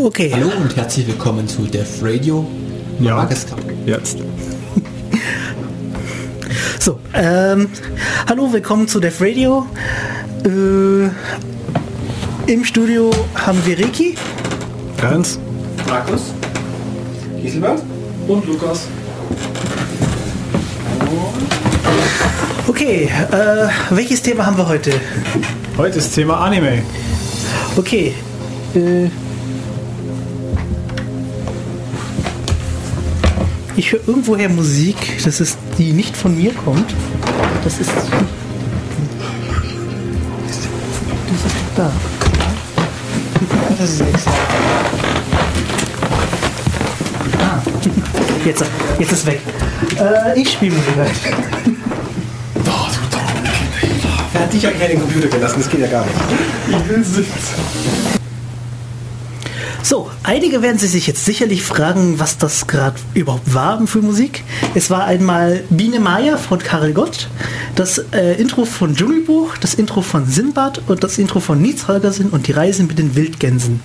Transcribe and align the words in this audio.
Okay. 0.00 0.30
Hallo 0.32 0.52
und 0.62 0.76
herzlich 0.76 1.08
willkommen 1.08 1.48
zu 1.48 1.62
Def 1.62 2.00
Radio. 2.02 2.46
Ja. 3.00 3.28
Jetzt. 3.84 4.18
So, 6.78 7.00
ähm, 7.12 7.68
hallo, 8.28 8.52
willkommen 8.52 8.86
zu 8.86 9.00
Def 9.00 9.20
Radio. 9.20 9.66
Äh, 10.44 11.10
Im 12.50 12.64
Studio 12.64 13.10
haben 13.34 13.60
wir 13.66 13.76
Ricky. 13.76 14.14
Ernst? 15.02 15.40
Markus, 15.88 16.32
Gieselbert 17.42 17.82
und 18.28 18.46
Lukas. 18.46 18.86
Okay, 22.68 23.10
äh, 23.32 23.68
welches 23.90 24.22
Thema 24.22 24.46
haben 24.46 24.56
wir 24.56 24.68
heute? 24.68 24.92
Heute 25.76 25.98
ist 25.98 26.14
Thema 26.14 26.38
Anime. 26.38 26.84
Okay. 27.76 28.14
Äh, 28.76 29.08
ich 33.78 33.92
höre 33.92 34.00
irgendwoher 34.08 34.48
Musik, 34.48 34.96
das 35.24 35.40
ist 35.40 35.56
die 35.78 35.92
nicht 35.92 36.16
von 36.16 36.36
mir 36.36 36.52
kommt. 36.52 36.92
Das 37.62 37.78
ist. 37.78 37.90
Das 37.90 38.00
ist 41.46 41.54
da. 41.76 41.92
Das 43.78 43.90
ist 43.90 44.00
extra. 44.00 44.32
Ah. 47.38 47.62
Jetzt, 48.44 48.64
jetzt 48.98 49.12
ist 49.12 49.26
weg. 49.26 49.40
Äh, 49.96 50.40
ich 50.40 50.50
spiele 50.50 50.74
Musik. 50.74 50.94
Wer 54.32 54.42
hat 54.42 54.52
dich 54.52 54.66
eigentlich 54.66 54.82
an 54.82 54.90
den 54.90 55.00
Computer 55.00 55.28
gelassen? 55.28 55.54
Das 55.58 55.70
geht 55.70 55.80
ja 55.80 55.86
gar 55.86 56.04
nicht. 56.04 56.16
Ich 56.68 56.88
will 56.88 57.04
sitzen. 57.04 58.07
So, 59.88 60.10
einige 60.22 60.60
werden 60.60 60.76
sich 60.76 61.06
jetzt 61.06 61.24
sicherlich 61.24 61.62
fragen, 61.62 62.20
was 62.20 62.36
das 62.36 62.66
gerade 62.66 62.96
überhaupt 63.14 63.54
war 63.54 63.80
für 63.86 64.02
Musik. 64.02 64.44
Es 64.74 64.90
war 64.90 65.04
einmal 65.06 65.62
Biene 65.70 65.98
Maya 65.98 66.36
von 66.36 66.58
Karel 66.58 66.92
Gott, 66.92 67.28
das 67.74 67.96
äh, 68.12 68.34
Intro 68.38 68.66
von 68.66 68.94
Dschungelbuch, 68.94 69.56
das 69.56 69.72
Intro 69.72 70.02
von 70.02 70.26
Sinbad 70.26 70.82
und 70.88 71.02
das 71.04 71.16
Intro 71.16 71.40
von 71.40 71.62
Nietz 71.62 71.88
Holgersen 71.88 72.28
und 72.28 72.48
die 72.48 72.52
Reise 72.52 72.82
mit 72.82 72.98
den 72.98 73.16
Wildgänsen. 73.16 73.80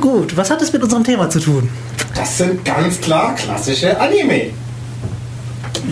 Gut, 0.00 0.34
was 0.38 0.50
hat 0.50 0.62
es 0.62 0.72
mit 0.72 0.82
unserem 0.82 1.04
Thema 1.04 1.28
zu 1.28 1.38
tun? 1.38 1.68
Das 2.14 2.38
sind 2.38 2.64
ganz 2.64 2.98
klar 2.98 3.34
klassische 3.34 4.00
Anime. 4.00 4.52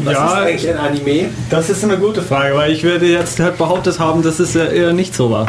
Was 0.05 0.15
Ja. 0.15 0.27
ist 0.27 0.33
eigentlich 0.33 0.71
ein 0.71 0.79
Anime? 0.79 1.29
Das 1.51 1.69
ist 1.69 1.85
eine 1.85 1.99
gute 1.99 2.23
Frage, 2.23 2.55
weil 2.57 2.73
ich 2.73 2.83
würde 2.83 3.05
jetzt 3.05 3.39
halt 3.41 3.59
behauptet 3.59 3.99
haben, 3.99 4.23
dass 4.23 4.39
es 4.39 4.55
ja 4.55 4.65
eher 4.65 4.95
nicht 4.95 5.15
so 5.15 5.31
war. 5.31 5.49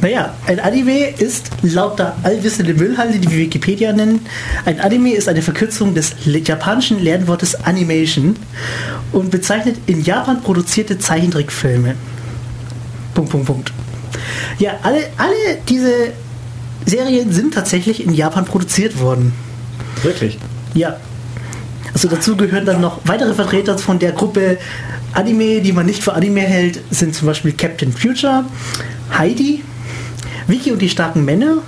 Naja, 0.00 0.32
ein 0.46 0.60
Anime 0.60 1.08
ist 1.08 1.50
laut 1.62 1.98
der 1.98 2.14
allwissenden 2.22 2.76
Müllhalde, 2.76 3.18
die 3.18 3.30
wir 3.30 3.38
Wikipedia 3.38 3.92
nennen, 3.92 4.20
ein 4.64 4.78
Anime 4.80 5.12
ist 5.14 5.28
eine 5.28 5.42
Verkürzung 5.42 5.94
des 5.94 6.14
japanischen 6.24 7.02
Lernwortes 7.02 7.56
Animation 7.64 8.36
und 9.10 9.30
bezeichnet 9.30 9.76
in 9.86 10.04
Japan 10.04 10.40
produzierte 10.40 10.98
Zeichentrickfilme. 10.98 11.96
Punkt, 13.14 13.30
Punkt, 13.30 13.46
Punkt. 13.46 13.72
Ja, 14.60 14.78
alle, 14.82 15.00
alle 15.16 15.58
diese 15.68 16.12
Serien 16.86 17.32
sind 17.32 17.54
tatsächlich 17.54 18.04
in 18.04 18.14
Japan 18.14 18.44
produziert 18.44 19.00
worden. 19.00 19.32
Wirklich. 20.04 20.38
Ja. 20.74 20.96
Also 21.92 22.06
dazu 22.06 22.36
gehören 22.36 22.64
dann 22.64 22.80
noch 22.80 23.00
weitere 23.04 23.34
Vertreter 23.34 23.76
von 23.78 23.98
der 23.98 24.12
Gruppe 24.12 24.58
Anime, 25.12 25.60
die 25.60 25.72
man 25.72 25.86
nicht 25.86 26.04
für 26.04 26.12
Anime 26.12 26.42
hält, 26.42 26.80
sind 26.90 27.16
zum 27.16 27.26
Beispiel 27.26 27.52
Captain 27.52 27.92
Future, 27.92 28.44
Heidi, 29.16 29.64
Vicky 30.48 30.72
und 30.72 30.80
die 30.82 30.88
starken 30.88 31.24
Männer 31.24 31.58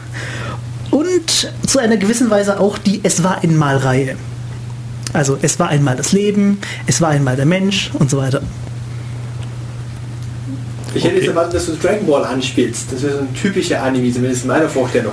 und 0.91 1.53
zu 1.67 1.79
einer 1.79 1.97
gewissen 1.97 2.31
Weise 2.31 2.59
auch 2.59 2.79
die 2.79 3.01
Es 3.05 3.23
war 3.23 3.43
einmal 3.43 3.77
Reihe. 3.77 4.17
Also 5.13 5.39
es 5.43 5.59
war 5.59 5.69
einmal 5.69 5.97
das 5.97 6.13
Leben, 6.13 6.59
es 6.87 7.01
war 7.01 7.11
einmal 7.11 7.37
der 7.37 7.47
Mensch 7.47 7.91
und 7.99 8.11
so 8.11 8.19
weiter. 8.19 8.41
Ich 10.93 11.05
hätte 11.05 11.15
Okay. 11.15 11.25
jetzt 11.25 11.29
erwartet, 11.29 11.55
dass 11.55 11.67
du 11.67 11.77
Dragon 11.77 12.07
Ball 12.07 12.25
anspielst. 12.25 12.93
Das 12.93 13.03
wäre 13.03 13.13
so 13.15 13.19
ein 13.21 13.35
typischer 13.35 13.81
Anime, 13.83 14.13
zumindest 14.13 14.43
in 14.43 14.49
meiner 14.49 14.69
Vorstellung. 14.69 15.13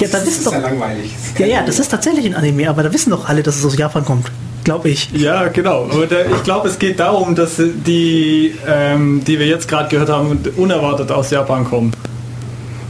Ja, 0.00 0.08
das 0.10 0.24
ist 0.26 0.46
doch. 0.46 0.52
ja 0.52 0.58
langweilig. 0.60 1.10
Ja, 1.38 1.46
ja, 1.46 1.62
das 1.66 1.78
ist 1.78 1.88
tatsächlich 1.90 2.24
ein 2.24 2.34
Anime, 2.34 2.68
aber 2.68 2.82
da 2.82 2.92
wissen 2.92 3.10
doch 3.10 3.28
alle, 3.28 3.42
dass 3.42 3.56
es 3.56 3.64
aus 3.64 3.76
Japan 3.76 4.04
kommt. 4.06 4.30
Glaube 4.64 4.88
ich. 4.90 5.10
Ja, 5.12 5.48
genau. 5.48 5.82
Und 5.84 6.12
äh, 6.12 6.26
ich 6.34 6.42
glaube, 6.44 6.68
es 6.68 6.78
geht 6.78 6.98
darum, 7.00 7.34
dass 7.34 7.56
die, 7.58 8.54
ähm, 8.66 9.22
die 9.26 9.38
wir 9.38 9.46
jetzt 9.46 9.68
gerade 9.68 9.88
gehört 9.90 10.08
haben, 10.08 10.30
und 10.30 10.56
unerwartet 10.58 11.10
aus 11.10 11.30
Japan 11.30 11.64
kommen. 11.64 11.92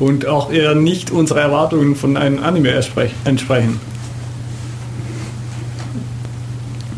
Und 0.01 0.27
auch 0.27 0.53
eher 0.53 0.75
nicht 0.75 1.11
unsere 1.11 1.41
Erwartungen 1.41 1.97
von 1.97 2.17
einem 2.17 2.43
Anime 2.43 2.71
entsprechen. 3.25 3.81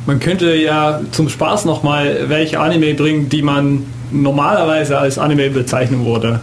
Man 0.06 0.20
könnte 0.20 0.54
ja 0.56 1.00
zum 1.12 1.28
Spaß 1.28 1.64
nochmal 1.64 2.28
welche 2.28 2.58
Anime 2.60 2.94
bringen, 2.94 3.28
die 3.28 3.42
man 3.42 3.86
normalerweise 4.10 4.98
als 4.98 5.18
Anime 5.18 5.50
bezeichnen 5.50 6.04
würde. 6.04 6.40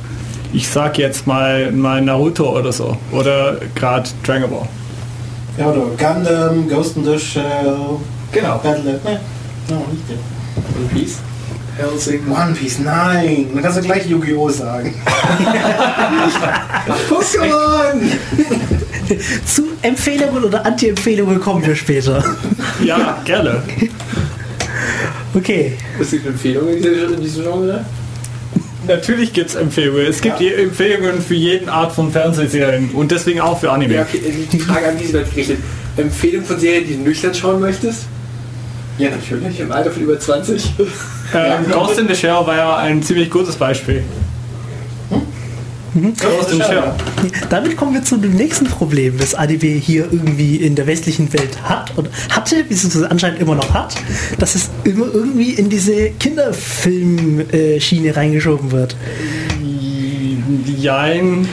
Ich 0.53 0.69
sag 0.69 0.97
jetzt 0.97 1.27
mal, 1.27 1.71
mal 1.71 2.01
Naruto 2.01 2.57
oder 2.57 2.71
so. 2.71 2.97
Oder 3.11 3.57
gerade 3.75 4.09
Dragon 4.25 4.49
Ball. 4.49 4.69
Ja, 5.57 5.67
oder 5.71 5.81
Gundam, 5.97 6.69
Ghost 6.69 6.95
in 6.97 7.03
the 7.03 7.19
Shell, 7.19 7.75
Genau. 8.31 8.57
Battle, 8.57 8.83
ne? 9.03 9.19
No, 9.69 9.85
nicht 9.91 10.03
der. 10.09 10.17
One 10.79 10.89
Piece. 10.93 11.17
Helsing. 11.77 12.21
One 12.29 12.53
Piece, 12.53 12.79
nein! 12.79 13.47
Dann 13.53 13.63
kannst 13.63 13.77
du 13.77 13.81
gleich 13.81 14.05
Yu-Gi-Oh! 14.07 14.49
sagen. 14.49 14.93
Pokémon! 17.09 18.01
Zu 19.45 19.63
Empfehlungen 19.81 20.43
oder 20.43 20.65
Anti-Empfehlungen 20.65 21.39
kommen 21.39 21.65
wir 21.65 21.75
später. 21.75 22.23
Ja, 22.83 23.21
gerne. 23.25 23.61
Okay. 25.33 25.73
Was 25.97 26.11
gibt 26.11 26.27
Empfehlungen 26.27 26.77
in 26.77 26.83
dieser- 26.83 27.13
in 27.13 27.21
diesem 27.21 27.43
Genre? 27.43 27.85
Natürlich 28.87 29.33
gibt 29.33 29.49
es 29.49 29.55
Empfehlungen. 29.55 30.05
Es 30.07 30.21
gibt 30.21 30.39
je- 30.39 30.53
Empfehlungen 30.53 31.21
für 31.21 31.35
jeden 31.35 31.67
Art 31.69 31.93
von 31.93 32.11
Fernsehserien 32.11 32.91
und 32.91 33.11
deswegen 33.11 33.41
auch 33.41 33.59
für 33.59 33.71
Anime. 33.71 33.95
Ja, 33.95 34.01
okay, 34.03 34.21
die 34.51 34.59
Frage 34.59 34.87
an 34.89 34.97
Gisela 34.97 35.23
gerichtet. 35.23 35.59
Empfehlung 35.97 36.45
von 36.45 36.59
Serien, 36.59 36.87
die 36.87 36.95
du 36.95 37.01
nüchtern 37.03 37.33
schauen 37.33 37.59
möchtest? 37.59 38.05
Ja, 38.97 39.09
natürlich. 39.11 39.59
Im 39.59 39.71
Alter 39.71 39.91
von 39.91 40.03
über 40.03 40.19
20? 40.19 40.73
Ähm, 41.33 41.71
Ghost 41.71 41.99
in 41.99 42.07
the 42.07 42.15
Shell 42.15 42.45
war 42.45 42.55
ja 42.55 42.77
ein 42.77 43.03
ziemlich 43.03 43.29
gutes 43.29 43.55
Beispiel. 43.55 44.03
Shell. 46.61 46.93
Damit 47.49 47.75
kommen 47.75 47.93
wir 47.93 48.03
zu 48.03 48.17
dem 48.17 48.33
nächsten 48.33 48.65
Problem, 48.65 49.17
das 49.17 49.35
ADW 49.35 49.79
hier 49.79 50.07
irgendwie 50.11 50.57
in 50.57 50.75
der 50.75 50.87
westlichen 50.87 51.31
Welt 51.33 51.57
hat 51.63 51.91
und 51.97 52.09
hatte, 52.29 52.63
beziehungsweise 52.63 53.09
anscheinend 53.09 53.39
immer 53.39 53.55
noch 53.55 53.73
hat, 53.73 53.95
dass 54.37 54.55
es 54.55 54.69
immer 54.83 55.05
irgendwie 55.13 55.51
in 55.51 55.69
diese 55.69 56.11
Kinderfilm-Schiene 56.11 58.15
reingeschoben 58.15 58.71
wird. 58.71 58.95
Jein. 60.77 61.47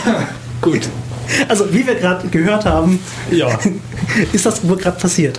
Gut. 0.60 0.88
Also 1.48 1.72
wie 1.72 1.86
wir 1.86 1.94
gerade 1.94 2.28
gehört 2.28 2.64
haben, 2.64 2.98
Ja. 3.30 3.58
ist 4.32 4.46
das 4.46 4.66
wohl 4.66 4.76
gerade 4.76 4.98
passiert. 4.98 5.38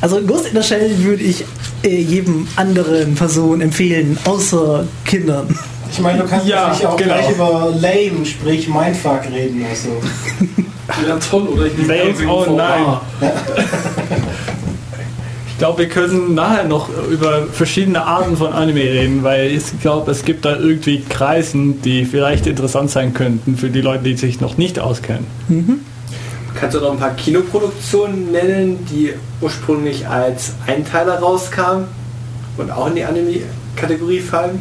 Also 0.00 0.20
Ghost 0.22 0.46
in 0.52 0.60
the 0.60 0.66
Shell 0.66 0.90
würde 1.02 1.22
ich 1.22 1.44
äh, 1.84 2.00
jedem 2.00 2.46
anderen 2.56 3.14
Person 3.14 3.60
empfehlen, 3.60 4.16
außer 4.24 4.84
Kindern. 5.04 5.46
Ich 5.90 5.98
meine, 6.00 6.22
du 6.22 6.28
kannst 6.28 6.46
Ja, 6.46 6.68
natürlich 6.68 6.86
auch 6.86 6.96
genau. 6.96 7.14
gleich 7.14 7.30
über 7.30 7.72
Lame, 7.80 8.24
sprich 8.26 8.68
Mindfuck 8.68 9.22
reden. 9.32 9.64
Also. 9.68 9.88
Ja, 11.06 11.16
toll, 11.16 11.42
oder? 11.48 11.66
Ich 11.66 11.76
nehme 11.76 11.94
Lame, 11.96 12.32
oh 12.32 12.46
nein. 12.56 12.82
Ah. 12.86 13.00
Ich 15.50 15.58
glaube, 15.58 15.80
wir 15.80 15.88
können 15.90 16.34
nachher 16.34 16.64
noch 16.64 16.88
über 17.10 17.46
verschiedene 17.52 18.02
Arten 18.06 18.38
von 18.38 18.54
Anime 18.54 18.80
reden, 18.80 19.22
weil 19.22 19.50
ich 19.50 19.64
glaube, 19.82 20.10
es 20.12 20.24
gibt 20.24 20.46
da 20.46 20.56
irgendwie 20.56 21.02
Kreisen, 21.06 21.82
die 21.82 22.06
vielleicht 22.06 22.46
interessant 22.46 22.90
sein 22.90 23.12
könnten 23.12 23.58
für 23.58 23.68
die 23.68 23.82
Leute, 23.82 24.04
die 24.04 24.16
sich 24.16 24.40
noch 24.40 24.56
nicht 24.56 24.78
auskennen. 24.78 25.26
Kannst 26.58 26.76
du 26.76 26.80
noch 26.80 26.92
ein 26.92 26.98
paar 26.98 27.14
Kinoproduktionen 27.14 28.32
nennen, 28.32 28.84
die 28.90 29.14
ursprünglich 29.40 30.08
als 30.08 30.54
Einteiler 30.66 31.20
rauskamen 31.20 31.86
und 32.56 32.70
auch 32.70 32.88
in 32.88 32.96
die 32.96 33.04
Anime-Kategorie 33.04 34.20
fallen? 34.20 34.60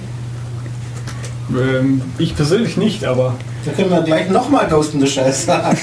Ähm, 1.52 2.02
ich 2.20 2.36
persönlich 2.36 2.78
nicht, 2.78 3.04
aber 3.04 3.36
Da 3.66 3.72
können 3.72 3.90
wir 3.90 4.02
gleich 4.02 4.30
nochmal 4.30 4.68
Ghost 4.68 4.94
in 4.94 5.00
the 5.00 5.08
Shell 5.08 5.32
sagen. 5.34 5.76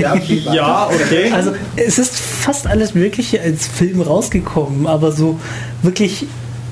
Ja, 0.00 0.14
okay. 0.14 0.42
ja, 0.52 0.88
okay. 0.88 1.30
Also 1.32 1.52
es 1.76 1.98
ist 1.98 2.18
fast 2.18 2.66
alles 2.66 2.94
Mögliche 2.94 3.40
als 3.40 3.68
Film 3.68 4.00
rausgekommen, 4.00 4.86
aber 4.86 5.12
so 5.12 5.38
wirklich 5.82 6.26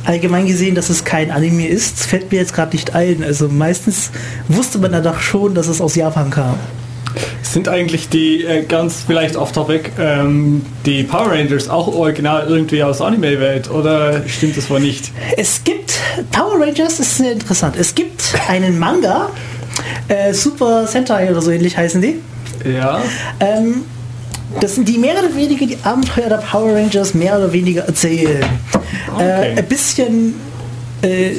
allgemein 0.04 0.46
gesehen, 0.46 0.74
dass 0.74 0.88
es 0.90 1.04
kein 1.04 1.30
Anime 1.30 1.68
ist, 1.68 2.00
fällt 2.00 2.32
mir 2.32 2.38
jetzt 2.38 2.54
gerade 2.54 2.74
nicht 2.74 2.94
ein. 2.94 3.22
Also 3.22 3.48
meistens 3.48 4.10
wusste 4.48 4.78
man 4.78 4.90
danach 4.90 5.20
schon, 5.20 5.54
dass 5.54 5.68
es 5.68 5.80
aus 5.80 5.94
Japan 5.94 6.30
kam. 6.30 6.58
Sind 7.42 7.68
eigentlich 7.68 8.08
die, 8.08 8.44
äh, 8.44 8.62
ganz 8.64 9.04
vielleicht 9.06 9.36
off 9.36 9.52
topic, 9.52 9.90
ähm, 9.98 10.64
die 10.84 11.02
Power 11.02 11.32
Rangers 11.32 11.68
auch 11.68 11.88
original 11.88 12.46
irgendwie 12.48 12.82
aus 12.82 13.00
Anime-Welt 13.00 13.70
oder 13.70 14.22
stimmt 14.28 14.56
das 14.56 14.68
wohl 14.68 14.80
nicht? 14.80 15.10
Es 15.36 15.62
gibt 15.64 15.98
Power 16.30 16.60
Rangers, 16.60 17.00
ist 17.00 17.16
sehr 17.16 17.32
interessant. 17.32 17.76
Es 17.78 17.94
gibt 17.94 18.22
einen 18.48 18.78
Manga, 18.78 19.30
äh, 20.08 20.34
Super 20.34 20.86
Sentai 20.86 21.30
oder 21.30 21.40
so 21.40 21.50
ähnlich 21.50 21.76
heißen 21.76 22.00
die. 22.02 22.16
Ja. 22.64 23.00
Ähm, 23.40 23.84
das 24.60 24.74
sind 24.74 24.88
die 24.88 24.98
mehr 24.98 25.14
oder 25.18 25.34
weniger 25.34 25.66
die 25.66 25.78
Abenteuer 25.82 26.28
der 26.28 26.38
Power 26.38 26.74
Rangers 26.74 27.14
mehr 27.14 27.36
oder 27.38 27.52
weniger 27.52 27.82
erzählen. 27.82 28.44
Okay. 29.14 29.54
Äh, 29.54 29.58
ein 29.58 29.66
bisschen 29.66 30.34
äh, 31.02 31.36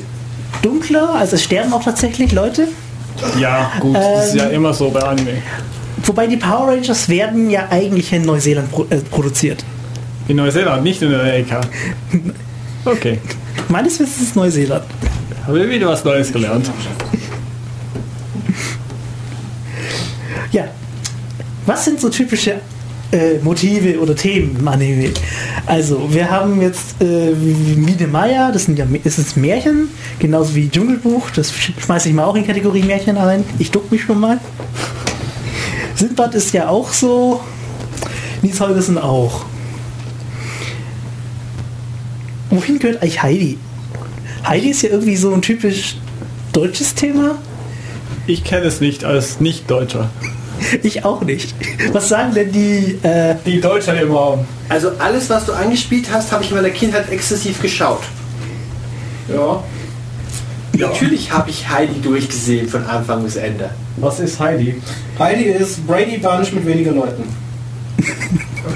dunkler, 0.62 1.16
also 1.16 1.36
es 1.36 1.44
sterben 1.44 1.74
auch 1.74 1.84
tatsächlich 1.84 2.32
Leute. 2.32 2.68
Ja, 3.40 3.72
gut, 3.80 3.96
das 3.96 4.28
ist 4.30 4.36
ja 4.36 4.48
Ähm, 4.50 4.56
immer 4.56 4.74
so 4.74 4.90
bei 4.90 5.02
Anime. 5.02 5.42
Wobei 6.04 6.28
die 6.28 6.38
Power 6.38 6.70
Rangers 6.70 7.10
werden 7.10 7.50
ja 7.50 7.68
eigentlich 7.70 8.12
in 8.14 8.24
Neuseeland 8.24 8.72
pro 8.72 8.86
äh, 8.90 8.98
produziert. 8.98 9.64
In 10.28 10.38
Neuseeland, 10.38 10.84
nicht 10.84 11.02
in 11.02 11.14
Amerika. 11.14 11.62
Okay, 12.86 13.20
Meines 13.68 14.00
Wissens 14.00 14.22
ist 14.22 14.36
Neuseeland. 14.36 14.84
habe 15.46 15.70
wieder 15.70 15.88
was 15.88 16.04
Neues 16.04 16.32
gelernt. 16.32 16.70
Ja. 20.52 20.66
Was 21.66 21.86
sind 21.86 22.00
so 22.00 22.10
typische 22.10 22.62
äh, 23.12 23.40
Motive 23.44 24.00
oder 24.00 24.16
Themen 24.16 24.58
im 24.60 24.68
Anime? 24.68 25.12
Also, 25.66 26.12
wir 26.12 26.30
haben 26.30 26.62
jetzt 26.62 27.02
äh, 27.02 27.32
Mine 27.32 28.08
Maya, 28.08 28.52
das 28.52 28.66
sind 28.66 28.78
ja 28.78 28.86
ist 29.04 29.18
es 29.18 29.36
Märchen, 29.36 29.90
genauso 30.20 30.56
wie 30.56 30.70
Dschungelbuch, 30.70 31.30
das 31.32 31.52
schmeiße 31.54 32.10
ich 32.10 32.16
mal 32.16 32.26
auch 32.26 32.36
in 32.36 32.46
Kategorie 32.46 32.84
Märchen 32.84 33.18
ein. 33.18 33.44
Ich 33.60 33.72
duck 33.72 33.92
mich 33.92 34.04
schon 34.04 34.20
mal. 34.20 34.40
Sindbad 35.96 36.34
ist 36.36 36.54
ja 36.54 36.70
auch 36.70 36.94
so. 36.94 37.42
Nils 38.42 38.60
Holgersen 38.62 38.98
auch. 38.98 39.46
Wohin 42.50 42.80
gehört 42.80 43.02
eigentlich 43.02 43.22
Heidi? 43.22 43.58
Heidi 44.48 44.70
ist 44.70 44.82
ja 44.82 44.90
irgendwie 44.90 45.18
so 45.18 45.34
ein 45.34 45.42
typisch 45.42 45.98
deutsches 46.54 46.96
Thema. 46.96 47.38
Ich 48.28 48.44
kenne 48.44 48.66
es 48.66 48.80
nicht 48.80 49.04
als 49.04 49.40
Nicht-Deutscher. 49.40 50.10
Ich 50.84 51.04
auch 51.06 51.22
nicht. 51.22 51.54
Was 51.92 52.10
sagen 52.10 52.34
denn 52.34 52.52
die 52.52 53.00
äh, 53.04 53.36
Die 53.46 53.60
Deutscher 53.60 54.00
im 54.00 54.12
Raum. 54.12 54.46
Also 54.70 54.92
alles, 55.00 55.30
was 55.30 55.46
du 55.46 55.54
angespielt 55.54 56.08
hast, 56.12 56.32
habe 56.32 56.44
ich 56.44 56.50
in 56.52 56.56
meiner 56.56 56.70
Kindheit 56.70 57.10
exzessiv 57.12 57.62
geschaut. 57.62 58.02
Ja. 59.28 59.64
Natürlich 60.78 61.32
habe 61.32 61.50
ich 61.50 61.68
Heidi 61.68 62.00
durchgesehen 62.02 62.68
von 62.68 62.86
Anfang 62.86 63.24
bis 63.24 63.36
Ende. 63.36 63.70
Was 63.98 64.20
ist 64.20 64.40
Heidi? 64.40 64.82
Heidi 65.18 65.46
ist 65.46 65.86
Brady 65.86 66.18
Bunch 66.18 66.54
mit 66.54 66.66
weniger 66.66 66.92
Leuten. 66.92 67.24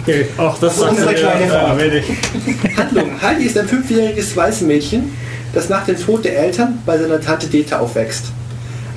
Okay, 0.01 0.25
auch 0.37 0.57
das 0.59 0.75
ist 0.75 0.81
unsere 0.81 1.05
sagt 1.07 1.19
kleine 1.19 1.45
ja, 1.45 1.67
Frau. 1.67 1.77
wenig. 1.77 2.03
Handlung. 2.75 3.21
Heidi 3.21 3.45
ist 3.45 3.57
ein 3.57 3.67
fünfjähriges 3.67 4.35
Waisenmädchen, 4.35 5.13
das 5.53 5.69
nach 5.69 5.85
dem 5.85 5.97
Tod 5.97 6.25
der 6.25 6.37
Eltern 6.37 6.79
bei 6.85 6.97
seiner 6.97 7.21
Tante 7.21 7.47
Deta 7.47 7.79
aufwächst. 7.79 8.25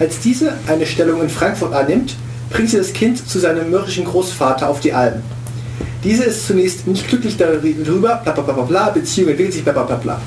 Als 0.00 0.18
diese 0.20 0.54
eine 0.66 0.84
Stellung 0.84 1.22
in 1.22 1.28
Frankfurt 1.28 1.72
annimmt, 1.72 2.16
bringt 2.56 2.70
sie 2.70 2.78
das 2.78 2.92
Kind 2.92 3.28
zu 3.28 3.38
seinem 3.38 3.70
mürrischen 3.70 4.04
Großvater 4.04 4.68
auf 4.68 4.80
die 4.80 4.92
Alm. 4.92 5.22
Diese 6.02 6.24
ist 6.24 6.46
zunächst 6.46 6.86
nicht 6.86 7.06
glücklich 7.06 7.36
darüber, 7.36 8.20
bla 8.24 8.32
bla 8.32 8.42
bla 8.42 8.54
bla, 8.54 8.62
bla 8.64 8.90
Beziehung 8.90 9.28
entwickelt 9.28 9.52
sich 9.52 9.62
bla 9.62 9.72
bla 9.72 9.82
bla 9.82 9.96
bla. 9.96 10.20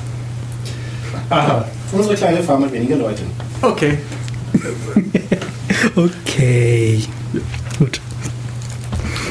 Aha. 1.28 1.64
Unsere 1.92 2.14
kleine 2.14 2.42
Farm 2.42 2.62
mit 2.62 2.72
weniger 2.72 2.96
Leuten. 2.96 3.24
Okay. 3.60 3.98
Okay. 5.96 7.02
Gut. 7.78 8.00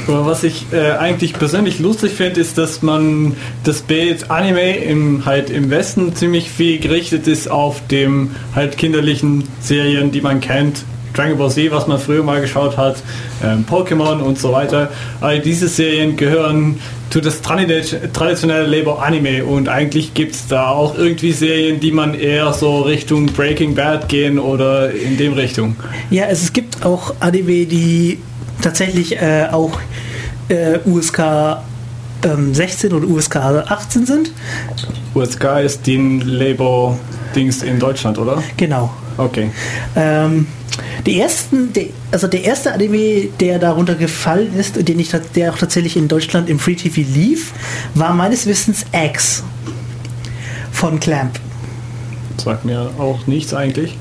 Aber 0.07 0.25
was 0.25 0.43
ich 0.43 0.65
äh, 0.71 0.93
eigentlich 0.93 1.33
persönlich 1.33 1.79
lustig 1.79 2.13
finde, 2.13 2.41
ist, 2.41 2.57
dass 2.57 2.81
man 2.81 3.35
das 3.63 3.81
Bild 3.81 4.31
Anime 4.31 4.77
im, 4.77 5.25
halt 5.25 5.51
im 5.51 5.69
Westen 5.69 6.15
ziemlich 6.15 6.49
viel 6.49 6.79
gerichtet 6.79 7.27
ist 7.27 7.51
auf 7.51 7.85
dem 7.87 8.31
halt 8.55 8.77
kinderlichen 8.77 9.43
Serien, 9.59 10.11
die 10.11 10.21
man 10.21 10.41
kennt. 10.41 10.83
Dragon 11.19 11.37
Ball 11.37 11.49
Z, 11.51 11.69
was 11.71 11.85
man 11.85 11.99
früher 11.99 12.23
mal 12.23 12.39
geschaut 12.39 12.77
hat, 12.77 12.95
ähm, 13.43 13.65
Pokémon 13.69 14.19
und 14.21 14.39
so 14.39 14.53
weiter. 14.53 14.89
All 15.19 15.39
diese 15.39 15.67
Serien 15.67 16.15
gehören 16.15 16.79
zu 17.09 17.19
das 17.19 17.43
tradi- 17.43 18.09
traditionelle 18.13 18.65
Label 18.65 18.93
Anime 18.93 19.43
und 19.43 19.67
eigentlich 19.67 20.13
gibt 20.13 20.35
es 20.35 20.47
da 20.47 20.69
auch 20.69 20.97
irgendwie 20.97 21.33
Serien, 21.33 21.81
die 21.81 21.91
man 21.91 22.13
eher 22.13 22.53
so 22.53 22.81
Richtung 22.83 23.25
Breaking 23.25 23.75
Bad 23.75 24.07
gehen 24.07 24.39
oder 24.39 24.91
in 24.93 25.17
dem 25.17 25.33
Richtung. 25.33 25.75
Ja, 26.09 26.25
es, 26.29 26.41
es 26.43 26.53
gibt 26.53 26.85
auch 26.85 27.13
Anime, 27.19 27.65
die 27.65 28.19
tatsächlich 28.61 29.17
äh, 29.21 29.47
auch 29.51 29.77
äh, 30.47 30.79
USK 30.85 31.19
ähm, 32.23 32.53
16 32.53 32.93
oder 32.93 33.05
USK 33.07 33.35
18 33.35 34.05
sind. 34.05 34.31
USK 35.15 35.45
ist 35.65 35.85
den 35.85 36.21
Label 36.21 36.93
Dings 37.35 37.63
in 37.63 37.79
Deutschland, 37.79 38.17
oder? 38.17 38.41
Genau. 38.57 38.91
Okay. 39.17 39.51
Ähm, 39.95 40.47
die 41.05 41.19
ersten, 41.19 41.73
die, 41.73 41.91
also 42.11 42.27
der 42.27 42.43
erste 42.43 42.73
Anime, 42.73 43.27
der 43.39 43.59
darunter 43.59 43.95
gefallen 43.95 44.53
ist, 44.57 44.77
und 44.77 44.87
den 44.87 44.99
ich, 44.99 45.11
der 45.35 45.53
auch 45.53 45.57
tatsächlich 45.57 45.97
in 45.97 46.07
Deutschland 46.07 46.49
im 46.49 46.59
Free 46.59 46.75
TV 46.75 47.01
lief, 47.13 47.51
war 47.95 48.13
meines 48.13 48.45
Wissens 48.45 48.85
X 48.93 49.43
von 50.71 50.99
Clamp. 50.99 51.39
Sagt 52.37 52.63
mir 52.65 52.89
auch 52.97 53.27
nichts 53.27 53.53
eigentlich. 53.53 53.97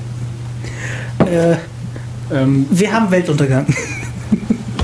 Äh, 1.25 1.55
Ähm, 2.31 2.67
wir 2.69 2.91
haben 2.93 3.09
Weltuntergang. 3.09 3.65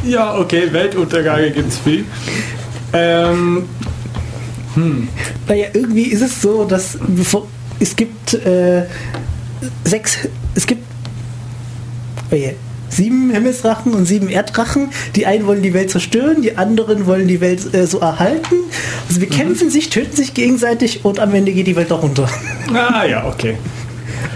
ja, 0.04 0.36
okay, 0.36 0.64
Weltuntergänge 0.72 1.52
gibt 1.52 1.70
es 1.70 1.78
viel. 1.78 2.04
Ähm, 2.92 3.64
Naja, 5.48 5.68
irgendwie 5.74 6.06
ist 6.06 6.22
es 6.22 6.42
so, 6.42 6.66
dass 6.66 6.98
bevor, 7.08 7.48
es 7.80 7.96
gibt 7.96 8.34
äh, 8.34 8.86
sechs, 9.84 10.18
es 10.56 10.66
gibt 10.66 10.84
oh 12.32 12.36
je, 12.36 12.54
sieben 12.90 13.32
Himmelsdrachen 13.32 13.94
und 13.94 14.06
sieben 14.06 14.30
Erddrachen. 14.30 14.90
Die 15.16 15.26
einen 15.26 15.46
wollen 15.48 15.62
die 15.62 15.74
Welt 15.74 15.92
zerstören, 15.92 16.42
die 16.42 16.58
anderen 16.58 17.06
wollen 17.06 17.28
die 17.28 17.42
Welt 17.42 17.74
äh, 17.74 17.86
so 17.86 18.00
erhalten. 18.00 18.56
Also 19.08 19.22
wir 19.22 19.30
kämpfen 19.30 19.70
sich, 19.70 19.90
töten 19.90 20.16
sich 20.16 20.34
gegenseitig 20.34 21.04
und 21.04 21.20
am 21.20 21.34
Ende 21.34 21.52
geht 21.52 21.68
die 21.68 21.76
Welt 21.76 21.92
doch 21.92 22.04
runter. 22.04 22.30
ah 22.74 23.06
ja, 23.06 23.26
okay. 23.26 23.58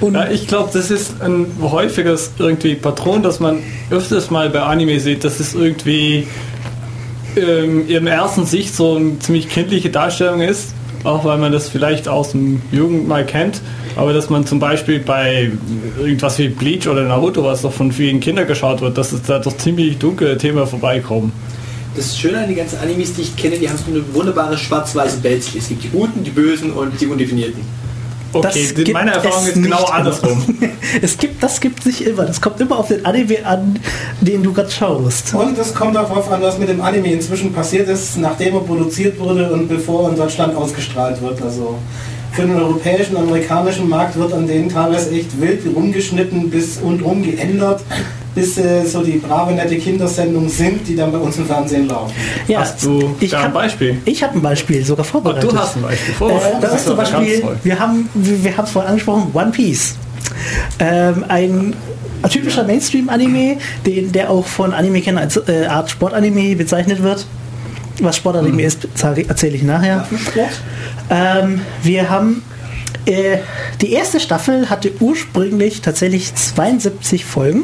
Und 0.01 0.13
Ja, 0.13 0.29
ich 0.29 0.47
glaube, 0.47 0.69
das 0.73 0.91
ist 0.91 1.21
ein 1.21 1.47
häufiges 1.61 2.31
irgendwie 2.37 2.75
Patron, 2.75 3.23
dass 3.23 3.39
man 3.39 3.59
öfters 3.89 4.29
mal 4.29 4.49
bei 4.49 4.61
Anime 4.61 4.99
sieht, 4.99 5.23
dass 5.23 5.39
es 5.39 5.53
irgendwie 5.53 6.27
ähm, 7.35 7.87
in 7.87 8.05
der 8.05 8.15
ersten 8.15 8.45
Sicht 8.45 8.75
so 8.75 8.95
eine 8.95 9.19
ziemlich 9.19 9.49
kindliche 9.49 9.89
Darstellung 9.89 10.41
ist, 10.41 10.73
auch 11.03 11.25
weil 11.25 11.37
man 11.37 11.51
das 11.51 11.69
vielleicht 11.69 12.07
aus 12.07 12.31
dem 12.31 12.61
Jugend 12.71 13.07
mal 13.07 13.25
kennt, 13.25 13.61
aber 13.95 14.13
dass 14.13 14.29
man 14.29 14.45
zum 14.45 14.59
Beispiel 14.59 14.99
bei 14.99 15.51
irgendwas 15.99 16.37
wie 16.39 16.49
Bleach 16.49 16.87
oder 16.87 17.03
Naruto, 17.03 17.43
was 17.43 17.61
doch 17.61 17.73
von 17.73 17.91
vielen 17.91 18.19
Kindern 18.19 18.47
geschaut 18.47 18.81
wird, 18.81 18.97
dass 18.97 19.11
es 19.11 19.23
da 19.23 19.39
doch 19.39 19.55
ziemlich 19.57 19.97
dunkle 19.97 20.37
Themen 20.37 20.65
vorbeikommen. 20.67 21.31
Das 21.95 22.17
Schöne 22.17 22.39
an 22.39 22.47
den 22.47 22.55
ganzen 22.55 22.79
Animes, 22.79 23.13
die 23.13 23.23
ich 23.23 23.35
kenne, 23.35 23.57
die 23.57 23.67
haben 23.67 23.77
so 23.77 23.91
eine 23.91 24.03
wunderbare 24.13 24.57
schwarz-weiße 24.57 25.23
Welt. 25.23 25.43
Es 25.57 25.67
gibt 25.67 25.83
die 25.83 25.89
Guten, 25.89 26.23
die 26.23 26.29
Bösen 26.29 26.71
und 26.71 26.99
die 27.01 27.07
Undefinierten. 27.07 27.61
Okay, 28.31 28.73
Das 28.75 28.93
meine 28.93 29.13
Erfahrung 29.13 29.43
es 29.43 29.55
ist 29.55 29.63
genau 29.63 29.83
andersrum. 29.85 30.43
es 31.01 31.17
gibt, 31.17 31.41
das 31.41 31.59
gibt 31.59 31.83
sich 31.83 32.05
immer. 32.05 32.25
Das 32.25 32.39
kommt 32.39 32.59
immer 32.61 32.77
auf 32.77 32.87
den 32.87 33.05
Anime 33.05 33.45
an, 33.45 33.79
den 34.21 34.43
du 34.43 34.53
gerade 34.53 34.69
schaust. 34.69 35.33
Und 35.33 35.57
es 35.57 35.73
kommt 35.73 35.97
auch 35.97 36.07
darauf 36.07 36.31
an, 36.31 36.41
was 36.41 36.57
mit 36.57 36.69
dem 36.69 36.81
Anime 36.81 37.11
inzwischen 37.11 37.53
passiert 37.53 37.87
ist, 37.87 38.17
nachdem 38.17 38.55
er 38.55 38.61
produziert 38.61 39.19
wurde 39.19 39.51
und 39.51 39.67
bevor 39.67 40.03
er 40.03 40.09
in 40.11 40.15
Deutschland 40.17 40.55
ausgestrahlt 40.55 41.21
wird. 41.21 41.41
Also 41.41 41.79
für 42.31 42.43
den 42.43 42.55
europäischen, 42.55 43.17
amerikanischen 43.17 43.89
Markt 43.89 44.15
wird 44.15 44.33
an 44.33 44.47
denen 44.47 44.69
teilweise 44.69 45.11
echt 45.11 45.41
wild 45.41 45.61
rumgeschnitten 45.75 46.49
bis 46.49 46.77
und 46.77 47.01
rumgeändert, 47.01 47.81
bis 48.35 48.57
äh, 48.57 48.85
so 48.85 49.03
die 49.03 49.17
brave, 49.17 49.53
nette 49.53 49.77
Kindersendungen 49.77 50.49
sind, 50.49 50.87
die 50.87 50.95
dann 50.95 51.11
bei 51.11 51.17
uns 51.17 51.37
im 51.37 51.45
Fernsehen 51.45 51.87
laufen. 51.87 52.13
Ja, 52.47 52.59
Hast 52.61 52.83
du 52.85 53.15
ich 53.19 53.31
da 53.31 53.39
ein 53.39 53.43
habe 53.45 53.53
Beispiel? 53.53 53.97
ich 54.05 54.23
hab 54.23 54.33
ein 54.35 54.41
Beispiel 54.41 54.83
sogar 54.85 55.05
vorbereitet. 55.05 55.51
du 55.51 55.57
hast 55.57 55.75
ein 55.75 55.81
Beispiel. 55.81 56.13
Äh, 56.13 56.17
vorbereitet. 56.17 56.63
das 56.63 56.73
ist 56.75 56.85
zum 56.85 56.97
ganz 56.97 57.11
Beispiel, 57.11 57.43
wir 57.63 57.79
haben 57.79 58.09
wir, 58.13 58.43
wir 58.43 58.57
haben 58.57 58.65
es 58.65 58.71
vorhin 58.71 58.89
angesprochen, 58.89 59.31
One 59.33 59.51
Piece. 59.51 59.95
Ähm, 60.79 61.25
ein 61.27 61.75
typischer 62.29 62.63
Mainstream-Anime, 62.63 63.57
den, 63.85 64.11
der 64.11 64.29
auch 64.29 64.45
von 64.45 64.73
Anime-Kennern 64.73 65.23
als 65.23 65.37
äh, 65.47 65.65
Art 65.65 65.89
Sportanime 65.89 66.55
bezeichnet 66.55 67.01
wird. 67.01 67.25
Was 68.01 68.15
Sportanime 68.17 68.61
ist, 68.61 68.87
erzähle 69.03 69.55
ich 69.55 69.63
nachher. 69.63 70.07
Ähm, 71.09 71.61
wir 71.83 72.09
haben 72.09 72.43
äh, 73.05 73.37
die 73.81 73.91
erste 73.91 74.19
Staffel 74.19 74.69
hatte 74.69 74.91
ursprünglich 74.99 75.81
tatsächlich 75.81 76.33
72 76.35 77.25
Folgen, 77.25 77.63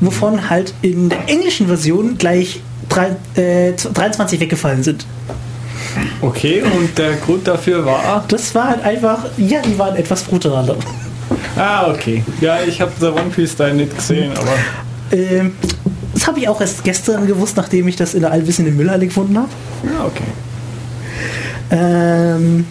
wovon 0.00 0.48
halt 0.50 0.74
in 0.82 1.08
der 1.08 1.28
englischen 1.28 1.66
Version 1.66 2.18
gleich 2.18 2.60
drei, 2.88 3.16
äh, 3.40 3.72
23 3.72 4.40
weggefallen 4.40 4.82
sind. 4.82 5.06
Okay, 6.20 6.62
und 6.62 6.96
der 6.98 7.14
Grund 7.14 7.46
dafür 7.48 7.84
war? 7.86 8.24
Das 8.28 8.54
war 8.54 8.68
halt 8.68 8.84
einfach, 8.84 9.24
ja, 9.38 9.60
die 9.62 9.78
waren 9.78 9.96
etwas 9.96 10.22
brutaler. 10.24 10.76
Ah, 11.56 11.90
okay. 11.90 12.22
Ja, 12.40 12.58
ich 12.66 12.80
habe 12.80 12.92
The 13.00 13.06
One 13.06 13.30
Piece 13.34 13.56
da 13.56 13.72
nicht 13.72 13.96
gesehen, 13.96 14.32
aber 14.36 14.52
Ähm, 15.12 15.52
Das 16.12 16.26
habe 16.26 16.38
ich 16.40 16.48
auch 16.48 16.60
erst 16.60 16.82
gestern 16.82 17.26
gewusst, 17.26 17.56
nachdem 17.56 17.88
ich 17.88 17.96
das 17.96 18.14
in 18.14 18.20
der 18.22 18.32
allwissenden 18.32 18.76
Müllhalle 18.76 19.06
gefunden 19.06 19.36
habe. 19.36 19.48
Ja, 19.84 20.04
okay. 20.06 20.24
Ähm, 21.70 22.66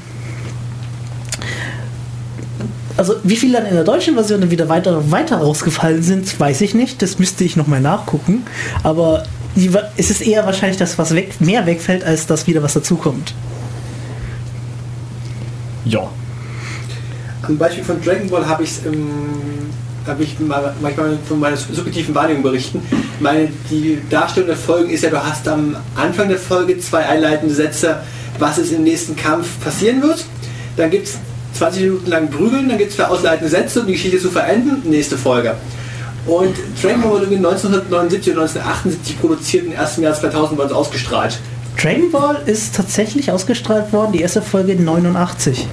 also 2.98 3.16
wie 3.24 3.36
viele 3.36 3.58
dann 3.58 3.66
in 3.66 3.76
der 3.76 3.84
deutschen 3.84 4.14
Version 4.14 4.42
dann 4.42 4.52
wieder 4.52 4.70
weiter, 4.70 5.12
weiter 5.12 5.38
rausgefallen 5.38 6.02
sind, 6.02 6.40
weiß 6.40 6.62
ich 6.62 6.74
nicht. 6.74 7.02
Das 7.02 7.20
müsste 7.20 7.44
ich 7.44 7.56
nochmal 7.56 7.82
nachgucken. 7.82 8.44
Aber 8.84 9.24
die, 9.56 9.70
es 9.98 10.10
ist 10.10 10.22
eher 10.22 10.46
wahrscheinlich 10.46 10.78
das, 10.78 10.98
was 10.98 11.14
weg, 11.14 11.40
mehr 11.40 11.66
wegfällt, 11.66 12.04
als 12.04 12.28
das 12.28 12.48
wieder 12.48 12.64
was 12.64 12.74
dazukommt. 12.74 13.34
Ja. 15.86 16.10
Am 17.44 17.58
Beispiel 17.58 17.84
von 17.84 18.02
Dragon 18.02 18.30
Ball 18.30 18.48
habe 18.48 18.64
ich 18.64 18.72
es 18.72 18.82
habe 20.08 20.24
ich 20.24 20.40
mal, 20.40 20.74
manchmal 20.82 21.18
von 21.28 21.40
meiner 21.40 21.58
subjektiven 21.58 22.14
Wahrnehmung 22.14 22.44
berichten. 22.44 22.82
Meine, 23.20 23.50
die 23.72 24.00
Darstellung 24.10 24.48
der 24.48 24.58
Folgen 24.58 24.90
ist 24.90 25.04
ja, 25.04 25.10
du 25.10 25.24
hast 25.24 25.48
am 25.48 25.76
Anfang 25.96 26.30
der 26.30 26.38
Folge 26.38 26.78
zwei 26.80 27.06
einleitende 27.06 27.54
Sätze, 27.54 28.02
was 28.38 28.58
es 28.58 28.72
im 28.72 28.84
nächsten 28.84 29.16
Kampf 29.16 29.60
passieren 29.64 30.02
wird. 30.02 30.26
Dann 30.78 30.92
gibt 30.92 31.08
es 31.08 31.18
20 31.56 31.84
Minuten 31.84 32.10
lang 32.10 32.30
Prügeln, 32.30 32.70
dann 32.70 32.78
gibt 32.78 32.92
es 32.92 32.98
zwei 32.98 33.06
ausleitende 33.06 33.50
Sätze, 33.50 33.82
um 33.82 33.88
die 33.88 33.94
Geschichte 33.94 34.20
zu 34.20 34.30
verenden, 34.30 34.90
nächste 34.90 35.18
Folge. 35.18 35.56
Und 36.26 36.56
Dragon 36.82 37.02
Ball 37.02 37.12
wurde 37.12 37.24
irgendwie 37.26 37.46
1979 37.46 38.34
oder 38.34 38.42
1978 38.42 39.22
produziert, 39.22 39.66
im 39.66 39.72
ersten 39.74 40.02
Jahr 40.02 40.14
2000 40.14 40.58
wurde 40.58 40.70
es 40.70 40.74
ausgestrahlt. 40.74 41.40
Dragon 41.82 42.12
Ball 42.12 42.42
ist 42.46 42.76
tatsächlich 42.76 43.32
ausgestrahlt 43.32 43.94
worden, 43.94 44.12
die 44.14 44.22
erste 44.22 44.42
Folge 44.42 44.76
89. 44.76 45.68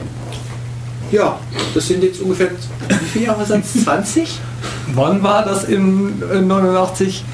Ja, 1.11 1.39
das 1.75 1.89
sind 1.89 2.03
jetzt 2.03 2.21
ungefähr, 2.21 2.51
wie 2.89 3.05
viele 3.13 3.25
Jahre 3.27 3.45
sind 3.45 3.65
es? 3.65 3.85
20? 3.85 4.39
Wann 4.95 5.23
war 5.23 5.45
das 5.45 5.65
in, 5.65 6.23
in 6.33 6.47
89? 6.47 7.25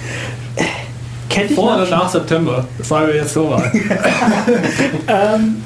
Kennt 1.29 1.53
Vor 1.53 1.75
oder 1.75 1.89
nach 1.89 2.09
September? 2.09 2.67
Das 2.79 2.89
sagen 2.89 3.09
wir 3.09 3.17
jetzt 3.17 3.35
so 3.35 3.47
mal. 3.47 3.71
Ähm, 5.09 5.63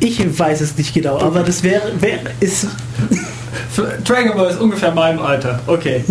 ich 0.00 0.38
weiß 0.38 0.60
es 0.60 0.76
nicht 0.76 0.94
genau, 0.94 1.20
aber 1.20 1.42
das 1.42 1.62
wäre, 1.62 1.92
wäre 2.00 2.30
ist 2.40 2.66
Dragon 4.04 4.36
Ball 4.36 4.50
ist 4.50 4.60
ungefähr 4.60 4.92
meinem 4.92 5.20
Alter. 5.20 5.60
Okay. 5.66 6.04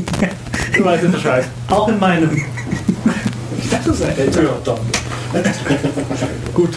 Du 0.75 0.83
weißt 0.83 1.11
Bescheid. 1.11 1.45
auch 1.69 1.87
in 1.87 1.99
meinem. 1.99 2.29
Ich 3.57 3.69
dachte, 3.69 3.89
das 3.89 3.99
sei 3.99 4.09
älter. 4.09 4.43
Ja, 4.43 4.49
doch. 4.63 4.79
Gut. 6.53 6.71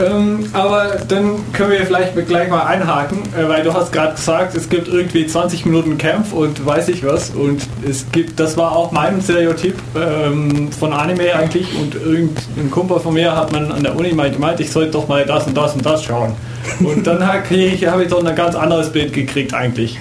Ähm, 0.00 0.48
aber 0.52 0.96
dann 1.08 1.40
können 1.52 1.70
wir 1.70 1.86
vielleicht 1.86 2.14
gleich 2.26 2.48
mal 2.48 2.64
einhaken, 2.64 3.18
äh, 3.36 3.48
weil 3.48 3.62
du 3.62 3.72
hast 3.72 3.92
gerade 3.92 4.14
gesagt, 4.14 4.54
es 4.54 4.68
gibt 4.68 4.88
irgendwie 4.88 5.26
20 5.26 5.66
Minuten 5.66 5.98
Kampf 5.98 6.32
und 6.32 6.64
weiß 6.64 6.88
ich 6.88 7.04
was 7.04 7.30
und 7.30 7.62
es 7.88 8.10
gibt, 8.12 8.40
das 8.40 8.56
war 8.56 8.74
auch 8.74 8.92
mein 8.92 9.20
Stereotyp 9.20 9.76
ähm, 9.96 10.70
von 10.72 10.92
Anime 10.92 11.34
eigentlich 11.34 11.68
und 11.78 11.94
irgendein 11.94 12.70
Kumpel 12.70 13.00
von 13.00 13.14
mir 13.14 13.36
hat 13.36 13.52
man 13.52 13.70
an 13.70 13.82
der 13.82 13.96
Uni 13.96 14.12
mal 14.12 14.30
gemeint, 14.30 14.60
ich 14.60 14.70
sollte 14.70 14.92
doch 14.92 15.08
mal 15.08 15.26
das 15.26 15.46
und 15.46 15.56
das 15.56 15.74
und 15.74 15.84
das 15.84 16.04
schauen. 16.04 16.34
Und 16.80 17.06
dann 17.06 17.26
habe 17.26 17.54
ich, 17.54 17.82
ich 17.82 18.08
doch 18.08 18.24
ein 18.24 18.34
ganz 18.36 18.54
anderes 18.54 18.90
Bild 18.90 19.12
gekriegt 19.12 19.52
eigentlich. 19.52 19.98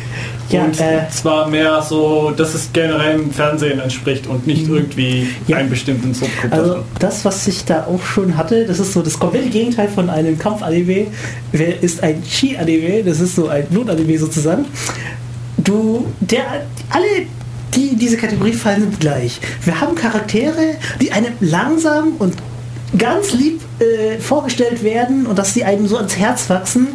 Ja, 0.51 0.65
und 0.65 0.79
äh, 0.79 1.09
zwar 1.09 1.47
mehr 1.47 1.81
so, 1.81 2.31
dass 2.35 2.53
es 2.53 2.69
generell 2.73 3.19
im 3.19 3.31
Fernsehen 3.31 3.79
entspricht 3.79 4.27
und 4.27 4.45
nicht 4.47 4.67
irgendwie 4.67 5.27
Ja. 5.47 5.57
einen 5.57 5.69
bestimmten 5.69 6.13
Subgruppe. 6.13 6.53
Also 6.55 6.77
das, 6.99 7.23
was 7.25 7.47
ich 7.47 7.65
da 7.65 7.85
auch 7.85 8.01
schon 8.03 8.35
hatte, 8.37 8.65
das 8.65 8.79
ist 8.79 8.93
so 8.93 9.01
das 9.01 9.17
komplette 9.17 9.49
Gegenteil 9.49 9.87
von 9.87 10.09
einem 10.09 10.37
Kampf-Anime, 10.37 11.07
Wer 11.51 11.81
ist 11.83 12.01
ein 12.03 12.23
Ski-Anime, 12.27 13.03
das 13.03 13.19
ist 13.19 13.35
so 13.35 13.47
ein 13.47 13.65
Blut-Anime 13.67 14.17
sozusagen. 14.17 14.65
Du, 15.57 16.07
der, 16.19 16.65
alle, 16.89 17.05
die 17.75 17.87
in 17.89 17.99
diese 17.99 18.17
Kategorie 18.17 18.53
fallen, 18.53 18.81
sind 18.81 18.99
gleich. 18.99 19.39
Wir 19.63 19.79
haben 19.79 19.95
Charaktere, 19.95 20.75
die 20.99 21.11
einem 21.11 21.33
langsam 21.39 22.13
und 22.19 22.35
ganz 22.97 23.31
lieb 23.33 23.61
äh, 23.79 24.19
vorgestellt 24.19 24.83
werden 24.83 25.25
und 25.25 25.39
dass 25.39 25.53
sie 25.53 25.63
einem 25.63 25.87
so 25.87 25.97
ans 25.97 26.17
Herz 26.17 26.49
wachsen. 26.49 26.87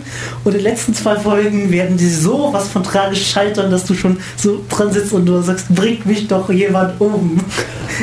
Und 0.45 0.53
in 0.53 0.59
den 0.59 0.65
letzten 0.65 0.95
zwei 0.95 1.17
Folgen 1.17 1.71
werden 1.73 1.97
die 1.97 2.09
so 2.09 2.51
was 2.53 2.69
von 2.69 2.83
tragisch 2.83 3.31
scheitern, 3.31 3.71
dass 3.71 3.85
du 3.85 3.95
schon 3.95 4.19
so 4.37 4.61
dran 4.69 4.93
sitzt 4.93 5.13
und 5.13 5.25
du 5.27 5.41
sagst, 5.43 5.75
bringt 5.75 6.05
mich 6.07 6.29
doch 6.29 6.51
jemand 6.51 7.01
um. 7.01 7.39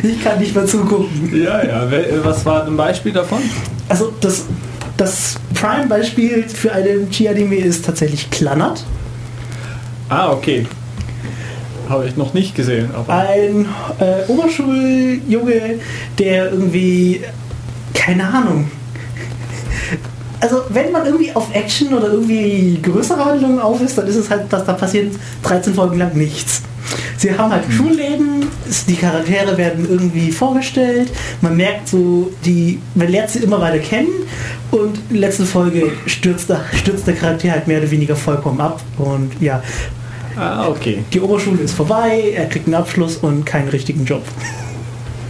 Ich 0.02 0.24
kann 0.24 0.40
nicht 0.40 0.56
mehr 0.56 0.66
zugucken. 0.66 1.32
Ja, 1.36 1.64
ja. 1.64 1.84
Wel- 1.88 2.24
Was 2.24 2.44
war 2.48 2.66
ein 2.66 2.76
Beispiel 2.76 3.12
davon? 3.12 3.38
Also 3.90 4.12
das, 4.22 4.46
das 4.98 5.36
Prime-Beispiel 5.54 6.46
für 6.50 6.72
einen 6.72 7.12
Chi-Anime 7.12 7.58
ist 7.58 7.86
tatsächlich 7.86 8.32
Klannert. 8.32 8.84
Ah, 10.10 10.32
okay. 10.32 10.66
Habe 11.90 12.08
ich 12.08 12.18
noch 12.18 12.34
nicht 12.34 12.56
gesehen. 12.56 12.90
Aber 12.96 13.14
Ein 13.14 13.68
äh, 14.00 14.26
Oberschuljunge, 14.32 15.80
der 16.18 16.52
irgendwie, 16.52 17.22
keine 17.94 18.28
Ahnung. 18.28 18.70
Also 20.40 20.58
wenn 20.70 20.92
man 20.92 21.06
irgendwie 21.06 21.34
auf 21.34 21.48
Action 21.54 21.94
oder 21.94 22.08
irgendwie 22.12 22.78
größere 22.82 23.24
Handlungen 23.24 23.60
auf 23.60 23.80
ist, 23.82 23.98
dann 23.98 24.08
ist 24.08 24.18
es 24.18 24.30
halt, 24.30 24.52
dass 24.52 24.66
da 24.66 24.74
passiert 24.74 25.14
13 25.44 25.74
Folgen 25.74 25.98
lang 25.98 26.14
nichts. 26.16 26.62
Sie 27.18 27.36
haben 27.38 27.50
halt 27.52 27.64
Schulleben, 27.72 28.48
es- 28.70 28.86
die 28.86 28.96
Charaktere 28.96 29.58
werden 29.58 29.88
irgendwie 29.90 30.32
vorgestellt, 30.34 31.10
man 31.40 31.56
merkt 31.56 31.88
so, 31.88 32.30
die, 32.44 32.80
man 32.96 33.08
lernt 33.08 33.30
sie 33.30 33.40
immer 33.40 33.62
weiter 33.62 33.80
kennen 33.80 34.10
und 34.72 35.00
letzten 35.10 35.46
Folge 35.46 35.92
stürzt 36.08 36.50
der, 36.50 36.60
stürzt 36.74 37.08
der 37.08 37.16
Charakter 37.16 37.52
halt 37.52 37.68
mehr 37.68 37.80
oder 37.80 37.90
weniger 37.90 38.18
vollkommen 38.18 38.60
ab 38.60 38.82
und 38.98 39.32
ja, 39.40 39.64
ah, 40.36 40.68
okay. 40.68 41.06
die 41.14 41.22
Oberschule 41.22 41.62
ist 41.62 41.74
vorbei, 41.74 42.34
er 42.36 42.48
kriegt 42.48 42.66
einen 42.68 42.76
Abschluss 42.76 43.16
und 43.18 43.46
keinen 43.46 43.70
richtigen 43.70 44.04
Job. 44.04 44.24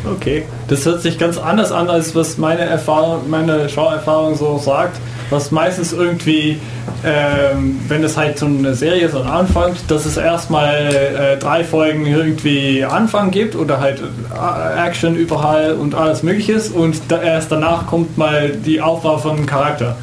Okay. 0.06 0.44
Das 0.68 0.86
hört 0.86 1.02
sich 1.02 1.18
ganz 1.18 1.38
anders 1.38 1.72
an, 1.72 1.90
als 1.90 2.14
was 2.16 2.38
meine 2.38 2.62
Erfahrung, 2.62 3.30
meine 3.30 3.70
Schauerfahrung 3.70 4.36
so 4.36 4.58
sagt. 4.58 4.98
Was 5.30 5.50
meistens 5.50 5.94
irgendwie, 5.94 6.60
ähm, 7.06 7.80
wenn 7.88 8.04
es 8.04 8.18
halt 8.18 8.38
so 8.38 8.46
eine 8.46 8.76
Serie 8.76 9.10
so 9.10 9.22
anfängt, 9.22 9.78
dass 9.88 10.06
es 10.06 10.18
erstmal 10.18 10.76
äh, 10.76 11.38
drei 11.38 11.64
Folgen 11.64 12.06
irgendwie 12.06 12.84
Anfang 12.84 13.32
gibt 13.32 13.56
oder 13.56 13.80
halt 13.80 14.00
äh, 14.02 14.86
Action 14.88 15.16
überall 15.16 15.74
und 15.74 15.96
alles 15.96 16.22
mögliches 16.22 16.70
und 16.70 16.98
da, 17.08 17.22
erst 17.22 17.52
danach 17.52 17.88
kommt 17.88 18.18
mal 18.18 18.50
die 18.50 18.82
Aufbau 18.82 19.18
von 19.18 19.38
einem 19.38 19.46
Charakter. 19.46 19.96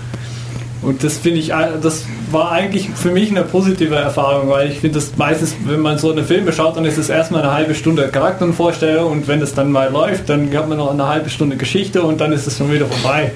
Und 0.82 1.04
das 1.04 1.18
finde 1.18 1.40
ich, 1.40 1.52
ein- 1.54 1.80
das 1.82 2.04
war 2.32 2.52
eigentlich 2.52 2.90
für 2.90 3.10
mich 3.10 3.30
eine 3.30 3.42
positive 3.42 3.94
Erfahrung, 3.94 4.48
weil 4.48 4.70
ich 4.70 4.80
finde 4.80 4.98
das 4.98 5.16
meistens, 5.16 5.56
wenn 5.64 5.80
man 5.80 5.98
so 5.98 6.12
eine 6.12 6.24
Filme 6.24 6.52
schaut, 6.52 6.76
dann 6.76 6.84
ist 6.84 6.98
es 6.98 7.08
erstmal 7.08 7.42
eine 7.42 7.52
halbe 7.52 7.74
Stunde 7.74 8.08
Charaktervorstellung 8.08 9.10
und 9.10 9.28
wenn 9.28 9.40
es 9.40 9.54
dann 9.54 9.72
mal 9.72 9.90
läuft, 9.90 10.28
dann 10.28 10.52
hat 10.54 10.68
man 10.68 10.78
noch 10.78 10.92
eine 10.92 11.06
halbe 11.06 11.30
Stunde 11.30 11.56
Geschichte 11.56 12.02
und 12.02 12.20
dann 12.20 12.32
ist 12.32 12.46
es 12.46 12.58
schon 12.58 12.72
wieder 12.72 12.86
vorbei. 12.86 13.32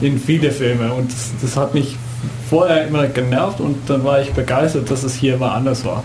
In 0.00 0.18
viele 0.18 0.50
Filme. 0.50 0.92
Und 0.92 1.10
das, 1.10 1.32
das 1.40 1.56
hat 1.56 1.72
mich 1.72 1.96
vorher 2.50 2.86
immer 2.86 3.06
genervt 3.06 3.60
und 3.60 3.88
dann 3.88 4.04
war 4.04 4.20
ich 4.20 4.30
begeistert, 4.32 4.90
dass 4.90 5.02
es 5.02 5.14
hier 5.14 5.38
mal 5.38 5.54
anders 5.54 5.84
war. 5.84 6.02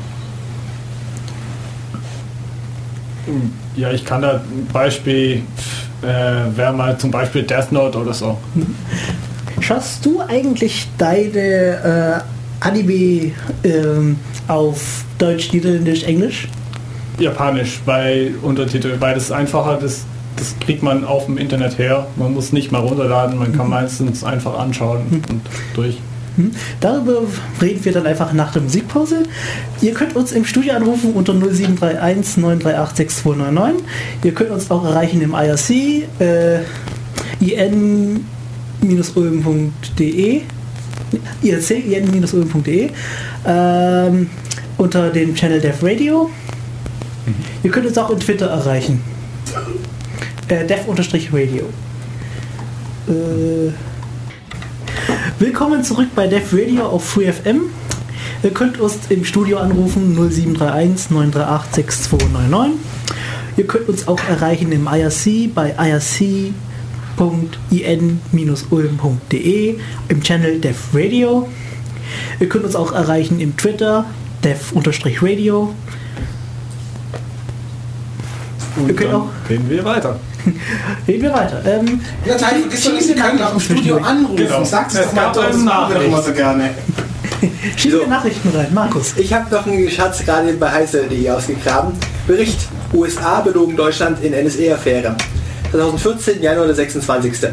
Ja, 3.76 3.92
ich 3.92 4.06
kann 4.06 4.22
da 4.22 4.42
ein 4.42 4.68
Beispiel, 4.72 5.44
äh, 6.02 6.58
wäre 6.58 6.74
mal 6.74 6.98
zum 6.98 7.12
Beispiel 7.12 7.44
Death 7.44 7.72
Note 7.72 7.98
oder 7.98 8.14
so. 8.14 8.38
Schaust 9.62 10.06
du 10.06 10.22
eigentlich 10.28 10.88
deine 10.98 12.24
äh, 12.24 12.66
Anime 12.66 13.32
ähm, 13.64 14.18
auf 14.48 15.04
Deutsch, 15.20 15.54
Niederländisch, 15.54 16.04
Englisch? 16.04 16.48
Japanisch 17.20 17.80
bei 17.86 18.32
Untertitel, 18.42 18.96
weil 19.00 19.14
das 19.14 19.32
einfacher 19.32 19.78
das, 19.80 20.06
das 20.36 20.56
kriegt 20.60 20.82
man 20.82 21.06
auf 21.06 21.26
dem 21.26 21.38
Internet 21.38 21.78
her. 21.78 22.08
Man 22.16 22.34
muss 22.34 22.52
nicht 22.52 22.72
mal 22.72 22.80
runterladen, 22.80 23.38
man 23.38 23.56
kann 23.56 23.70
meistens 23.70 24.24
einfach 24.24 24.58
anschauen 24.58 25.24
und 25.30 25.42
durch. 25.76 26.00
Hm? 26.38 26.52
Darüber 26.80 27.22
reden 27.62 27.86
wir 27.86 27.92
dann 27.92 28.08
einfach 28.08 28.34
nach 28.34 28.54
der 28.54 28.64
Musikpause. 28.64 29.24
Ihr 29.82 29.94
könnt 29.94 30.16
uns 30.16 30.32
im 30.32 30.44
Studio 30.46 30.74
anrufen 30.74 31.14
unter 31.14 31.34
0731 31.34 32.38
938 32.38 32.98
6299. 32.98 33.86
Ihr 34.24 34.34
könnt 34.34 34.50
uns 34.50 34.72
auch 34.72 34.86
erreichen 34.86 35.22
im 35.22 35.34
IRC, 35.36 35.70
äh, 36.20 36.62
in-ulm.de, 37.40 38.22
IRC, 41.44 41.72
in-ulm.de, 41.72 42.90
ähm, 43.46 44.30
unter 44.78 45.10
dem 45.10 45.36
Channel 45.36 45.60
Dev 45.60 45.86
Radio. 45.86 46.30
Ihr 47.64 47.72
könnt 47.72 47.86
uns 47.86 47.98
auch 47.98 48.10
in 48.10 48.20
Twitter 48.20 48.48
erreichen. 48.48 49.02
Äh, 50.48 50.66
Dev-Radio. 50.66 51.64
Äh, 53.08 53.72
Willkommen 55.40 55.84
zurück 55.84 56.10
bei 56.16 56.28
Dev 56.28 56.56
Radio 56.56 56.86
auf 56.86 57.04
FreeFM. 57.06 57.62
Ihr 58.44 58.52
könnt 58.52 58.80
uns 58.80 58.98
im 59.10 59.24
Studio 59.24 59.58
anrufen 59.60 60.14
0731 60.16 61.10
938 61.10 61.76
6299. 61.76 62.80
Ihr 63.58 63.68
könnt 63.68 63.90
uns 63.90 64.08
auch 64.08 64.20
erreichen 64.30 64.72
im 64.72 64.88
IRC 64.88 65.54
bei 65.54 65.74
irc.in-ulm.de 68.42 69.76
im 70.08 70.22
Channel 70.24 70.60
Dev 70.60 70.78
Radio. 70.94 71.48
Ihr 72.40 72.50
könnt 72.50 72.66
uns 72.66 72.76
auch 72.76 72.92
erreichen 72.94 73.40
im 73.40 73.56
Twitter 73.56 74.06
dev-radio. 74.44 75.74
Und 78.76 78.88
Wir 78.88 78.96
können 78.96 79.12
dann 79.12 79.22
auch- 79.22 79.30
reden 79.50 79.70
wir 79.70 79.84
weiter. 79.86 80.20
Reden 81.08 81.22
wir 81.22 81.34
weiter. 81.34 81.62
Ähm, 81.66 82.02
Natalie, 82.26 82.62
vergiss 82.62 82.84
doch 82.86 82.94
nicht, 82.94 83.04
Sie 83.06 83.14
können 83.14 83.38
nach 83.38 83.52
dem 83.52 83.60
Studio 83.60 83.98
anrufen. 83.98 84.38
Genau. 84.38 84.64
Sag's 84.64 84.96
Es 84.96 85.06
doch 85.06 85.14
mal, 85.14 85.22
gab 85.26 85.34
doch, 85.34 85.46
das 85.46 85.58
machen 85.58 85.94
doch 86.10 86.26
so 86.26 86.32
gerne. 86.34 86.72
schieben 87.78 88.00
wir 88.00 88.06
So. 88.06 88.10
Nachrichten 88.10 88.50
rein. 88.50 88.74
Markus. 88.74 89.14
Ich 89.18 89.32
habe 89.32 89.54
noch 89.54 89.68
einen 89.68 89.88
Schatz 89.92 90.26
gerade 90.26 90.52
bei 90.54 90.72
heiße.de 90.72 91.30
ausgegraben. 91.30 91.94
Bericht: 92.26 92.58
USA 92.92 93.42
belogen 93.42 93.76
Deutschland 93.76 94.24
in 94.24 94.32
NSA-Affäre. 94.34 95.16
2014, 95.72 96.42
Januar 96.42 96.66
der 96.66 96.76
26. 96.76 97.50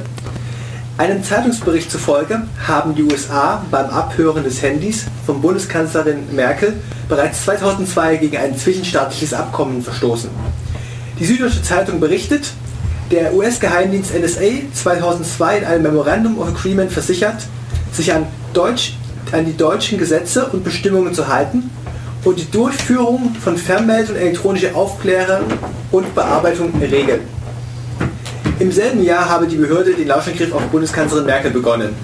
Einem 0.97 1.23
Zeitungsbericht 1.23 1.89
zufolge 1.89 2.43
haben 2.67 2.97
die 2.97 3.05
USA 3.05 3.65
beim 3.71 3.87
Abhören 3.87 4.43
des 4.43 4.61
Handys 4.61 5.05
von 5.25 5.41
Bundeskanzlerin 5.41 6.35
Merkel 6.35 6.75
bereits 7.09 7.45
2002 7.45 8.17
gegen 8.17 8.37
ein 8.37 8.59
zwischenstaatliches 8.59 9.33
Abkommen 9.33 9.83
verstoßen. 9.83 10.31
Die 11.21 11.25
Süddeutsche 11.25 11.63
Zeitung 11.63 12.01
berichtet, 12.01 12.51
der 13.13 13.33
US-Geheimdienst 13.35 14.13
NSA 14.13 14.63
2002 14.75 15.59
in 15.59 15.65
einem 15.65 15.83
Memorandum 15.85 16.41
of 16.41 16.49
Agreement 16.49 16.91
versichert, 16.91 17.47
sich 17.93 18.13
an, 18.13 18.27
Deutsch, 18.53 18.95
an 19.31 19.47
die 19.47 19.57
deutschen 19.57 19.97
Gesetze 19.97 20.47
und 20.47 20.65
Bestimmungen 20.65 21.15
zu 21.15 21.29
halten 21.29 21.71
und 22.25 22.37
die 22.41 22.51
Durchführung 22.51 23.37
von 23.41 23.57
Fernmeld- 23.57 24.11
und 24.11 24.17
elektronischer 24.17 24.75
Aufklärung 24.75 25.45
und 25.93 26.13
Bearbeitung 26.17 26.73
regeln. 26.81 27.38
Im 28.61 28.73
selben 28.73 29.05
Jahr 29.05 29.29
habe 29.29 29.47
die 29.47 29.55
Behörde 29.57 29.95
den 29.95 30.09
Lauschangriff 30.09 30.53
auf 30.53 30.63
Bundeskanzlerin 30.65 31.27
Merkel 31.27 31.53
begonnen. 31.53 31.95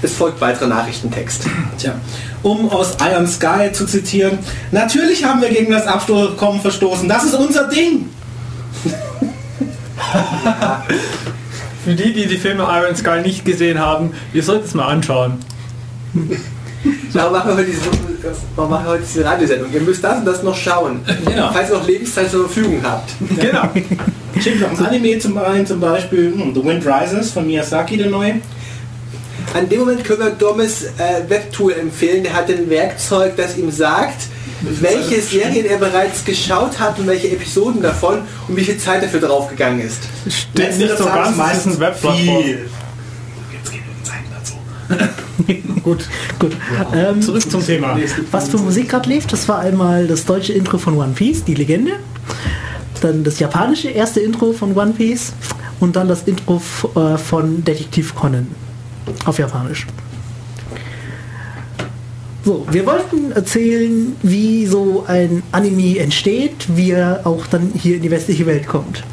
Es 0.00 0.14
folgt 0.14 0.40
weiterer 0.40 0.68
Nachrichtentext. 0.68 1.42
Tja, 1.78 1.94
um 2.42 2.70
aus 2.70 2.96
Iron 3.00 3.26
Sky 3.26 3.72
zu 3.72 3.84
zitieren, 3.86 4.38
natürlich 4.70 5.24
haben 5.24 5.40
wir 5.40 5.48
gegen 5.48 5.72
das 5.72 5.86
Abkommen 5.86 6.60
verstoßen. 6.60 7.08
Das 7.08 7.24
ist 7.24 7.34
unser 7.34 7.68
Ding. 7.68 8.08
Für 11.84 11.94
die, 11.94 12.12
die 12.12 12.26
die 12.26 12.36
Filme 12.36 12.62
Iron 12.62 12.94
Sky 12.94 13.20
nicht 13.22 13.44
gesehen 13.44 13.80
haben, 13.80 14.12
ihr 14.32 14.44
solltet 14.44 14.66
es 14.66 14.74
mal 14.74 14.86
anschauen. 14.86 15.38
Warum 17.12 17.32
machen 17.32 17.50
wir 17.50 17.56
heute 17.56 17.66
diese, 17.66 17.80
warum 18.56 18.72
machen 18.72 18.86
wir 18.86 18.92
heute 18.92 19.04
diese 19.04 19.24
Radiosendung? 19.24 19.72
Ihr 19.72 19.82
müsst 19.82 20.02
das 20.02 20.18
und 20.18 20.24
das 20.24 20.42
noch 20.42 20.56
schauen. 20.56 21.00
Genau. 21.24 21.52
Falls 21.52 21.70
ihr 21.70 21.76
noch 21.76 21.86
Lebenszeit 21.86 22.28
zur 22.28 22.48
Verfügung 22.48 22.80
habt. 22.82 23.12
Genau. 23.38 23.70
Schickt 24.40 24.60
noch 24.60 24.70
ein 24.70 24.86
Anime 24.86 25.18
zum, 25.18 25.38
zum 25.66 25.80
Beispiel 25.80 26.32
hm, 26.32 26.54
The 26.54 26.64
Wind 26.64 26.86
Rises 26.86 27.30
von 27.30 27.46
Miyazaki, 27.46 27.96
der 27.96 28.10
neue. 28.10 28.40
An 29.54 29.68
dem 29.68 29.80
Moment 29.80 30.04
können 30.04 30.20
wir 30.20 30.30
Domis 30.30 30.84
äh, 30.84 31.28
Webtool 31.28 31.72
empfehlen. 31.72 32.22
Der 32.22 32.32
hat 32.32 32.48
ein 32.48 32.70
Werkzeug, 32.70 33.36
das 33.36 33.58
ihm 33.58 33.70
sagt, 33.70 34.22
welche 34.62 35.20
Serien 35.20 35.66
er 35.66 35.78
bereits 35.78 36.24
geschaut 36.24 36.78
hat 36.78 36.98
und 36.98 37.06
welche 37.06 37.28
Episoden 37.28 37.82
davon 37.82 38.20
und 38.48 38.56
wie 38.56 38.64
viel 38.64 38.78
Zeit 38.78 39.02
dafür 39.02 39.20
draufgegangen 39.20 39.80
ist. 39.80 40.00
Stimmt 40.28 40.78
nicht 40.78 40.96
so 40.96 41.04
ganz, 41.04 41.36
es 41.52 41.58
ist 41.58 41.66
ein 41.66 41.80
Webplattform. 41.80 42.44
Jetzt 43.52 43.72
wir 43.72 43.80
Zeiten 44.02 44.26
dazu. 44.32 44.54
Gut, 45.82 46.04
Gut. 46.38 46.56
Ähm, 46.94 47.20
zurück 47.22 47.50
zum 47.50 47.64
Thema. 47.64 47.98
was 48.30 48.48
für 48.48 48.58
Musik 48.58 48.88
gerade 48.88 49.08
lief, 49.08 49.26
das 49.26 49.48
war 49.48 49.58
einmal 49.58 50.06
das 50.06 50.24
deutsche 50.24 50.52
Intro 50.52 50.78
von 50.78 50.96
One 50.96 51.12
Piece, 51.14 51.44
die 51.44 51.54
Legende. 51.54 51.92
Dann 53.02 53.24
das 53.24 53.38
japanische 53.38 53.88
erste 53.90 54.20
Intro 54.20 54.52
von 54.52 54.74
One 54.76 54.92
Piece. 54.92 55.34
Und 55.80 55.96
dann 55.96 56.08
das 56.08 56.22
Intro 56.22 56.62
äh, 56.94 57.18
von 57.18 57.64
Detektiv 57.64 58.14
Conan. 58.14 58.46
Auf 59.26 59.38
Japanisch. 59.38 59.86
So, 62.44 62.66
wir 62.70 62.86
wollten 62.86 63.32
erzählen, 63.32 64.16
wie 64.22 64.66
so 64.66 65.04
ein 65.06 65.42
Anime 65.52 65.98
entsteht, 65.98 66.66
wie 66.68 66.92
er 66.92 67.20
auch 67.24 67.46
dann 67.46 67.72
hier 67.74 67.96
in 67.96 68.02
die 68.02 68.10
westliche 68.10 68.46
Welt 68.46 68.66
kommt. 68.66 69.04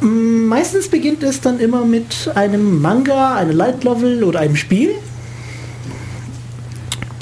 Mm, 0.00 0.46
Meistens 0.46 0.88
beginnt 0.88 1.22
es 1.22 1.40
dann 1.40 1.58
immer 1.58 1.84
mit 1.84 2.30
einem 2.34 2.80
Manga, 2.80 3.34
einem 3.34 3.56
Light 3.56 3.82
Novel 3.84 4.22
oder 4.24 4.40
einem 4.40 4.56
Spiel, 4.56 4.92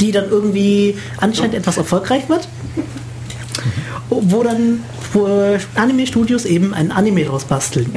die 0.01 0.13
dann 0.13 0.29
irgendwie 0.29 0.97
anscheinend 1.19 1.55
etwas 1.55 1.77
erfolgreich 1.77 2.29
wird, 2.29 2.47
wo 4.11 4.43
dann 4.43 4.81
Anime-Studios 5.75 6.45
eben 6.45 6.75
ein 6.75 6.93
Anime 6.93 7.25
draus 7.25 7.45
basteln. 7.45 7.95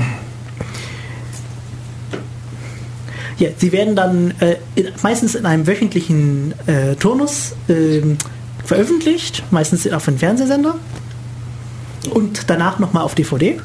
Ja, 3.37 3.49
sie 3.57 3.71
werden 3.71 3.95
dann 3.95 4.33
äh, 4.39 4.55
in, 4.75 4.87
meistens 5.03 5.35
in 5.35 5.45
einem 5.45 5.67
wöchentlichen 5.67 6.53
äh, 6.67 6.95
Turnus 6.95 7.53
ähm, 7.67 8.17
veröffentlicht, 8.63 9.43
meistens 9.51 9.91
auf 9.91 10.07
einem 10.07 10.17
Fernsehsender 10.17 10.75
und 12.11 12.49
danach 12.49 12.79
nochmal 12.79 13.03
auf 13.03 13.15
DVD. 13.15 13.59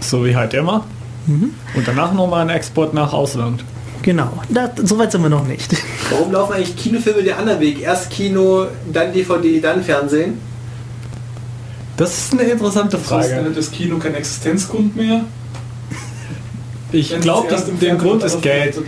So 0.00 0.24
wie 0.24 0.34
halt 0.34 0.52
immer. 0.54 0.84
Und 1.74 1.86
danach 1.86 2.12
nochmal 2.12 2.42
ein 2.42 2.48
Export 2.48 2.92
nach 2.92 3.12
Ausland. 3.12 3.64
Genau, 4.02 4.32
da, 4.48 4.68
soweit 4.82 5.12
sind 5.12 5.22
wir 5.22 5.28
noch 5.28 5.46
nicht. 5.46 5.76
Warum 6.10 6.32
laufen 6.32 6.54
eigentlich 6.54 6.76
Kinofilme 6.76 7.22
der 7.22 7.38
anderen 7.38 7.60
Weg? 7.60 7.80
Erst 7.80 8.10
Kino, 8.10 8.66
dann 8.92 9.12
DVD, 9.12 9.60
dann 9.60 9.84
Fernsehen? 9.84 10.40
Das 11.96 12.16
ist 12.16 12.32
eine 12.32 12.42
interessante 12.42 12.98
Frage. 12.98 13.52
das 13.54 13.70
Kino 13.70 13.98
kein 13.98 14.14
Existenzgrund 14.14 14.96
mehr. 14.96 15.24
Ich 16.94 17.18
glaube, 17.20 17.48
im 17.68 17.80
der 17.80 17.94
Grund 17.94 18.22
ist 18.22 18.42
Geld. 18.42 18.76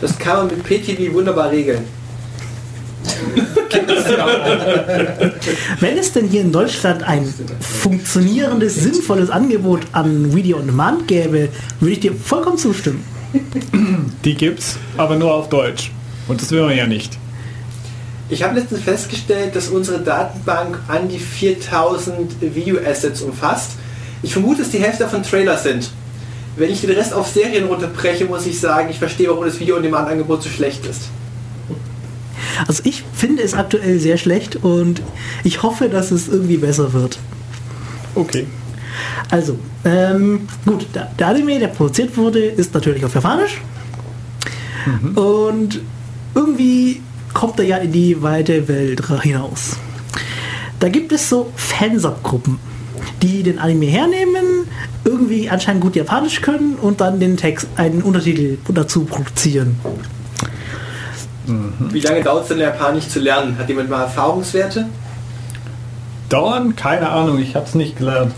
Das 0.00 0.16
kann 0.18 0.36
man 0.36 0.46
mit 0.48 0.62
PTV 0.62 1.12
wunderbar 1.14 1.50
regeln. 1.50 1.84
Wenn 5.80 5.98
es 5.98 6.12
denn 6.12 6.28
hier 6.28 6.42
in 6.42 6.52
Deutschland 6.52 7.02
ein 7.02 7.32
funktionierendes, 7.60 8.76
sinnvolles 8.76 9.30
Angebot 9.30 9.80
an 9.92 10.34
Video 10.34 10.58
on 10.58 10.66
Demand 10.66 11.08
gäbe, 11.08 11.48
würde 11.80 11.92
ich 11.92 12.00
dir 12.00 12.12
vollkommen 12.12 12.58
zustimmen. 12.58 13.02
Die 14.24 14.34
gibt's, 14.34 14.76
aber 14.96 15.16
nur 15.16 15.34
auf 15.34 15.48
Deutsch. 15.48 15.90
Und 16.28 16.40
das 16.40 16.50
will 16.50 16.62
man 16.62 16.76
ja 16.76 16.86
nicht. 16.86 17.18
Ich 18.30 18.42
habe 18.42 18.58
letztens 18.60 18.82
festgestellt, 18.82 19.56
dass 19.56 19.68
unsere 19.68 20.00
Datenbank 20.00 20.78
an 20.88 21.08
die 21.08 21.18
4000 21.18 22.54
Video-Assets 22.54 23.22
umfasst. 23.22 23.72
Ich 24.22 24.32
vermute, 24.32 24.60
dass 24.60 24.70
die 24.70 24.80
Hälfte 24.80 25.04
davon 25.04 25.22
Trailer 25.22 25.56
sind. 25.56 25.90
Wenn 26.56 26.70
ich 26.70 26.82
den 26.82 26.90
Rest 26.90 27.14
auf 27.14 27.28
Serien 27.28 27.64
runterbreche, 27.64 28.26
muss 28.26 28.44
ich 28.46 28.60
sagen, 28.60 28.90
ich 28.90 28.98
verstehe, 28.98 29.28
warum 29.28 29.44
das 29.44 29.58
Video-on-Demand-Angebot 29.58 30.42
so 30.42 30.50
schlecht 30.50 30.84
ist. 30.84 31.02
Also 32.66 32.82
ich 32.84 33.04
finde 33.14 33.42
es 33.42 33.54
aktuell 33.54 33.98
sehr 33.98 34.18
schlecht 34.18 34.56
und 34.56 35.00
ich 35.44 35.62
hoffe, 35.62 35.88
dass 35.88 36.10
es 36.10 36.28
irgendwie 36.28 36.56
besser 36.58 36.92
wird. 36.92 37.18
Okay. 38.14 38.46
Also, 39.30 39.58
ähm, 39.84 40.48
gut, 40.66 40.86
der, 40.94 41.10
der 41.18 41.28
Anime, 41.28 41.60
der 41.60 41.68
produziert 41.68 42.16
wurde, 42.16 42.40
ist 42.40 42.74
natürlich 42.74 43.04
auf 43.04 43.14
Japanisch. 43.14 43.60
Und 45.14 45.80
irgendwie 46.34 47.02
kommt 47.38 47.60
er 47.60 47.66
ja 47.66 47.76
in 47.76 47.92
die 47.92 48.20
weite 48.20 48.66
Welt 48.66 49.00
hinaus. 49.22 49.76
Da 50.80 50.88
gibt 50.88 51.12
es 51.12 51.28
so 51.28 51.52
Fansub-Gruppen, 51.54 52.58
die 53.22 53.44
den 53.44 53.60
Anime 53.60 53.86
hernehmen, 53.86 54.66
irgendwie 55.04 55.48
anscheinend 55.48 55.82
gut 55.82 55.94
Japanisch 55.94 56.40
können 56.40 56.74
und 56.74 57.00
dann 57.00 57.20
den 57.20 57.36
Text, 57.36 57.68
einen 57.76 58.02
Untertitel 58.02 58.58
dazu 58.74 59.04
produzieren. 59.04 59.78
Wie 61.92 62.00
lange 62.00 62.22
dauert 62.24 62.42
es 62.42 62.48
denn 62.48 62.58
Japanisch 62.58 63.06
zu 63.06 63.20
lernen? 63.20 63.56
Hat 63.56 63.68
jemand 63.68 63.88
mal 63.88 64.02
Erfahrungswerte? 64.02 64.86
Dauern? 66.28 66.74
Keine 66.74 67.08
Ahnung, 67.08 67.38
ich 67.38 67.54
habe 67.54 67.66
es 67.66 67.76
nicht 67.76 67.96
gelernt. 67.98 68.34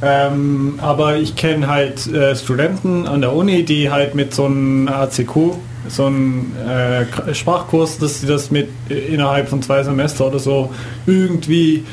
Ähm, 0.00 0.78
aber 0.80 1.16
ich 1.16 1.36
kenne 1.36 1.66
halt 1.66 2.06
äh, 2.06 2.34
Studenten 2.34 3.06
an 3.06 3.20
der 3.20 3.34
Uni, 3.34 3.64
die 3.66 3.90
halt 3.90 4.14
mit 4.14 4.32
so 4.32 4.46
einem 4.46 4.88
ACQ, 4.88 5.58
so 5.88 6.06
einem 6.06 6.52
äh, 6.56 7.34
Sprachkurs, 7.34 7.98
dass 7.98 8.20
sie 8.20 8.26
das 8.26 8.50
mit 8.50 8.68
äh, 8.90 9.14
innerhalb 9.14 9.48
von 9.48 9.62
zwei 9.62 9.82
Semester 9.82 10.26
oder 10.26 10.38
so 10.38 10.72
irgendwie 11.06 11.84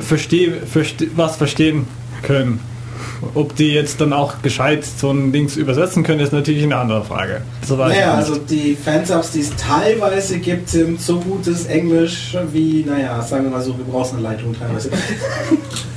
versteh, 0.00 0.52
verste, 0.66 1.08
was 1.16 1.36
verstehen 1.36 1.86
können. 2.22 2.60
Ob 3.34 3.56
die 3.56 3.72
jetzt 3.72 4.00
dann 4.00 4.12
auch 4.12 4.42
gescheit 4.42 4.84
so 4.84 5.10
ein 5.10 5.32
Dings 5.32 5.56
übersetzen 5.56 6.04
können, 6.04 6.20
ist 6.20 6.32
natürlich 6.32 6.62
eine 6.62 6.76
andere 6.76 7.04
Frage. 7.04 7.42
Naja, 7.68 8.14
also 8.14 8.36
die 8.36 8.76
Fansubs, 8.76 9.32
die 9.32 9.40
es 9.40 9.56
teilweise 9.56 10.38
gibt, 10.38 10.68
sind 10.68 11.00
so 11.00 11.18
gutes 11.18 11.66
Englisch 11.66 12.36
wie, 12.52 12.84
naja, 12.86 13.20
sagen 13.22 13.44
wir 13.44 13.50
mal 13.50 13.62
so, 13.62 13.76
wir 13.76 13.84
brauchen 13.84 14.18
eine 14.18 14.28
Leitung 14.28 14.54
teilweise. 14.56 14.90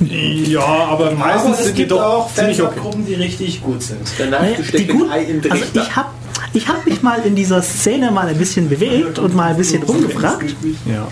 ja, 0.00 0.60
aber 0.60 1.12
meistens 1.12 1.44
Aber 1.44 1.52
es 1.52 1.64
sind 1.66 1.78
die 1.78 1.82
gibt 1.82 1.92
doch 1.92 2.02
auch 2.02 2.34
ziemlich 2.34 2.60
okay. 2.60 2.72
Fansub-Gruppen, 2.72 3.06
die 3.06 3.14
richtig 3.14 3.62
gut 3.62 3.82
sind. 3.82 4.00
Danach 4.18 4.40
Naja, 4.40 4.56
die 4.72 4.78
ein 4.78 4.88
gut, 4.88 5.10
Ei 5.10 5.22
im 5.22 5.42
also 5.50 5.64
ich 5.74 5.96
habe 5.96 6.08
ich 6.54 6.68
hab 6.68 6.84
mich 6.86 7.02
mal 7.02 7.20
in 7.24 7.34
dieser 7.34 7.62
Szene 7.62 8.10
mal 8.10 8.28
ein 8.28 8.36
bisschen 8.36 8.68
bewegt 8.68 9.18
und 9.18 9.34
mal 9.34 9.50
ein 9.50 9.56
bisschen 9.56 9.82
rumgefragt. 9.82 10.54
Ja. 10.86 11.08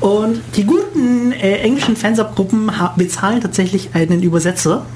Und 0.00 0.40
die 0.56 0.64
guten 0.64 1.32
äh, 1.32 1.58
englischen 1.58 1.96
Fansub-Gruppen 1.96 2.70
bezahlen 2.96 3.40
tatsächlich 3.40 3.90
einen 3.94 4.22
Übersetzer. 4.22 4.86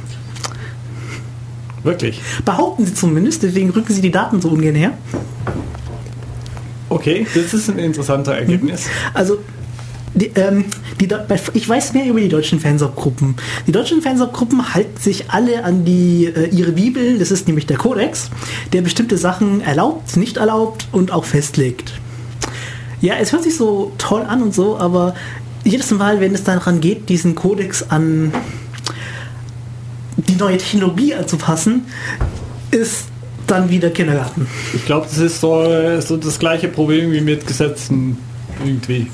Wirklich. 1.83 2.21
Behaupten 2.45 2.87
sie 2.87 2.95
zumindest, 2.95 3.43
deswegen 3.43 3.71
rücken 3.71 3.93
sie 3.93 4.01
die 4.01 4.11
Daten 4.11 4.41
so 4.41 4.49
ungern 4.49 4.75
her. 4.75 4.93
Okay, 6.89 7.27
das 7.35 7.55
ist 7.55 7.69
ein 7.71 7.79
interessanter 7.79 8.35
Ergebnis. 8.35 8.87
Also 9.15 9.39
die, 10.15 10.31
ähm, 10.35 10.67
die, 11.01 11.09
ich 11.55 11.69
weiß 11.69 11.95
mehr 11.95 12.07
über 12.07 12.21
die 12.21 12.29
deutschen 12.29 12.61
Fansub-Gruppen. 12.61 13.37
Die 13.67 13.73
deutschen 13.73 14.03
Fansub-Gruppen 14.03 14.75
halten 14.75 15.01
sich 15.01 15.31
alle 15.31 15.65
an 15.65 15.85
die, 15.85 16.27
äh, 16.27 16.49
ihre 16.49 16.73
Bibel, 16.73 17.19
das 17.19 17.31
ist 17.31 17.47
nämlich 17.47 17.67
der 17.67 17.79
Kodex, 17.79 18.31
der 18.73 18.83
bestimmte 18.83 19.17
Sachen 19.17 19.61
erlaubt, 19.63 20.17
nicht 20.17 20.37
erlaubt 20.37 20.89
und 20.93 21.13
auch 21.13 21.25
festlegt. 21.25 21.93
Ja, 23.01 23.15
es 23.21 23.33
hört 23.33 23.43
sich 23.43 23.57
so 23.57 23.93
toll 23.99 24.23
an 24.23 24.43
und 24.43 24.55
so, 24.55 24.77
aber 24.79 25.15
jedes 25.65 25.91
Mal, 25.91 26.21
wenn 26.21 26.35
es 26.35 26.45
daran 26.45 26.81
geht, 26.81 27.09
diesen 27.09 27.35
Kodex 27.35 27.85
an 27.89 28.33
die 30.17 30.37
neue 30.37 30.59
Technologie 30.59 31.15
anzupassen, 31.15 31.87
ist 32.71 33.07
dann 33.47 33.71
wieder 33.71 33.91
Kindergarten. 33.91 34.47
Ich 34.75 34.85
glaube, 34.85 35.07
das 35.09 35.19
ist 35.19 35.41
so, 35.41 36.01
so 36.01 36.17
das 36.17 36.39
gleiche 36.39 36.69
Problem 36.69 37.13
wie 37.13 37.21
mit 37.21 37.47
Gesetzen 37.47 38.19
irgendwie. 38.65 39.09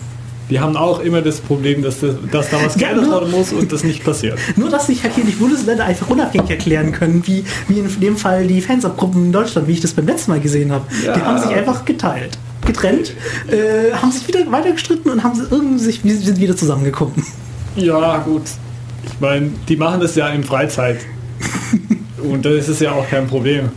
Die 0.50 0.60
haben 0.60 0.76
auch 0.76 1.00
immer 1.00 1.20
das 1.20 1.40
Problem, 1.40 1.82
dass, 1.82 2.00
das, 2.00 2.14
dass 2.32 2.50
da 2.50 2.56
was 2.64 2.74
Ja, 2.76 2.88
geändert 2.88 3.06
nur- 3.06 3.20
werden 3.20 3.30
muss 3.32 3.52
und 3.52 3.70
das 3.70 3.84
nicht 3.84 4.02
passiert. 4.04 4.38
Nur, 4.56 4.70
dass 4.70 4.86
sich 4.86 5.02
halt 5.02 5.14
hier 5.14 5.24
die 5.24 5.32
Bundesländer 5.32 5.84
einfach 5.84 6.08
unabhängig 6.08 6.48
erklären 6.50 6.92
können, 6.92 7.22
wie, 7.26 7.44
wie 7.68 7.78
in 7.80 8.00
dem 8.00 8.16
Fall 8.16 8.46
die 8.46 8.60
Fansub-Gruppen 8.62 9.26
in 9.26 9.32
Deutschland, 9.32 9.68
wie 9.68 9.72
ich 9.72 9.80
das 9.80 9.92
beim 9.92 10.06
letzten 10.06 10.30
Mal 10.30 10.40
gesehen 10.40 10.72
habe. 10.72 10.84
Ja. 11.04 11.12
Die 11.14 11.20
haben 11.20 11.38
sich 11.38 11.50
einfach 11.50 11.84
geteilt, 11.84 12.38
getrennt, 12.66 13.12
äh, 13.48 13.92
haben 13.94 14.10
sich 14.10 14.26
wieder 14.26 14.50
weiter 14.50 14.72
gestritten 14.72 15.10
und 15.10 15.22
haben 15.22 15.34
sie 15.34 15.46
irgendwie 15.50 15.78
sich, 15.84 16.00
sind 16.02 16.40
wieder 16.40 16.56
zusammengekommen. 16.56 17.24
Ja, 17.76 18.18
gut. 18.18 18.42
Ich 19.04 19.20
meine, 19.20 19.50
die 19.68 19.76
machen 19.76 20.00
das 20.00 20.14
ja 20.14 20.28
in 20.28 20.44
Freizeit. 20.44 21.00
Und 22.22 22.44
da 22.44 22.50
ist 22.50 22.68
es 22.68 22.80
ja 22.80 22.92
auch 22.92 23.08
kein 23.08 23.26
Problem. 23.28 23.68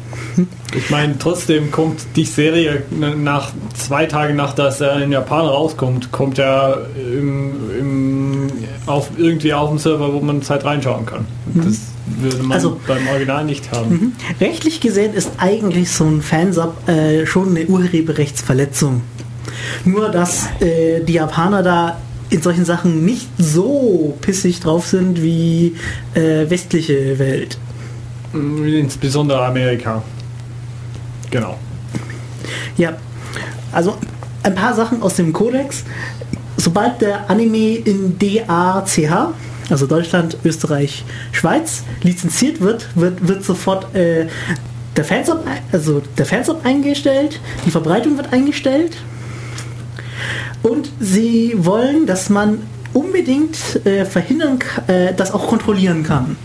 Ich 0.75 0.89
meine, 0.89 1.17
trotzdem 1.19 1.71
kommt 1.71 2.01
die 2.15 2.25
Serie 2.25 2.83
nach 2.91 3.51
zwei 3.75 4.05
Tagen 4.05 4.35
nach, 4.35 4.53
dass 4.53 4.79
er 4.81 5.01
in 5.01 5.11
Japan 5.11 5.45
rauskommt, 5.45 6.11
kommt 6.11 6.39
er 6.39 6.85
im, 6.95 7.51
im, 7.79 8.47
auf, 8.85 9.09
irgendwie 9.17 9.53
auf 9.53 9.69
dem 9.69 9.77
Server, 9.79 10.13
wo 10.13 10.19
man 10.21 10.41
Zeit 10.41 10.63
reinschauen 10.65 11.05
kann. 11.05 11.25
Das 11.53 11.77
würde 12.19 12.43
man 12.43 12.51
Also- 12.53 12.79
beim 12.87 13.07
Original 13.09 13.45
nicht 13.45 13.71
haben. 13.71 14.13
Rechtlich 14.39 14.79
gesehen 14.81 15.13
ist 15.13 15.31
eigentlich 15.37 15.91
so 15.91 16.05
ein 16.05 16.21
Fansub 16.21 16.87
äh, 16.87 17.25
schon 17.25 17.49
eine 17.55 17.65
Urheberrechtsverletzung. 17.65 19.01
Nur, 19.85 20.09
dass 20.09 20.47
äh, 20.59 21.01
die 21.03 21.13
Japaner 21.13 21.63
da 21.63 21.97
in 22.29 22.41
solchen 22.41 22.63
Sachen 22.63 23.03
nicht 23.03 23.27
so 23.37 24.17
pissig 24.21 24.61
drauf 24.61 24.87
sind 24.87 25.21
wie 25.21 25.75
äh, 26.13 26.49
westliche 26.49 27.19
Welt. 27.19 27.57
Insbesondere 28.33 29.43
Amerika. 29.45 30.01
Genau. 31.31 31.57
Ja, 32.77 32.93
also 33.71 33.97
ein 34.43 34.55
paar 34.55 34.73
Sachen 34.73 35.01
aus 35.01 35.15
dem 35.15 35.33
Kodex. 35.33 35.83
Sobald 36.57 37.01
der 37.01 37.29
Anime 37.29 37.77
in 37.77 38.17
DACH, 38.19 39.33
also 39.69 39.87
Deutschland, 39.87 40.37
Österreich, 40.43 41.03
Schweiz, 41.31 41.83
lizenziert 42.03 42.61
wird, 42.61 42.87
wird, 42.95 43.27
wird 43.27 43.43
sofort 43.43 43.95
äh, 43.95 44.27
der 44.95 45.05
Fansub, 45.05 45.43
also 45.71 46.01
der 46.17 46.25
eingestellt, 46.63 47.39
die 47.65 47.71
Verbreitung 47.71 48.17
wird 48.17 48.33
eingestellt 48.33 48.97
und 50.61 50.91
sie 50.99 51.53
wollen, 51.57 52.05
dass 52.05 52.29
man 52.29 52.59
unbedingt 52.93 53.57
äh, 53.85 54.05
verhindern, 54.05 54.59
äh, 54.87 55.13
das 55.13 55.33
auch 55.33 55.47
kontrollieren 55.47 56.03
kann. 56.03 56.35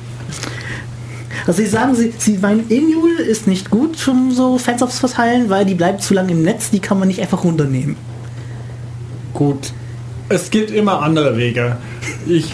Also 1.46 1.62
sie 1.62 1.68
sagen, 1.68 1.94
sie, 1.94 2.12
sie 2.18 2.38
meinen, 2.38 2.68
Emule 2.70 3.22
ist 3.22 3.46
nicht 3.46 3.70
gut 3.70 3.96
zum 3.96 4.32
so 4.32 4.59
Fansubs 4.59 4.98
verteilen, 4.98 5.48
weil 5.48 5.64
die 5.64 5.74
bleiben 5.74 6.00
zu 6.00 6.12
lange 6.12 6.32
im 6.32 6.42
Netz, 6.42 6.70
die 6.70 6.80
kann 6.80 6.98
man 6.98 7.09
nicht 7.09 7.20
einfach 7.20 7.44
runternehmen. 7.44 7.96
Gut. 9.32 9.72
Es 10.28 10.50
gibt 10.50 10.72
immer 10.72 11.02
andere 11.02 11.37
Wege. 11.37 11.76
Ich 12.26 12.52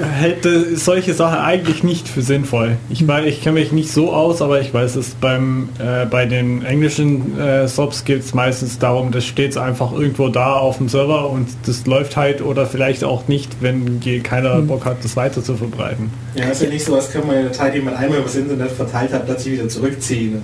hätte 0.00 0.76
solche 0.76 1.14
Sachen 1.14 1.38
eigentlich 1.38 1.82
nicht 1.82 2.08
für 2.08 2.22
sinnvoll. 2.22 2.76
Ich 2.88 3.02
meine, 3.02 3.26
ich 3.26 3.42
kenne 3.42 3.60
mich 3.60 3.72
nicht 3.72 3.90
so 3.90 4.12
aus, 4.12 4.40
aber 4.40 4.60
ich 4.60 4.72
weiß 4.72 4.96
es 4.96 5.10
beim 5.20 5.68
äh, 5.78 6.06
bei 6.06 6.26
den 6.26 6.64
englischen 6.64 7.38
äh, 7.38 7.68
Subs 7.68 8.04
geht 8.04 8.20
es 8.20 8.34
meistens 8.34 8.78
darum, 8.78 9.10
das 9.10 9.24
steht 9.24 9.56
einfach 9.56 9.92
irgendwo 9.92 10.28
da 10.28 10.54
auf 10.54 10.78
dem 10.78 10.88
Server 10.88 11.28
und 11.30 11.48
das 11.66 11.86
läuft 11.86 12.16
halt 12.16 12.42
oder 12.42 12.66
vielleicht 12.66 13.04
auch 13.04 13.28
nicht, 13.28 13.56
wenn 13.60 14.00
keiner 14.22 14.60
Bock 14.62 14.84
hat, 14.84 15.04
das 15.04 15.16
weiter 15.16 15.42
zu 15.42 15.56
verbreiten. 15.56 16.10
Ja, 16.34 16.46
ist 16.46 16.62
ja 16.62 16.68
nicht 16.68 16.84
so, 16.84 16.94
als 16.94 17.10
können 17.10 17.28
wir 17.28 17.38
eine 17.38 17.48
Datei, 17.50 17.70
die 17.70 17.80
man 17.80 17.94
einmal 17.94 18.20
übers 18.20 18.36
Internet 18.36 18.70
verteilt 18.70 19.12
hat, 19.12 19.26
plötzlich 19.26 19.54
wieder 19.54 19.68
zurückziehen. 19.68 20.40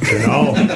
Genau. 0.00 0.56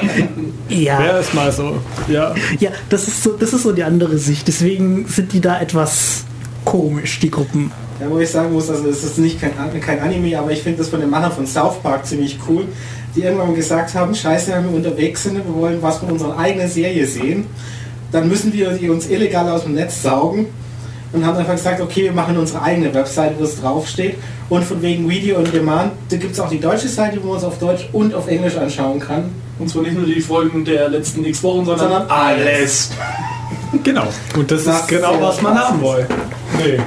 Ja, 0.69 0.97
Wäre 0.97 1.19
es 1.19 1.33
mal 1.33 1.51
so. 1.51 1.77
Ja. 2.07 2.33
ja 2.59 2.71
das, 2.89 3.07
ist 3.07 3.21
so, 3.21 3.33
das 3.33 3.53
ist 3.53 3.63
so 3.63 3.73
die 3.73 3.83
andere 3.83 4.17
Sicht. 4.17 4.47
Deswegen 4.47 5.05
sind 5.07 5.33
die 5.33 5.41
da 5.41 5.61
etwas 5.61 6.23
komisch, 6.65 7.19
die 7.19 7.29
Gruppen. 7.29 7.71
Ja, 8.03 8.09
wo 8.09 8.19
ich 8.19 8.29
sagen 8.29 8.51
muss, 8.51 8.69
also 8.69 8.89
es 8.89 9.01
ist 9.01 9.17
nicht 9.17 9.39
kein, 9.39 9.53
kein 9.79 9.99
Anime, 10.01 10.37
aber 10.37 10.51
ich 10.51 10.61
finde 10.61 10.79
das 10.79 10.89
von 10.89 10.99
den 10.99 11.09
Machern 11.09 11.31
von 11.31 11.47
South 11.47 11.81
Park 11.81 12.05
ziemlich 12.05 12.37
cool, 12.49 12.65
die 13.15 13.21
irgendwann 13.21 13.47
mal 13.47 13.55
gesagt 13.55 13.93
haben, 13.95 14.13
scheiße, 14.13 14.51
wenn 14.51 14.69
wir 14.69 14.75
unterwegs 14.75 15.23
sind, 15.23 15.35
wir 15.35 15.55
wollen 15.55 15.81
was 15.81 15.99
von 15.99 16.11
unserer 16.11 16.37
eigenen 16.37 16.67
Serie 16.67 17.07
sehen, 17.07 17.45
dann 18.11 18.27
müssen 18.27 18.51
wir 18.51 18.71
die 18.71 18.89
uns 18.89 19.07
illegal 19.07 19.47
aus 19.47 19.63
dem 19.63 19.75
Netz 19.75 20.03
saugen 20.03 20.47
und 21.13 21.25
haben 21.25 21.37
einfach 21.37 21.53
gesagt, 21.53 21.79
okay, 21.79 22.03
wir 22.03 22.11
machen 22.11 22.37
unsere 22.37 22.61
eigene 22.61 22.93
Webseite, 22.93 23.35
wo 23.39 23.45
es 23.45 23.61
draufsteht 23.61 24.15
und 24.49 24.65
von 24.65 24.81
wegen 24.81 25.07
Video 25.07 25.37
on 25.37 25.49
Demand, 25.49 25.93
da 26.09 26.17
gibt 26.17 26.33
es 26.33 26.39
auch 26.41 26.49
die 26.49 26.59
deutsche 26.59 26.89
Seite, 26.89 27.23
wo 27.23 27.29
man 27.29 27.37
es 27.37 27.45
auf 27.45 27.57
Deutsch 27.57 27.87
und 27.93 28.13
auf 28.13 28.27
Englisch 28.27 28.57
anschauen 28.57 28.99
kann. 28.99 29.31
Und 29.59 29.69
zwar 29.69 29.83
nicht 29.83 29.95
nur 29.95 30.05
die 30.05 30.19
Folgen 30.19 30.65
der 30.65 30.89
letzten 30.89 31.23
x 31.23 31.41
Wochen, 31.41 31.63
sondern, 31.63 31.87
Sondern 31.87 32.09
alles. 32.09 32.89
Genau. 33.81 34.07
Und 34.35 34.51
das, 34.51 34.65
Das 34.65 34.81
ist 34.81 34.87
genau, 34.89 35.13
ist 35.13 35.19
ja 35.19 35.27
was 35.27 35.41
man 35.41 35.57
haben 35.57 35.81
will. 35.81 36.07
Nee. 36.57 36.79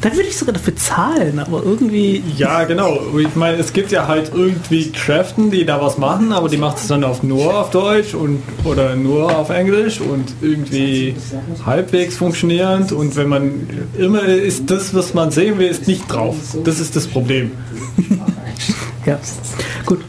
Dann 0.00 0.14
würde 0.14 0.28
ich 0.28 0.36
sogar 0.36 0.52
dafür 0.52 0.76
zahlen, 0.76 1.38
aber 1.38 1.62
irgendwie. 1.64 2.22
Ja, 2.36 2.64
genau. 2.64 2.98
Ich 3.18 3.34
meine, 3.34 3.58
es 3.58 3.72
gibt 3.72 3.92
ja 3.92 4.06
halt 4.06 4.32
irgendwie 4.34 4.90
Kräften, 4.90 5.50
die 5.50 5.64
da 5.64 5.80
was 5.80 5.98
machen, 5.98 6.32
aber 6.32 6.48
die 6.48 6.56
macht 6.56 6.78
es 6.78 6.86
dann 6.86 7.04
auf 7.04 7.22
nur 7.22 7.58
auf 7.58 7.70
Deutsch 7.70 8.14
und 8.14 8.42
oder 8.64 8.96
nur 8.96 9.36
auf 9.36 9.50
Englisch 9.50 10.00
und 10.00 10.34
irgendwie 10.40 11.14
halbwegs 11.64 12.16
funktionierend. 12.16 12.92
Und 12.92 13.16
wenn 13.16 13.28
man 13.28 13.68
immer 13.98 14.22
ist 14.24 14.70
das, 14.70 14.94
was 14.94 15.14
man 15.14 15.30
sehen 15.30 15.58
will, 15.58 15.68
ist 15.68 15.86
nicht 15.86 16.10
drauf. 16.10 16.36
Das 16.64 16.80
ist 16.80 16.96
das 16.96 17.06
Problem. 17.06 17.52
Ja, 19.04 19.18
gut. 19.84 20.00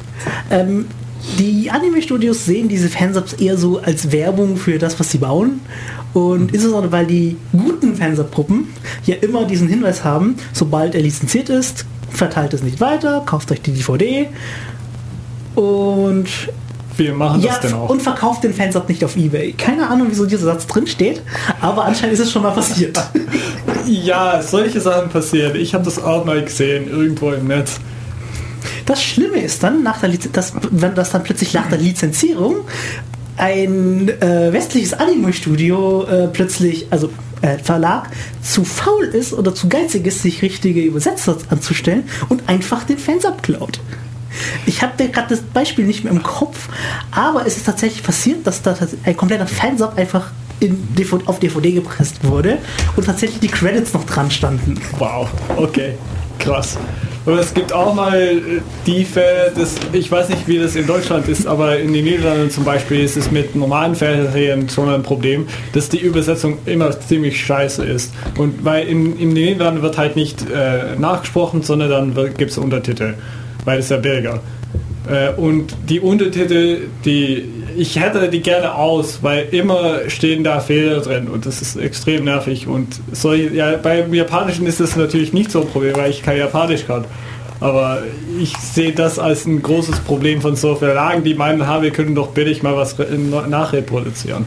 Ähm, 0.49 0.85
die 1.37 1.69
Anime-Studios 1.69 2.45
sehen 2.45 2.69
diese 2.69 2.89
Fansubs 2.89 3.33
eher 3.33 3.57
so 3.57 3.79
als 3.79 4.11
Werbung 4.11 4.57
für 4.57 4.77
das, 4.77 4.99
was 4.99 5.11
sie 5.11 5.17
bauen. 5.17 5.61
Und 6.13 6.53
insbesondere, 6.53 6.91
weil 6.91 7.05
die 7.05 7.37
guten 7.51 7.95
Fansub-Gruppen 7.95 8.67
ja 9.05 9.15
immer 9.15 9.45
diesen 9.45 9.67
Hinweis 9.67 10.03
haben, 10.03 10.35
sobald 10.53 10.95
er 10.95 11.01
lizenziert 11.01 11.49
ist, 11.49 11.85
verteilt 12.09 12.53
es 12.53 12.63
nicht 12.63 12.79
weiter, 12.79 13.21
kauft 13.25 13.51
euch 13.51 13.61
die 13.61 13.71
DVD 13.71 14.29
und, 15.57 16.27
Wir 16.95 17.13
machen 17.13 17.41
ja, 17.41 17.49
das 17.49 17.61
denn 17.61 17.73
auch. 17.73 17.89
und 17.89 18.01
verkauft 18.01 18.43
den 18.43 18.53
Fansub 18.53 18.87
nicht 18.87 19.03
auf 19.03 19.17
Ebay. 19.17 19.53
Keine 19.53 19.89
Ahnung, 19.89 20.07
wieso 20.09 20.25
dieser 20.25 20.45
Satz 20.45 20.67
drin 20.67 20.87
steht, 20.87 21.21
aber 21.61 21.85
anscheinend 21.85 22.13
ist 22.13 22.19
es 22.19 22.31
schon 22.31 22.43
mal 22.43 22.51
passiert. 22.51 22.99
Ja, 23.85 24.41
solche 24.41 24.81
Sachen 24.81 25.09
passieren. 25.09 25.55
Ich 25.55 25.73
habe 25.73 25.85
das 25.85 26.03
auch 26.03 26.25
mal 26.25 26.43
gesehen, 26.43 26.89
irgendwo 26.89 27.31
im 27.31 27.47
Netz. 27.47 27.79
Das 28.87 29.03
Schlimme 29.03 29.39
ist 29.39 29.61
dann, 29.63 29.83
nach 29.83 29.99
der 29.99 30.09
Liz 30.09 30.29
wenn 30.71 30.95
das 30.95 31.11
dann 31.11 31.23
plötzlich 31.23 31.53
nach 31.53 31.67
der 31.67 31.77
Lizenzierung 31.77 32.61
ein 33.35 34.09
äh, 34.09 34.51
westliches 34.51 34.93
Anime-Studio 34.93 36.05
äh, 36.05 36.27
plötzlich, 36.29 36.87
also 36.89 37.09
äh, 37.41 37.57
Verlag, 37.59 38.09
zu 38.41 38.63
faul 38.63 39.03
ist 39.03 39.33
oder 39.33 39.53
zu 39.53 39.67
geizig 39.67 40.07
ist, 40.07 40.21
sich 40.21 40.41
richtige 40.41 40.81
Übersetzer 40.81 41.37
anzustellen 41.49 42.05
und 42.29 42.47
einfach 42.47 42.85
den 42.85 42.97
Fans 42.97 43.25
abklaut. 43.25 43.81
Ich 44.65 44.81
habe 44.81 45.09
gerade 45.09 45.27
das 45.29 45.41
Beispiel 45.41 45.85
nicht 45.85 46.05
mehr 46.05 46.13
im 46.13 46.23
Kopf, 46.23 46.69
aber 47.11 47.45
es 47.45 47.57
ist 47.57 47.65
tatsächlich 47.65 48.03
passiert, 48.03 48.47
dass 48.47 48.61
da 48.61 48.75
ein 49.03 49.17
kompletter 49.17 49.47
Fansub 49.47 49.97
einfach 49.97 50.31
in 50.59 50.95
DVD, 50.95 51.27
auf 51.27 51.39
DVD 51.39 51.73
gepresst 51.73 52.23
wurde 52.23 52.57
und 52.95 53.05
tatsächlich 53.05 53.39
die 53.41 53.47
Credits 53.49 53.93
noch 53.93 54.05
dran 54.05 54.31
standen. 54.31 54.79
Wow, 54.97 55.27
okay, 55.57 55.95
krass. 56.39 56.77
Und 57.27 57.37
es 57.37 57.53
gibt 57.53 57.73
auch 57.73 57.93
mal 57.93 58.17
äh, 58.17 58.41
die 58.85 59.03
Fälle, 59.03 59.51
das, 59.53 59.75
ich 59.91 60.09
weiß 60.09 60.29
nicht, 60.29 60.47
wie 60.47 60.59
das 60.59 60.77
in 60.77 60.87
Deutschland 60.87 61.27
ist, 61.27 61.45
aber 61.45 61.77
in 61.77 61.91
den 61.91 62.05
Niederlanden 62.05 62.49
zum 62.49 62.63
Beispiel 62.63 63.01
ist 63.01 63.17
es 63.17 63.31
mit 63.31 63.53
normalen 63.53 63.95
Fernsehserien 63.95 64.69
schon 64.69 64.87
ein 64.87 65.03
Problem, 65.03 65.45
dass 65.73 65.89
die 65.89 65.99
Übersetzung 65.99 66.59
immer 66.65 66.97
ziemlich 66.97 67.45
scheiße 67.45 67.83
ist. 67.83 68.13
Und 68.37 68.63
weil 68.63 68.87
in, 68.87 69.19
in 69.19 69.35
den 69.35 69.43
Niederlanden 69.43 69.81
wird 69.81 69.97
halt 69.97 70.15
nicht 70.15 70.49
äh, 70.49 70.95
nachgesprochen, 70.97 71.63
sondern 71.63 71.89
dann 71.89 72.33
gibt 72.37 72.51
es 72.51 72.57
Untertitel, 72.57 73.15
weil 73.65 73.79
es 73.79 73.89
ja 73.89 73.97
billiger. 73.97 74.39
Äh, 75.09 75.31
und 75.33 75.75
die 75.89 75.99
Untertitel, 75.99 76.87
die 77.03 77.43
ich 77.77 77.99
hätte 77.99 78.29
die 78.29 78.41
gerne 78.41 78.75
aus, 78.75 79.19
weil 79.21 79.47
immer 79.51 80.09
stehen 80.09 80.43
da 80.43 80.59
Fehler 80.59 81.01
drin 81.01 81.27
und 81.27 81.45
das 81.45 81.61
ist 81.61 81.75
extrem 81.77 82.25
nervig. 82.25 82.67
Und 82.67 82.99
solche, 83.11 83.53
ja, 83.53 83.77
beim 83.77 84.13
Japanischen 84.13 84.65
ist 84.65 84.79
das 84.79 84.95
natürlich 84.95 85.33
nicht 85.33 85.51
so 85.51 85.61
ein 85.61 85.67
Problem, 85.67 85.95
weil 85.95 86.09
ich 86.09 86.23
kein 86.23 86.37
Japanisch 86.37 86.85
kann. 86.85 87.05
Aber 87.59 88.03
ich 88.39 88.55
sehe 88.57 88.91
das 88.91 89.17
als 89.17 89.45
ein 89.45 89.61
großes 89.61 89.99
Problem 90.01 90.41
von 90.41 90.55
so 90.55 90.75
Verlagen, 90.75 91.23
die 91.23 91.33
meinen, 91.33 91.67
ha, 91.67 91.81
wir 91.81 91.91
können 91.91 92.13
doch 92.13 92.27
billig 92.27 92.61
mal 92.61 92.75
was 92.75 92.99
re- 92.99 93.07
nachreproduzieren. 93.47 94.45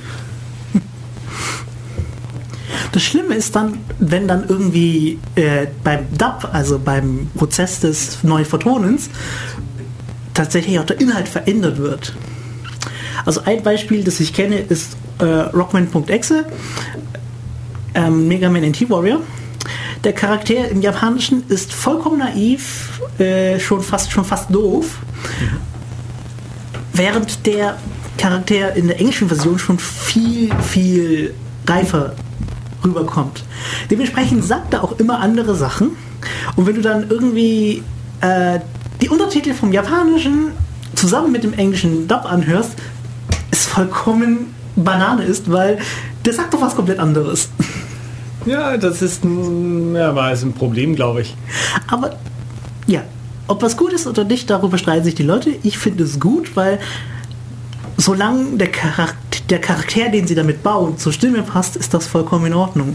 Das 2.92 3.02
Schlimme 3.02 3.34
ist 3.36 3.54
dann, 3.54 3.78
wenn 3.98 4.26
dann 4.26 4.44
irgendwie 4.48 5.18
äh, 5.36 5.66
beim 5.84 6.06
Dub, 6.16 6.48
also 6.52 6.78
beim 6.78 7.28
Prozess 7.36 7.80
des 7.80 8.22
neuen 8.24 8.44
Vertonens, 8.44 9.10
tatsächlich 10.34 10.78
auch 10.78 10.86
der 10.86 11.00
Inhalt 11.00 11.28
verändert 11.28 11.78
wird. 11.78 12.14
Also 13.24 13.42
ein 13.44 13.62
Beispiel, 13.62 14.04
das 14.04 14.20
ich 14.20 14.32
kenne, 14.32 14.58
ist 14.58 14.96
äh, 15.18 15.24
Rockman.exe, 15.24 16.46
ähm, 17.94 18.28
Mega 18.28 18.48
Man 18.48 18.64
NT 18.64 18.88
Warrior. 18.90 19.20
Der 20.04 20.14
Charakter 20.14 20.68
im 20.68 20.80
Japanischen 20.80 21.44
ist 21.48 21.72
vollkommen 21.72 22.18
naiv, 22.18 23.00
äh, 23.18 23.60
schon, 23.60 23.82
fast, 23.82 24.10
schon 24.10 24.24
fast 24.24 24.52
doof, 24.54 24.98
während 26.94 27.46
der 27.46 27.76
Charakter 28.16 28.74
in 28.76 28.86
der 28.86 28.98
englischen 28.98 29.28
Version 29.28 29.58
schon 29.58 29.78
viel, 29.78 30.50
viel 30.62 31.34
reifer 31.66 32.14
rüberkommt. 32.84 33.44
Dementsprechend 33.90 34.44
sagt 34.44 34.72
er 34.74 34.84
auch 34.84 34.98
immer 34.98 35.20
andere 35.20 35.54
Sachen. 35.54 35.96
Und 36.56 36.66
wenn 36.66 36.74
du 36.74 36.82
dann 36.82 37.08
irgendwie 37.10 37.82
äh, 38.20 38.60
die 39.00 39.08
Untertitel 39.08 39.54
vom 39.54 39.72
Japanischen 39.72 40.52
zusammen 40.94 41.32
mit 41.32 41.44
dem 41.44 41.54
englischen 41.54 42.08
Dub 42.08 42.24
anhörst, 42.24 42.72
ist 43.50 43.66
vollkommen 43.66 44.54
Banane 44.76 45.24
ist, 45.24 45.50
weil 45.50 45.78
der 46.24 46.32
sagt 46.32 46.54
doch 46.54 46.60
was 46.60 46.74
komplett 46.74 46.98
anderes. 46.98 47.48
Ja, 48.46 48.76
das 48.76 49.02
ist 49.02 49.24
ein, 49.24 49.92
mehrmals 49.92 50.42
ein 50.42 50.52
Problem, 50.52 50.94
glaube 50.94 51.22
ich. 51.22 51.36
Aber 51.88 52.16
ja, 52.86 53.02
ob 53.48 53.62
was 53.62 53.76
gut 53.76 53.92
ist 53.92 54.06
oder 54.06 54.24
nicht, 54.24 54.48
darüber 54.48 54.78
streiten 54.78 55.04
sich 55.04 55.14
die 55.14 55.22
Leute. 55.22 55.50
Ich 55.62 55.78
finde 55.78 56.04
es 56.04 56.18
gut, 56.18 56.56
weil 56.56 56.78
solange 57.96 58.56
der 58.56 58.70
Charakter, 58.70 59.16
der 59.50 59.60
Charakter, 59.60 60.08
den 60.08 60.26
sie 60.26 60.34
damit 60.34 60.62
bauen, 60.62 60.96
zur 60.96 61.12
Stimme 61.12 61.42
passt, 61.42 61.76
ist 61.76 61.92
das 61.92 62.06
vollkommen 62.06 62.46
in 62.46 62.54
Ordnung. 62.54 62.94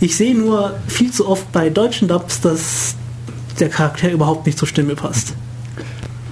Ich 0.00 0.16
sehe 0.16 0.36
nur 0.36 0.76
viel 0.86 1.10
zu 1.10 1.26
oft 1.28 1.50
bei 1.52 1.70
deutschen 1.70 2.08
Dubs, 2.08 2.40
dass 2.40 2.94
der 3.58 3.70
Charakter 3.70 4.10
überhaupt 4.10 4.46
nicht 4.46 4.58
zur 4.58 4.68
Stimme 4.68 4.94
passt. 4.94 5.34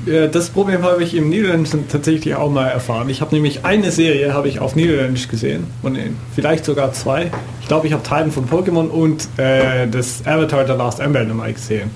Ja, 0.06 0.26
Das 0.26 0.50
Problem 0.50 0.82
habe 0.82 1.02
ich 1.02 1.14
im 1.14 1.28
Niederländischen 1.30 1.88
tatsächlich 1.88 2.34
auch 2.34 2.50
mal 2.50 2.68
erfahren. 2.68 3.08
Ich 3.08 3.20
habe 3.20 3.34
nämlich 3.34 3.64
eine 3.64 3.90
Serie 3.90 4.34
habe 4.34 4.48
ich 4.48 4.60
auf 4.60 4.76
Niederländisch 4.76 5.28
gesehen 5.28 5.66
und 5.82 5.96
in, 5.96 6.16
vielleicht 6.34 6.64
sogar 6.64 6.92
zwei. 6.92 7.30
Ich 7.62 7.68
glaube, 7.68 7.86
ich 7.86 7.92
habe 7.92 8.02
Teilen 8.02 8.30
von 8.30 8.46
Pokémon 8.48 8.88
und 8.88 9.28
äh, 9.38 9.86
das 9.88 10.22
Avatar 10.26 10.66
The 10.66 10.72
Last 10.74 11.00
Airbender 11.00 11.34
mal 11.34 11.52
gesehen. 11.52 11.90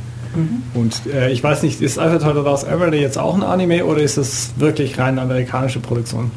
Und 0.75 0.95
äh, 1.13 1.31
ich 1.33 1.43
weiß 1.43 1.63
nicht, 1.65 1.81
ist 1.81 1.99
Avatar 1.99 2.33
The 2.35 2.41
Last 2.43 2.67
Airbender 2.69 2.97
jetzt 2.99 3.19
auch 3.19 3.35
ein 3.35 3.43
Anime 3.43 3.85
oder 3.85 4.01
ist 4.03 4.19
es 4.19 4.51
wirklich 4.57 4.99
rein 4.99 5.19
amerikanische 5.19 5.81
Produktion? 5.81 6.31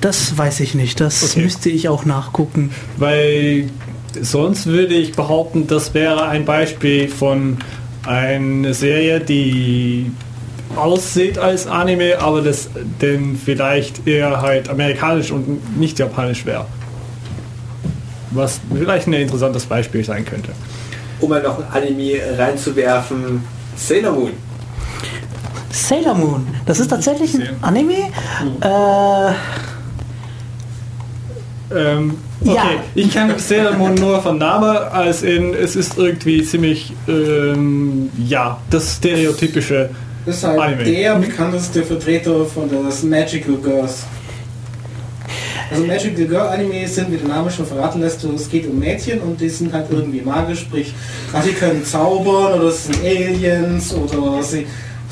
Das 0.00 0.36
weiß 0.36 0.60
ich 0.60 0.74
nicht, 0.74 1.00
das 1.00 1.22
Okay. 1.30 1.42
müsste 1.42 1.70
ich 1.70 1.88
auch 1.88 2.04
nachgucken. 2.04 2.70
Weil 2.98 3.68
sonst 4.20 4.66
würde 4.66 4.94
ich 4.94 5.12
behaupten, 5.12 5.66
das 5.66 5.92
wäre 5.94 6.26
ein 6.28 6.44
Beispiel 6.44 7.08
von 7.08 7.58
einer 8.06 8.74
Serie, 8.74 9.20
die 9.20 10.10
aussieht 10.76 11.38
als 11.38 11.66
Anime, 11.66 12.18
aber 12.20 12.42
das 12.42 12.68
denn 13.00 13.36
vielleicht 13.42 14.06
eher 14.06 14.40
halt 14.40 14.68
amerikanisch 14.68 15.30
und 15.30 15.78
nicht 15.78 15.98
japanisch 15.98 16.44
wäre. 16.44 16.66
Was 18.30 18.60
vielleicht 18.74 19.06
ein 19.06 19.12
interessantes 19.12 19.66
Beispiel 19.66 20.04
sein 20.04 20.24
könnte. 20.24 20.50
Um 21.20 21.30
mal 21.30 21.42
noch 21.42 21.58
ein 21.58 21.82
Anime 21.82 22.20
reinzuwerfen, 22.36 23.44
Sailor 23.76 24.12
Moon. 24.12 24.32
Sailor 25.70 26.14
Moon, 26.14 26.46
das 26.66 26.80
ist 26.80 26.88
tatsächlich 26.88 27.34
ein. 27.34 27.48
Anime. 27.60 28.10
Äh, 28.60 29.32
Ähm, 31.74 32.14
okay, 32.44 32.54
Ja. 32.54 32.64
ich 32.94 33.10
kenne 33.12 33.38
Sailor 33.38 33.72
Moon 33.72 33.94
nur 33.94 34.20
von 34.20 34.36
Name, 34.38 34.90
als 34.92 35.22
in 35.22 35.54
es 35.54 35.76
ist 35.76 35.96
irgendwie 35.96 36.42
ziemlich 36.44 36.92
ähm, 37.08 38.10
ja 38.26 38.58
das 38.70 38.96
stereotypische 38.96 39.88
Das 40.26 40.36
ist 40.36 40.44
halt 40.44 40.60
Anime. 40.60 40.84
der 40.84 41.16
bekannteste 41.16 41.82
Vertreter 41.82 42.44
von 42.44 42.68
das 42.84 43.02
Magical 43.02 43.56
Girls. 43.56 44.04
Also 45.70 45.84
Magical 45.86 46.26
Girl 46.26 46.46
Anime 46.48 46.86
sind, 46.86 47.10
wie 47.10 47.16
der 47.16 47.28
Name 47.28 47.50
schon 47.50 47.64
verraten 47.66 48.00
lässt, 48.00 48.22
es 48.24 48.48
geht 48.50 48.68
um 48.68 48.78
Mädchen 48.78 49.20
und 49.20 49.40
die 49.40 49.48
sind 49.48 49.72
halt 49.72 49.86
irgendwie 49.90 50.20
magisch, 50.20 50.60
sprich, 50.60 50.92
ach, 51.32 51.42
sie 51.42 51.52
können 51.52 51.82
zaubern 51.84 52.60
oder 52.60 52.68
es 52.68 52.84
sind 52.86 52.98
Aliens 53.02 53.94
oder 53.94 54.42
sie 54.42 54.66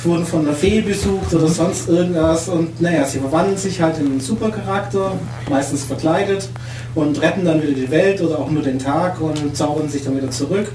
wurden 0.05 0.25
von 0.25 0.47
einer 0.47 0.55
Fee 0.55 0.81
besucht 0.81 1.33
oder 1.35 1.49
sonst 1.49 1.88
irgendwas. 1.88 2.49
Und 2.49 2.81
naja, 2.81 3.05
sie 3.05 3.19
verwandeln 3.19 3.57
sich 3.57 3.81
halt 3.81 3.99
in 3.99 4.07
einen 4.07 4.21
Supercharakter, 4.21 5.12
meistens 5.49 5.85
verkleidet 5.85 6.49
und 6.95 7.21
retten 7.21 7.45
dann 7.45 7.62
wieder 7.62 7.73
die 7.73 7.91
Welt 7.91 8.21
oder 8.21 8.38
auch 8.38 8.51
nur 8.51 8.62
den 8.62 8.79
Tag 8.79 9.21
und 9.21 9.57
zaubern 9.57 9.88
sich 9.88 10.05
dann 10.05 10.17
wieder 10.17 10.31
zurück 10.31 10.69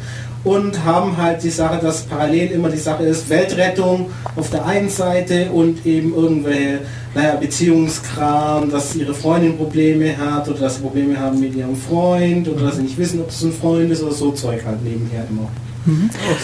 und 0.44 0.84
haben 0.86 1.18
halt 1.18 1.44
die 1.44 1.50
Sache, 1.50 1.80
dass 1.82 2.04
parallel 2.04 2.52
immer 2.52 2.70
die 2.70 2.78
Sache 2.78 3.04
ist, 3.04 3.30
Weltrettung 3.30 4.10
auf 4.36 4.50
der 4.50 4.66
einen 4.66 4.90
Seite 4.90 5.50
und 5.52 5.86
eben 5.86 6.14
irgendwelche, 6.14 6.80
naja, 7.14 7.36
Beziehungskram, 7.36 8.70
dass 8.70 8.96
ihre 8.96 9.14
Freundin 9.14 9.58
Probleme 9.58 10.18
hat 10.18 10.48
oder 10.48 10.60
dass 10.60 10.76
sie 10.76 10.82
Probleme 10.82 11.20
haben 11.20 11.40
mit 11.40 11.56
ihrem 11.56 11.76
Freund 11.76 12.48
oder 12.48 12.68
dass 12.68 12.78
sie 12.78 12.84
nicht 12.84 12.98
wissen, 12.98 13.20
ob 13.20 13.28
das 13.28 13.44
ein 13.44 13.52
Freund 13.52 13.92
ist 13.92 14.04
oder 14.04 14.14
so 14.14 14.32
Zeug 14.32 14.64
halt 14.66 14.84
nebenher 14.84 15.26
immer. 15.30 15.50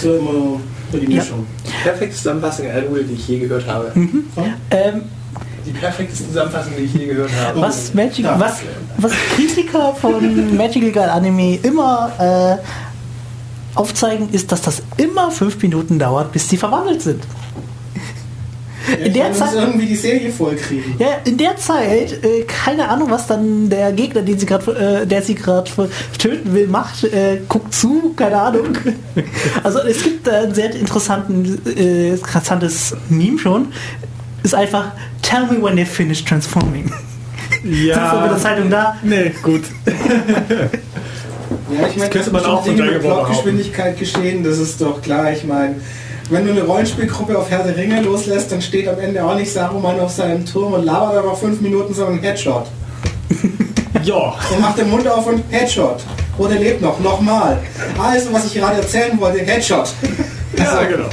So 0.02 0.16
immer 0.16 0.60
die 1.00 1.12
Ja. 1.14 1.22
Mischung. 1.22 1.46
Perfekte 1.84 2.16
Zusammenfassung 2.16 2.68
einer 2.68 2.84
Rule, 2.88 3.04
die 3.04 3.14
ich 3.14 3.28
je 3.28 3.40
gehört 3.40 3.68
habe. 3.68 3.92
ähm, 3.96 5.02
Die 5.66 5.72
perfekteste 5.72 6.28
Zusammenfassung, 6.28 6.74
die 6.78 6.84
ich 6.84 6.94
je 6.94 7.06
gehört 7.08 7.32
habe. 7.46 7.62
was, 7.62 7.94
Magic, 7.94 8.26
Ja. 8.26 8.40
was, 8.40 8.58
was 8.98 9.12
Kritiker 9.36 9.96
von 9.96 10.56
Magical 10.58 10.92
Girl 10.92 11.10
Anime 11.10 11.56
immer 11.64 12.60
äh, 12.60 13.78
aufzeigen, 13.78 14.30
ist, 14.32 14.52
dass 14.52 14.62
das 14.62 14.84
immer 14.98 15.32
fünf 15.32 15.62
Minuten 15.62 15.98
dauert, 15.98 16.32
bis 16.32 16.48
sie 16.50 16.58
verwandelt 16.58 17.02
sind. 17.02 17.24
Ja, 18.90 19.06
In 19.06 19.14
der 19.14 19.24
meine, 19.24 19.36
Zeit- 19.36 19.54
irgendwie 19.56 19.86
die 19.86 19.96
Serie 19.96 20.32
vollkriegen. 20.32 20.96
Ja, 21.00 21.08
in 21.26 21.38
der 21.38 21.56
Zeit, 21.58 22.24
äh, 22.24 22.44
keine 22.44 22.90
Ahnung, 22.90 23.10
was 23.10 23.28
dann 23.28 23.70
der 23.70 23.92
Gegner, 23.94 24.22
den 24.22 24.38
sie 24.38 24.46
gerade, 24.46 25.02
äh, 25.04 25.08
der 25.08 25.22
sie 25.22 25.36
gerade 25.36 25.70
töten 26.18 26.54
will, 26.54 26.68
macht, 26.68 27.04
äh, 27.06 27.40
guckt 27.48 27.74
zu, 27.74 28.14
keine 28.16 28.40
Ahnung. 28.42 28.78
Also 29.64 29.80
es 29.80 30.04
gibt 30.04 30.28
äh, 30.28 30.32
ein 30.48 30.54
sehr 30.54 30.74
interessanten, 30.76 31.62
äh, 31.78 32.10
interessantes 32.16 32.96
Meme 33.10 33.40
schon. 33.40 33.68
Ist 34.44 34.56
einfach 34.56 34.92
Tell 35.22 35.46
me 35.50 35.64
when 35.64 35.76
they 35.78 35.86
finish 35.86 36.24
transforming. 36.26 36.92
Sitzt 37.64 37.96
da 37.96 38.22
mit 38.22 38.32
der 38.32 38.38
Zeitung 38.38 38.70
da. 38.70 38.98
Nee, 39.04 39.32
gut. 39.42 39.62
Ja, 41.72 41.88
ich 41.88 41.96
meine, 41.98 42.10
könnte 42.10 42.32
man 42.32 42.46
auch 42.46 42.66
von 42.66 42.76
Plotgeschwindigkeit 42.76 43.98
geschehen, 43.98 44.44
das 44.44 44.58
ist 44.60 44.82
doch 44.82 45.02
klar. 45.02 45.32
Ich 45.32 45.44
meine, 45.46 45.76
wenn 46.30 46.46
du 46.46 46.52
eine 46.52 46.64
Rollenspielgruppe 46.64 47.38
auf 47.38 47.50
Herr 47.50 47.64
der 47.64 47.76
Ringe 47.76 48.02
loslässt, 48.02 48.52
dann 48.52 48.62
steht 48.62 48.88
am 48.88 49.00
Ende 49.00 49.24
auch 49.24 49.36
nicht 49.36 49.52
Saruman 49.52 50.00
auf 50.00 50.12
seinem 50.12 50.46
Turm 50.46 50.74
und 50.74 50.86
labert 50.86 51.18
aber 51.18 51.36
fünf 51.36 51.62
Minuten 51.62 51.94
so 51.94 52.06
einen 52.06 52.20
Headshot. 52.20 52.68
Ja, 54.04 54.34
Und 54.52 54.60
macht 54.60 54.78
den 54.78 54.90
Mund 54.90 55.08
auf 55.08 55.26
und 55.28 55.44
Headshot. 55.50 56.04
Oder 56.38 56.56
lebt 56.56 56.82
noch, 56.82 57.00
nochmal. 57.00 57.60
Also, 57.98 58.34
was 58.34 58.48
ich 58.48 58.56
gerade 58.56 58.82
erzählen 58.82 59.18
wollte, 59.20 59.40
Headshot. 59.40 59.94
Also, 60.60 60.76
ja 60.76 60.84
genau. 60.84 61.10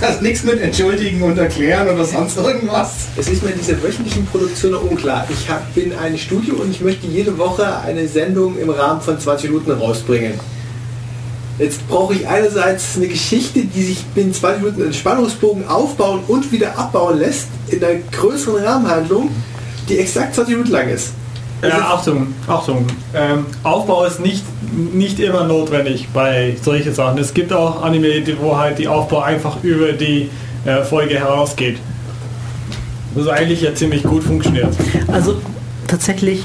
Das 0.00 0.16
ist 0.16 0.22
nichts 0.22 0.44
mit 0.44 0.60
entschuldigen 0.60 1.22
und 1.22 1.36
erklären 1.36 1.88
oder 1.88 2.04
sonst 2.04 2.36
irgendwas. 2.36 3.08
Es 3.16 3.28
ist 3.28 3.42
mir 3.42 3.50
in 3.50 3.58
dieser 3.58 3.82
wöchentlichen 3.82 4.24
Produktion 4.26 4.72
noch 4.72 4.82
unklar. 4.82 5.26
Ich 5.28 5.48
hab, 5.50 5.74
bin 5.74 5.92
ein 5.98 6.16
Studio 6.16 6.54
und 6.54 6.70
ich 6.70 6.80
möchte 6.80 7.06
jede 7.06 7.36
Woche 7.36 7.80
eine 7.80 8.06
Sendung 8.08 8.56
im 8.58 8.70
Rahmen 8.70 9.00
von 9.00 9.18
20 9.18 9.50
Minuten 9.50 9.72
rausbringen. 9.72 10.38
Jetzt 11.58 11.86
brauche 11.88 12.14
ich 12.14 12.26
einerseits 12.26 12.96
eine 12.96 13.06
Geschichte, 13.06 13.60
die 13.60 13.82
sich 13.82 14.04
binnen 14.06 14.34
20 14.34 14.62
Minuten 14.62 14.82
einen 14.82 14.94
Spannungsbogen 14.94 15.68
aufbauen 15.68 16.20
und 16.26 16.50
wieder 16.50 16.76
abbauen 16.76 17.18
lässt, 17.18 17.48
in 17.68 17.82
einer 17.82 18.00
größeren 18.10 18.64
Rahmenhandlung, 18.64 19.30
die 19.88 19.98
exakt 19.98 20.34
20 20.34 20.56
Minuten 20.56 20.72
lang 20.72 20.88
ist. 20.88 21.12
Ja, 21.62 21.92
Achtung, 21.94 22.34
Achtung. 22.46 22.86
Ähm, 23.14 23.46
Aufbau 23.62 24.04
ist 24.04 24.20
nicht, 24.20 24.44
nicht 24.92 25.20
immer 25.20 25.44
notwendig 25.44 26.08
bei 26.12 26.56
solchen 26.60 26.92
Sachen. 26.92 27.18
Es 27.18 27.32
gibt 27.32 27.52
auch 27.52 27.82
Anime, 27.82 28.22
wo 28.40 28.58
halt 28.58 28.78
die 28.78 28.88
Aufbau 28.88 29.20
einfach 29.20 29.62
über 29.62 29.92
die 29.92 30.28
äh, 30.64 30.82
Folge 30.82 31.18
herausgeht. 31.18 31.78
Was 33.14 33.28
eigentlich 33.28 33.62
ja 33.62 33.74
ziemlich 33.74 34.02
gut 34.02 34.24
funktioniert. 34.24 34.74
Also 35.06 35.36
tatsächlich, 35.86 36.44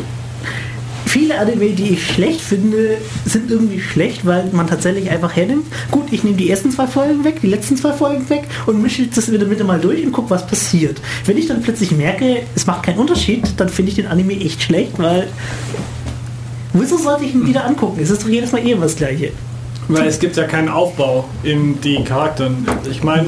viele 1.10 1.40
Anime, 1.40 1.72
die 1.72 1.94
ich 1.94 2.06
schlecht 2.06 2.40
finde, 2.40 3.00
sind 3.26 3.50
irgendwie 3.50 3.82
schlecht, 3.82 4.28
weil 4.28 4.46
man 4.52 4.68
tatsächlich 4.68 5.10
einfach 5.10 5.36
hernimmt. 5.36 5.66
Gut, 5.90 6.06
ich 6.12 6.24
nehme 6.24 6.38
die 6.38 6.50
ersten 6.52 6.70
zwei 6.70 6.86
Folgen 6.86 7.24
weg, 7.24 7.42
die 7.42 7.48
letzten 7.48 7.76
zwei 7.78 7.94
Folgen 7.94 8.30
weg 8.30 8.44
und 8.68 8.80
mische 8.80 9.08
das 9.08 9.32
wieder 9.32 9.46
mit 9.46 9.66
mal 9.66 9.80
durch 9.80 10.06
und 10.06 10.12
gucke, 10.12 10.30
was 10.30 10.46
passiert. 10.46 11.02
Wenn 11.26 11.38
ich 11.38 11.48
dann 11.48 11.64
plötzlich 11.64 11.92
merke, 11.92 12.44
es 12.56 12.68
macht 12.68 12.84
keinen 12.84 13.00
Unterschied, 13.00 13.44
dann 13.58 13.70
finde 13.70 13.90
ich 13.90 13.96
den 13.96 14.06
Anime 14.06 14.34
echt 14.34 14.62
schlecht, 14.62 15.00
weil 15.00 15.28
wieso 16.74 16.98
sollte 16.98 17.26
ich 17.26 17.34
ihn 17.34 17.48
wieder 17.48 17.66
angucken? 17.66 18.00
Es 18.02 18.12
ist 18.12 18.22
doch 18.22 18.30
jedes 18.30 18.52
Mal 18.52 18.66
eh 18.66 18.80
was 18.80 18.96
gleiche. 18.96 19.32
Weil 19.88 20.06
es 20.06 20.20
gibt 20.20 20.38
ja 20.38 20.44
keinen 20.44 20.70
Aufbau 20.70 21.28
in 21.42 21.82
die 21.82 22.04
Charakteren. 22.04 22.68
Ich 22.88 23.02
meine, 23.02 23.26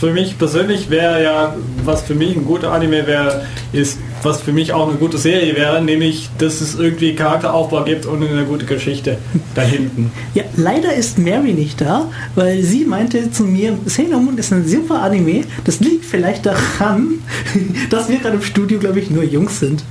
für 0.00 0.12
mich 0.12 0.38
persönlich 0.38 0.88
wäre 0.88 1.22
ja, 1.22 1.54
was 1.84 2.02
für 2.02 2.14
mich 2.14 2.34
ein 2.34 2.46
guter 2.46 2.72
Anime 2.72 3.06
wäre, 3.06 3.44
ist, 3.72 3.98
was 4.22 4.40
für 4.40 4.52
mich 4.52 4.72
auch 4.72 4.88
eine 4.88 4.96
gute 4.96 5.18
Serie 5.18 5.54
wäre, 5.56 5.82
nämlich, 5.82 6.30
dass 6.38 6.62
es 6.62 6.74
irgendwie 6.74 7.14
Charakteraufbau 7.14 7.84
gibt 7.84 8.06
und 8.06 8.26
eine 8.26 8.44
gute 8.44 8.64
Geschichte 8.64 9.18
da 9.54 9.60
hinten. 9.60 10.10
Ja, 10.34 10.44
leider 10.56 10.94
ist 10.94 11.18
Mary 11.18 11.52
nicht 11.52 11.82
da, 11.82 12.10
weil 12.34 12.62
sie 12.62 12.86
meinte 12.86 13.30
zu 13.30 13.44
mir, 13.44 13.78
Sailor 13.84 14.20
Moon 14.20 14.38
ist 14.38 14.52
ein 14.52 14.66
super 14.66 15.02
Anime. 15.02 15.42
Das 15.64 15.80
liegt 15.80 16.06
vielleicht 16.06 16.46
daran, 16.46 17.18
dass 17.90 18.08
wir 18.08 18.18
gerade 18.18 18.36
im 18.36 18.42
Studio, 18.42 18.78
glaube 18.78 19.00
ich, 19.00 19.10
nur 19.10 19.22
Jungs 19.22 19.60
sind. 19.60 19.84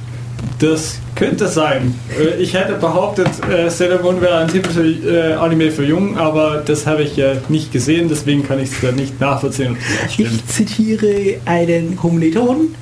Das 0.58 1.00
könnte 1.16 1.48
sein. 1.48 1.96
Äh, 2.20 2.42
Ich 2.42 2.54
hätte 2.54 2.74
behauptet, 2.74 3.28
äh, 3.50 3.70
Sailor 3.70 4.02
Moon 4.02 4.20
wäre 4.22 4.38
ein 4.40 4.48
typischer 4.48 4.84
äh, 4.84 5.34
Anime 5.34 5.72
für 5.72 5.86
Jungen, 5.86 6.18
aber 6.18 6.62
das 6.66 6.86
habe 6.86 7.04
ich 7.04 7.16
ja 7.16 7.34
nicht 7.48 7.72
gesehen, 7.72 8.10
deswegen 8.10 8.46
kann 8.48 8.60
ich 8.60 8.72
es 8.72 8.82
da 8.82 8.92
nicht 8.92 9.20
nachvollziehen. 9.22 9.78
Ich 10.18 10.46
zitiere 10.48 11.36
einen 11.46 11.96
Kommilitonen. 11.96 12.76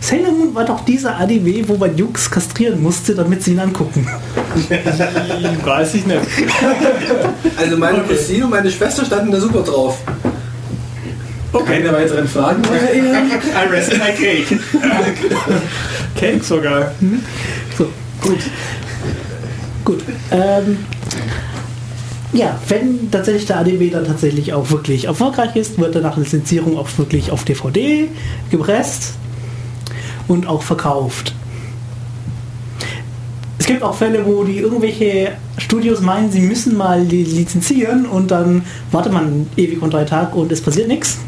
Sailor 0.00 0.32
Moon 0.32 0.54
war 0.54 0.64
doch 0.64 0.84
dieser 0.84 1.16
Anime, 1.16 1.68
wo 1.68 1.76
man 1.76 1.96
Jungs 1.96 2.30
kastrieren 2.30 2.80
musste, 2.82 3.14
damit 3.14 3.42
sie 3.42 3.52
ihn 3.52 3.58
angucken. 3.60 4.06
Weiß 5.64 5.94
ich 5.94 6.06
nicht. 6.06 6.20
Also 7.56 7.76
meine 7.76 7.98
Cousine 8.00 8.44
und 8.44 8.50
meine 8.50 8.70
Schwester 8.70 9.04
standen 9.04 9.32
da 9.32 9.40
super 9.40 9.62
drauf. 9.62 9.98
Keine 11.66 11.92
weiteren 11.92 12.28
Fragen? 12.28 12.62
I 12.64 13.68
rest 13.72 13.92
my 13.94 14.12
cake. 14.12 14.46
Cake 16.20 16.44
sogar. 16.44 16.92
So, 17.76 17.86
gut. 18.20 18.38
Gut. 19.84 20.02
Ähm, 20.30 20.78
ja, 22.32 22.58
wenn 22.68 23.10
tatsächlich 23.10 23.46
der 23.46 23.56
Anime 23.58 23.90
dann 23.90 24.04
tatsächlich 24.06 24.52
auch 24.52 24.70
wirklich 24.70 25.06
erfolgreich 25.06 25.56
ist, 25.56 25.78
wird 25.78 25.94
er 25.96 26.02
nach 26.02 26.16
Lizenzierung 26.16 26.76
auch 26.78 26.88
wirklich 26.98 27.30
auf 27.32 27.44
DVD 27.44 28.08
gepresst 28.50 29.14
und 30.28 30.46
auch 30.46 30.62
verkauft. 30.62 31.34
Es 33.58 33.66
gibt 33.66 33.82
auch 33.82 33.94
Fälle, 33.94 34.24
wo 34.26 34.44
die 34.44 34.58
irgendwelche 34.58 35.32
Studios 35.58 36.00
meinen, 36.00 36.30
sie 36.30 36.40
müssen 36.40 36.76
mal 36.76 37.02
li- 37.02 37.24
lizenzieren 37.24 38.06
und 38.06 38.30
dann 38.30 38.62
wartet 38.92 39.12
man 39.12 39.46
ewig 39.56 39.80
und 39.82 39.92
drei 39.92 40.04
Tage 40.04 40.36
und 40.36 40.52
es 40.52 40.60
passiert 40.60 40.88
nichts. 40.88 41.18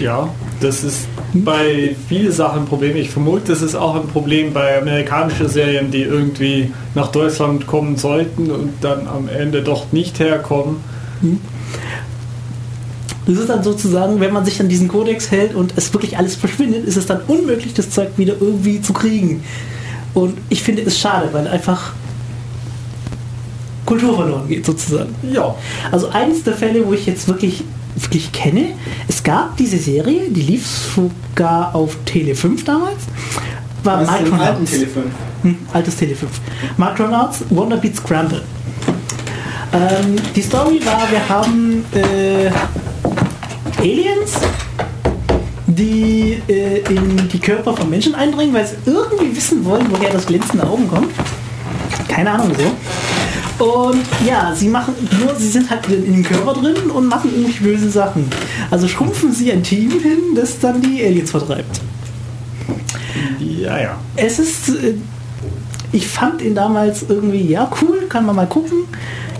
Ja, 0.00 0.28
das 0.60 0.82
ist 0.84 1.06
bei 1.32 1.94
vielen 2.08 2.32
Sachen 2.32 2.60
ein 2.60 2.66
Problem. 2.66 2.96
Ich 2.96 3.10
vermute, 3.10 3.52
das 3.52 3.62
ist 3.62 3.74
auch 3.74 3.94
ein 3.94 4.08
Problem 4.08 4.52
bei 4.52 4.80
amerikanischen 4.80 5.48
Serien, 5.48 5.90
die 5.90 6.02
irgendwie 6.02 6.72
nach 6.94 7.08
Deutschland 7.08 7.66
kommen 7.66 7.96
sollten 7.96 8.50
und 8.50 8.72
dann 8.80 9.06
am 9.06 9.28
Ende 9.28 9.62
doch 9.62 9.92
nicht 9.92 10.18
herkommen. 10.18 10.76
Das 13.26 13.38
ist 13.38 13.48
dann 13.48 13.62
sozusagen, 13.62 14.20
wenn 14.20 14.32
man 14.32 14.44
sich 14.44 14.58
an 14.60 14.68
diesen 14.68 14.88
Kodex 14.88 15.30
hält 15.30 15.54
und 15.54 15.74
es 15.76 15.92
wirklich 15.92 16.16
alles 16.16 16.34
verschwindet, 16.34 16.86
ist 16.86 16.96
es 16.96 17.06
dann 17.06 17.20
unmöglich, 17.28 17.74
das 17.74 17.90
Zeug 17.90 18.08
wieder 18.16 18.34
irgendwie 18.40 18.80
zu 18.80 18.92
kriegen. 18.92 19.44
Und 20.14 20.38
ich 20.48 20.62
finde 20.62 20.82
es 20.82 20.98
schade, 20.98 21.28
weil 21.32 21.46
einfach 21.46 21.92
Kultur 23.84 24.16
verloren 24.16 24.48
geht 24.48 24.66
sozusagen. 24.66 25.14
Ja, 25.30 25.54
Also 25.90 26.08
eines 26.08 26.42
der 26.42 26.54
Fälle, 26.54 26.86
wo 26.86 26.92
ich 26.92 27.06
jetzt 27.06 27.28
wirklich, 27.28 27.64
wirklich 28.02 28.32
kenne, 28.32 28.74
es 29.08 29.22
gab 29.22 29.56
diese 29.56 29.78
Serie, 29.78 30.30
die 30.30 30.42
lief 30.42 30.66
sogar 30.66 31.74
auf 31.74 31.96
Tele 32.04 32.34
5 32.34 32.64
damals, 32.64 32.98
war 33.84 34.00
Was 34.00 34.20
Micronauts. 34.20 34.70
Telefon. 34.70 35.04
Hm, 35.42 35.58
altes 35.72 35.96
Tele 35.96 36.14
5. 36.14 36.30
Micronauts 36.76 37.44
Wonder 37.50 37.76
Beat 37.76 37.96
Scramble. 37.96 38.42
Ähm, 39.72 40.16
die 40.34 40.42
Story 40.42 40.80
war, 40.84 41.10
wir 41.10 41.28
haben 41.28 41.84
äh, 41.92 42.50
Aliens, 43.78 44.32
die 45.66 46.42
äh, 46.48 46.78
in 46.88 47.28
die 47.28 47.38
Körper 47.38 47.76
von 47.76 47.88
Menschen 47.90 48.14
eindringen, 48.14 48.54
weil 48.54 48.66
sie 48.66 48.76
irgendwie 48.86 49.36
wissen 49.36 49.64
wollen, 49.64 49.86
woher 49.90 50.10
das 50.10 50.26
glänzende 50.26 50.66
Augen 50.66 50.88
kommt. 50.88 51.12
Keine 52.08 52.30
Ahnung 52.30 52.52
so. 52.56 52.64
Und 53.58 54.04
ja, 54.24 54.52
sie 54.54 54.68
machen 54.68 54.94
nur, 55.20 55.34
sie 55.34 55.48
sind 55.48 55.68
halt 55.68 55.88
in 55.88 56.04
den 56.12 56.22
Körper 56.22 56.54
drin 56.54 56.90
und 56.94 57.06
machen 57.08 57.30
irgendwie 57.34 57.58
böse 57.64 57.90
Sachen. 57.90 58.28
Also 58.70 58.86
schrumpfen 58.86 59.32
sie 59.32 59.50
ein 59.50 59.62
Team 59.64 59.90
hin, 59.90 60.18
das 60.36 60.60
dann 60.60 60.80
die 60.80 61.04
Aliens 61.04 61.30
vertreibt. 61.32 61.80
ja, 63.40 63.78
ja. 63.80 63.98
Es 64.14 64.38
ist, 64.38 64.68
äh, 64.68 64.94
ich 65.90 66.06
fand 66.06 66.40
ihn 66.42 66.54
damals 66.54 67.04
irgendwie, 67.08 67.46
ja 67.48 67.68
cool, 67.82 68.06
kann 68.08 68.26
man 68.26 68.36
mal 68.36 68.46
gucken. 68.46 68.84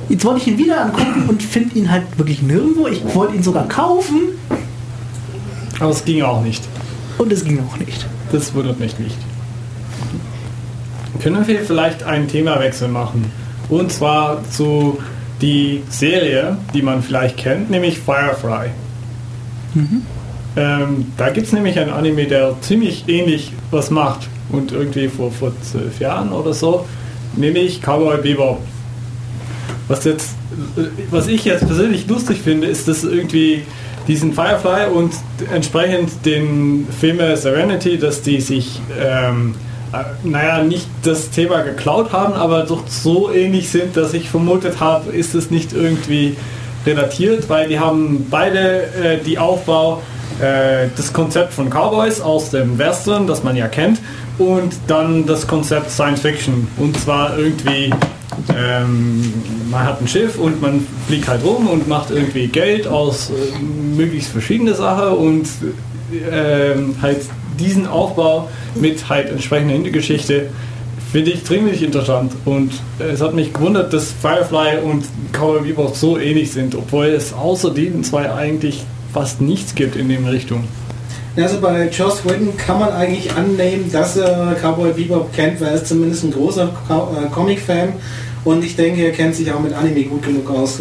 Jetzt 0.08 0.24
wollte 0.24 0.40
ich 0.40 0.48
ihn 0.48 0.58
wieder 0.58 0.80
angucken 0.86 1.26
und 1.28 1.42
finde 1.42 1.78
ihn 1.78 1.90
halt 1.90 2.04
wirklich 2.16 2.42
nirgendwo. 2.42 2.88
Ich 2.88 3.02
wollte 3.14 3.36
ihn 3.36 3.42
sogar 3.42 3.68
kaufen 3.68 4.20
Aber 5.78 5.90
es 5.90 6.04
ging 6.04 6.22
auch 6.22 6.42
nicht. 6.42 6.64
und 7.18 7.32
es 7.32 7.44
ging 7.44 7.60
auch 7.60 7.76
nicht. 7.76 8.06
Das 8.32 8.54
wundert 8.54 8.80
mich 8.80 8.98
nicht. 8.98 9.16
Können 11.22 11.46
wir 11.46 11.60
vielleicht 11.64 12.02
einen 12.04 12.26
Themawechsel 12.26 12.88
machen? 12.88 13.30
Und 13.68 13.92
zwar 13.92 14.42
zu 14.50 14.98
die 15.40 15.82
Serie, 15.88 16.56
die 16.74 16.82
man 16.82 17.02
vielleicht 17.02 17.36
kennt, 17.36 17.70
nämlich 17.70 17.98
Firefly. 17.98 18.70
Ähm, 20.56 21.12
da 21.16 21.30
gibt 21.30 21.46
es 21.46 21.52
nämlich 21.52 21.78
ein 21.78 21.90
Anime, 21.90 22.26
der 22.26 22.56
ziemlich 22.60 23.08
ähnlich 23.08 23.52
was 23.70 23.90
macht 23.90 24.28
und 24.50 24.72
irgendwie 24.72 25.08
vor, 25.08 25.30
vor 25.30 25.52
zwölf 25.62 26.00
Jahren 26.00 26.32
oder 26.32 26.52
so, 26.52 26.86
nämlich 27.36 27.80
Cowboy 27.80 28.20
Bebop. 28.20 28.60
Was 29.86 30.04
jetzt, 30.04 30.34
was 31.10 31.28
ich 31.28 31.44
jetzt 31.44 31.66
persönlich 31.66 32.08
lustig 32.08 32.40
finde, 32.42 32.66
ist, 32.66 32.88
dass 32.88 33.04
irgendwie 33.04 33.62
diesen 34.08 34.32
Firefly 34.32 34.90
und 34.92 35.12
entsprechend 35.52 36.24
den 36.24 36.86
Filme 36.98 37.36
Serenity, 37.36 37.98
dass 37.98 38.22
die 38.22 38.40
sich, 38.40 38.80
ähm, 38.98 39.54
äh, 39.54 39.67
naja, 40.24 40.62
nicht 40.62 40.86
das 41.02 41.30
Thema 41.30 41.62
geklaut 41.62 42.12
haben, 42.12 42.34
aber 42.34 42.64
doch 42.64 42.86
so 42.88 43.32
ähnlich 43.32 43.70
sind, 43.70 43.96
dass 43.96 44.14
ich 44.14 44.28
vermutet 44.28 44.80
habe, 44.80 45.10
ist 45.12 45.34
es 45.34 45.50
nicht 45.50 45.72
irgendwie 45.72 46.36
relatiert, 46.86 47.48
weil 47.48 47.68
die 47.68 47.78
haben 47.78 48.26
beide 48.30 48.82
äh, 48.94 49.18
die 49.24 49.38
Aufbau, 49.38 50.02
äh, 50.40 50.88
das 50.96 51.12
Konzept 51.12 51.52
von 51.52 51.70
Cowboys 51.70 52.20
aus 52.20 52.50
dem 52.50 52.78
Western, 52.78 53.26
das 53.26 53.42
man 53.42 53.56
ja 53.56 53.68
kennt, 53.68 53.98
und 54.38 54.74
dann 54.86 55.26
das 55.26 55.46
Konzept 55.46 55.90
Science 55.90 56.20
Fiction. 56.20 56.68
Und 56.76 56.98
zwar 56.98 57.38
irgendwie, 57.38 57.92
ähm, 58.56 59.32
man 59.70 59.84
hat 59.84 60.00
ein 60.00 60.08
Schiff 60.08 60.38
und 60.38 60.62
man 60.62 60.86
fliegt 61.06 61.28
halt 61.28 61.44
rum 61.44 61.66
und 61.66 61.88
macht 61.88 62.10
irgendwie 62.10 62.46
Geld 62.46 62.86
aus 62.86 63.30
äh, 63.30 63.58
möglichst 63.96 64.30
verschiedene 64.30 64.74
Sachen 64.74 65.08
und 65.08 65.46
ähm, 66.30 66.94
halt 67.02 67.22
diesen 67.58 67.86
Aufbau 67.86 68.48
mit 68.74 69.08
halt 69.08 69.30
entsprechender 69.30 69.74
Hintergeschichte 69.74 70.46
finde 71.12 71.30
ich 71.30 71.42
dringlich 71.42 71.82
interessant 71.82 72.32
und 72.44 72.72
es 72.98 73.20
hat 73.20 73.34
mich 73.34 73.52
gewundert, 73.52 73.92
dass 73.92 74.12
Firefly 74.12 74.80
und 74.84 75.04
Cowboy 75.32 75.62
Bebop 75.62 75.96
so 75.96 76.18
ähnlich 76.18 76.52
sind, 76.52 76.74
obwohl 76.74 77.06
es 77.06 77.32
außer 77.32 77.70
diesen 77.70 78.04
zwei 78.04 78.30
eigentlich 78.30 78.84
fast 79.12 79.40
nichts 79.40 79.74
gibt 79.74 79.96
in 79.96 80.08
dem 80.08 80.26
Richtung. 80.26 80.64
Also 81.36 81.60
bei 81.60 81.88
Joss 81.88 82.24
Whedon 82.24 82.56
kann 82.56 82.80
man 82.80 82.90
eigentlich 82.90 83.32
annehmen, 83.32 83.90
dass 83.92 84.16
er 84.16 84.56
Cowboy 84.60 84.92
Bebop 84.92 85.32
kennt, 85.32 85.60
weil 85.60 85.68
er 85.68 85.74
ist 85.74 85.86
zumindest 85.86 86.24
ein 86.24 86.32
großer 86.32 86.64
äh, 86.64 87.28
Comic-Fan 87.30 87.92
und 88.44 88.64
ich 88.64 88.76
denke, 88.76 89.02
er 89.02 89.12
kennt 89.12 89.34
sich 89.34 89.50
auch 89.52 89.60
mit 89.60 89.72
Anime 89.72 90.04
gut 90.04 90.22
genug 90.22 90.50
aus, 90.50 90.78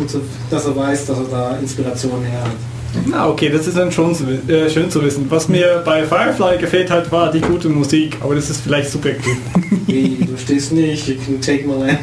dass 0.49 0.65
er 0.65 0.75
weiß, 0.75 1.05
dass 1.05 1.17
er 1.19 1.25
da 1.29 1.57
Inspiration 1.57 2.23
her 2.23 2.41
hat. 2.41 2.76
Na 3.05 3.29
okay, 3.29 3.49
das 3.49 3.67
ist 3.67 3.77
dann 3.77 3.91
schon 3.91 4.15
zu, 4.15 4.25
äh, 4.25 4.69
schön 4.69 4.89
zu 4.89 5.03
wissen. 5.03 5.25
Was 5.29 5.47
mir 5.47 5.81
bei 5.85 6.03
Firefly 6.03 6.57
gefällt 6.57 6.89
hat, 6.89 7.11
war 7.11 7.31
die 7.31 7.41
gute 7.41 7.69
Musik, 7.69 8.17
aber 8.21 8.35
das 8.35 8.49
ist 8.49 8.61
vielleicht 8.61 8.89
subjektiv. 8.89 9.37
Wie, 9.87 10.25
du 10.25 10.37
stehst 10.37 10.71
nicht, 10.71 11.07
you 11.07 11.15
can 11.15 11.41
take 11.41 11.67
my 11.67 11.87
land. 11.87 11.99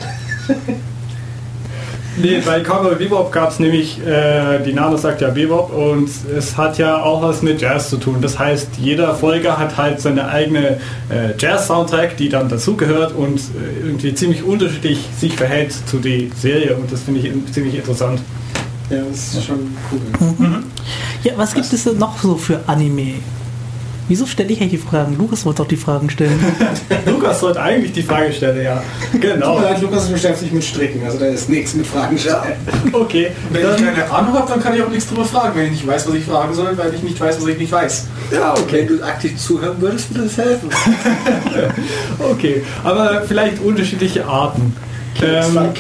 Nee, 2.17 2.41
bei 2.47 2.61
Cowboy 2.61 2.95
Bebop 2.95 3.33
gab 3.33 3.51
es 3.51 3.59
nämlich, 3.59 3.99
äh, 4.07 4.61
die 4.65 4.73
Name 4.73 4.97
sagt 4.99 5.21
ja 5.21 5.31
Bebop 5.31 5.73
und 5.73 6.09
es 6.37 6.57
hat 6.57 6.79
ja 6.79 7.03
auch 7.03 7.23
was 7.23 7.43
mit 7.43 7.61
Jazz 7.61 7.91
zu 7.91 7.97
tun. 7.97 8.19
Das 8.21 8.39
heißt, 8.39 8.77
jeder 8.79 9.15
Folge 9.17 9.59
hat 9.59 9.77
halt 9.77 10.01
seine 10.01 10.29
eigene 10.29 10.79
äh, 11.09 11.37
Jazz-Soundtrack, 11.37 12.17
die 12.17 12.29
dann 12.29 12.49
dazugehört 12.49 13.15
und 13.17 13.41
äh, 13.41 13.87
irgendwie 13.87 14.15
ziemlich 14.15 14.45
unterschiedlich 14.45 15.01
sich 15.19 15.35
verhält 15.35 15.73
zu 15.73 15.99
der 15.99 16.29
Serie 16.37 16.77
und 16.77 16.93
das 16.93 17.03
finde 17.03 17.21
ich 17.21 17.53
ziemlich 17.53 17.75
interessant. 17.75 18.21
Ja, 18.91 18.99
das 19.09 19.35
ist 19.35 19.45
schon 19.47 19.75
cool. 19.91 20.63
Ja, 21.23 21.33
was 21.37 21.55
gibt 21.55 21.73
es 21.73 21.85
denn 21.85 21.99
noch 21.99 22.21
so 22.21 22.37
für 22.37 22.61
Anime? 22.67 23.15
Wieso 24.07 24.27
stelle 24.27 24.51
ich 24.53 24.61
eigentlich 24.61 24.83
die 24.83 24.87
Fragen? 24.87 25.17
Lukas 25.17 25.47
wollte 25.47 25.63
doch 25.63 25.69
die 25.69 25.79
Fragen 25.79 26.11
stellen. 26.11 26.39
Lukas 27.07 27.41
sollte 27.41 27.63
eigentlich 27.63 27.93
die 27.93 28.03
Frage 28.03 28.31
stellen, 28.35 28.63
ja. 28.63 28.83
Genau. 29.19 29.59
Leid, 29.59 29.81
Lukas 29.81 30.09
beschäftigt 30.09 30.41
sich 30.41 30.53
mit 30.53 30.63
Stricken, 30.63 31.03
also 31.07 31.19
da 31.19 31.25
ist 31.25 31.49
nichts 31.49 31.73
mit 31.73 31.87
Fragen 31.87 32.19
stellen. 32.19 32.37
Okay, 32.93 33.31
Wenn 33.51 33.63
ich 33.63 33.67
dann, 33.67 33.95
keine 33.95 34.11
Ahnung 34.11 34.35
habe, 34.35 34.47
dann 34.47 34.63
kann 34.63 34.75
ich 34.75 34.83
auch 34.83 34.91
nichts 34.91 35.09
drüber 35.09 35.25
fragen, 35.25 35.57
wenn 35.59 35.65
ich 35.67 35.71
nicht 35.73 35.87
weiß, 35.87 36.07
was 36.07 36.15
ich 36.17 36.25
fragen 36.25 36.53
soll, 36.53 36.77
weil 36.77 36.93
ich 36.93 37.03
nicht 37.03 37.19
weiß, 37.19 37.41
was 37.41 37.49
ich 37.49 37.59
nicht 37.59 37.73
weiß. 37.73 38.05
ja, 38.31 38.53
okay. 38.53 38.87
Wenn 38.87 38.99
du 38.99 39.03
aktiv 39.03 39.39
zuhören 39.39 39.81
würdest, 39.81 40.15
würde 40.15 40.29
das 40.29 40.37
helfen. 40.37 40.69
Okay, 42.31 42.63
aber 42.83 43.23
vielleicht 43.27 43.61
unterschiedliche 43.63 44.27
Arten. 44.27 44.77
Ähm, 45.23 45.45
Fuck. 45.53 45.75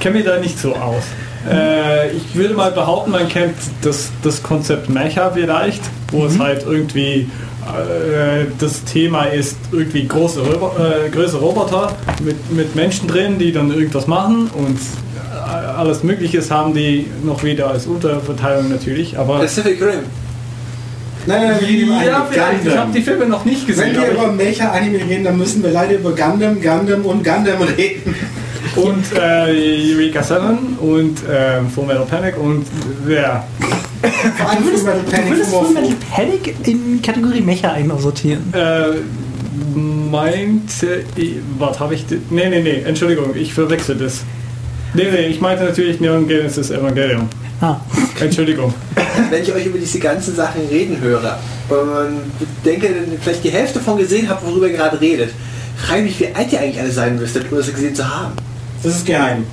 kenne 0.00 0.16
mich 0.16 0.24
da 0.24 0.38
nicht 0.38 0.58
so 0.58 0.74
aus. 0.74 1.04
Äh, 1.50 2.10
ich 2.12 2.34
würde 2.34 2.54
mal 2.54 2.70
behaupten, 2.72 3.10
man 3.10 3.28
kennt 3.28 3.56
das, 3.82 4.10
das 4.22 4.42
Konzept 4.42 4.88
Mecha 4.88 5.30
vielleicht, 5.30 5.82
wo 6.10 6.26
es 6.26 6.38
halt 6.38 6.64
irgendwie 6.66 7.28
äh, 7.66 8.46
das 8.58 8.84
Thema 8.84 9.24
ist 9.24 9.56
irgendwie 9.72 10.06
große 10.06 10.40
Robo 10.40 10.72
äh, 10.78 11.08
größere 11.10 11.40
Roboter 11.40 11.94
mit, 12.24 12.52
mit 12.52 12.74
Menschen 12.74 13.08
drin, 13.08 13.38
die 13.38 13.52
dann 13.52 13.70
irgendwas 13.70 14.06
machen 14.06 14.50
und 14.54 14.78
äh, 14.78 15.66
alles 15.76 16.02
Mögliches 16.02 16.50
haben 16.50 16.74
die 16.74 17.06
noch 17.24 17.42
wieder 17.42 17.70
als 17.70 17.86
Unterverteilung 17.86 18.68
natürlich, 18.70 19.18
aber 19.18 19.38
Pacific 19.40 19.80
Rim. 19.80 20.00
Nein, 21.26 21.42
nein, 21.42 21.60
wir 21.60 21.68
reden 21.68 21.88
ja, 22.06 22.26
vielleicht, 22.30 22.64
ich 22.64 22.68
habe 22.68 22.76
Gundam. 22.76 22.92
die 22.92 23.02
Filme 23.02 23.26
noch 23.26 23.44
nicht 23.44 23.66
Wenn 23.66 23.74
gesehen. 23.74 23.94
wir 23.94 24.02
aber 24.02 24.12
über 24.12 24.32
Mecha-Anime 24.32 24.98
reden, 24.98 25.24
dann 25.24 25.36
müssen 25.36 25.60
wir 25.60 25.70
leider 25.72 25.94
über 25.94 26.10
Gundam, 26.14 26.60
Gundam 26.62 27.04
und 27.04 27.24
Gundam 27.24 27.62
reden. 27.76 28.14
Und 28.76 29.04
äh, 29.14 29.94
Eureka 29.94 30.22
7 30.22 30.78
und 30.80 31.18
ähm, 31.30 31.68
Full 31.70 31.86
Metal 31.86 32.06
Panic 32.06 32.38
und 32.38 32.66
ja, 33.08 33.44
Vor 34.36 34.50
allem 34.50 34.62
über 34.64 34.92
den 34.92 35.04
Du 35.04 35.10
Panic 35.10 35.30
würdest. 35.30 35.50
Full 35.50 35.70
Metal 35.70 35.96
Panic 36.10 36.54
in 36.66 37.02
Kategorie 37.02 37.40
Mecha 37.40 37.72
einsortieren. 37.72 38.52
Äh, 38.52 38.98
meinte 39.74 41.04
ich, 41.16 41.36
was 41.58 41.80
habe 41.80 41.94
ich, 41.94 42.04
nee, 42.30 42.48
nee, 42.48 42.62
nee, 42.62 42.82
Entschuldigung, 42.84 43.34
ich 43.34 43.52
verwechsel 43.52 43.96
das. 43.96 44.22
Nee, 44.94 45.10
nee, 45.10 45.26
ich 45.26 45.40
meinte 45.40 45.64
natürlich 45.64 46.00
Neon 46.00 46.26
Genesis 46.26 46.70
Evangelion. 46.70 47.28
Ah, 47.60 47.76
Entschuldigung. 48.20 48.72
Wenn 49.30 49.42
ich 49.42 49.52
euch 49.52 49.66
über 49.66 49.78
diese 49.78 49.98
ganzen 49.98 50.34
Sachen 50.34 50.66
reden 50.70 51.00
höre 51.00 51.38
und 51.70 52.20
denke, 52.64 52.88
vielleicht 53.20 53.44
die 53.44 53.50
Hälfte 53.50 53.80
von 53.80 53.96
gesehen 53.96 54.28
habt, 54.28 54.46
worüber 54.46 54.68
ihr 54.68 54.76
gerade 54.76 55.00
redet, 55.00 55.30
frage 55.76 56.02
ich 56.02 56.20
mich, 56.20 56.20
wie 56.20 56.34
alt 56.34 56.52
ihr 56.52 56.60
eigentlich 56.60 56.80
alle 56.80 56.90
sein 56.90 57.18
müsstet, 57.18 57.50
um 57.50 57.56
das 57.56 57.72
gesehen 57.72 57.94
zu 57.94 58.06
haben. 58.06 58.32
Das 58.86 58.98
ist 58.98 59.06
geheim. 59.06 59.44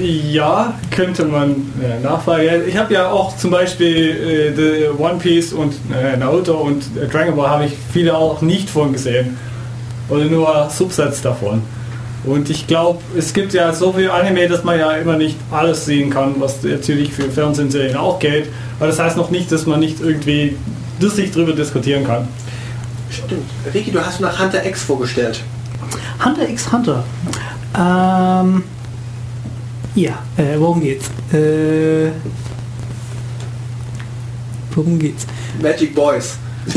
Ja, 0.00 0.72
könnte 0.92 1.24
man 1.24 1.50
äh, 1.82 1.98
nachfragen. 2.00 2.62
Ich 2.68 2.76
habe 2.76 2.94
ja 2.94 3.10
auch 3.10 3.36
zum 3.36 3.50
Beispiel 3.50 4.54
äh, 4.54 4.54
The 4.54 5.02
One 5.02 5.16
Piece 5.18 5.52
und 5.52 5.74
äh, 5.92 6.16
Naruto 6.16 6.58
und 6.58 6.84
äh, 6.96 7.08
Dragon 7.08 7.34
Ball 7.34 7.50
habe 7.50 7.64
ich 7.64 7.72
viele 7.92 8.16
auch 8.16 8.40
nicht 8.40 8.70
von 8.70 8.92
gesehen. 8.92 9.36
Oder 10.08 10.26
nur 10.26 10.70
Subsets 10.70 11.22
davon. 11.22 11.62
Und 12.24 12.48
ich 12.50 12.68
glaube, 12.68 13.00
es 13.16 13.32
gibt 13.32 13.52
ja 13.52 13.72
so 13.72 13.92
viel 13.92 14.10
Anime, 14.10 14.46
dass 14.46 14.62
man 14.62 14.78
ja 14.78 14.92
immer 14.92 15.16
nicht 15.16 15.36
alles 15.50 15.84
sehen 15.84 16.10
kann, 16.10 16.36
was 16.38 16.62
natürlich 16.62 17.12
für 17.12 17.28
Fernsehserien 17.28 17.96
auch 17.96 18.20
gilt. 18.20 18.46
Aber 18.78 18.86
das 18.86 19.00
heißt 19.00 19.16
noch 19.16 19.30
nicht, 19.30 19.50
dass 19.50 19.66
man 19.66 19.80
nicht 19.80 20.00
irgendwie 20.00 20.56
lustig 21.00 21.32
drüber 21.32 21.52
diskutieren 21.52 22.06
kann. 22.06 22.28
Stimmt. 23.10 23.50
Ricky, 23.74 23.90
du 23.90 24.06
hast 24.06 24.20
nach 24.20 24.38
Hunter 24.38 24.64
X 24.64 24.84
vorgestellt. 24.84 25.42
Hunter 26.24 26.48
x 26.48 26.70
Hunter. 26.72 27.04
Ähm, 27.78 28.64
ja, 29.94 30.18
äh, 30.36 30.58
worum 30.58 30.80
geht's? 30.80 31.06
Äh, 31.32 32.10
worum 34.74 34.98
geht's? 34.98 35.26
Magic 35.62 35.94
Boys. 35.94 36.36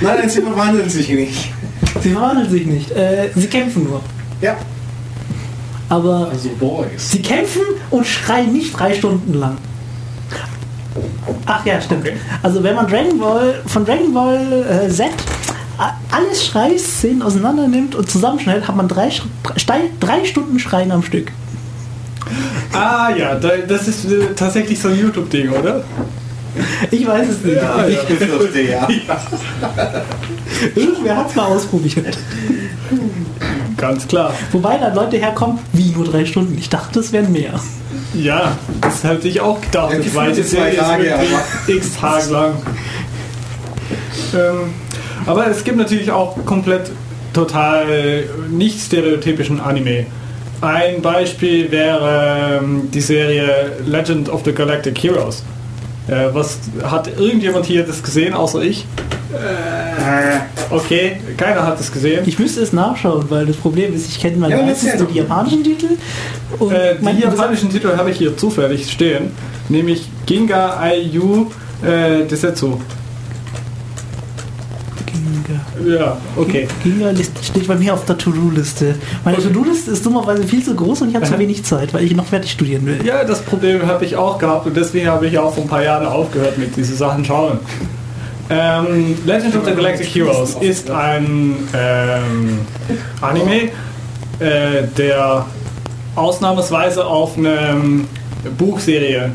Nein, 0.00 0.18
nein, 0.18 0.28
sie 0.28 0.42
verwandeln 0.42 0.90
sich 0.90 1.08
nicht. 1.08 1.52
Sie 2.02 2.10
verwandeln 2.10 2.50
sich 2.50 2.66
nicht. 2.66 2.90
Äh, 2.90 3.30
sie 3.34 3.46
kämpfen 3.46 3.84
nur. 3.84 4.00
Ja. 4.40 4.56
Aber 5.88 6.28
Also 6.30 6.48
Boys. 6.58 7.10
sie 7.12 7.22
kämpfen 7.22 7.62
und 7.90 8.04
schreien 8.06 8.52
nicht 8.52 8.78
drei 8.78 8.92
Stunden 8.94 9.34
lang. 9.34 9.56
Ach 11.46 11.64
ja, 11.64 11.80
stimmt. 11.80 12.06
Okay. 12.06 12.16
Also 12.42 12.62
wenn 12.62 12.74
man 12.74 12.86
Dragon 12.88 13.18
Ball 13.18 13.62
von 13.66 13.84
Dragon 13.84 14.12
Ball 14.12 14.86
äh, 14.88 14.90
Z 14.90 15.06
alles 16.10 16.46
Schreiszenen 16.46 17.22
auseinander 17.22 17.68
nimmt 17.68 17.94
und 17.94 18.10
zusammenschneidet, 18.10 18.68
hat 18.68 18.76
man 18.76 18.88
drei, 18.88 19.10
drei, 19.66 19.80
drei 20.00 20.24
Stunden 20.24 20.58
Schreien 20.58 20.92
am 20.92 21.02
Stück. 21.02 21.32
Ah 22.72 23.10
ja, 23.16 23.34
da, 23.34 23.50
das 23.68 23.88
ist 23.88 24.04
äh, 24.06 24.34
tatsächlich 24.34 24.80
so 24.80 24.88
ein 24.88 24.98
YouTube-Ding, 24.98 25.50
oder? 25.50 25.84
Ich 26.90 27.06
weiß 27.06 27.28
es 27.28 27.44
nicht. 27.44 27.56
Ja, 27.56 27.86
Ich 27.86 28.00
befürchte 28.02 28.60
ja. 28.70 28.88
Irgendwer 30.74 31.16
hat 31.16 31.30
es 31.30 31.34
mal 31.34 31.46
ausprobiert. 31.46 32.16
Ganz 33.76 34.06
klar. 34.06 34.32
Wobei 34.52 34.78
dann 34.78 34.94
Leute 34.94 35.16
herkommen, 35.16 35.58
wie 35.72 35.90
nur 35.90 36.04
drei 36.04 36.24
Stunden. 36.24 36.56
Ich 36.56 36.68
dachte, 36.68 37.00
es 37.00 37.12
wären 37.12 37.32
mehr. 37.32 37.54
Ja, 38.14 38.56
das 38.80 39.02
hätte 39.02 39.26
ich 39.26 39.40
auch 39.40 39.60
gedacht. 39.60 39.90
Ja, 39.90 39.96
Das 39.96 40.06
gefühlt 40.06 40.14
war 40.14 40.28
jetzt 40.28 40.50
zwei 40.50 40.70
Serie 40.70 40.70
ist 40.70 40.78
Tage, 40.78 41.74
x 41.76 41.94
Tage 42.00 42.30
lang. 42.30 42.54
Ähm, 44.34 44.74
aber 45.26 45.46
es 45.48 45.64
gibt 45.64 45.76
natürlich 45.76 46.10
auch 46.10 46.36
komplett 46.44 46.90
total 47.32 48.24
nicht 48.50 48.80
stereotypischen 48.80 49.60
Anime. 49.60 50.06
Ein 50.60 51.02
Beispiel 51.02 51.70
wäre 51.70 52.60
ähm, 52.62 52.88
die 52.92 53.00
Serie 53.00 53.72
Legend 53.86 54.28
of 54.28 54.42
the 54.44 54.52
Galactic 54.52 55.02
Heroes. 55.02 55.42
Äh, 56.06 56.32
was 56.32 56.58
hat 56.82 57.08
irgendjemand 57.18 57.66
hier 57.66 57.84
das 57.84 58.02
gesehen, 58.02 58.34
außer 58.34 58.62
ich? 58.62 58.86
Okay, 60.70 61.16
keiner 61.36 61.66
hat 61.66 61.80
es 61.80 61.92
gesehen. 61.92 62.22
Ich 62.26 62.38
müsste 62.38 62.60
es 62.60 62.72
nachschauen, 62.72 63.24
weil 63.30 63.46
das 63.46 63.56
Problem 63.56 63.94
ist, 63.94 64.08
ich 64.08 64.20
kenne 64.20 64.36
meine 64.36 64.56
Ja, 64.56 64.62
meistens 64.62 64.96
nur 64.98 65.08
die 65.08 65.18
japanischen 65.18 65.64
Titel. 65.64 65.88
Und 66.58 66.72
Äh, 66.72 66.96
die 67.00 67.22
japanischen 67.22 67.70
Titel 67.70 67.96
habe 67.96 68.10
ich 68.10 68.18
hier 68.18 68.36
zufällig 68.36 68.90
stehen, 68.90 69.30
nämlich 69.68 70.08
Ginga 70.26 70.78
Ayu 70.80 71.50
äh, 71.82 72.24
Desetsu. 72.24 72.78
Ginga. 75.24 75.98
Ja, 75.98 76.16
okay. 76.36 76.68
Ginga 76.82 77.12
steht 77.42 77.66
bei 77.66 77.74
mir 77.76 77.94
auf 77.94 78.04
der 78.04 78.18
To-Do-Liste. 78.18 78.94
Meine 79.24 79.38
Okay. 79.38 79.48
To-Do-Liste 79.48 79.90
ist 79.90 80.04
dummerweise 80.04 80.44
viel 80.44 80.62
zu 80.64 80.74
groß 80.74 81.02
und 81.02 81.10
ich 81.10 81.16
habe 81.16 81.26
zu 81.26 81.38
wenig 81.38 81.64
Zeit, 81.64 81.92
weil 81.94 82.04
ich 82.04 82.14
noch 82.14 82.26
fertig 82.26 82.50
studieren 82.52 82.86
will. 82.86 82.98
Ja, 83.04 83.24
das 83.24 83.42
Problem 83.42 83.86
habe 83.86 84.04
ich 84.04 84.16
auch 84.16 84.38
gehabt 84.38 84.66
und 84.66 84.76
deswegen 84.76 85.08
habe 85.08 85.26
ich 85.26 85.38
auch 85.38 85.54
vor 85.54 85.64
ein 85.64 85.68
paar 85.68 85.82
Jahren 85.82 86.06
aufgehört 86.06 86.58
mit 86.58 86.76
diesen 86.76 86.96
Sachen 86.96 87.24
schauen. 87.24 87.58
Ähm, 88.50 89.16
Legend 89.24 89.56
of 89.56 89.64
the 89.64 89.72
Galactic 89.74 90.06
Heroes 90.14 90.56
ist 90.60 90.90
ein 90.90 91.56
ähm, 91.74 92.58
Anime, 93.22 93.70
äh, 94.38 94.82
der 94.98 95.46
ausnahmsweise 96.14 97.06
auf 97.06 97.38
einer 97.38 97.76
Buchserie 98.58 99.32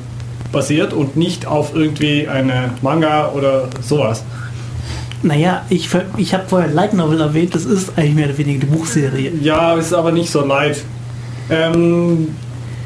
basiert 0.51 0.93
und 0.93 1.15
nicht 1.15 1.45
auf 1.45 1.75
irgendwie 1.75 2.27
eine 2.27 2.71
Manga 2.81 3.29
oder 3.31 3.67
sowas. 3.81 4.23
Naja, 5.22 5.65
ich, 5.70 5.89
ich 6.17 6.34
habe 6.34 6.45
vorher 6.47 6.70
Light 6.70 6.93
Novel 6.93 7.20
erwähnt, 7.20 7.53
das 7.53 7.65
ist 7.65 7.91
eigentlich 7.97 8.15
mehr 8.15 8.28
oder 8.28 8.38
weniger 8.38 8.61
die 8.61 8.67
Buchserie. 8.67 9.34
Ja, 9.41 9.76
ist 9.76 9.91
aber 9.93 10.13
nicht 10.13 10.30
so 10.30 10.45
leid. 10.45 10.82
Ähm, 11.49 12.30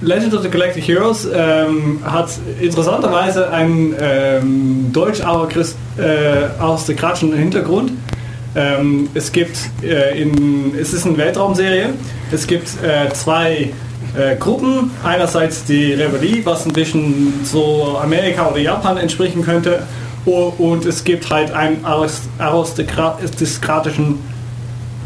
Legend 0.02 0.34
of 0.34 0.42
the 0.42 0.50
Galactic 0.50 0.88
Heroes 0.88 1.28
ähm, 1.34 2.00
hat 2.04 2.32
interessanterweise 2.60 3.52
einen 3.52 3.94
ähm, 4.00 4.88
deutsch-aristokratischen 4.92 7.34
Hintergrund. 7.34 7.92
Ähm, 8.56 9.10
es 9.14 9.32
gibt 9.32 9.58
äh, 9.82 10.22
in, 10.22 10.74
es 10.80 10.94
ist 10.94 11.06
eine 11.06 11.18
Weltraumserie. 11.18 11.90
Es 12.32 12.48
gibt 12.48 12.70
äh, 12.84 13.10
zwei 13.14 13.72
äh, 14.16 14.36
Gruppen. 14.38 14.92
Einerseits 15.04 15.66
die 15.66 15.94
Rebellie, 15.94 16.46
was 16.46 16.66
ein 16.66 16.74
bisschen 16.74 17.34
so 17.44 17.98
Amerika 18.02 18.48
oder 18.48 18.60
Japan 18.60 18.98
entsprechen 18.98 19.42
könnte. 19.42 19.84
Und 20.26 20.86
es 20.86 21.04
gibt 21.04 21.30
halt 21.30 21.52
einen 21.52 21.84
arist- 21.84 22.30
aristokratischen 22.40 24.20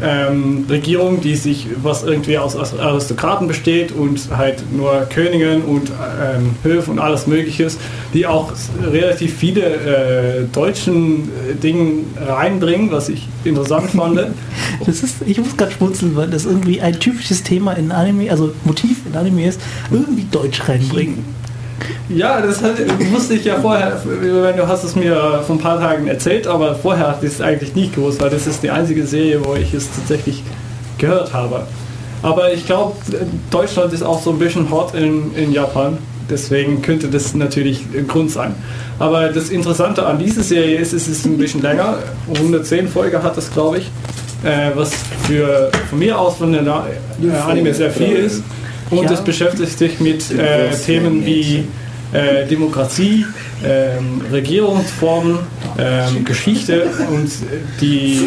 ähm, 0.00 0.64
Regierung, 0.68 1.20
die 1.20 1.34
sich, 1.34 1.66
was 1.82 2.04
irgendwie 2.04 2.38
aus 2.38 2.54
aus 2.54 2.78
Aristokraten 2.78 3.48
besteht 3.48 3.90
und 3.92 4.20
halt 4.36 4.62
nur 4.72 5.06
Königen 5.12 5.62
und 5.62 5.90
ähm, 5.90 6.54
Höfe 6.62 6.90
und 6.92 6.98
alles 7.00 7.26
mögliches, 7.26 7.78
die 8.14 8.26
auch 8.26 8.52
relativ 8.80 9.36
viele 9.36 9.62
äh, 9.62 10.44
deutschen 10.52 11.28
äh, 11.50 11.54
Dinge 11.54 12.04
reinbringen, 12.16 12.92
was 12.92 13.08
ich 13.08 13.26
interessant 13.44 13.90
fand. 13.96 14.20
Das 14.86 15.02
ist, 15.02 15.16
ich 15.26 15.38
muss 15.38 15.56
gerade 15.56 15.72
schmunzeln, 15.72 16.14
weil 16.14 16.28
das 16.28 16.44
irgendwie 16.44 16.80
ein 16.80 16.98
typisches 17.00 17.42
Thema 17.42 17.72
in 17.72 17.90
Anime, 17.90 18.30
also 18.30 18.52
Motiv 18.64 18.98
in 19.10 19.16
Anime 19.16 19.48
ist, 19.48 19.60
irgendwie 19.90 20.26
Deutsch 20.30 20.68
reinbringen. 20.68 21.24
Ja, 22.08 22.40
das 22.40 22.62
wusste 23.12 23.34
ich 23.34 23.44
ja 23.44 23.60
vorher, 23.60 24.00
wenn 24.04 24.56
du 24.56 24.66
hast 24.66 24.84
es 24.84 24.96
mir 24.96 25.42
vor 25.46 25.56
ein 25.56 25.60
paar 25.60 25.78
Tagen 25.78 26.06
erzählt, 26.06 26.46
aber 26.46 26.74
vorher 26.74 27.18
ich 27.20 27.28
es 27.28 27.40
eigentlich 27.40 27.74
nicht 27.74 27.94
gewusst, 27.94 28.20
weil 28.20 28.30
das 28.30 28.46
ist 28.46 28.62
die 28.62 28.70
einzige 28.70 29.06
Serie, 29.06 29.44
wo 29.44 29.54
ich 29.54 29.74
es 29.74 29.88
tatsächlich 29.94 30.42
gehört 30.96 31.32
habe. 31.32 31.66
Aber 32.22 32.52
ich 32.52 32.66
glaube, 32.66 32.96
Deutschland 33.50 33.92
ist 33.92 34.02
auch 34.02 34.20
so 34.20 34.30
ein 34.30 34.38
bisschen 34.38 34.70
hot 34.70 34.94
in, 34.94 35.34
in 35.34 35.52
Japan, 35.52 35.98
deswegen 36.28 36.82
könnte 36.82 37.08
das 37.08 37.34
natürlich 37.34 37.84
ein 37.96 38.08
Grund 38.08 38.30
sein. 38.30 38.54
Aber 38.98 39.28
das 39.28 39.50
Interessante 39.50 40.04
an 40.04 40.18
dieser 40.18 40.42
Serie 40.42 40.78
ist, 40.78 40.92
es 40.92 41.06
ist 41.06 41.26
ein 41.26 41.38
bisschen 41.38 41.62
länger, 41.62 41.98
110 42.34 42.88
Folgen 42.88 43.22
hat 43.22 43.36
das, 43.36 43.52
glaube 43.52 43.78
ich, 43.78 43.90
äh, 44.44 44.70
was 44.74 44.92
für 45.26 45.70
von 45.88 45.98
mir 45.98 46.18
aus 46.18 46.36
von 46.36 46.52
der 46.52 46.62
äh, 46.62 47.36
Anime 47.48 47.72
sehr 47.74 47.90
viel 47.90 48.16
ist. 48.16 48.42
Und 48.90 49.10
es 49.10 49.20
beschäftigt 49.22 49.78
sich 49.78 50.00
mit 50.00 50.30
äh, 50.30 50.70
Themen 50.70 51.24
wie 51.24 51.64
äh, 52.12 52.46
Demokratie, 52.46 53.26
ähm, 53.64 54.22
Regierungsformen, 54.32 55.40
ähm, 55.78 56.24
Geschichte 56.24 56.86
und 57.10 57.30
die, 57.80 58.20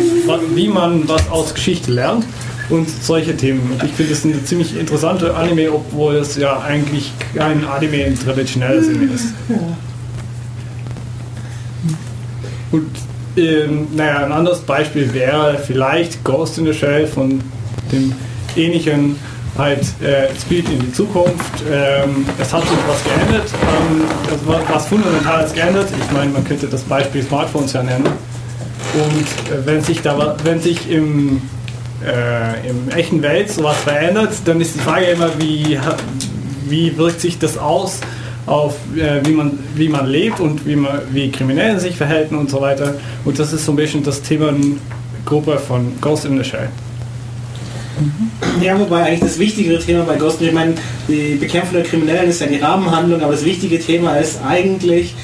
wie 0.55 0.67
man 0.67 1.07
was 1.07 1.29
aus 1.29 1.53
Geschichte 1.53 1.91
lernt. 1.91 2.25
und 2.71 2.87
solche 2.89 3.35
Themen. 3.35 3.59
Und 3.73 3.83
ich 3.83 3.91
finde 3.91 4.13
es 4.13 4.23
eine 4.23 4.43
ziemlich 4.43 4.79
interessante 4.79 5.35
Anime, 5.35 5.71
obwohl 5.71 6.15
es 6.15 6.37
ja 6.37 6.61
eigentlich 6.61 7.11
kein 7.35 7.65
Anime 7.65 8.03
im 8.03 8.17
traditionellen 8.17 8.83
Sinne 8.83 9.13
ist. 9.13 9.33
Und 12.71 12.87
ähm, 13.37 13.87
naja, 13.93 14.25
ein 14.25 14.31
anderes 14.31 14.59
Beispiel 14.59 15.13
wäre 15.13 15.57
vielleicht 15.57 16.23
Ghost 16.23 16.57
in 16.57 16.65
the 16.65 16.73
Shell 16.73 17.07
von 17.07 17.41
dem 17.91 18.13
ähnlichen 18.55 19.17
halt 19.57 19.81
äh, 20.01 20.33
spielt 20.39 20.69
in 20.69 20.79
die 20.79 20.93
Zukunft. 20.93 21.63
Ähm, 21.69 22.25
es 22.39 22.53
hat 22.53 22.63
sich 22.63 22.77
was 22.87 23.03
geändert, 23.03 23.49
ähm, 23.51 24.01
es 24.27 24.73
was 24.73 24.85
Fundamentales 24.87 25.53
geändert. 25.53 25.87
Ich 25.99 26.11
meine, 26.11 26.31
man 26.31 26.43
könnte 26.43 26.67
das 26.67 26.83
Beispiel 26.83 27.23
Smartphones 27.23 27.73
ja 27.73 27.83
nennen. 27.83 28.05
Und 28.05 29.53
äh, 29.53 29.65
wenn 29.65 29.81
sich 29.81 30.01
da 30.01 30.35
wenn 30.43 30.59
sich 30.59 30.89
im, 30.89 31.41
äh, 32.05 32.69
im 32.69 32.89
echten 32.89 33.21
Welt 33.21 33.51
sowas 33.51 33.77
verändert, 33.77 34.33
dann 34.45 34.61
ist 34.61 34.75
die 34.75 34.79
Frage 34.79 35.05
immer, 35.05 35.29
wie, 35.39 35.79
wie 36.67 36.97
wirkt 36.97 37.21
sich 37.21 37.37
das 37.39 37.57
aus 37.57 37.99
auf 38.47 38.75
äh, 38.95 39.25
wie, 39.25 39.33
man, 39.33 39.59
wie 39.75 39.87
man 39.87 40.07
lebt 40.07 40.39
und 40.39 40.65
wie, 40.65 40.75
man, 40.75 41.01
wie 41.11 41.29
Kriminelle 41.29 41.79
sich 41.79 41.95
verhalten 41.95 42.35
und 42.35 42.49
so 42.49 42.61
weiter. 42.61 42.95
Und 43.23 43.37
das 43.37 43.53
ist 43.53 43.65
so 43.65 43.71
ein 43.71 43.75
bisschen 43.75 44.03
das 44.03 44.21
Thema 44.21 44.53
Gruppe 45.25 45.59
von 45.59 45.93
Ghost 46.01 46.25
in 46.25 46.37
the 46.37 46.43
Shell. 46.43 46.69
Ja, 48.61 48.79
wobei 48.79 49.03
eigentlich 49.03 49.19
das 49.19 49.39
wichtigere 49.39 49.79
Thema 49.79 50.03
bei 50.03 50.15
Ghost, 50.15 50.41
ich 50.41 50.51
meine, 50.51 50.75
die 51.07 51.35
Bekämpfung 51.35 51.73
der 51.73 51.83
Kriminellen 51.83 52.29
ist 52.29 52.41
ja 52.41 52.47
die 52.47 52.57
Rahmenhandlung, 52.57 53.21
aber 53.21 53.33
das 53.33 53.45
wichtige 53.45 53.79
Thema 53.79 54.17
ist 54.17 54.39
eigentlich 54.45 55.15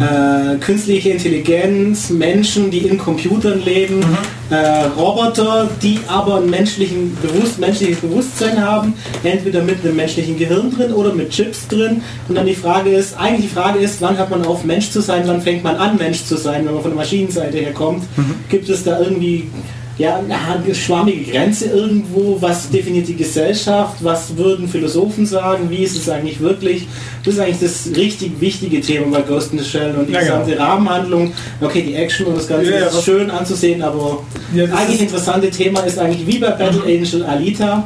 äh, 0.00 0.56
künstliche 0.56 1.10
Intelligenz, 1.10 2.10
Menschen, 2.10 2.70
die 2.70 2.78
in 2.78 2.98
Computern 2.98 3.62
leben, 3.64 3.98
mhm. 3.98 4.16
äh, 4.50 4.84
Roboter, 4.96 5.68
die 5.82 6.00
aber 6.08 6.38
ein 6.38 6.50
menschlichen 6.50 7.16
Bewusst 7.22 7.60
menschliches 7.60 8.00
Bewusstsein 8.00 8.60
haben, 8.60 8.94
entweder 9.22 9.62
mit 9.62 9.84
einem 9.84 9.96
menschlichen 9.96 10.36
Gehirn 10.36 10.74
drin 10.74 10.92
oder 10.92 11.14
mit 11.14 11.30
Chips 11.30 11.68
drin. 11.68 12.02
Und 12.28 12.34
dann 12.34 12.46
die 12.46 12.54
Frage 12.54 12.90
ist, 12.90 13.16
eigentlich 13.16 13.50
die 13.50 13.54
Frage 13.54 13.78
ist, 13.78 14.00
wann 14.00 14.18
hört 14.18 14.30
man 14.30 14.44
auf 14.44 14.64
Mensch 14.64 14.90
zu 14.90 15.00
sein, 15.00 15.22
wann 15.26 15.40
fängt 15.40 15.62
man 15.62 15.76
an 15.76 15.96
Mensch 15.96 16.24
zu 16.24 16.36
sein, 16.36 16.66
wenn 16.66 16.74
man 16.74 16.82
von 16.82 16.90
der 16.90 16.98
Maschinenseite 16.98 17.58
her 17.58 17.72
kommt. 17.72 18.02
Mhm. 18.16 18.34
Gibt 18.48 18.68
es 18.68 18.82
da 18.82 18.98
irgendwie 19.00 19.48
ja, 19.96 20.18
eine 20.18 20.74
schwammige 20.74 21.30
Grenze 21.30 21.66
irgendwo, 21.66 22.36
was 22.40 22.68
definiert 22.68 23.06
die 23.06 23.14
Gesellschaft, 23.14 24.02
was 24.02 24.36
würden 24.36 24.68
Philosophen 24.68 25.24
sagen, 25.24 25.70
wie 25.70 25.84
ist 25.84 25.96
es 25.96 26.08
eigentlich 26.08 26.40
wirklich. 26.40 26.88
Das 27.24 27.34
ist 27.34 27.40
eigentlich 27.40 27.60
das 27.60 27.90
richtig 27.96 28.40
wichtige 28.40 28.80
Thema 28.80 29.18
bei 29.18 29.22
Ghost 29.22 29.52
in 29.52 29.58
the 29.58 29.64
Shell 29.64 29.94
und 29.94 30.08
die 30.08 30.12
ja, 30.12 30.20
gesamte 30.20 30.50
genau. 30.50 30.64
Rahmenhandlung. 30.64 31.32
Okay, 31.60 31.82
die 31.82 31.94
Action 31.94 32.26
und 32.26 32.36
das 32.36 32.48
Ganze 32.48 32.72
ja, 32.72 32.86
ist 32.86 33.04
schön 33.04 33.30
anzusehen, 33.30 33.82
aber 33.82 34.24
ja, 34.52 34.64
eigentlich 34.64 35.00
interessante 35.00 35.48
Thema 35.50 35.80
ist 35.80 35.98
eigentlich 35.98 36.26
wie 36.26 36.38
bei 36.38 36.50
Battle 36.50 36.80
mhm. 36.80 37.02
Angel 37.02 37.24
Alita 37.24 37.84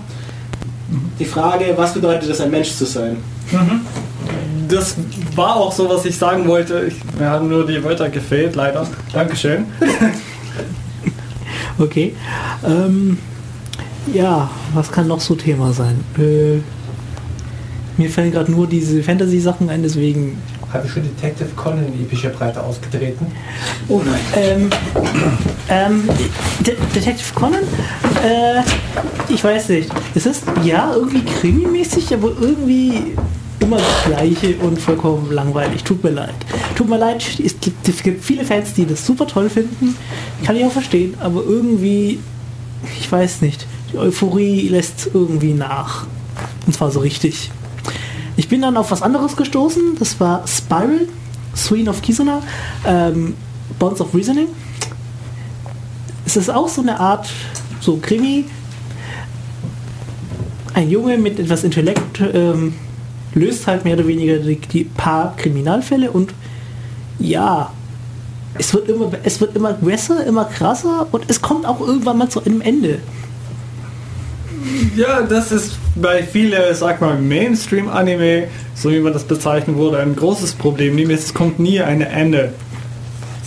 die 1.19 1.25
Frage, 1.25 1.75
was 1.77 1.95
bedeutet 1.95 2.31
es, 2.31 2.41
ein 2.41 2.51
Mensch 2.51 2.71
zu 2.71 2.85
sein? 2.85 3.17
Mhm. 3.51 3.81
Das 4.69 4.97
war 5.35 5.57
auch 5.57 5.73
so, 5.73 5.89
was 5.89 6.05
ich 6.05 6.17
sagen 6.17 6.47
wollte. 6.47 6.85
Ich, 6.89 6.95
mir 7.19 7.29
haben 7.29 7.49
nur 7.49 7.67
die 7.67 7.83
Wörter 7.83 8.09
gefehlt, 8.09 8.55
leider. 8.55 8.87
Dankeschön. 9.13 9.67
Okay. 11.79 12.15
Ähm, 12.65 13.19
ja, 14.13 14.51
was 14.75 14.91
kann 14.91 15.07
noch 15.07 15.21
so 15.21 15.35
Thema 15.35 15.73
sein? 15.73 16.01
Äh, 16.19 16.61
mir 17.97 18.11
fallen 18.11 18.31
gerade 18.31 18.51
nur 18.51 18.67
diese 18.67 19.03
Fantasy-Sachen 19.03 19.69
ein, 19.69 19.83
deswegen. 19.83 20.39
Habe 20.73 20.87
ich 20.87 20.93
schon 20.93 21.03
Detective 21.03 21.49
Conan 21.57 21.87
in 21.87 22.03
epischer 22.03 22.29
Breite 22.29 22.63
ausgetreten? 22.63 23.27
Oh 23.89 24.03
nein. 24.05 24.21
Ähm, 24.37 24.71
ähm, 25.71 26.09
De 26.61 26.77
Detective 26.95 27.33
Conan? 27.35 27.63
Äh, 28.23 28.61
ich 29.33 29.43
weiß 29.43 29.71
nicht. 29.71 29.91
Es 30.15 30.27
ist 30.27 30.45
ja 30.63 30.93
irgendwie 30.95 31.25
krimimäßig, 31.25 32.13
aber 32.13 32.33
irgendwie 32.39 33.17
immer 33.61 33.79
das 33.79 34.05
Gleiche 34.07 34.57
und 34.59 34.81
vollkommen 34.81 35.33
langweilig. 35.33 35.85
Tut 35.85 36.03
mir 36.03 36.11
leid. 36.11 36.35
Tut 36.75 36.89
mir 36.89 36.99
leid, 36.99 37.25
es 37.45 37.61
gibt, 37.61 38.25
viele 38.25 38.45
Fans, 38.45 38.75
die 38.75 38.87
das 38.87 39.05
super 39.05 39.27
toll 39.27 39.51
finden. 39.51 39.97
Kann 40.45 40.57
ich 40.57 40.65
auch 40.65 40.73
verstehen, 40.73 41.15
aber 41.21 41.43
irgendwie, 41.45 42.21
ich 42.99 43.11
weiß 43.11 43.43
nicht, 43.43 43.67
die 43.93 43.99
Euphorie 43.99 44.69
lässt 44.69 45.11
irgendwie 45.13 45.55
nach. 45.55 46.07
Und 46.67 46.73
zwar 46.75 46.91
so 46.91 47.01
richtig. 47.01 47.51
Ich 48.37 48.49
bin 48.49 48.63
dann 48.63 48.77
auf 48.77 48.91
was 48.91 49.03
anderes 49.03 49.37
gestoßen, 49.37 49.97
das 49.99 50.21
war 50.21 50.47
Spiral, 50.47 51.09
Sween 51.57 51.89
of 51.89 52.01
Kisuna, 52.03 52.41
ähm, 52.87 53.35
Bonds 53.79 54.01
of 54.01 54.15
Reasoning. 54.15 54.49
Es 56.25 56.37
ist 56.37 56.51
auch 56.51 56.69
so 56.69 56.83
eine 56.83 57.01
Art, 57.01 57.29
so 57.81 57.97
Krimi. 57.97 58.45
Ein 60.75 60.91
Junge 60.91 61.19
mit 61.19 61.41
etwas 61.41 61.65
Intellekt 61.65 62.21
ähm, 62.21 62.75
löst 63.35 63.67
halt 63.67 63.85
mehr 63.85 63.95
oder 63.95 64.07
weniger 64.07 64.39
die, 64.39 64.57
die 64.57 64.85
paar 64.85 65.37
Kriminalfälle 65.37 66.11
und 66.11 66.33
ja, 67.19 67.71
es 68.59 68.73
wird 68.75 68.89
immer, 68.89 69.11
es 69.23 69.41
wird 69.41 69.57
immer 69.57 69.73
besser, 69.75 70.25
immer 70.27 70.45
krasser 70.45 71.07
und 71.11 71.25
es 71.29 71.41
kommt 71.41 71.67
auch 71.67 71.81
irgendwann 71.81 72.19
mal 72.19 72.29
zu 72.29 72.45
einem 72.45 72.61
Ende. 72.61 72.99
Ja, 74.97 75.23
das 75.23 75.53
ist 75.53 75.77
bei 75.95 76.23
vielen, 76.23 76.75
sag 76.75 77.01
mal, 77.01 77.17
Mainstream-Anime, 77.17 78.49
so 78.75 78.91
wie 78.91 79.01
man 79.01 79.13
das 79.13 79.25
bezeichnen 79.25 79.77
würde, 79.77 79.99
ein 79.99 80.17
großes 80.17 80.55
Problem. 80.55 80.97
Nämlich 80.97 81.21
es 81.21 81.35
kommt 81.35 81.59
nie 81.59 81.81
ein 81.81 82.01
Ende. 82.01 82.53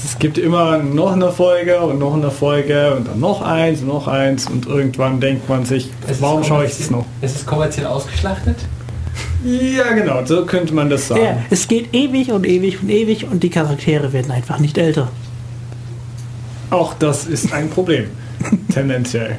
Es 0.03 0.17
gibt 0.17 0.37
immer 0.37 0.77
noch 0.79 1.11
eine 1.11 1.31
Folge 1.31 1.79
und 1.81 1.99
noch 1.99 2.15
eine 2.15 2.31
Folge 2.31 2.95
und 2.95 3.07
dann 3.07 3.19
noch 3.19 3.41
eins 3.41 3.81
und 3.81 3.87
noch 3.87 4.07
eins 4.07 4.47
und 4.47 4.65
irgendwann 4.65 5.19
denkt 5.19 5.47
man 5.47 5.65
sich, 5.65 5.91
warum 6.19 6.43
schaue 6.43 6.65
ich 6.65 6.75
das 6.75 6.89
noch? 6.89 7.05
Es 7.21 7.35
ist 7.35 7.45
kommerziell 7.45 7.85
ausgeschlachtet? 7.85 8.57
Ja, 9.43 9.91
genau, 9.93 10.23
so 10.25 10.45
könnte 10.45 10.73
man 10.73 10.89
das 10.89 11.07
sagen. 11.07 11.23
Ja, 11.23 11.37
es 11.49 11.67
geht 11.67 11.93
ewig 11.93 12.31
und 12.31 12.45
ewig 12.45 12.81
und 12.81 12.89
ewig 12.89 13.25
und 13.25 13.41
die 13.41 13.49
Charaktere 13.49 14.13
werden 14.13 14.31
einfach 14.31 14.59
nicht 14.59 14.77
älter. 14.77 15.09
Auch 16.69 16.93
das 16.93 17.25
ist 17.25 17.51
ein 17.51 17.69
Problem. 17.69 18.05
Tendenziell. 18.73 19.37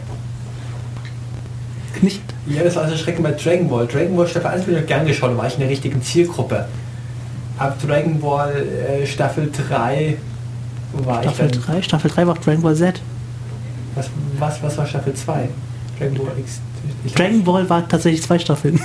Nicht? 2.01 2.21
Ja, 2.47 2.65
das 2.65 2.75
war 2.75 2.85
also 2.85 2.97
Schrecken 2.97 3.23
bei 3.23 3.33
Dragon 3.33 3.69
Ball. 3.69 3.87
Dragon 3.87 4.17
Ball 4.17 4.27
Staffel 4.27 4.51
1 4.51 4.65
bin 4.65 4.77
ich 4.77 4.87
gern 4.87 5.07
geschaut, 5.07 5.31
da 5.31 5.37
war 5.39 5.47
ich 5.47 5.55
in 5.55 5.61
der 5.61 5.69
richtigen 5.69 6.03
Zielgruppe. 6.03 6.67
Ab 7.59 7.77
Dragon 7.87 8.21
Ball 8.21 8.67
äh, 9.03 9.07
Staffel 9.07 9.51
3 9.53 10.17
war 10.95 11.23
Staffel 11.23 11.47
ich. 11.47 11.55
Staffel 11.55 11.75
3? 11.75 11.83
Staffel 11.83 12.11
3 12.11 12.27
war 12.27 12.35
Dragon 12.35 12.63
Ball 12.63 12.75
Z. 12.75 13.01
Was, 13.95 14.11
was, 14.39 14.63
was 14.63 14.79
war 14.79 14.87
Staffel 14.87 15.15
2? 15.15 15.49
Dragon 15.99 16.15
Ball 16.19 16.39
X. 16.39 16.61
Dragon 17.15 17.45
Ball 17.45 17.71
war 17.71 17.89
tatsächlich 17.89 18.23
zwei 18.23 18.39
Staffeln. 18.41 18.81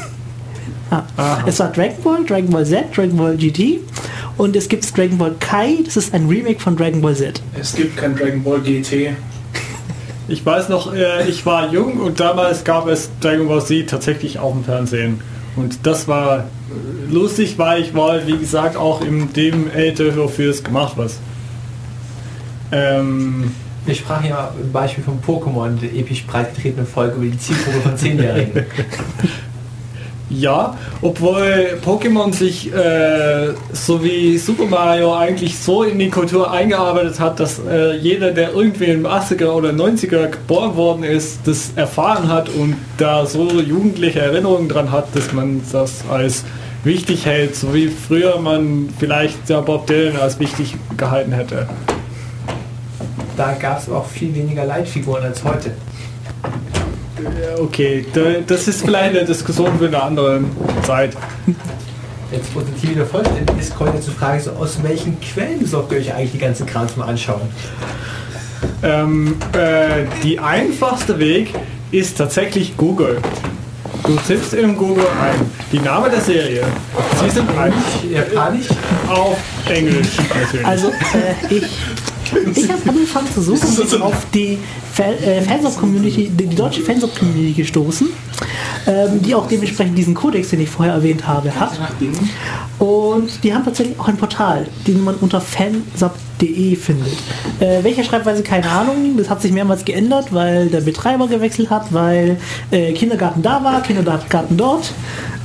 Ah. 0.90 1.44
Es 1.46 1.60
war 1.60 1.72
Dragon 1.72 2.02
Ball, 2.04 2.26
Dragon 2.26 2.50
Ball 2.50 2.66
Z, 2.66 2.96
Dragon 2.96 3.18
Ball 3.18 3.38
GT 3.38 3.80
und 4.38 4.56
es 4.56 4.70
gibt 4.70 4.98
Dragon 4.98 5.18
Ball 5.18 5.36
Kai, 5.40 5.80
das 5.84 5.98
ist 5.98 6.14
ein 6.14 6.28
Remake 6.28 6.60
von 6.60 6.76
Dragon 6.76 7.02
Ball 7.02 7.16
Z. 7.16 7.42
Es 7.60 7.76
gibt 7.76 7.98
kein 7.98 8.16
Dragon 8.16 8.44
Ball 8.44 8.60
GT. 8.62 9.16
Ich 10.30 10.46
weiß 10.46 10.68
noch, 10.68 10.94
äh, 10.94 11.26
ich 11.30 11.46
war 11.46 11.72
jung 11.72 12.02
und 12.02 12.20
damals 12.20 12.66
gab 12.66 12.90
es 12.90 13.10
Dragon 13.22 13.48
Ball 13.48 13.64
Z 13.64 13.90
tatsächlich 13.90 14.40
auch 14.40 14.54
im 14.54 14.66
Fernsehen. 14.66 15.22
Und 15.56 15.88
das 15.88 16.10
war 16.10 16.50
lustig, 17.10 17.58
weil 17.58 17.82
ich 17.82 17.94
war, 17.96 18.28
wie 18.28 18.38
gesagt, 18.38 18.76
auch 18.76 19.00
in 19.00 19.32
dem 19.32 19.72
Alter, 19.74 20.16
wofür 20.18 20.52
es 20.52 20.66
gemacht 20.66 20.98
war. 20.98 21.08
Ähm, 22.74 23.52
wir 23.86 23.96
sprachen 23.96 24.28
ja 24.28 24.54
im 24.62 24.72
Beispiel 24.72 25.04
von 25.04 25.22
Pokémon, 25.22 25.80
der 25.80 25.94
episch 25.94 26.26
breit 26.26 26.54
getretene 26.54 26.86
Folge 26.86 27.16
über 27.16 27.26
die 27.26 27.40
Zielgruppe 27.40 27.80
von 27.80 27.96
10-Jährigen. 27.96 28.66
Ja, 30.30 30.76
obwohl 31.02 31.80
Pokémon 31.86 32.34
sich 32.34 32.74
äh, 32.74 33.54
so 33.72 34.04
wie 34.04 34.38
Super 34.38 34.66
Mario 34.66 35.16
eigentlich 35.16 35.58
so 35.58 35.84
in 35.84 36.00
die 36.00 36.10
Kultur 36.10 36.52
eingearbeitet 36.52 37.20
hat, 37.20 37.40
dass 37.40 37.60
äh, 37.60 37.96
jeder, 37.96 38.32
der 38.32 38.54
irgendwie 38.54 38.86
im 38.86 39.06
80er 39.06 39.52
oder 39.52 39.70
90er 39.70 40.28
geboren 40.28 40.76
worden 40.76 41.04
ist, 41.04 41.40
das 41.46 41.72
erfahren 41.78 42.28
hat 42.28 42.50
und 42.50 42.76
da 42.98 43.26
so 43.26 43.50
jugendliche 43.62 44.20
Erinnerungen 44.20 44.68
dran 44.68 44.92
hat, 44.92 45.16
dass 45.16 45.32
man 45.32 45.62
das 45.72 46.04
als 46.10 46.44
wichtig 46.84 47.26
hält, 47.26 47.56
so 47.56 47.74
wie 47.74 47.88
früher 47.88 48.38
man 48.40 48.90
vielleicht 49.00 49.48
der 49.48 49.62
Bob 49.62 49.88
Dylan 49.88 50.18
als 50.18 50.40
wichtig 50.40 50.76
gehalten 50.98 51.32
hätte. 51.32 51.70
Da 53.38 53.54
gab 53.54 53.80
es 53.80 53.90
auch 53.90 54.06
viel 54.06 54.36
weniger 54.36 54.66
Leitfiguren 54.66 55.24
als 55.24 55.44
heute. 55.44 55.72
Okay, 57.60 58.06
das 58.46 58.68
ist 58.68 58.82
vielleicht 58.82 59.16
eine 59.16 59.26
Diskussion 59.26 59.78
für 59.80 59.88
eine 59.88 60.02
andere 60.02 60.42
Zeit. 60.84 61.16
Jetzt, 62.32 62.54
wo 62.54 62.60
die 62.60 62.90
wieder 62.90 63.06
vollständig 63.06 63.58
ist, 63.58 63.76
kommt 63.76 63.96
jetzt 63.96 64.08
die 64.08 64.12
Frage, 64.12 64.42
so, 64.42 64.52
aus 64.52 64.84
welchen 64.84 65.20
Quellen 65.22 65.60
besorgt 65.60 65.94
ihr 65.94 66.00
euch 66.00 66.14
eigentlich 66.14 66.34
die 66.34 66.40
ganzen 66.40 66.66
Kram 66.66 66.88
zum 66.88 67.04
Anschauen? 67.04 67.42
Ähm, 68.84 69.36
äh, 69.54 70.06
die 70.24 70.38
einfachste 70.38 71.18
Weg 71.20 71.54
ist 71.92 72.18
tatsächlich 72.18 72.76
Google. 72.76 73.20
Du 74.04 74.16
tippst 74.28 74.54
in 74.54 74.78
Google 74.78 75.06
ein, 75.22 75.36
die 75.72 75.80
Name 75.80 76.10
der 76.10 76.22
Serie. 76.22 76.64
Sie 77.24 77.30
sind 77.30 77.50
eigentlich 77.58 78.12
japanisch 78.12 78.68
auf 79.10 79.38
Englisch 79.70 80.18
natürlich. 80.18 80.66
Also 80.66 80.90
äh, 80.90 81.54
ich 81.54 81.66
Ich 82.56 82.70
habe 82.70 82.90
angefangen 82.90 83.28
zu 83.34 83.42
suchen 83.42 83.82
und 83.82 83.90
bin 83.90 84.02
auf 84.02 84.26
die 84.34 84.58
äh, 84.98 85.42
Fansub-Community, 85.42 86.30
die, 86.30 86.48
die 86.48 86.56
deutsche 86.56 86.82
Fansub-Community 86.82 87.54
gestoßen, 87.54 88.08
ähm, 88.88 89.22
die 89.22 89.36
auch 89.36 89.48
dementsprechend 89.48 89.98
diesen 89.98 90.14
Kodex, 90.14 90.50
den 90.50 90.62
ich 90.62 90.70
vorher 90.70 90.96
erwähnt 90.96 91.28
habe, 91.28 91.54
hat. 91.58 91.72
Und 92.80 93.44
die 93.44 93.54
haben 93.54 93.66
tatsächlich 93.66 94.00
auch 94.00 94.08
ein 94.08 94.18
Portal, 94.18 94.68
den 94.86 95.04
man 95.04 95.16
unter 95.16 95.42
fansub.de 95.42 96.76
findet. 96.76 97.14
Äh, 97.60 97.84
welcher 97.84 98.04
Schreibweise, 98.04 98.44
keine 98.44 98.70
Ahnung. 98.70 99.18
Das 99.18 99.30
hat 99.30 99.42
sich 99.42 99.52
mehrmals 99.52 99.86
geändert, 99.86 100.28
weil 100.32 100.68
der 100.68 100.82
Betreiber 100.82 101.28
gewechselt 101.28 101.70
hat, 101.70 101.94
weil 101.94 102.38
äh, 102.72 102.94
Kindergarten 102.94 103.42
da 103.42 103.64
war, 103.64 103.82
Kindergarten 103.82 104.58
dort. 104.58 104.92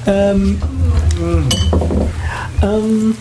Ähm, 0.06 0.58
ähm, 2.62 3.14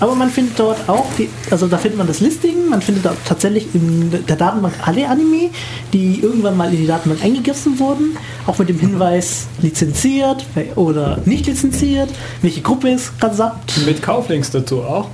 aber 0.00 0.14
man 0.14 0.30
findet 0.30 0.58
dort 0.58 0.88
auch, 0.88 1.06
die, 1.18 1.28
also 1.50 1.66
da 1.66 1.78
findet 1.78 1.98
man 1.98 2.06
das 2.06 2.20
Listing, 2.20 2.68
man 2.68 2.82
findet 2.82 3.04
da 3.04 3.14
tatsächlich 3.24 3.66
in 3.74 4.10
der 4.26 4.36
Datenbank 4.36 4.74
alle 4.84 5.08
Anime, 5.08 5.50
die 5.92 6.20
irgendwann 6.20 6.56
mal 6.56 6.72
in 6.72 6.80
die 6.80 6.86
Datenbank 6.86 7.22
eingegossen 7.24 7.78
wurden, 7.78 8.16
auch 8.46 8.58
mit 8.58 8.68
dem 8.68 8.78
Hinweis 8.78 9.46
lizenziert 9.62 10.44
oder 10.74 11.18
nicht 11.24 11.46
lizenziert, 11.46 12.10
welche 12.42 12.60
Gruppe 12.62 12.88
es 12.90 13.16
gerade 13.18 13.34
sagt. 13.34 13.86
Mit 13.86 14.02
Kauflinks 14.02 14.50
dazu 14.50 14.82
auch. 14.82 15.08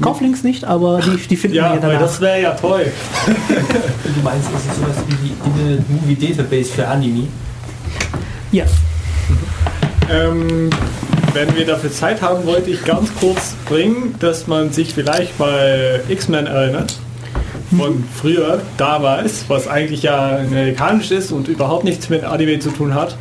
Kauflinks 0.00 0.44
nicht, 0.44 0.62
aber 0.64 1.00
die, 1.00 1.16
die 1.26 1.36
finden 1.36 1.56
Ja, 1.56 1.64
wir 1.74 1.82
weil 1.82 1.94
danach. 1.94 2.02
das 2.02 2.20
wäre 2.20 2.40
ja 2.40 2.52
toll. 2.54 2.86
Du 3.26 4.22
meinst, 4.22 4.48
es 4.56 4.64
ist 4.64 4.76
sowas 4.80 4.96
wie 5.08 5.28
die 5.28 5.32
Internet 5.44 5.90
Movie 5.90 6.14
Database 6.14 6.70
für 6.72 6.86
Anime? 6.86 7.26
ja. 8.52 8.64
Ähm, 10.08 10.70
wenn 11.34 11.54
wir 11.56 11.66
dafür 11.66 11.92
Zeit 11.92 12.22
haben, 12.22 12.46
wollte 12.46 12.70
ich 12.70 12.84
ganz 12.84 13.10
kurz 13.20 13.54
bringen, 13.66 14.14
dass 14.20 14.46
man 14.46 14.72
sich 14.72 14.94
vielleicht 14.94 15.36
bei 15.38 16.00
X-Men 16.08 16.46
erinnert. 16.46 16.98
Von 17.76 18.02
früher, 18.14 18.62
damals, 18.78 19.44
was 19.48 19.68
eigentlich 19.68 20.02
ja 20.02 20.38
amerikanisch 20.38 21.10
ist 21.10 21.32
und 21.32 21.48
überhaupt 21.48 21.84
nichts 21.84 22.08
mit 22.08 22.24
Anime 22.24 22.58
zu 22.60 22.70
tun 22.70 22.94
hat. 22.94 23.16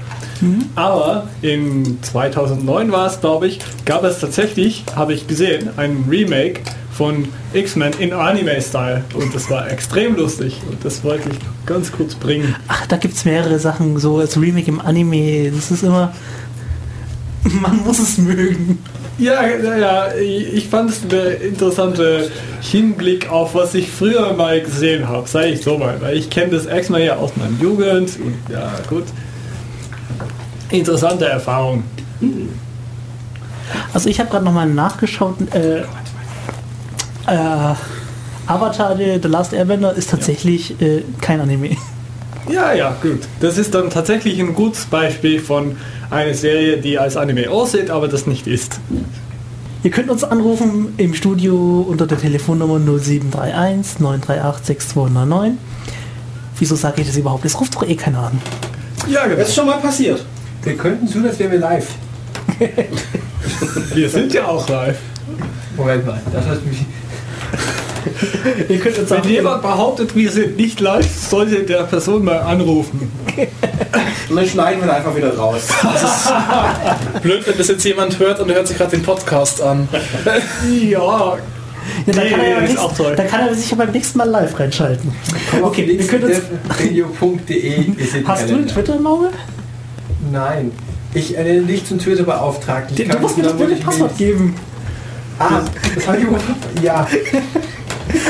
Aber 0.76 1.28
in 1.42 2.02
2009 2.02 2.92
war 2.92 3.08
es, 3.08 3.20
glaube 3.20 3.48
ich, 3.48 3.60
gab 3.86 4.04
es 4.04 4.20
tatsächlich, 4.20 4.84
habe 4.96 5.14
ich 5.14 5.28
gesehen, 5.28 5.70
ein 5.78 6.06
Remake 6.10 6.62
von 6.92 7.28
X-Men 7.54 7.94
in 8.00 8.14
Anime-Style. 8.14 9.04
Und 9.14 9.34
das 9.36 9.50
war 9.50 9.70
extrem 9.70 10.16
lustig. 10.16 10.62
Und 10.70 10.84
das 10.84 11.04
wollte 11.04 11.30
ich 11.30 11.38
ganz 11.66 11.92
kurz 11.92 12.16
bringen. 12.16 12.56
Ach, 12.68 12.88
da 12.88 12.98
gibt 12.98 13.16
es 13.16 13.26
mehrere 13.26 13.60
Sachen, 13.60 14.00
so 14.00 14.18
als 14.18 14.40
Remake 14.40 14.68
im 14.68 14.82
Anime. 14.82 15.52
Das 15.52 15.72
ist 15.72 15.84
immer. 15.84 16.14
Man 17.62 17.84
muss 17.84 18.00
es 18.00 18.18
mögen. 18.18 18.80
Ja, 19.18 19.46
ja, 19.48 19.78
ja, 19.78 20.14
ich 20.16 20.68
fand 20.68 20.92
es 20.92 21.02
eine 21.04 21.34
interessante 21.34 22.30
Hinblick 22.62 23.30
auf 23.32 23.56
was 23.56 23.74
ich 23.74 23.90
früher 23.90 24.34
mal 24.34 24.62
gesehen 24.62 25.08
habe, 25.08 25.28
sage 25.28 25.48
ich 25.48 25.64
so 25.64 25.78
mal, 25.78 26.00
weil 26.02 26.18
ich 26.18 26.30
kenne 26.30 26.52
das 26.52 26.66
X-Men 26.66 27.04
ja 27.04 27.16
aus 27.16 27.32
meiner 27.36 27.60
Jugend 27.60 28.12
und 28.20 28.36
ja 28.52 28.72
gut. 28.88 29.06
Interessante 30.70 31.26
Erfahrung. 31.26 31.84
Also 33.94 34.10
ich 34.10 34.20
habe 34.20 34.30
gerade 34.30 34.46
nochmal 34.46 34.68
nachgeschaut. 34.68 35.36
Äh, 35.54 35.80
äh, 35.80 37.76
Avatar 38.46 38.96
The, 38.98 39.20
The 39.22 39.28
Last 39.28 39.54
Airbender 39.54 39.94
ist 39.94 40.10
tatsächlich 40.10 40.80
äh, 40.82 41.04
kein 41.22 41.42
Anime. 41.42 41.78
Ja, 42.50 42.74
ja, 42.74 42.96
gut. 43.02 43.22
Das 43.40 43.58
ist 43.58 43.74
dann 43.76 43.90
tatsächlich 43.90 44.40
ein 44.40 44.54
gutes 44.54 44.86
Beispiel 44.86 45.40
von 45.40 45.76
einer 46.10 46.34
Serie, 46.34 46.78
die 46.78 46.98
als 46.98 47.18
Anime 47.18 47.50
aussieht, 47.50 47.90
aber 47.90 48.08
das 48.08 48.28
nicht 48.28 48.48
ist. 48.48 48.80
Ihr 49.84 49.92
könnt 49.92 50.10
uns 50.10 50.24
anrufen 50.24 50.94
im 50.98 51.14
Studio 51.14 51.86
unter 51.88 52.08
der 52.08 52.20
Telefonnummer 52.20 52.80
0731 52.80 54.00
938 54.00 54.66
6299. 54.66 55.60
Wieso 56.60 56.76
sage 56.76 57.02
ich 57.02 57.08
das 57.08 57.18
überhaupt? 57.18 57.46
Das 57.46 57.60
ruft 57.60 57.76
doch 57.76 57.88
eh 57.88 57.96
keiner 57.96 58.24
an. 58.24 58.42
Ja, 59.08 59.26
genau. 59.26 59.38
Das 59.38 59.50
ist 59.50 59.56
schon 59.56 59.68
mal 59.68 59.80
passiert. 59.80 60.26
Wir 60.64 60.76
könnten 60.76 61.10
tun, 61.12 61.26
als 61.26 61.38
wären 61.40 61.52
wir 61.52 61.60
live. 61.60 61.88
Wir 63.94 64.10
sind 64.10 64.34
ja 64.34 64.46
auch 64.48 64.68
live. 64.68 64.98
Moment 65.76 66.06
mal, 66.06 66.22
das 66.34 66.46
hast 66.46 66.66
mich. 66.66 66.86
Ihr 68.70 68.80
könnt 68.80 68.98
uns 68.98 69.10
Wenn 69.10 69.22
auch 69.22 69.26
jemand 69.26 69.62
behauptet, 69.62 70.16
wir 70.16 70.32
sind 70.32 70.58
nicht 70.58 70.80
live, 70.80 71.08
sollte 71.30 71.64
der 71.64 71.84
Person 71.84 72.24
mal 72.26 72.40
anrufen. 72.40 73.12
Und 74.30 74.36
dann 74.36 74.48
schneiden 74.48 74.84
wir 74.84 74.94
einfach 74.94 75.16
wieder 75.16 75.36
raus. 75.36 75.68
Blöd, 77.22 77.46
wenn 77.48 77.58
das 77.58 77.68
jetzt 77.68 77.84
jemand 77.84 78.20
hört 78.20 78.40
und 78.40 78.52
hört 78.54 78.68
sich 78.68 78.78
gerade 78.78 78.92
den 78.92 79.04
Podcast 79.04 79.62
an. 79.62 79.88
Ja, 80.68 81.38
ja, 82.06 82.14
dann, 82.14 82.16
kann 82.16 82.24
er 82.24 82.38
Nee, 82.38 82.50
ja 82.52 82.58
ist 82.58 82.70
nächst, 82.70 82.80
auch 82.80 82.94
toll. 82.94 83.14
dann 83.16 83.28
kann 83.28 83.48
er 83.48 83.56
sich 83.56 83.72
ja 83.72 83.78
beim 83.78 83.92
nächsten 83.92 84.18
Mal 84.18 84.30
live 84.30 84.60
reinschalten. 84.60 85.14
Okay, 85.62 85.88
wir 85.88 86.06
können 86.08 86.24
uns, 86.26 86.42
Radio.de 86.70 87.86
hast 88.26 88.50
du 88.50 88.56
einen 88.56 88.68
Twitter 88.68 88.96
im 88.96 89.08
Auge? 89.08 89.30
Nein. 90.32 90.72
Ich 91.14 91.38
ernenne 91.38 91.62
dich 91.62 91.86
zum 91.86 92.00
Twitter-Beauftragten. 92.00 92.96
Du 92.96 93.04
kann 93.06 93.22
musst 93.22 93.38
mir 93.38 93.72
ich 93.72 93.84
Passwort 93.84 94.18
geben. 94.18 94.56
Ah, 95.40 95.62
das 95.96 96.08
habe 96.08 96.18
ich 96.18 96.24
überhaupt. 96.24 96.46
Ja. 96.82 97.08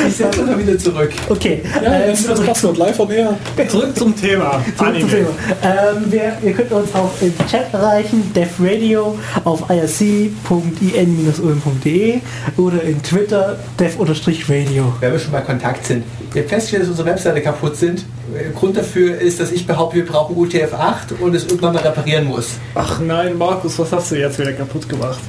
Ich 0.07 0.15
setze 0.15 0.45
das 0.45 0.57
wieder 0.57 0.77
zurück. 0.77 1.11
Okay. 1.29 1.61
Ja, 1.83 1.99
ähm, 1.99 2.15
das 2.27 2.41
Passwort 2.41 2.77
live 2.77 2.99
on 2.99 3.09
air. 3.11 3.37
zurück 3.67 3.97
zum 3.97 4.15
Thema. 4.15 4.63
Zurück 4.77 4.99
zum. 4.99 5.09
Thema. 5.09 5.29
Ähm, 5.63 6.11
wir, 6.11 6.37
ihr 6.43 6.53
könnt 6.53 6.71
uns 6.71 6.93
auch 6.93 7.11
im 7.21 7.33
Chat 7.49 7.73
erreichen, 7.73 8.31
Def 8.35 8.51
Radio 8.59 9.17
auf 9.43 9.63
irc.in-ulm.de 9.69 12.19
oder 12.57 12.83
in 12.83 13.01
Twitter 13.01 13.57
def-radio. 13.79 14.93
Wenn 14.99 15.11
wir 15.11 15.19
schon 15.19 15.31
bei 15.31 15.41
Kontakt 15.41 15.85
sind. 15.85 16.03
Habt 16.35 16.49
festgestellt, 16.49 16.83
dass 16.83 16.89
unsere 16.89 17.09
Webseite 17.09 17.41
kaputt 17.41 17.75
sind. 17.75 18.05
Äh, 18.35 18.51
Grund 18.53 18.77
dafür 18.77 19.19
ist, 19.19 19.39
dass 19.39 19.51
ich 19.51 19.65
behaupte, 19.65 19.97
wir 19.97 20.05
brauchen 20.05 20.35
UTF-8 20.35 21.19
und 21.19 21.35
es 21.35 21.45
irgendwann 21.45 21.73
mal 21.73 21.83
reparieren 21.83 22.25
muss. 22.25 22.51
Ach 22.75 22.99
nein, 22.99 23.37
Markus, 23.37 23.79
was 23.79 23.91
hast 23.91 24.11
du 24.11 24.15
jetzt 24.15 24.39
wieder 24.39 24.53
kaputt 24.53 24.87
gemacht? 24.87 25.19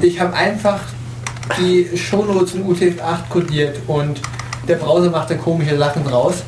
Ich 0.00 0.20
habe 0.20 0.34
einfach 0.34 0.80
die 1.58 1.96
Shownotes 1.96 2.54
in 2.54 2.64
UTF-8 2.64 3.28
kodiert 3.28 3.78
und 3.86 4.20
der 4.68 4.76
Browser 4.76 5.10
macht 5.10 5.30
da 5.30 5.34
komische 5.34 5.76
Sachen 5.76 6.04
draus. 6.04 6.42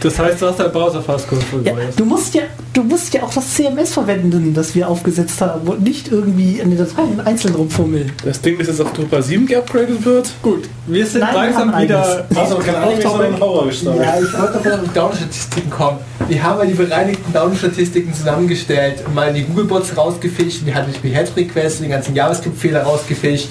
Das 0.00 0.16
heißt, 0.16 0.40
du 0.40 0.46
hast 0.46 0.60
deinen 0.60 0.70
Browser 0.70 1.02
fast 1.02 1.26
Ja, 1.64 1.72
du 1.96 2.04
musst 2.04 2.32
ja, 2.34 2.42
du 2.72 2.84
musst 2.84 3.12
ja 3.14 3.24
auch 3.24 3.34
das 3.34 3.54
CMS 3.54 3.94
verwenden, 3.94 4.54
das 4.54 4.74
wir 4.76 4.88
aufgesetzt 4.88 5.40
haben 5.40 5.66
und 5.66 5.82
nicht 5.82 6.12
irgendwie 6.12 6.62
an 6.62 6.70
den 6.70 6.78
Dateien 6.78 7.20
einzeln 7.20 7.56
rumfummeln. 7.56 8.12
Das 8.24 8.40
Ding, 8.40 8.58
das 8.58 8.68
jetzt 8.68 8.80
auf 8.80 8.92
Drupal 8.92 9.22
7 9.22 9.46
geupgradet 9.46 10.04
wird. 10.04 10.30
Gut, 10.40 10.68
wir 10.86 11.04
sind 11.04 11.22
Nein, 11.22 11.34
wir 11.34 11.40
langsam 11.40 11.74
haben 11.74 11.82
wieder 11.82 12.26
Also 12.32 12.56
kein 12.58 12.76
Anime, 12.76 13.02
sondern 13.02 13.34
ein 13.34 13.40
Horror-Story. 13.40 13.98
Ja, 13.98 14.14
ich 14.20 14.38
wollte 14.38 14.52
davon 14.52 14.72
auf 14.72 14.92
Download-Statistiken 14.94 15.70
kommen. 15.70 15.98
Wir 16.28 16.42
haben 16.44 16.58
mal 16.58 16.66
die 16.68 16.74
bereinigten 16.74 17.32
Download-Statistiken 17.32 18.14
zusammengestellt 18.14 19.02
mal 19.12 19.32
die 19.32 19.42
Google-Bots 19.42 19.96
rausgefischt, 19.96 20.62
die 20.64 20.72
HTTP-Head-Requests, 20.72 21.80
den 21.80 21.90
ganzen 21.90 22.14
JavaScript-Fehler 22.14 22.82
rausgefischt 22.82 23.48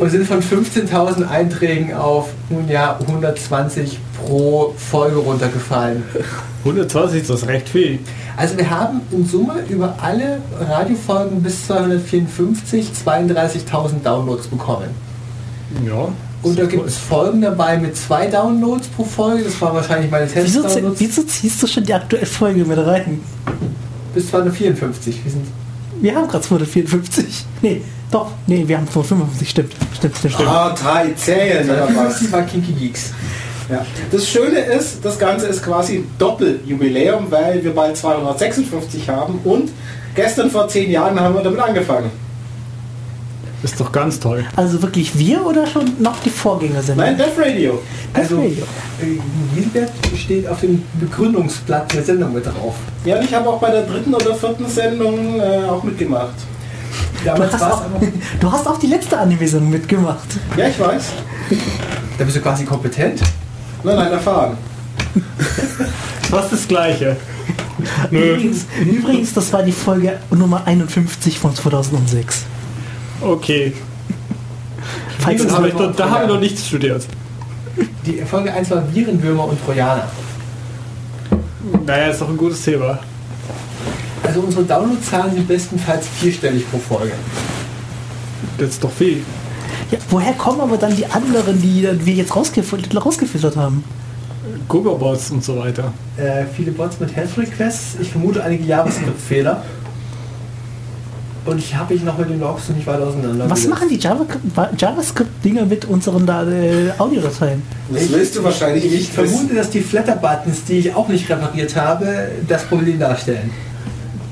und 0.00 0.08
sind 0.08 0.26
von 0.26 0.40
15.000 0.42 1.28
Einträgen 1.28 1.94
auf 1.94 2.30
nun 2.48 2.68
ja 2.68 2.98
120 3.06 3.98
pro 4.16 4.74
Folge 4.76 5.18
runtergefallen. 5.18 6.02
120 6.64 7.20
ist 7.20 7.30
das 7.30 7.46
recht 7.46 7.68
viel. 7.68 7.98
Also 8.36 8.56
wir 8.56 8.70
haben 8.70 9.02
in 9.12 9.26
Summe 9.26 9.56
über 9.68 9.94
alle 10.00 10.40
Radiofolgen 10.58 11.42
bis 11.42 11.66
254 11.66 12.92
32.000 13.06 14.02
Downloads 14.02 14.48
bekommen. 14.48 14.88
Ja. 15.86 16.08
Und 16.42 16.58
da 16.58 16.64
gibt 16.64 16.86
es 16.86 16.96
Folgen 16.96 17.42
dabei 17.42 17.76
mit 17.76 17.94
zwei 17.94 18.26
Downloads 18.26 18.88
pro 18.88 19.04
Folge. 19.04 19.44
Das 19.44 19.60
war 19.60 19.74
wahrscheinlich 19.74 20.10
meine 20.10 20.26
Wieso, 20.34 20.62
Test-Downloads. 20.62 21.00
wieso 21.00 21.22
ziehst 21.24 21.62
du 21.62 21.66
schon 21.66 21.84
die 21.84 21.92
aktuelle 21.92 22.24
Folge 22.24 22.64
mit 22.64 22.78
rein? 22.78 23.20
Bis 24.14 24.30
254. 24.30 25.22
Wir 25.22 25.32
sind 25.32 25.46
Wir 26.00 26.14
haben 26.14 26.28
gerade 26.28 26.42
254. 26.42 27.44
Nee, 27.62 27.82
doch, 28.10 28.32
nee, 28.46 28.64
wir 28.66 28.78
haben 28.78 28.88
255, 28.88 29.50
stimmt. 29.50 29.72
Stimmt, 29.96 30.16
stimmt, 30.16 30.34
stimmt. 30.34 30.48
Ah, 30.48 30.74
drei 30.74 31.12
Zählen 31.12 31.68
oder 31.68 31.82
was? 31.82 32.18
250 32.20 32.32
war 32.32 32.42
Kinky 32.42 32.72
Geeks. 32.72 33.12
Ja. 33.70 33.86
Das 34.10 34.28
Schöne 34.28 34.58
ist, 34.58 35.04
das 35.04 35.18
Ganze 35.18 35.46
ist 35.46 35.62
quasi 35.62 36.04
Doppeljubiläum, 36.18 37.30
weil 37.30 37.62
wir 37.62 37.72
bald 37.72 37.96
256 37.96 39.08
haben 39.08 39.38
und 39.44 39.70
gestern 40.14 40.50
vor 40.50 40.66
zehn 40.68 40.90
Jahren 40.90 41.20
haben 41.20 41.34
wir 41.34 41.42
damit 41.42 41.60
angefangen. 41.60 42.10
Ist 43.62 43.78
doch 43.78 43.92
ganz 43.92 44.18
toll. 44.18 44.44
Also 44.56 44.80
wirklich 44.80 45.18
wir 45.18 45.44
oder 45.44 45.66
schon 45.66 45.84
noch 45.98 46.18
die 46.20 46.30
Vorgängersendung? 46.30 47.04
Nein, 47.04 47.18
Death 47.18 47.38
Radio. 47.38 47.82
Also, 48.14 48.36
Radio. 48.36 48.64
äh, 49.02 49.18
Gilbert 49.54 49.92
steht 50.16 50.48
auf 50.48 50.60
dem 50.60 50.82
Begründungsblatt 50.98 51.92
der 51.92 52.02
Sendung 52.02 52.32
mit 52.32 52.46
drauf. 52.46 52.74
Ja, 53.04 53.16
und 53.18 53.24
ich 53.24 53.34
habe 53.34 53.48
auch 53.50 53.60
bei 53.60 53.70
der 53.70 53.82
dritten 53.82 54.14
oder 54.14 54.34
vierten 54.34 54.66
Sendung 54.66 55.38
äh, 55.40 55.68
auch 55.68 55.82
mitgemacht. 55.82 56.34
Du 57.22 57.30
hast, 57.30 57.62
auch, 57.62 57.82
du 58.40 58.52
hast 58.52 58.66
auch 58.66 58.78
die 58.78 58.86
letzte 58.86 59.18
Anime-Sendung 59.18 59.70
mitgemacht. 59.70 60.26
Ja, 60.56 60.68
ich 60.68 60.80
weiß. 60.80 61.10
Da 62.16 62.24
bist 62.24 62.36
du 62.36 62.40
quasi 62.40 62.64
kompetent. 62.64 63.20
Nein, 63.82 63.96
nein, 63.96 64.12
erfahren. 64.12 64.56
Fast 66.30 66.52
das 66.52 66.66
gleiche. 66.66 67.16
Übrigens, 68.10 68.66
übrigens, 68.80 69.34
das 69.34 69.52
war 69.52 69.62
die 69.62 69.72
Folge 69.72 70.18
Nummer 70.30 70.66
51 70.66 71.38
von 71.38 71.54
2006. 71.54 72.44
Okay. 73.20 73.72
Falls 75.18 75.52
habe 75.52 75.68
ich, 75.68 75.74
und 75.74 75.98
da 75.98 76.10
habe 76.10 76.24
ich 76.24 76.28
noch 76.30 76.40
nichts 76.40 76.66
studiert. 76.66 77.06
Die 78.06 78.14
Folge 78.22 78.52
1 78.52 78.70
war 78.70 78.82
Virenwürmer 78.94 79.48
und 79.48 79.64
Trojaner. 79.64 80.08
Naja, 81.86 82.08
ist 82.08 82.20
doch 82.20 82.28
ein 82.28 82.36
gutes 82.36 82.62
Thema. 82.62 82.98
Also 84.22 84.40
unsere 84.40 84.64
Downloadzahlen 84.64 85.34
sind 85.34 85.48
bestenfalls 85.48 86.06
vierstellig 86.08 86.70
pro 86.70 86.78
Folge. 86.78 87.12
Das 88.58 88.70
ist 88.70 88.84
doch 88.84 88.90
viel. 88.92 89.22
Ja, 89.90 89.98
woher 90.08 90.32
kommen 90.34 90.60
aber 90.60 90.76
dann 90.76 90.94
die 90.94 91.06
anderen, 91.06 91.60
die 91.60 91.88
wir 92.04 92.14
jetzt 92.14 92.34
rausgefiltert, 92.34 93.04
rausgefiltert 93.04 93.56
haben? 93.56 93.84
Googlebots 94.68 95.30
und 95.30 95.44
so 95.44 95.58
weiter. 95.58 95.92
Äh, 96.16 96.44
viele 96.54 96.70
Bots 96.70 97.00
mit 97.00 97.14
Health 97.14 97.36
Requests. 97.36 97.96
Ich 98.00 98.10
vermute 98.10 98.42
einige 98.42 98.64
JavaScript-Fehler. 98.64 99.62
Und 101.46 101.58
ich 101.58 101.74
habe 101.74 101.94
mich 101.94 102.02
noch 102.02 102.18
mit 102.18 102.28
den 102.28 102.38
Logs 102.40 102.68
noch 102.68 102.76
nicht 102.76 102.86
weiter 102.86 103.06
auseinander. 103.06 103.48
Was 103.48 103.66
machen 103.66 103.88
die 103.88 103.96
Java 103.96 104.26
JavaScript-Dinger 104.76 105.64
mit 105.64 105.86
unseren 105.86 106.28
äh, 106.28 106.90
Audiodateien? 106.98 107.62
Das 107.92 108.12
willst 108.12 108.36
du 108.36 108.44
wahrscheinlich 108.44 108.84
Ich 108.84 108.92
nicht 108.92 109.12
vermute, 109.12 109.54
dass 109.54 109.70
die 109.70 109.80
Flatter-Buttons, 109.80 110.64
die 110.64 110.78
ich 110.78 110.94
auch 110.94 111.08
nicht 111.08 111.28
repariert 111.30 111.74
habe, 111.76 112.28
das 112.46 112.64
Problem 112.64 112.98
darstellen. 112.98 113.50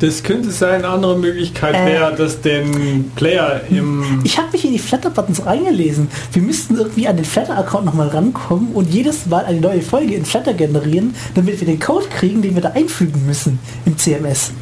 Das 0.01 0.23
könnte 0.23 0.53
sein, 0.53 0.85
eine 0.85 0.89
andere 0.89 1.19
Möglichkeit 1.19 1.75
Äh. 1.75 1.87
wäre, 1.87 2.15
dass 2.15 2.41
den 2.41 3.11
Player 3.17 3.63
im... 3.69 4.21
Ich 4.23 4.39
habe 4.39 4.49
mich 4.53 4.65
in 4.65 4.73
die 4.73 4.79
Flatter-Buttons 4.79 5.45
reingelesen. 5.45 6.09
Wir 6.33 6.43
müssten 6.43 6.77
irgendwie 6.77 7.09
an 7.09 7.17
den 7.17 7.25
Flatter-Account 7.25 7.85
nochmal 7.87 8.09
rankommen 8.09 8.69
und 8.75 8.91
jedes 8.91 9.27
Mal 9.27 9.45
eine 9.45 9.61
neue 9.61 9.83
Folge 9.83 10.15
in 10.15 10.25
Flatter 10.25 10.55
generieren, 10.55 11.15
damit 11.35 11.59
wir 11.59 11.67
den 11.67 11.81
Code 11.81 12.07
kriegen, 12.17 12.43
den 12.43 12.55
wir 12.55 12.63
da 12.63 12.71
einfügen 12.71 13.27
müssen 13.27 13.59
im 13.87 13.99
CMS. 13.99 14.53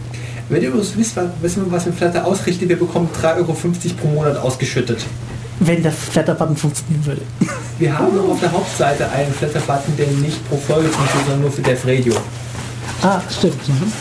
Wenn 0.48 0.62
ihr 0.62 0.68
übrigens 0.68 0.96
wisst, 0.96 1.16
was- 1.16 1.26
wissen, 1.42 1.64
was 1.70 1.86
mit 1.86 1.96
Flatter 1.96 2.24
ausrichtet, 2.24 2.68
wir 2.68 2.78
bekommen 2.78 3.08
3,50 3.20 3.36
Euro 3.38 3.52
pro 4.00 4.08
Monat 4.08 4.36
ausgeschüttet. 4.36 5.04
Wenn 5.58 5.82
der 5.82 5.90
Flatter-Button 5.92 6.56
funktionieren 6.56 7.04
würde. 7.06 7.22
Wir 7.78 7.98
haben 7.98 8.14
noch 8.16 8.28
auf 8.28 8.40
der 8.40 8.52
Hauptseite 8.52 9.10
einen 9.10 9.32
Flatter-Button, 9.32 9.96
der 9.96 10.06
nicht 10.08 10.48
pro 10.48 10.56
Folge 10.56 10.88
funktioniert, 10.88 11.26
sondern 11.28 11.40
nur 11.42 11.50
für 11.52 11.62
Dev 11.62 11.82
Radio. 11.88 12.14
Ah, 13.02 13.20
stimmt. 13.30 13.66
Mhm. 13.68 13.92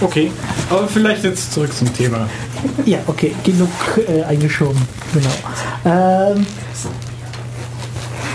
Okay, 0.00 0.32
aber 0.70 0.88
vielleicht 0.88 1.22
jetzt 1.24 1.52
zurück 1.52 1.72
zum 1.72 1.92
Thema. 1.94 2.28
Ja, 2.84 2.98
okay, 3.06 3.34
genug 3.44 3.68
äh, 4.08 4.22
eingeschoben. 4.24 4.80
Genau. 5.12 5.30
Ähm, 5.84 6.46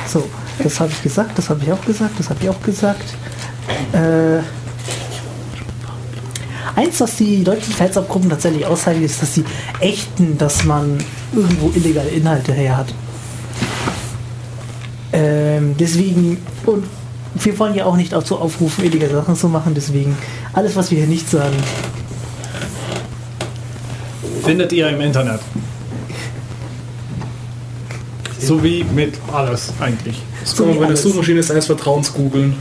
so, 0.08 0.28
das 0.64 0.80
habe 0.80 0.92
ich 0.92 1.02
gesagt, 1.04 1.38
das 1.38 1.50
habe 1.50 1.60
ich 1.64 1.72
auch 1.72 1.84
gesagt, 1.86 2.18
das 2.18 2.30
habe 2.30 2.40
ich 2.44 2.50
auch 2.50 2.62
gesagt. 2.62 3.04
Äh, 3.92 4.38
eins, 6.80 7.00
was 7.02 7.16
die 7.18 7.44
deutschen 7.44 7.74
Fansubgruppen 7.74 8.30
tatsächlich 8.30 8.66
auszeichnet, 8.66 9.06
ist, 9.06 9.22
dass 9.22 9.36
sie 9.36 9.44
ächten, 9.80 10.38
dass 10.38 10.64
man 10.64 10.98
irgendwo 11.34 11.72
illegale 11.76 12.10
Inhalte 12.10 12.54
her 12.54 12.78
hat. 12.78 12.94
Ähm, 15.12 15.76
deswegen, 15.78 16.38
und 16.66 16.86
wir 17.36 17.60
wollen 17.60 17.76
ja 17.76 17.86
auch 17.86 17.98
nicht 17.98 18.14
dazu 18.14 18.38
aufrufen, 18.38 18.86
illegale 18.86 19.14
Sachen 19.14 19.36
zu 19.36 19.50
machen, 19.50 19.74
deswegen 19.76 20.18
alles, 20.54 20.76
was 20.76 20.92
wir 20.92 21.00
hier 21.00 21.08
nicht 21.08 21.30
sagen, 21.30 21.56
Findet 24.44 24.72
ihr 24.72 24.90
im 24.90 25.02
Internet. 25.02 25.42
So 28.40 28.64
wie 28.64 28.84
mit 28.84 29.16
alles 29.32 29.74
eigentlich. 29.80 30.22
Das 30.42 30.56
kann 30.56 30.70
man 30.70 30.80
bei 30.80 30.86
der. 30.88 30.98
Suchmaschine 30.98 31.44
seines 31.44 31.66
Vertrauens 31.66 32.14
googeln. 32.14 32.56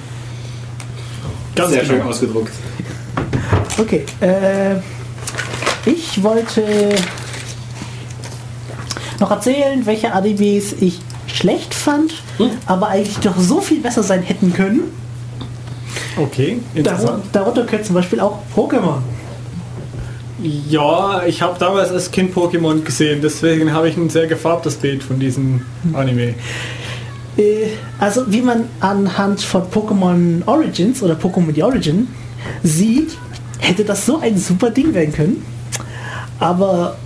Ganz 1.54 1.72
Sehr 1.72 1.84
schön 1.84 1.98
genau. 1.98 2.10
ausgedruckt. 2.10 2.52
Okay, 3.78 4.04
äh, 4.20 4.76
ich 5.86 6.22
wollte 6.22 6.64
noch 9.20 9.30
erzählen, 9.30 9.84
welche 9.86 10.12
Animes 10.12 10.74
ich 10.80 11.00
schlecht 11.26 11.74
fand, 11.74 12.14
aber 12.66 12.88
eigentlich 12.88 13.18
doch 13.18 13.36
so 13.38 13.60
viel 13.60 13.80
besser 13.80 14.02
sein 14.02 14.22
hätten 14.22 14.52
können. 14.52 14.80
Okay, 16.16 16.58
Darunter, 16.74 16.90
interessant. 16.90 17.24
darunter 17.32 17.64
gehört 17.64 17.84
zum 17.86 17.94
Beispiel 17.94 18.20
auch 18.20 18.38
Pokémon. 18.56 18.98
Ja, 20.42 21.22
ich 21.26 21.42
habe 21.42 21.58
damals 21.58 21.90
als 21.90 22.10
Kind 22.10 22.34
Pokémon 22.34 22.82
gesehen, 22.82 23.20
deswegen 23.22 23.72
habe 23.72 23.88
ich 23.88 23.96
ein 23.96 24.08
sehr 24.10 24.26
gefärbtes 24.26 24.76
Bild 24.76 25.02
von 25.02 25.18
diesem 25.18 25.64
Anime. 25.92 26.34
Äh, 27.36 27.68
also 27.98 28.22
wie 28.32 28.40
man 28.42 28.64
anhand 28.80 29.40
von 29.40 29.62
Pokémon 29.70 30.42
Origins 30.46 31.02
oder 31.02 31.14
Pokémon 31.14 31.54
The 31.54 31.62
Origin 31.62 32.08
sieht, 32.62 33.16
hätte 33.58 33.84
das 33.84 34.06
so 34.06 34.18
ein 34.18 34.38
super 34.38 34.70
Ding 34.70 34.94
werden 34.94 35.12
können. 35.12 35.44
Aber 36.38 36.96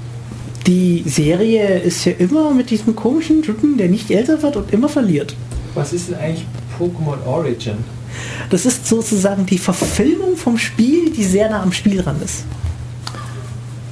die 0.67 1.03
Serie 1.07 1.79
ist 1.81 2.05
ja 2.05 2.13
immer 2.19 2.53
mit 2.53 2.71
diesem 2.71 2.95
komischen 2.95 3.43
Typen, 3.43 3.77
der 3.77 3.89
nicht 3.89 4.11
älter 4.11 4.43
wird 4.43 4.57
und 4.57 4.73
immer 4.73 4.89
verliert. 4.89 5.35
Was 5.75 5.93
ist 5.93 6.11
denn 6.11 6.17
eigentlich 6.17 6.47
Pokémon 6.79 7.25
Origin? 7.27 7.79
Das 8.51 8.67
ist 8.67 8.87
sozusagen 8.87 9.47
die 9.47 9.59
Verfilmung 9.59 10.37
vom 10.37 10.59
Spiel, 10.59 11.11
die 11.11 11.25
sehr 11.25 11.51
nah 11.51 11.63
am 11.63 11.73
Spiel 11.73 12.03
dran 12.03 12.17
ist. 12.23 12.45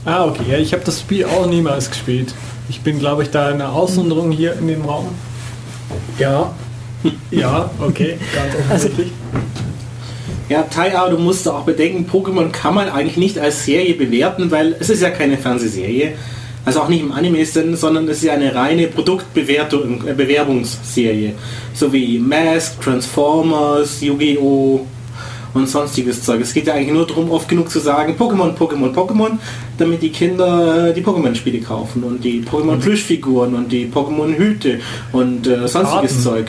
Ah, 0.04 0.26
okay, 0.26 0.44
ja, 0.48 0.58
ich 0.58 0.72
habe 0.72 0.84
das 0.84 1.00
Spiel 1.00 1.24
auch 1.24 1.46
niemals 1.46 1.90
gespielt. 1.90 2.34
Ich 2.68 2.80
bin, 2.82 2.98
glaube 2.98 3.22
ich, 3.22 3.30
da 3.30 3.48
eine 3.48 3.68
Aussonderung 3.70 4.30
hier 4.30 4.54
in 4.54 4.68
dem 4.68 4.82
Raum. 4.82 5.08
Ja. 6.18 6.52
Ja, 7.30 7.70
okay, 7.80 8.18
ganz 8.34 8.54
offensichtlich. 8.54 9.12
Ja, 10.51 10.64
Tai, 10.64 10.98
aber 10.98 11.11
du 11.11 11.18
musst 11.18 11.46
auch 11.48 11.62
bedenken, 11.62 12.11
Pokémon 12.11 12.51
kann 12.51 12.74
man 12.74 12.88
eigentlich 12.88 13.16
nicht 13.16 13.38
als 13.38 13.64
Serie 13.64 13.94
bewerten, 13.94 14.51
weil 14.51 14.76
es 14.80 14.90
ist 14.90 15.01
ja 15.01 15.11
keine 15.11 15.38
Fernsehserie. 15.38 16.14
Also 16.64 16.80
auch 16.80 16.88
nicht 16.88 17.03
im 17.03 17.12
Anime-Sinn, 17.12 17.76
sondern 17.76 18.09
es 18.09 18.18
ist 18.18 18.24
ja 18.24 18.32
eine 18.32 18.53
reine 18.53 18.88
Produktbewertung, 18.88 20.09
äh, 20.09 20.12
Bewerbungsserie. 20.12 21.34
So 21.72 21.92
wie 21.92 22.18
Mask, 22.18 22.80
Transformers, 22.82 24.01
Yu-Gi-Oh! 24.03 24.86
und 25.55 25.68
sonstiges 25.68 26.22
Zeug. 26.22 26.40
Es 26.40 26.53
geht 26.53 26.66
ja 26.66 26.74
eigentlich 26.74 26.92
nur 26.92 27.07
darum, 27.07 27.30
oft 27.30 27.48
genug 27.48 27.70
zu 27.70 27.80
sagen, 27.80 28.14
Pokémon, 28.18 28.57
Pokémon, 28.57 28.92
Pokémon, 28.92 29.32
damit 29.78 30.03
die 30.03 30.11
Kinder 30.11 30.88
äh, 30.88 30.94
die 30.94 31.03
Pokémon-Spiele 31.03 31.61
kaufen 31.61 32.03
und 32.05 32.24
die 32.24 32.42
Pokémon-Plüschfiguren 32.42 33.55
und 33.55 33.70
die 33.70 33.86
Pokémon-Hüte 33.86 34.80
und 35.12 35.46
äh, 35.46 35.66
sonstiges 35.66 35.82
Karten. 35.90 36.20
Zeug. 36.20 36.46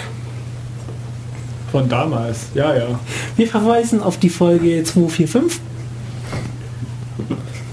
Von 1.71 1.87
damals, 1.87 2.47
ja, 2.53 2.75
ja. 2.75 2.99
Wir 3.37 3.47
verweisen 3.47 4.01
auf 4.01 4.17
die 4.17 4.29
Folge 4.29 4.83
245. 4.83 5.61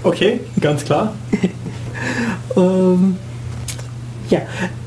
Okay, 0.03 0.39
ganz 0.59 0.85
klar. 0.85 1.13
Ähm, 2.57 3.17
ja, 4.29 4.39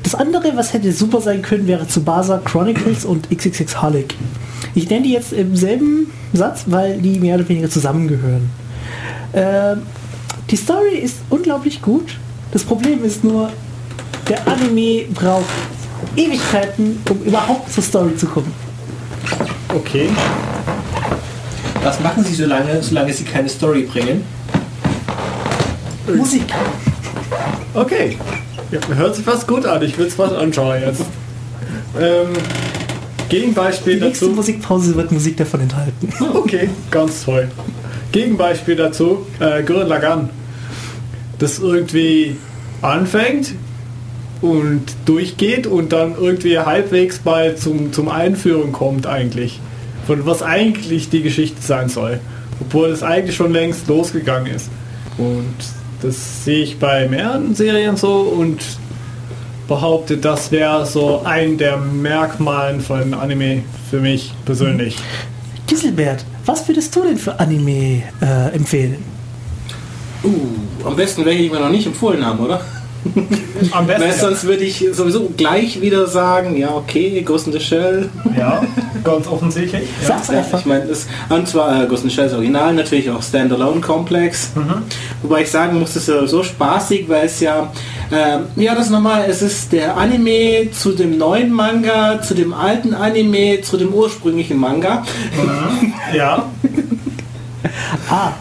das 0.03 0.15
andere, 0.15 0.55
was 0.55 0.73
hätte 0.73 0.91
super 0.91 1.21
sein 1.21 1.41
können, 1.41 1.67
wäre 1.67 1.87
Tsubasa 1.87 2.39
Chronicles 2.43 3.05
und 3.05 3.29
XXX 3.29 3.81
Holic. 3.81 4.15
Ich 4.75 4.89
nenne 4.89 5.03
die 5.03 5.13
jetzt 5.13 5.31
im 5.31 5.55
selben 5.55 6.11
Satz, 6.33 6.63
weil 6.67 6.99
die 6.99 7.19
mehr 7.19 7.35
oder 7.35 7.47
weniger 7.47 7.69
zusammengehören. 7.69 8.49
Ähm, 9.33 9.83
die 10.49 10.55
Story 10.55 10.97
ist 11.01 11.17
unglaublich 11.29 11.81
gut. 11.81 12.17
Das 12.51 12.63
Problem 12.63 13.03
ist 13.03 13.23
nur, 13.23 13.49
der 14.27 14.47
Anime 14.47 15.05
braucht 15.13 15.45
Ewigkeiten, 16.15 16.99
um 17.09 17.21
überhaupt 17.23 17.71
zur 17.71 17.83
Story 17.83 18.15
zu 18.15 18.27
kommen. 18.27 18.53
Okay. 19.73 20.09
Was 21.83 21.99
machen 21.99 22.23
sie 22.23 22.35
so 22.35 22.45
lange, 22.45 22.81
solange 22.81 23.13
sie 23.13 23.23
keine 23.23 23.49
Story 23.49 23.83
bringen? 23.83 24.23
Musik. 26.15 26.43
Okay. 27.73 28.17
Ja, 28.71 28.79
hört 28.95 29.15
sich 29.15 29.25
fast 29.25 29.47
gut 29.47 29.65
an. 29.65 29.81
Ich 29.83 29.97
will 29.97 30.07
es 30.07 30.15
fast 30.15 30.35
anschauen 30.35 30.81
jetzt. 30.85 31.01
Ähm, 31.99 32.27
Gegenbeispiel 33.29 33.95
Die 33.99 34.05
nächste 34.05 34.25
dazu. 34.25 34.35
Musikpause 34.35 34.95
wird 34.95 35.11
Musik 35.11 35.37
davon 35.37 35.61
enthalten. 35.61 36.13
Okay, 36.33 36.69
ganz 36.91 37.25
toll. 37.25 37.49
Gegenbeispiel 38.11 38.75
dazu, 38.75 39.25
äh, 39.39 39.63
Gurren 39.63 39.87
Lagann. 39.87 40.29
Das 41.39 41.59
irgendwie 41.59 42.37
anfängt 42.81 43.53
und 44.43 44.83
durchgeht 45.05 45.67
und 45.67 45.93
dann 45.93 46.15
irgendwie 46.19 46.59
halbwegs 46.59 47.19
bald 47.19 47.59
zum, 47.59 47.93
zum 47.93 48.09
Einführen 48.09 48.73
kommt 48.73 49.07
eigentlich. 49.07 49.61
Von 50.05 50.25
was 50.25 50.43
eigentlich 50.43 51.09
die 51.09 51.21
Geschichte 51.21 51.61
sein 51.61 51.87
soll. 51.87 52.19
Obwohl 52.59 52.89
es 52.89 53.03
eigentlich 53.03 53.37
schon 53.37 53.53
längst 53.53 53.87
losgegangen 53.87 54.53
ist. 54.53 54.69
Und 55.17 55.55
das 56.01 56.43
sehe 56.43 56.61
ich 56.61 56.77
bei 56.77 57.07
mehreren 57.07 57.55
Serien 57.55 57.95
so 57.95 58.19
und 58.19 58.59
behaupte, 59.69 60.17
das 60.17 60.51
wäre 60.51 60.85
so 60.85 61.21
ein 61.23 61.57
der 61.57 61.77
Merkmalen 61.77 62.81
von 62.81 63.13
Anime 63.13 63.63
für 63.89 64.01
mich 64.01 64.33
persönlich. 64.43 64.97
Giselbert, 65.67 66.25
was 66.45 66.67
würdest 66.67 66.93
du 66.93 67.03
denn 67.03 67.17
für 67.17 67.39
Anime 67.39 68.03
äh, 68.21 68.53
empfehlen? 68.53 68.97
Uh, 70.21 70.85
am 70.85 70.97
besten 70.97 71.23
welche, 71.23 71.43
die 71.43 71.51
wir 71.51 71.61
noch 71.61 71.69
nicht 71.69 71.87
empfohlen 71.87 72.25
haben, 72.25 72.39
oder? 72.39 72.59
Am 73.71 73.87
besten. 73.87 74.03
Weil 74.03 74.13
sonst 74.13 74.43
würde 74.45 74.63
ich 74.63 74.85
sowieso 74.93 75.31
gleich 75.35 75.81
wieder 75.81 76.07
sagen, 76.07 76.57
ja 76.57 76.71
okay, 76.71 77.21
Ghost 77.21 77.47
in 77.47 77.53
the 77.53 77.59
Shell. 77.59 78.09
Ja, 78.37 78.63
ganz 79.03 79.27
offensichtlich. 79.27 79.83
Ja. 80.01 80.07
Sag's 80.07 80.27
Ja, 80.29 80.39
einfach. 80.39 80.59
ich 80.59 80.65
meine, 80.65 80.85
das 80.85 81.07
und 81.29 81.47
zwar 81.47 81.83
äh, 81.83 81.87
Ghost 81.87 82.03
in 82.03 82.09
the 82.09 82.15
Shell 82.15 82.27
ist 82.27 82.33
Original, 82.33 82.73
natürlich 82.73 83.09
auch 83.09 83.21
Standalone 83.21 83.81
Complex. 83.81 84.51
Wobei 85.21 85.41
ich 85.43 85.51
sagen 85.51 85.79
muss, 85.79 85.93
das 85.93 86.03
ist 86.03 86.09
ja 86.09 86.25
so 86.27 86.43
spaßig, 86.43 87.07
weil 87.09 87.25
es 87.25 87.39
ja 87.39 87.71
Ähm, 88.11 88.41
ja, 88.57 88.75
das 88.75 88.85
ist 88.85 88.91
normal. 88.91 89.25
Es 89.27 89.41
ist 89.41 89.71
der 89.71 89.97
Anime 89.97 90.69
zu 90.71 90.91
dem 90.91 91.17
neuen 91.17 91.51
Manga, 91.51 92.21
zu 92.21 92.35
dem 92.35 92.53
alten 92.53 92.93
Anime, 92.93 93.61
zu 93.61 93.77
dem 93.77 93.93
ursprünglichen 93.93 94.57
Manga. 94.57 95.03
Ja. 96.13 96.45
Ah, 98.09 98.33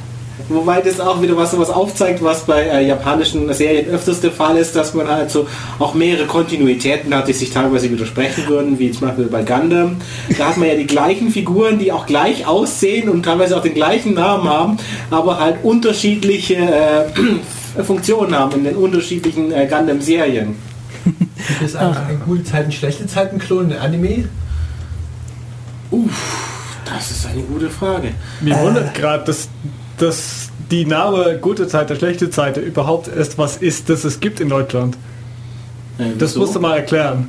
Wobei 0.54 0.80
das 0.80 1.00
auch 1.00 1.22
wieder 1.22 1.36
was, 1.36 1.56
was 1.58 1.70
aufzeigt, 1.70 2.22
was 2.22 2.44
bei 2.44 2.62
äh, 2.62 2.86
japanischen 2.86 3.52
Serien 3.52 3.88
öfters 3.88 4.20
der 4.20 4.32
Fall 4.32 4.56
ist, 4.56 4.76
dass 4.76 4.94
man 4.94 5.08
halt 5.08 5.30
so 5.30 5.46
auch 5.78 5.94
mehrere 5.94 6.26
Kontinuitäten 6.26 7.14
hat, 7.14 7.28
die 7.28 7.32
sich 7.32 7.50
teilweise 7.50 7.90
widersprechen 7.90 8.46
würden, 8.48 8.78
wie 8.78 8.90
zum 8.90 9.08
Beispiel 9.08 9.26
bei 9.26 9.42
Gundam. 9.42 9.96
Da 10.38 10.48
hat 10.48 10.56
man 10.56 10.68
ja 10.68 10.74
die 10.74 10.86
gleichen 10.86 11.30
Figuren, 11.30 11.78
die 11.78 11.92
auch 11.92 12.06
gleich 12.06 12.46
aussehen 12.46 13.08
und 13.08 13.24
teilweise 13.24 13.56
auch 13.56 13.62
den 13.62 13.74
gleichen 13.74 14.14
Namen 14.14 14.48
haben, 14.48 14.76
aber 15.10 15.40
halt 15.40 15.56
unterschiedliche 15.62 16.56
äh, 16.56 17.82
Funktionen 17.82 18.34
haben 18.34 18.52
in 18.52 18.64
den 18.64 18.76
unterschiedlichen 18.76 19.52
äh, 19.52 19.66
Gundam-Serien. 19.66 20.56
Gibt 21.04 21.62
es 21.62 21.74
eigentlich 21.74 21.98
ein 22.08 22.22
gute 22.24 22.44
Zeiten, 22.44 22.70
schlechte 22.72 23.06
Zeiten 23.06 23.38
Klon 23.38 23.70
in 23.70 23.78
Anime? 23.78 24.24
Das 26.84 27.10
ist 27.10 27.26
eine 27.26 27.42
gute 27.42 27.70
Frage. 27.70 28.12
Mir 28.40 28.58
wundert 28.60 28.94
gerade, 28.94 29.24
dass, 29.24 29.48
dass 30.02 30.50
die 30.70 30.84
Name 30.84 31.38
gute 31.40 31.68
Zeit, 31.68 31.90
der 31.90 31.96
schlechte 31.96 32.28
Zeit 32.30 32.56
überhaupt 32.56 33.08
erst 33.14 33.38
was 33.38 33.56
ist, 33.56 33.88
das 33.88 34.04
es 34.04 34.20
gibt 34.20 34.40
in 34.40 34.48
Deutschland. 34.48 34.96
Äh, 35.98 36.16
Das 36.18 36.34
musst 36.34 36.54
du 36.54 36.60
mal 36.60 36.76
erklären. 36.76 37.28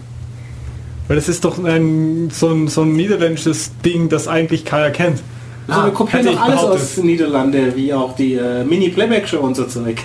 Weil 1.07 1.17
das 1.17 1.29
ist 1.29 1.45
doch 1.45 1.63
ein, 1.63 2.29
so, 2.31 2.49
ein, 2.49 2.67
so 2.69 2.81
ein 2.81 2.93
niederländisches 2.93 3.71
Ding, 3.83 4.09
das 4.09 4.27
eigentlich 4.27 4.65
keiner 4.65 4.89
kennt. 4.89 5.21
Also 5.67 5.83
wir 5.85 5.91
kopieren 5.91 6.25
doch 6.25 6.41
alles 6.41 6.59
aus 6.61 6.97
Niederlande, 6.97 7.75
wie 7.75 7.93
auch 7.93 8.15
die 8.15 8.33
äh, 8.33 8.63
Mini-Playback-Show 8.63 9.39
und 9.39 9.55
so 9.55 9.65
Zeug. 9.65 10.01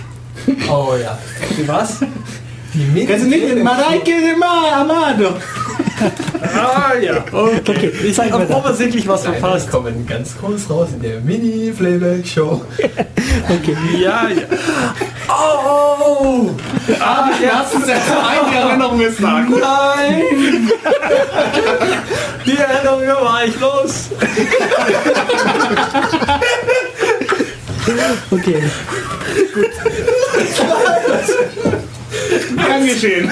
Oh 0.69 0.93
ja. 1.01 1.17
Die 1.57 1.67
was? 1.67 1.99
Die 2.73 2.77
Mini 2.77 3.05
Kennst 3.05 3.25
du 3.25 3.29
nicht? 3.29 3.63
Mareike 3.63 4.11
Amado. 4.73 5.35
Ah 6.41 6.93
ja. 6.99 7.23
Okay. 7.31 7.91
Ich 8.03 8.15
Zeig 8.15 8.31
habe 8.31 8.49
offensichtlich 8.49 9.07
was 9.07 9.23
Nein, 9.23 9.35
verpasst. 9.35 9.67
wir 9.67 9.71
kommen 9.71 10.07
ganz 10.07 10.35
kurz 10.37 10.69
raus 10.69 10.89
in 10.93 11.01
der 11.01 11.19
Mini-Playback-Show. 11.21 12.61
Ja, 13.99 14.27
ja. 14.29 14.43
Oh! 15.27 16.51
Ah, 16.99 17.29
das 17.41 17.73
ist 17.73 17.87
jetzt 17.87 18.11
eine 18.11 18.57
Erinnerung 18.57 18.99
ist 19.01 19.19
nach. 19.19 19.47
Nein! 19.47 20.71
Die 22.45 22.57
Erinnerung 22.57 23.23
war 23.23 23.45
ich 23.45 23.59
los. 23.59 24.09
okay. 28.31 28.63
Gern 32.55 32.85
geschehen. 32.85 33.31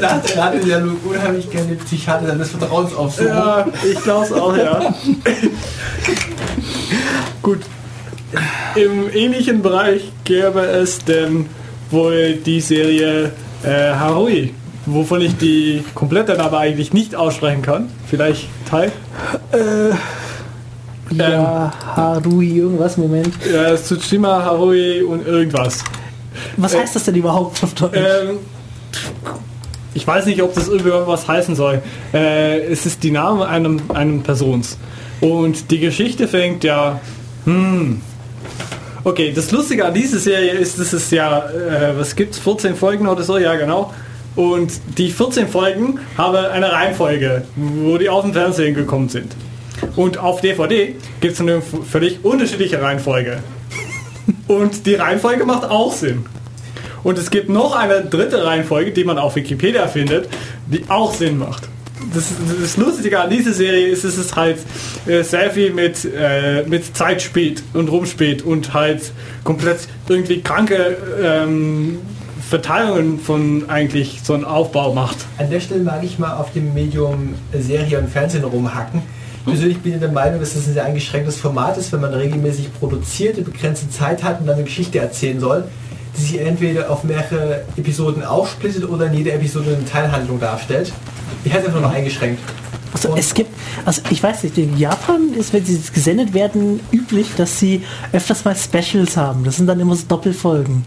Das 0.00 0.36
hatte 0.36 0.68
ja 0.68 0.80
nur 0.80 0.96
unheimlich 1.04 1.50
gerne 1.50 1.74
Psychiater 1.74 2.26
seines 2.26 2.50
Vertrauens 2.50 2.94
aufsuchen. 2.94 3.28
Ja, 3.28 3.66
ich 3.88 4.02
glaube 4.02 4.24
es 4.24 4.32
auch, 4.32 4.56
ja. 4.56 4.94
Gut. 7.42 7.60
Im 8.76 9.10
ähnlichen 9.12 9.60
Bereich 9.60 10.12
gäbe 10.24 10.60
es 10.60 10.98
denn 10.98 11.46
wohl 11.90 12.34
die 12.34 12.60
Serie 12.60 13.32
äh, 13.64 13.92
Harui, 13.92 14.54
wovon 14.86 15.20
ich 15.20 15.36
die 15.36 15.82
komplette 15.94 16.34
Name 16.34 16.56
eigentlich 16.58 16.92
nicht 16.92 17.14
aussprechen 17.16 17.62
kann. 17.62 17.90
Vielleicht 18.08 18.48
Teil. 18.68 18.92
Ja, 21.10 21.72
Harui, 21.96 22.58
irgendwas, 22.58 22.96
Moment. 22.96 23.34
Ja, 23.52 23.74
Tsushima 23.76 24.44
Harui 24.44 25.02
und 25.02 25.26
irgendwas. 25.26 25.82
Was 26.56 26.76
heißt 26.76 26.94
das 26.94 27.04
denn 27.04 27.14
überhaupt 27.14 27.62
auf 27.62 27.74
Deutsch? 27.74 27.96
Ähm, 27.96 28.38
ich 29.94 30.06
weiß 30.06 30.26
nicht, 30.26 30.42
ob 30.42 30.54
das 30.54 30.68
irgendwas 30.68 31.26
heißen 31.26 31.54
soll. 31.54 31.82
Äh, 32.14 32.60
es 32.60 32.86
ist 32.86 33.02
die 33.02 33.10
Name 33.10 33.48
einem, 33.48 33.80
einem 33.92 34.22
Persons. 34.22 34.78
Und 35.20 35.70
die 35.70 35.80
Geschichte 35.80 36.28
fängt 36.28 36.64
ja. 36.64 37.00
Hm. 37.44 38.00
Okay, 39.02 39.32
das 39.34 39.50
Lustige 39.50 39.84
an 39.86 39.94
dieser 39.94 40.18
Serie 40.18 40.52
ist, 40.52 40.78
dass 40.78 40.92
es 40.92 41.10
ja, 41.10 41.48
äh, 41.48 41.98
was 41.98 42.14
gibt's, 42.14 42.38
14 42.38 42.76
Folgen 42.76 43.08
oder 43.08 43.22
so, 43.22 43.38
ja 43.38 43.54
genau. 43.56 43.92
Und 44.36 44.72
die 44.98 45.10
14 45.10 45.48
Folgen 45.48 45.98
haben 46.16 46.36
eine 46.36 46.70
Reihenfolge, 46.70 47.44
wo 47.56 47.98
die 47.98 48.08
auf 48.08 48.22
dem 48.22 48.32
Fernsehen 48.32 48.74
gekommen 48.74 49.08
sind. 49.08 49.34
Und 49.96 50.18
auf 50.18 50.40
DVD 50.40 50.94
gibt 51.20 51.34
es 51.34 51.40
eine 51.40 51.62
völlig 51.62 52.24
unterschiedliche 52.24 52.80
Reihenfolge. 52.80 53.38
Und 54.48 54.86
die 54.86 54.94
Reihenfolge 54.94 55.44
macht 55.44 55.64
auch 55.64 55.92
Sinn. 55.92 56.26
Und 57.02 57.18
es 57.18 57.30
gibt 57.30 57.48
noch 57.48 57.74
eine 57.74 58.02
dritte 58.02 58.44
Reihenfolge, 58.44 58.92
die 58.92 59.04
man 59.04 59.18
auf 59.18 59.36
Wikipedia 59.36 59.86
findet, 59.86 60.28
die 60.66 60.84
auch 60.88 61.14
Sinn 61.14 61.38
macht. 61.38 61.68
Das, 62.14 62.24
das 62.60 62.76
Lustige 62.76 63.20
an 63.20 63.30
dieser 63.30 63.52
Serie 63.52 63.88
ist, 63.88 64.04
dass 64.04 64.16
es 64.16 64.34
halt 64.34 64.58
äh, 65.06 65.22
sehr 65.22 65.50
viel 65.50 65.72
mit, 65.72 66.04
äh, 66.04 66.64
mit 66.66 66.96
Zeit 66.96 67.20
spielt 67.20 67.62
und 67.74 67.90
rumspielt 67.90 68.42
und 68.42 68.72
halt 68.72 69.12
komplett 69.44 69.80
irgendwie 70.08 70.40
kranke 70.40 70.96
ähm, 71.22 71.98
Verteilungen 72.48 73.20
von 73.20 73.68
eigentlich 73.68 74.20
so 74.24 74.34
einem 74.34 74.44
Aufbau 74.44 74.92
macht. 74.94 75.18
An 75.38 75.50
der 75.50 75.60
Stelle 75.60 75.82
mag 75.82 76.02
ich 76.02 76.18
mal 76.18 76.36
auf 76.36 76.52
dem 76.52 76.74
Medium 76.74 77.34
Serie 77.52 77.98
und 77.98 78.08
Fernsehen 78.08 78.44
rumhacken. 78.44 79.02
Ich 79.40 79.46
persönlich 79.46 79.78
bin 79.78 79.98
der 79.98 80.12
Meinung, 80.12 80.38
dass 80.38 80.54
das 80.54 80.66
ein 80.66 80.74
sehr 80.74 80.84
eingeschränktes 80.84 81.36
Format 81.36 81.78
ist, 81.78 81.92
wenn 81.92 82.00
man 82.02 82.12
regelmäßig 82.12 82.72
produziert, 82.78 83.36
eine 83.36 83.44
begrenzte 83.44 83.88
Zeit 83.88 84.22
hat 84.22 84.40
und 84.40 84.46
dann 84.46 84.56
eine 84.56 84.64
Geschichte 84.64 84.98
erzählen 84.98 85.40
soll, 85.40 85.64
die 86.16 86.22
sich 86.22 86.40
entweder 86.40 86.90
auf 86.90 87.04
mehrere 87.04 87.62
Episoden 87.76 88.22
aufsplittet 88.22 88.86
oder 88.86 89.06
in 89.06 89.14
jeder 89.14 89.34
Episode 89.34 89.74
eine 89.74 89.84
Teilhandlung 89.86 90.38
darstellt. 90.38 90.92
Ich 91.44 91.52
hätte 91.52 91.68
einfach 91.68 91.80
noch 91.80 91.92
eingeschränkt. 91.92 92.40
Also 92.92 93.14
es 93.16 93.34
gibt, 93.34 93.50
also 93.84 94.02
ich 94.10 94.22
weiß 94.22 94.42
nicht, 94.42 94.58
in 94.58 94.76
Japan 94.76 95.32
ist, 95.34 95.52
wenn 95.52 95.64
sie 95.64 95.80
gesendet 95.92 96.34
werden, 96.34 96.80
üblich, 96.90 97.28
dass 97.36 97.58
sie 97.58 97.82
öfters 98.12 98.44
mal 98.44 98.56
Specials 98.56 99.16
haben. 99.16 99.44
Das 99.44 99.56
sind 99.56 99.68
dann 99.68 99.78
immer 99.78 99.94
so 99.94 100.04
Doppelfolgen. 100.08 100.84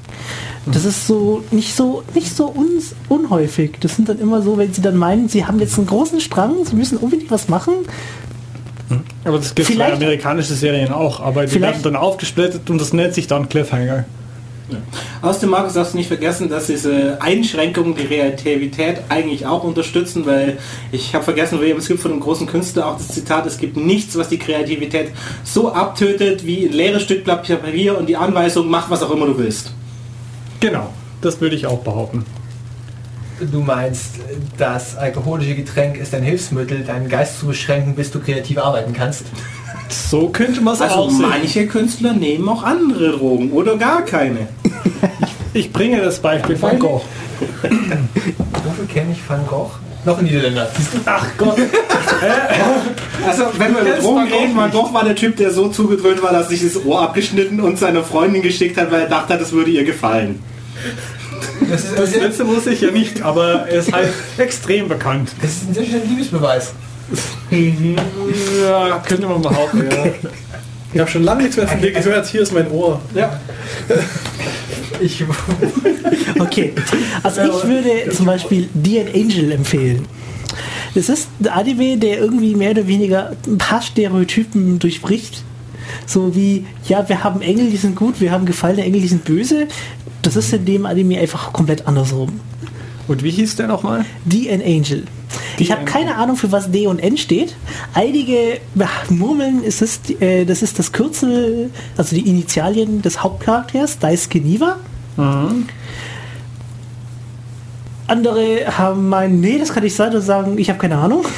Das 0.66 0.86
ist 0.86 1.08
so 1.08 1.44
nicht 1.52 1.76
so 1.76 2.04
nicht 2.14 2.36
so 2.36 2.48
uns, 2.48 2.94
unhäufig. 3.10 3.78
Das 3.80 3.96
sind 3.96 4.10
dann 4.10 4.20
immer 4.20 4.42
so, 4.42 4.58
wenn 4.58 4.74
sie 4.74 4.82
dann 4.82 4.98
meinen, 4.98 5.30
sie 5.30 5.46
haben 5.46 5.60
jetzt 5.60 5.78
einen 5.78 5.88
großen 5.88 6.20
Strang, 6.20 6.66
sie 6.66 6.76
müssen 6.76 6.98
unbedingt 6.98 7.32
was 7.32 7.48
machen. 7.48 7.74
Aber 9.26 9.38
das 9.38 9.54
gibt 9.56 9.70
es 9.70 9.78
bei 9.78 9.94
amerikanischen 9.94 10.56
Serien 10.56 10.92
auch, 10.92 11.20
aber 11.20 11.46
die 11.46 11.60
werden 11.62 11.82
dann 11.84 11.96
aufgesplittet 11.96 12.70
und 12.70 12.80
das 12.80 12.94
nennt 12.94 13.14
sich 13.14 13.28
dann 13.28 13.50
Cliffhanger. 13.50 14.06
Außerdem, 15.22 15.50
Markus, 15.52 15.74
darfst 15.74 15.94
du 15.94 15.98
nicht 15.98 16.08
vergessen, 16.08 16.50
dass 16.50 16.66
diese 16.68 17.22
Einschränkungen 17.22 17.96
die 17.96 18.06
Kreativität 18.06 19.02
eigentlich 19.10 19.46
auch 19.46 19.64
unterstützen, 19.64 20.26
weil 20.26 20.58
ich 20.92 21.14
habe 21.14 21.24
vergessen, 21.24 21.60
wer- 21.62 21.78
es 21.78 21.88
gibt 21.88 22.00
von 22.00 22.12
einem 22.12 22.22
großen 22.22 22.48
Künstler 22.48 22.88
auch 22.88 22.98
das 22.98 23.10
Zitat, 23.10 23.46
es 23.46 23.58
gibt 23.58 23.78
nichts, 23.78 24.18
was 24.18 24.30
die 24.30 24.40
Kreativität 24.40 25.12
so 25.44 25.72
abtötet 25.72 26.46
wie 26.46 26.66
ein 26.66 26.72
leeres 26.74 27.04
Stück 27.04 27.24
Papier 27.26 27.98
und 27.98 28.08
die 28.08 28.16
Anweisung, 28.18 28.70
mach 28.70 28.90
was 28.90 29.04
auch 29.04 29.12
immer 29.12 29.28
du 29.28 29.38
willst. 29.38 29.74
Genau, 30.60 30.90
das 31.22 31.40
würde 31.42 31.56
ich 31.56 31.68
auch 31.68 31.80
behaupten. 31.80 32.26
Du 33.40 33.60
meinst, 33.62 34.16
das 34.58 34.96
alkoholische 34.96 35.56
Getränk 35.56 35.98
ist 35.98 36.14
ein 36.14 36.24
Hilfsmittel, 36.24 36.84
deinen 36.84 37.10
Geist 37.10 37.40
zu 37.40 37.48
beschränken, 37.48 37.96
bis 37.96 38.12
du 38.12 38.20
kreativ 38.20 38.58
arbeiten 38.58 38.94
kannst. 38.94 39.24
So 39.90 40.30
könnte 40.30 40.62
man 40.62 40.76
es 40.76 40.82
Also 40.82 40.96
auch 40.96 41.10
sehen. 41.10 41.22
manche 41.22 41.68
Künstler 41.68 42.14
nehmen 42.14 42.48
auch 42.50 42.64
andere 42.64 43.12
Drogen 43.12 43.52
oder 43.52 43.76
gar 43.78 44.04
keine. 44.04 44.48
Ich 45.54 45.72
bringe 45.72 46.02
das 46.02 46.20
Beispiel 46.20 46.60
Van 46.62 46.80
Gogh. 46.80 47.02
Wofür 47.62 48.86
kenne 48.92 49.12
ich 49.12 49.20
Van 49.30 49.46
Gogh? 49.48 49.72
Noch 50.06 50.18
ein 50.18 50.26
Niederländer. 50.26 50.70
Ach 51.06 51.26
Gott. 51.38 51.58
Also 53.26 53.44
wenn 53.58 53.74
wir 53.74 53.82
über 53.82 53.92
Drogen 54.02 54.24
reden, 54.28 54.56
Van. 54.56 54.70
Gogh 54.72 54.94
war 54.94 55.04
der 55.06 55.16
Typ, 55.16 55.38
der 55.38 55.52
so 55.52 55.70
zugedröhnt 55.70 56.22
war, 56.22 56.34
dass 56.34 56.50
sich 56.50 56.62
das 56.62 56.84
Ohr 56.86 57.02
abgeschnitten 57.02 57.60
und 57.62 57.80
seiner 57.80 58.04
Freundin 58.04 58.42
geschickt 58.42 58.78
hat, 58.78 58.92
weil 58.92 59.02
er 59.02 59.08
dachte, 59.10 59.38
das 59.38 59.52
würde 59.54 59.72
ihr 59.72 59.84
gefallen. 59.86 60.40
Das 61.70 61.84
ist, 61.84 61.98
Das 61.98 62.16
letzte 62.16 62.44
muss 62.44 62.66
ich 62.68 62.82
ja 62.82 62.92
nicht, 62.92 63.22
aber 63.22 63.68
er 63.68 63.80
ist 63.80 63.92
halt 63.92 64.10
extrem 64.38 64.88
bekannt. 64.88 65.32
das 65.42 65.52
ist 65.52 65.70
ein 65.70 65.74
sehr 65.74 65.86
schöner 65.86 66.06
Liebesbeweis. 66.06 66.74
Ja, 67.52 69.00
könnte 69.08 69.28
man 69.28 69.42
behaupten, 69.42 69.84
ja. 69.90 70.06
Ich 70.94 71.00
habe 71.00 71.10
schon 71.10 71.24
lange 71.24 71.44
nichts 71.44 71.58
mehr 71.58 71.68
von 71.68 71.82
dir 71.82 71.92
gehört. 71.92 72.28
Hier 72.28 72.42
ist 72.42 72.54
mein 72.54 72.70
Ohr. 72.72 73.02
Ja. 73.14 73.40
Ich, 75.00 75.26
Okay, 76.40 76.74
also 77.24 77.42
ich 77.42 77.68
würde 77.68 78.10
zum 78.16 78.26
Beispiel 78.28 78.70
The 78.84 79.02
Angel 79.14 79.52
empfehlen. 79.52 80.06
Das 80.96 81.10
ist 81.10 81.28
ein 81.40 81.48
Anime, 81.48 81.98
der 81.98 82.20
irgendwie 82.20 82.56
mehr 82.56 82.72
oder 82.72 82.88
weniger 82.88 83.32
ein 83.48 83.58
paar 83.58 83.82
Stereotypen 83.82 84.80
durchbricht. 84.80 85.44
So 86.06 86.36
wie, 86.36 86.66
ja, 86.88 87.08
wir 87.10 87.24
haben 87.24 87.42
Engel, 87.42 87.70
die 87.70 87.78
sind 87.78 87.96
gut, 87.96 88.22
wir 88.22 88.32
haben 88.32 88.46
gefallene 88.46 88.84
Engel, 88.84 89.02
die 89.02 89.08
sind 89.08 89.26
böse. 89.26 89.68
Das 90.24 90.36
ist 90.36 90.52
in 90.54 90.66
dem 90.66 90.86
Anime 90.86 91.20
einfach 91.20 91.54
komplett 91.54 91.88
andersrum. 91.88 92.40
Und 93.08 93.24
wie 93.24 93.32
hieß 93.32 93.58
der 93.58 93.68
nochmal? 93.68 94.06
The 94.30 94.50
Angel. 94.52 95.04
Ich 95.58 95.72
habe 95.72 95.84
keine 95.84 96.16
Ahnung, 96.16 96.38
für 96.38 96.52
was 96.52 96.72
D 96.72 96.88
und 96.88 97.00
N 97.00 97.18
steht. 97.18 97.56
Einige 97.94 98.60
murmeln, 99.10 99.62
es 99.66 99.82
ist, 99.82 100.10
äh, 100.22 100.46
das 100.46 100.62
ist 100.62 100.80
das 100.80 100.92
Kürzel, 100.92 101.70
also 101.98 102.16
die 102.16 102.28
Initialien 102.28 103.02
des 103.02 103.22
Hauptcharakters, 103.22 104.00
Daisuke 104.00 104.40
Niwa. 104.40 104.78
andere 108.08 108.78
haben 108.78 109.10
meinen, 109.10 109.42
nee, 109.42 109.58
das 109.58 109.74
kann 109.74 109.84
nicht 109.84 109.96
sein 109.96 110.14
und 110.16 110.22
sagen, 110.22 110.58
ich 110.58 110.70
habe 110.70 110.80
keine 110.80 110.98
Ahnung. 110.98 111.26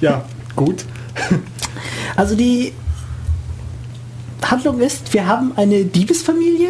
Ja, 0.00 0.24
gut. 0.54 0.84
Also 2.16 2.36
die 2.36 2.72
Handlung 4.42 4.78
ist, 4.80 5.12
wir 5.12 5.26
haben 5.26 5.52
eine 5.56 5.84
Diebesfamilie, 5.84 6.68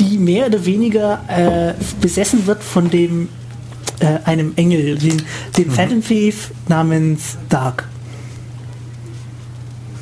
die 0.00 0.18
mehr 0.18 0.46
oder 0.46 0.64
weniger 0.64 1.20
äh, 1.28 1.74
besessen 2.00 2.46
wird 2.46 2.62
von 2.62 2.90
dem 2.90 3.28
äh, 4.00 4.18
einem 4.24 4.52
Engel, 4.56 4.96
den, 4.98 5.22
dem 5.56 5.70
Phantom 5.70 6.02
Thief 6.02 6.50
namens 6.68 7.36
Dark. 7.48 7.88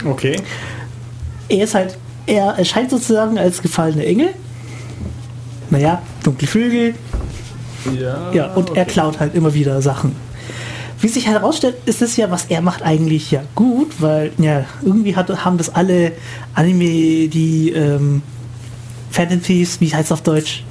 Okay. 0.04 0.36
Er 1.48 1.64
ist 1.64 1.74
halt, 1.74 1.98
er 2.26 2.54
erscheint 2.58 2.90
sozusagen 2.90 3.38
als 3.38 3.60
gefallener 3.60 4.04
Engel. 4.04 4.30
Naja, 5.70 6.02
dunkle 6.22 6.48
Vögel, 6.48 6.94
Ja, 7.98 8.32
Ja, 8.32 8.52
und 8.52 8.76
er 8.76 8.84
klaut 8.84 9.20
halt 9.20 9.34
immer 9.34 9.54
wieder 9.54 9.80
Sachen. 9.80 10.14
Wie 11.00 11.08
sich 11.08 11.26
herausstellt, 11.26 11.76
ist 11.86 12.00
es 12.00 12.16
ja, 12.16 12.30
was 12.30 12.46
er 12.46 12.60
macht, 12.60 12.82
eigentlich 12.82 13.30
ja 13.30 13.42
gut, 13.54 14.00
weil 14.00 14.32
ja, 14.38 14.64
irgendwie 14.84 15.16
hat, 15.16 15.44
haben 15.44 15.58
das 15.58 15.74
alle 15.74 16.12
Anime, 16.54 17.28
die 17.28 17.72
ähm, 17.74 18.22
Thieves, 19.42 19.80
wie 19.80 19.92
heißt 19.94 20.06
es 20.06 20.12
auf 20.12 20.22
Deutsch, 20.22 20.64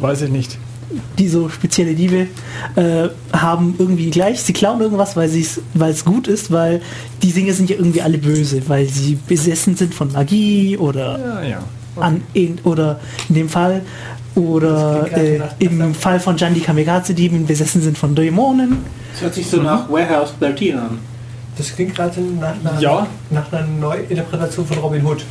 Weiß 0.00 0.22
ich 0.22 0.30
nicht. 0.30 0.58
die 1.18 1.28
so 1.28 1.48
spezielle 1.48 1.94
Diebe 1.94 2.26
äh, 2.76 3.08
haben 3.32 3.74
irgendwie 3.78 4.10
gleich. 4.10 4.42
Sie 4.42 4.52
klauen 4.52 4.80
irgendwas, 4.80 5.14
weil 5.16 5.28
es 5.28 5.60
weil 5.74 5.92
es 5.92 6.04
gut 6.04 6.26
ist, 6.28 6.50
weil 6.50 6.80
die 7.22 7.32
Dinge 7.32 7.52
sind 7.52 7.70
ja 7.70 7.76
irgendwie 7.76 8.02
alle 8.02 8.18
böse, 8.18 8.62
weil 8.68 8.86
sie 8.86 9.16
besessen 9.28 9.76
sind 9.76 9.94
von 9.94 10.10
Magie 10.12 10.76
oder 10.76 11.18
Ja, 11.18 11.42
ja. 11.48 11.58
an 11.96 12.22
in, 12.32 12.58
oder 12.64 12.98
in 13.28 13.34
dem 13.36 13.48
Fall 13.48 13.82
oder 14.34 15.06
äh, 15.16 15.38
nach- 15.38 15.54
im 15.58 15.94
Fall 15.94 16.18
von 16.20 16.36
Jan 16.36 16.54
die 16.54 16.60
Kamikaze-Dieben 16.60 17.46
besessen 17.46 17.82
sind 17.82 17.98
von 17.98 18.14
Dämonen. 18.14 18.78
Das 19.12 19.22
hört 19.22 19.34
sich 19.34 19.46
so 19.46 19.60
nach 19.62 19.88
Warehouse 19.90 20.34
13 20.40 20.78
an. 20.78 20.98
Das 21.58 21.74
klingt 21.74 21.94
gerade 21.94 22.20
nach, 22.20 22.54
einer- 22.64 22.80
Ja. 22.80 23.06
nach 23.30 23.52
einer 23.52 23.66
Neuinterpretation 23.66 24.66
von 24.66 24.78
Robin 24.78 25.04
Hood. 25.04 25.24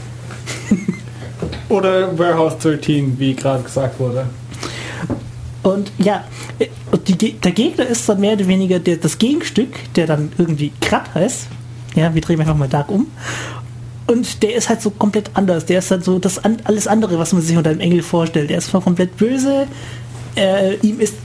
Oder 1.70 2.18
Warehouse 2.18 2.58
13, 2.58 3.18
wie 3.20 3.36
gerade 3.36 3.64
gesagt 3.64 4.00
wurde. 4.00 4.26
Und 5.62 5.92
ja, 6.00 6.24
die, 7.08 7.34
der 7.34 7.52
Gegner 7.52 7.86
ist 7.86 8.08
dann 8.10 8.20
mehr 8.20 8.34
oder 8.34 8.48
weniger 8.48 8.80
der, 8.80 8.98
das 8.98 9.18
Gegenstück, 9.18 9.94
der 9.96 10.08
dann 10.08 10.32
irgendwie 10.38 10.72
Krat 10.82 11.14
heißt. 11.14 11.48
Ja, 11.96 12.14
wir 12.14 12.22
drehen 12.22 12.40
einfach 12.40 12.56
mal 12.56 12.68
Dark 12.68 12.90
um. 12.90 13.08
Und 14.08 14.42
der 14.42 14.56
ist 14.56 14.70
halt 14.70 14.82
so 14.82 14.90
komplett 14.90 15.30
anders. 15.36 15.66
Der 15.66 15.80
ist 15.80 15.92
halt 15.92 16.04
so 16.04 16.18
das 16.18 16.40
alles 16.44 16.88
andere, 16.88 17.20
was 17.20 17.34
man 17.34 17.44
sich 17.44 17.56
unter 17.56 17.70
einem 17.70 17.80
Engel 17.80 18.02
vorstellt. 18.02 18.50
Der 18.50 18.58
ist 18.58 18.70
voll 18.70 18.82
komplett 18.82 19.18
böse. 19.18 19.68
Äh, 20.36 20.76
ihm 20.78 21.00
ist 21.00 21.16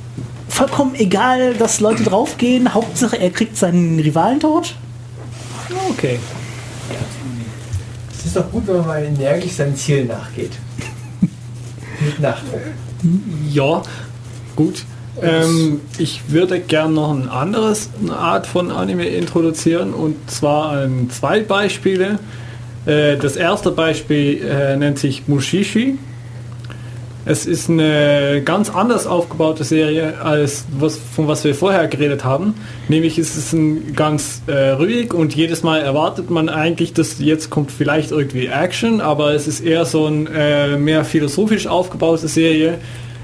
vollkommen 0.49 0.95
egal, 0.95 1.55
dass 1.55 1.80
Leute 1.80 2.03
draufgehen. 2.03 2.74
Hauptsache, 2.74 3.18
er 3.18 3.30
kriegt 3.30 3.57
seinen 3.57 3.99
Rivalen 3.99 4.40
tot. 4.40 4.74
Okay. 5.90 6.18
Es 8.25 8.29
ist 8.29 8.37
doch 8.37 8.51
gut, 8.51 8.66
wenn 8.66 8.79
man 8.79 8.87
mal 8.87 9.05
energisch 9.05 9.53
seinem 9.53 9.77
Ziel 9.77 10.07
nachgeht. 10.07 10.53
Mit 12.01 12.20
Nachdruck. 12.20 12.61
Ja, 13.51 13.83
gut. 14.57 14.85
Ähm, 15.20 15.83
ich 15.99 16.22
würde 16.29 16.59
gern 16.59 16.95
noch 16.95 17.14
ein 17.14 17.29
anderes 17.29 17.91
eine 18.01 18.16
Art 18.16 18.47
von 18.47 18.70
Anime 18.70 19.05
introduzieren 19.05 19.93
und 19.93 20.31
zwar 20.31 20.85
ähm, 20.85 21.11
zwei 21.11 21.41
Beispiele. 21.41 22.18
Äh, 22.87 23.18
das 23.18 23.37
erste 23.37 23.70
Beispiel 23.70 24.43
äh, 24.43 24.75
nennt 24.79 24.99
sich 24.99 25.29
Mushishi. 25.29 25.99
Es 27.27 27.47
ist 27.47 27.70
eine 27.70 28.43
ganz 28.45 28.68
anders 28.68 29.07
aufgebaute 29.07 29.64
Serie 29.64 30.20
als 30.20 30.66
was, 30.79 30.99
von 30.99 31.27
was 31.27 31.43
wir 31.45 31.55
vorher 31.55 31.89
geredet 31.89 32.22
haben. 32.22 32.55
Nämlich 32.89 33.18
ist 33.18 33.37
es 33.37 33.55
ein 33.55 33.95
ganz 33.95 34.43
äh, 34.47 34.70
ruhig 34.70 35.14
und 35.14 35.35
jedes 35.35 35.62
Mal 35.62 35.81
erwartet 35.81 36.29
man 36.29 36.51
eigentlich, 36.51 36.93
dass 36.93 37.18
jetzt 37.20 37.49
kommt 37.49 37.70
vielleicht 37.70 38.11
irgendwie 38.11 38.47
Action, 38.47 39.01
aber 39.01 39.33
es 39.33 39.49
ist 39.49 39.61
eher 39.61 39.87
so 39.87 40.07
ein 40.07 40.27
äh, 40.27 40.77
mehr 40.77 41.05
philosophisch 41.07 41.66
aufgebaute 41.66 42.29
Serie. 42.29 42.79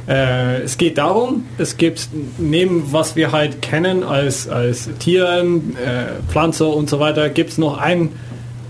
Äh, 0.09 0.62
es 0.62 0.78
geht 0.78 0.96
darum, 0.96 1.44
es 1.59 1.76
gibt 1.76 2.09
neben 2.38 2.94
was 2.94 3.16
wir 3.16 3.32
halt 3.32 3.61
kennen 3.61 4.03
als, 4.03 4.48
als 4.48 4.88
Tieren, 4.98 5.76
äh, 5.76 6.22
Pflanze 6.30 6.64
und 6.64 6.88
so 6.88 7.01
weiter, 7.01 7.28
gibt 7.28 7.51
es 7.51 7.59
noch 7.59 7.76
ein 7.76 8.09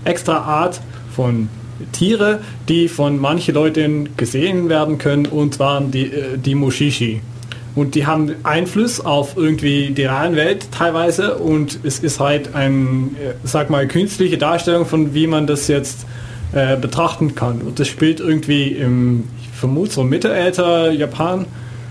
extra 0.03 0.39
Art 0.39 0.81
von 1.15 1.47
Tiere, 1.91 2.39
die 2.67 2.87
von 2.87 3.19
manchen 3.19 3.55
Leuten 3.55 4.09
gesehen 4.17 4.69
werden 4.69 4.97
können, 4.97 5.25
und 5.25 5.55
zwar 5.55 5.81
die, 5.81 6.05
äh, 6.05 6.37
die 6.37 6.55
Mushishi. 6.55 7.21
Und 7.73 7.95
die 7.95 8.05
haben 8.05 8.35
Einfluss 8.43 8.99
auf 8.99 9.37
irgendwie 9.37 9.91
die 9.91 10.03
Realwelt 10.03 10.71
teilweise 10.71 11.35
und 11.35 11.79
es 11.83 11.99
ist 11.99 12.19
halt 12.19 12.53
ein, 12.53 13.15
äh, 13.15 13.33
sag 13.43 13.69
mal, 13.69 13.87
künstliche 13.87 14.37
Darstellung 14.37 14.85
von 14.85 15.13
wie 15.13 15.25
man 15.25 15.47
das 15.47 15.69
jetzt 15.69 16.05
äh, 16.53 16.75
betrachten 16.75 17.33
kann. 17.33 17.61
Und 17.61 17.79
das 17.79 17.87
spielt 17.87 18.19
irgendwie 18.19 18.67
im, 18.69 19.23
ich 19.41 19.47
vermute 19.57 19.91
so 19.91 20.03
Mittelalter, 20.03 20.91
Japan 20.91 21.45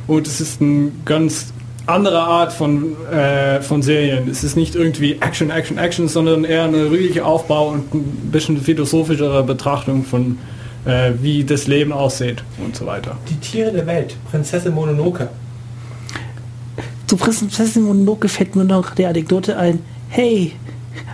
und 0.07 0.27
es 0.27 0.41
ist 0.41 0.61
eine 0.61 0.93
ganz 1.07 1.53
andere 1.91 2.21
Art 2.21 2.53
von, 2.53 2.97
äh, 3.11 3.61
von 3.61 3.83
Serien. 3.83 4.29
Es 4.29 4.45
ist 4.45 4.57
nicht 4.57 4.75
irgendwie 4.75 5.15
Action, 5.21 5.51
Action, 5.51 5.79
Action, 5.79 6.09
sondern 6.09 6.45
eher 6.45 6.65
eine 6.65 6.87
ruhige 6.87 7.25
Aufbau 7.25 7.69
und 7.71 7.95
ein 7.95 8.31
bisschen 8.31 8.61
philosophischere 8.61 9.43
Betrachtung 9.43 10.05
von 10.05 10.39
äh, 10.87 11.13
wie 11.21 11.45
das 11.45 11.67
Leben 11.67 11.93
aussieht 11.93 12.43
und 12.65 12.75
so 12.77 12.87
weiter. 12.87 13.17
Die 13.29 13.37
Tiere 13.37 13.73
der 13.73 13.87
Welt. 13.87 14.17
Prinzessin 14.31 14.75
Mononoke. 14.75 15.29
Zu 17.07 17.17
Prinzessin 17.17 17.83
Mononoke 17.85 18.29
fällt 18.29 18.57
mir 18.57 18.65
noch 18.65 18.95
die 18.95 19.05
Anekdote 19.05 19.57
ein. 19.59 19.81
Hey, 20.09 20.53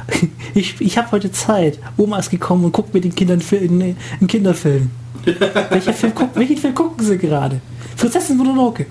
ich, 0.54 0.80
ich 0.80 0.98
habe 0.98 1.10
heute 1.12 1.32
Zeit. 1.32 1.78
Oma 1.96 2.18
ist 2.18 2.30
gekommen 2.30 2.64
und 2.64 2.72
guckt 2.72 2.94
mit 2.94 3.04
den 3.04 3.14
Kindern 3.14 3.40
Fil- 3.40 3.62
einen 3.68 3.96
einen 4.20 4.28
Kinderfilm. 4.28 4.90
Welcher 5.70 5.92
Film 5.92 6.12
guck, 6.14 6.36
welchen 6.36 6.56
Film 6.56 6.72
gucken 6.74 7.04
sie 7.04 7.18
gerade? 7.18 7.60
Prinzessin 7.96 8.36
Mononoke. 8.36 8.86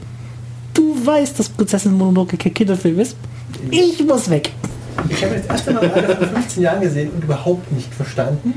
Du 1.05 1.11
weißt, 1.11 1.37
dass 1.37 1.49
Prinzessin 1.49 1.95
Mononoke 1.95 2.35
kein 2.35 2.51
Kinderfilm 2.51 2.99
ist. 2.99 3.15
Ich 3.69 4.03
muss 4.03 4.27
weg. 4.27 4.51
Ich 5.07 5.23
habe 5.23 5.35
das 5.35 5.45
erste 5.45 5.73
Mal 5.73 5.87
von 5.87 6.29
15 6.29 6.63
Jahren 6.63 6.81
gesehen 6.81 7.11
und 7.11 7.23
überhaupt 7.23 7.71
nicht 7.73 7.93
verstanden. 7.93 8.55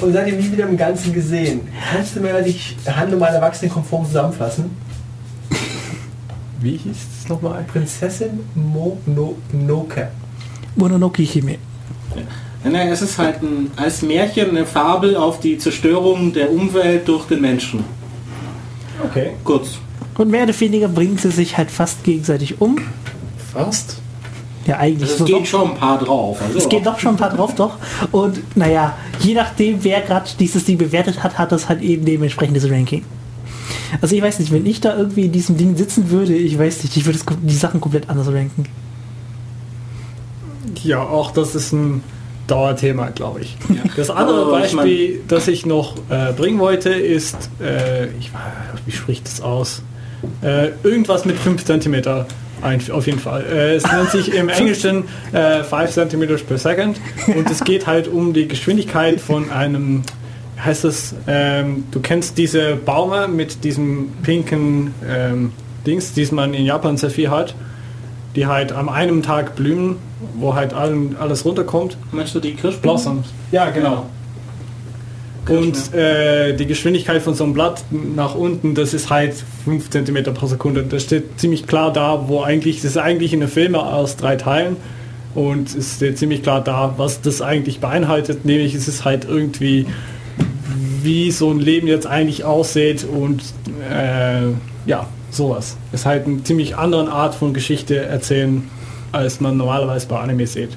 Und 0.00 0.12
seitdem 0.12 0.38
nie 0.38 0.52
wieder 0.52 0.68
im 0.68 0.76
Ganzen 0.76 1.12
gesehen. 1.12 1.62
Kannst 1.92 2.14
du 2.14 2.20
mir 2.20 2.40
die 2.42 2.54
Handlung 2.88 3.18
meiner 3.18 3.34
Erwachsenen 3.34 3.72
konform 3.72 4.06
zusammenfassen? 4.06 4.70
Wie 6.60 6.76
hieß 6.76 6.96
es 7.22 7.28
nochmal? 7.28 7.64
Prinzessin 7.64 8.38
Mononoke. 8.54 10.10
Mononoke 10.76 11.24
Hime. 11.24 11.56
Nein, 12.62 12.88
es 12.90 13.02
ist 13.02 13.18
halt 13.18 13.42
ein, 13.42 13.72
als 13.74 14.02
Märchen 14.02 14.50
eine 14.50 14.64
Fabel 14.64 15.16
auf 15.16 15.40
die 15.40 15.58
Zerstörung 15.58 16.32
der 16.32 16.52
Umwelt 16.52 17.08
durch 17.08 17.26
den 17.26 17.40
Menschen. 17.40 17.82
Okay. 19.02 19.32
Kurz. 19.42 19.78
Und 20.18 20.30
mehr 20.30 20.42
oder 20.42 20.60
weniger 20.60 20.88
bringen 20.88 21.16
sie 21.16 21.30
sich 21.30 21.56
halt 21.56 21.70
fast 21.70 22.04
gegenseitig 22.04 22.60
um. 22.60 22.76
Fast. 23.52 23.98
Ja, 24.66 24.76
eigentlich. 24.76 25.10
Also 25.10 25.18
so 25.18 25.24
es 25.24 25.30
doch. 25.30 25.38
geht 25.38 25.48
schon 25.48 25.70
ein 25.70 25.76
paar 25.76 25.98
drauf. 25.98 26.42
Also 26.42 26.58
Es 26.58 26.68
geht 26.68 26.84
doch 26.84 26.98
schon 26.98 27.14
ein 27.14 27.16
paar 27.16 27.30
drauf, 27.34 27.54
doch. 27.54 27.78
Und 28.12 28.40
naja, 28.56 28.94
je 29.20 29.32
nachdem, 29.32 29.82
wer 29.82 30.02
gerade 30.02 30.28
dieses 30.38 30.64
Ding 30.64 30.76
bewertet 30.76 31.22
hat, 31.22 31.38
hat 31.38 31.52
das 31.52 31.70
halt 31.70 31.80
eben 31.80 32.04
dementsprechendes 32.04 32.68
Ranking. 32.70 33.04
Also 34.02 34.14
ich 34.14 34.20
weiß 34.22 34.40
nicht, 34.40 34.52
wenn 34.52 34.66
ich 34.66 34.80
da 34.80 34.96
irgendwie 34.96 35.24
in 35.24 35.32
diesem 35.32 35.56
Ding 35.56 35.76
sitzen 35.76 36.10
würde, 36.10 36.34
ich 36.34 36.58
weiß 36.58 36.82
nicht, 36.82 36.96
ich 36.96 37.06
würde 37.06 37.18
die 37.42 37.54
Sachen 37.54 37.80
komplett 37.80 38.10
anders 38.10 38.28
ranken. 38.28 38.64
Ja, 40.82 41.00
auch 41.00 41.30
das 41.30 41.54
ist 41.54 41.72
ein 41.72 42.02
Dauerthema, 42.46 43.10
glaube 43.10 43.40
ich. 43.40 43.56
Ja. 43.68 43.82
Das 43.96 44.10
andere 44.10 44.46
Aber 44.46 44.64
ich 44.64 44.74
Beispiel, 44.74 45.20
das 45.28 45.48
ich 45.48 45.64
noch 45.64 45.96
äh, 46.08 46.32
bringen 46.32 46.58
wollte, 46.58 46.90
ist, 46.90 47.50
äh, 47.60 48.08
ich, 48.18 48.30
wie 48.84 48.92
spricht 48.92 49.26
das 49.26 49.40
aus? 49.40 49.82
Äh, 50.42 50.70
irgendwas 50.82 51.24
mit 51.24 51.36
5 51.38 51.64
cm. 51.64 52.26
Auf 52.92 53.06
jeden 53.06 53.20
Fall. 53.20 53.44
Äh, 53.44 53.74
es 53.76 53.84
nennt 53.90 54.10
sich 54.10 54.34
im 54.34 54.48
Englischen 54.48 55.04
äh, 55.32 55.62
5 55.62 55.90
cm 55.92 56.26
per 56.46 56.58
second 56.58 57.00
und 57.28 57.48
es 57.50 57.62
geht 57.62 57.86
halt 57.86 58.08
um 58.08 58.32
die 58.32 58.48
Geschwindigkeit 58.48 59.20
von 59.20 59.50
einem, 59.50 60.02
heißt 60.62 60.84
das, 60.84 61.14
ähm, 61.28 61.84
du 61.92 62.00
kennst 62.00 62.36
diese 62.36 62.74
Baume 62.74 63.28
mit 63.28 63.62
diesem 63.62 64.10
pinken 64.22 64.92
ähm, 65.08 65.52
Dings, 65.86 66.12
die 66.14 66.26
man 66.32 66.52
in 66.52 66.64
Japan 66.64 66.96
sehr 66.96 67.10
viel 67.10 67.30
hat, 67.30 67.54
die 68.34 68.46
halt 68.46 68.72
am 68.72 68.88
einem 68.88 69.22
Tag 69.22 69.54
blühen, 69.54 69.96
wo 70.34 70.54
halt 70.54 70.74
allen, 70.74 71.16
alles 71.18 71.44
runterkommt. 71.44 71.96
Meinst 72.10 72.34
du 72.34 72.40
die 72.40 72.54
Kirschblossom? 72.54 73.18
Blossoms. 73.18 73.34
Ja, 73.52 73.70
genau. 73.70 74.06
Und 75.48 75.94
äh, 75.94 76.54
die 76.54 76.66
Geschwindigkeit 76.66 77.22
von 77.22 77.34
so 77.34 77.44
einem 77.44 77.54
Blatt 77.54 77.82
nach 77.90 78.34
unten, 78.34 78.74
das 78.74 78.92
ist 78.92 79.08
halt 79.08 79.34
5 79.64 79.88
cm 79.88 80.34
pro 80.34 80.46
Sekunde. 80.46 80.82
Das 80.82 81.04
steht 81.04 81.40
ziemlich 81.40 81.66
klar 81.66 81.92
da, 81.92 82.28
wo 82.28 82.42
eigentlich, 82.42 82.76
das 82.76 82.92
ist 82.92 82.98
eigentlich 82.98 83.32
eine 83.32 83.48
Filme 83.48 83.82
aus 83.82 84.16
drei 84.16 84.36
Teilen. 84.36 84.76
Und 85.34 85.74
es 85.74 85.96
steht 85.96 86.18
ziemlich 86.18 86.42
klar 86.42 86.62
da, 86.62 86.94
was 86.96 87.22
das 87.22 87.40
eigentlich 87.40 87.80
beinhaltet. 87.80 88.44
Nämlich 88.44 88.74
es 88.74 88.88
ist 88.88 89.04
halt 89.04 89.24
irgendwie, 89.24 89.86
wie 91.02 91.30
so 91.30 91.50
ein 91.50 91.60
Leben 91.60 91.86
jetzt 91.86 92.06
eigentlich 92.06 92.44
aussieht 92.44 93.04
und 93.04 93.42
äh, 93.90 94.48
ja, 94.86 95.06
sowas. 95.30 95.76
Ist 95.92 96.06
halt 96.06 96.26
eine 96.26 96.42
ziemlich 96.42 96.76
andere 96.76 97.10
Art 97.10 97.34
von 97.34 97.54
Geschichte 97.54 97.96
erzählen, 97.96 98.68
als 99.12 99.40
man 99.40 99.56
normalerweise 99.56 100.06
bei 100.08 100.18
Anime 100.18 100.46
sieht. 100.46 100.70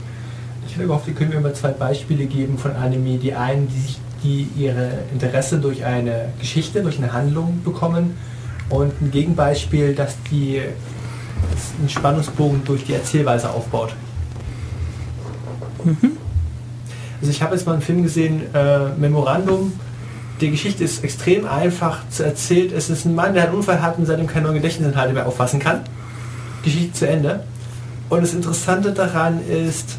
Ich 0.67 0.75
hätte 0.75 0.87
gehofft, 0.87 1.07
ihr 1.07 1.13
könnt 1.13 1.33
mir 1.33 1.41
mal 1.41 1.53
zwei 1.53 1.71
Beispiele 1.71 2.25
geben 2.25 2.57
von 2.57 2.71
Anime. 2.71 3.17
Die 3.17 3.33
einen, 3.33 3.67
die, 3.67 3.79
sich, 3.79 3.99
die 4.23 4.47
ihre 4.55 4.91
Interesse 5.13 5.57
durch 5.57 5.85
eine 5.85 6.29
Geschichte, 6.39 6.81
durch 6.81 6.97
eine 6.97 7.13
Handlung 7.13 7.61
bekommen 7.63 8.17
und 8.69 9.01
ein 9.01 9.11
Gegenbeispiel, 9.11 9.95
dass 9.95 10.15
die 10.29 10.61
das 11.51 11.79
einen 11.79 11.89
Spannungsbogen 11.89 12.63
durch 12.63 12.85
die 12.85 12.93
Erzählweise 12.93 13.49
aufbaut. 13.49 13.93
Also 17.19 17.31
ich 17.31 17.41
habe 17.41 17.55
jetzt 17.55 17.65
mal 17.65 17.73
einen 17.73 17.81
Film 17.81 18.03
gesehen, 18.03 18.43
äh, 18.53 18.89
Memorandum. 18.97 19.73
Die 20.39 20.49
Geschichte 20.49 20.83
ist 20.83 21.03
extrem 21.03 21.45
einfach 21.45 22.07
zu 22.09 22.23
erzählt. 22.23 22.71
Es 22.71 22.89
ist 22.89 23.05
ein 23.05 23.13
Mann, 23.13 23.33
der 23.33 23.43
einen 23.43 23.53
Unfall 23.53 23.81
hat 23.81 23.97
und 23.97 24.05
seitdem 24.05 24.27
keine 24.27 24.45
neuen 24.45 24.55
Gedächtnisinhalte 24.55 25.13
mehr 25.13 25.27
auffassen 25.27 25.59
kann. 25.59 25.81
Geschichte 26.63 26.93
zu 26.93 27.07
Ende. 27.07 27.43
Und 28.09 28.21
das 28.21 28.33
Interessante 28.33 28.91
daran 28.91 29.39
ist 29.47 29.97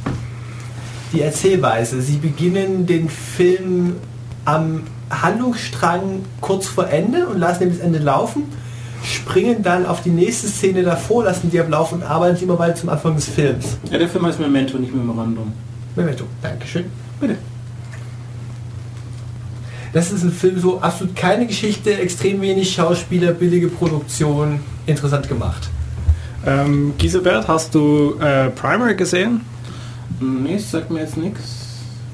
die 1.12 1.23
Erzählweise. 1.23 2.03
Sie 2.03 2.16
beginnen 2.16 2.87
den 2.87 3.09
Film 3.09 3.97
am 4.45 4.82
Handlungsstrang 5.11 6.24
kurz 6.40 6.66
vor 6.66 6.88
Ende 6.88 7.26
und 7.26 7.38
lassen 7.38 7.64
ihn 7.64 7.70
bis 7.70 7.80
Ende 7.80 7.99
laufen, 7.99 8.45
springen 9.05 9.62
dann 9.62 9.86
auf 9.86 10.03
die 10.03 10.11
nächste 10.11 10.49
Szene 10.49 10.82
davor, 10.82 11.24
lassen 11.24 11.51
die 11.51 11.61
ablaufen 11.61 11.99
und 11.99 12.05
arbeiten 12.05 12.43
immer 12.43 12.59
weiter 12.59 12.76
zum 12.76 12.88
Anfang 12.88 13.14
des 13.14 13.26
Films. 13.26 13.76
Ja, 13.90 13.99
der 13.99 14.09
Film 14.09 14.26
heißt 14.26 14.40
Memento, 14.40 14.78
nicht 14.78 14.95
Memorandum. 14.95 15.53
Memento. 15.97 16.24
Dankeschön. 16.40 16.84
Bitte. 17.20 17.36
Das 19.93 20.11
ist 20.11 20.22
ein 20.22 20.32
Film 20.32 20.59
so 20.59 20.80
absolut 20.80 21.14
keine 21.14 21.47
Geschichte, 21.47 21.99
extrem 21.99 22.40
wenig 22.40 22.72
Schauspieler, 22.72 23.32
billige 23.32 23.68
Produktion, 23.68 24.61
interessant 24.86 25.28
gemacht. 25.28 25.68
Ähm, 26.47 26.95
Gisebert, 26.97 27.47
hast 27.47 27.74
du 27.74 28.14
äh, 28.18 28.49
Primer 28.51 28.95
gesehen? 28.95 29.43
Nee, 30.18 30.55
das 30.57 30.70
sagt 30.70 30.90
mir 30.90 31.01
jetzt 31.01 31.16
nichts. 31.16 31.62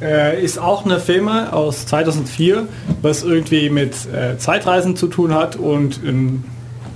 Äh, 0.00 0.42
ist 0.42 0.58
auch 0.58 0.84
eine 0.84 1.00
Filme 1.00 1.52
aus 1.52 1.86
2004, 1.86 2.68
was 3.02 3.24
irgendwie 3.24 3.68
mit 3.68 3.94
äh, 4.12 4.38
Zeitreisen 4.38 4.94
zu 4.96 5.08
tun 5.08 5.34
hat 5.34 5.56
und 5.56 6.00
ähm, 6.04 6.44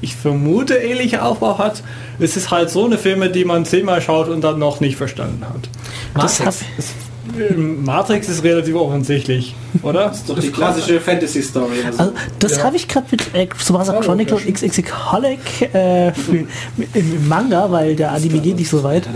ich 0.00 0.16
vermute 0.16 0.74
ähnliche 0.74 1.22
Aufbau 1.22 1.58
hat. 1.58 1.82
Es 2.18 2.36
ist 2.36 2.50
halt 2.50 2.70
so 2.70 2.84
eine 2.84 2.98
Filme, 2.98 3.30
die 3.30 3.44
man 3.44 3.64
zehnmal 3.64 4.02
schaut 4.02 4.28
und 4.28 4.42
dann 4.42 4.58
noch 4.58 4.80
nicht 4.80 4.96
verstanden 4.96 5.44
hat. 5.44 5.68
Das 6.14 6.40
hab, 6.40 6.48
Es, 6.48 6.60
ähm, 6.68 7.11
Matrix 7.56 8.28
ist 8.28 8.42
relativ 8.42 8.74
offensichtlich, 8.74 9.54
oder? 9.82 10.08
Das 10.08 10.18
ist 10.18 10.28
doch 10.28 10.38
die 10.38 10.50
klassische 10.50 11.00
Fantasy-Story. 11.00 11.76
Also. 11.86 11.98
also 12.00 12.12
das 12.40 12.56
Ja. 12.56 12.64
habe 12.64 12.76
ich 12.76 12.88
gerade 12.88 13.06
mit 13.10 13.34
äh, 13.34 13.46
Tsubasa 13.46 13.92
Chronicle 14.00 14.36
und 14.36 14.46
XXXholic 14.52 15.38
äh, 15.74 16.12
für, 16.12 16.36
im, 16.36 16.46
im 16.94 17.28
Manga, 17.28 17.70
weil 17.70 17.94
der 17.96 18.12
Anime 18.12 18.40
geht 18.40 18.56
nicht 18.56 18.68
so 18.70 18.82
weit. 18.82 19.08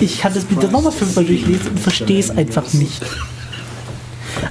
Ich 0.00 0.20
kann 0.20 0.32
das 0.32 0.44
bitte 0.44 0.68
nochmal 0.68 0.92
fünfmal 0.92 1.24
durchlesen 1.24 1.68
und 1.72 1.80
verstehe 1.80 2.20
es 2.20 2.30
einfach 2.30 2.72
nicht. 2.72 3.02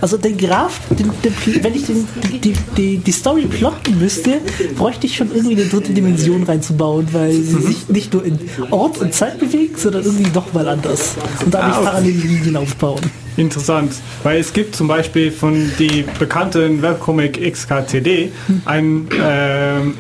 Also 0.01 0.17
den 0.17 0.37
Graph, 0.37 0.79
den, 0.89 1.11
den, 1.23 1.63
wenn 1.63 1.73
ich 1.75 1.85
den, 1.85 2.07
die, 2.41 2.53
die, 2.77 2.97
die 2.97 3.11
Story 3.11 3.45
plotten 3.45 3.97
müsste, 3.99 4.39
bräuchte 4.77 5.07
ich 5.07 5.15
schon 5.15 5.31
irgendwie 5.33 5.55
eine 5.59 5.65
dritte 5.69 5.91
Dimension 5.93 6.43
reinzubauen, 6.43 7.07
weil 7.11 7.31
sie 7.33 7.61
sich 7.61 7.89
nicht 7.89 8.13
nur 8.13 8.23
in 8.25 8.39
Ort 8.71 8.97
und 8.99 9.13
Zeit 9.13 9.39
bewegt, 9.39 9.79
sondern 9.79 10.03
irgendwie 10.03 10.29
doch 10.31 10.53
mal 10.53 10.67
anders. 10.67 11.15
Und 11.43 11.53
dadurch 11.53 11.73
Ah, 11.75 11.79
okay. 11.79 11.85
parallele 11.85 12.17
Linien 12.27 12.55
aufbauen. 12.57 13.01
Interessant, 13.37 13.93
weil 14.23 14.39
es 14.39 14.51
gibt 14.53 14.75
zum 14.75 14.87
Beispiel 14.87 15.31
von 15.31 15.71
die 15.79 16.03
bekannten 16.17 16.81
Webcomic 16.81 17.39
XKCD 17.53 18.31
ein, 18.65 19.07
ähm, 19.21 19.93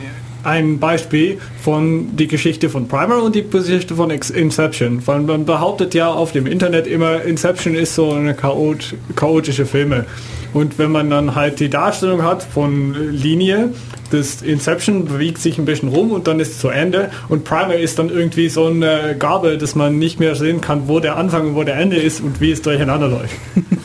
ein 0.43 0.79
Beispiel 0.79 1.37
von 1.61 2.15
die 2.15 2.27
Geschichte 2.27 2.69
von 2.69 2.87
Primer 2.87 3.21
und 3.23 3.35
die 3.35 3.47
Geschichte 3.49 3.95
von 3.95 4.09
Inception. 4.09 5.01
Weil 5.05 5.21
man 5.21 5.45
behauptet 5.45 5.93
ja 5.93 6.09
auf 6.09 6.31
dem 6.31 6.45
Internet 6.45 6.87
immer, 6.87 7.21
Inception 7.23 7.75
ist 7.75 7.95
so 7.95 8.11
eine 8.11 8.33
chaot 8.33 8.95
chaotische 9.15 9.65
Filme. 9.65 10.05
Und 10.53 10.79
wenn 10.79 10.91
man 10.91 11.09
dann 11.09 11.35
halt 11.35 11.59
die 11.59 11.69
Darstellung 11.69 12.23
hat 12.23 12.41
von 12.41 13.11
Linie, 13.11 13.71
das 14.09 14.41
Inception 14.41 15.05
bewegt 15.05 15.37
sich 15.37 15.59
ein 15.59 15.65
bisschen 15.65 15.89
rum 15.89 16.11
und 16.11 16.27
dann 16.27 16.39
ist 16.39 16.53
es 16.53 16.59
zu 16.59 16.69
Ende 16.69 17.11
und 17.27 17.43
Primer 17.43 17.75
ist 17.75 17.99
dann 17.99 18.09
irgendwie 18.09 18.49
so 18.49 18.65
eine 18.65 19.15
Gabel, 19.17 19.59
dass 19.59 19.75
man 19.75 19.99
nicht 19.99 20.19
mehr 20.19 20.35
sehen 20.35 20.61
kann, 20.61 20.87
wo 20.87 20.99
der 20.99 21.17
Anfang 21.17 21.49
und 21.49 21.55
wo 21.55 21.63
der 21.63 21.75
Ende 21.75 21.97
ist 21.97 22.19
und 22.21 22.41
wie 22.41 22.51
es 22.51 22.61
durcheinander 22.61 23.07
läuft. 23.07 23.35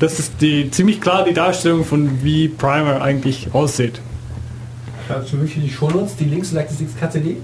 Das 0.00 0.18
ist 0.18 0.32
die 0.40 0.68
ziemlich 0.68 1.00
klar 1.00 1.24
die 1.24 1.32
Darstellung 1.32 1.84
von 1.84 2.24
wie 2.24 2.48
Primer 2.48 3.02
eigentlich 3.02 3.50
aussieht. 3.52 4.00
Dazu 5.14 5.38
wirklich 5.40 5.64
die 5.64 5.70
Shownotes, 5.70 6.16
die 6.16 6.24
Links, 6.24 6.52
like 6.52 6.68
das 6.68 6.78
XKCD. 6.78 7.36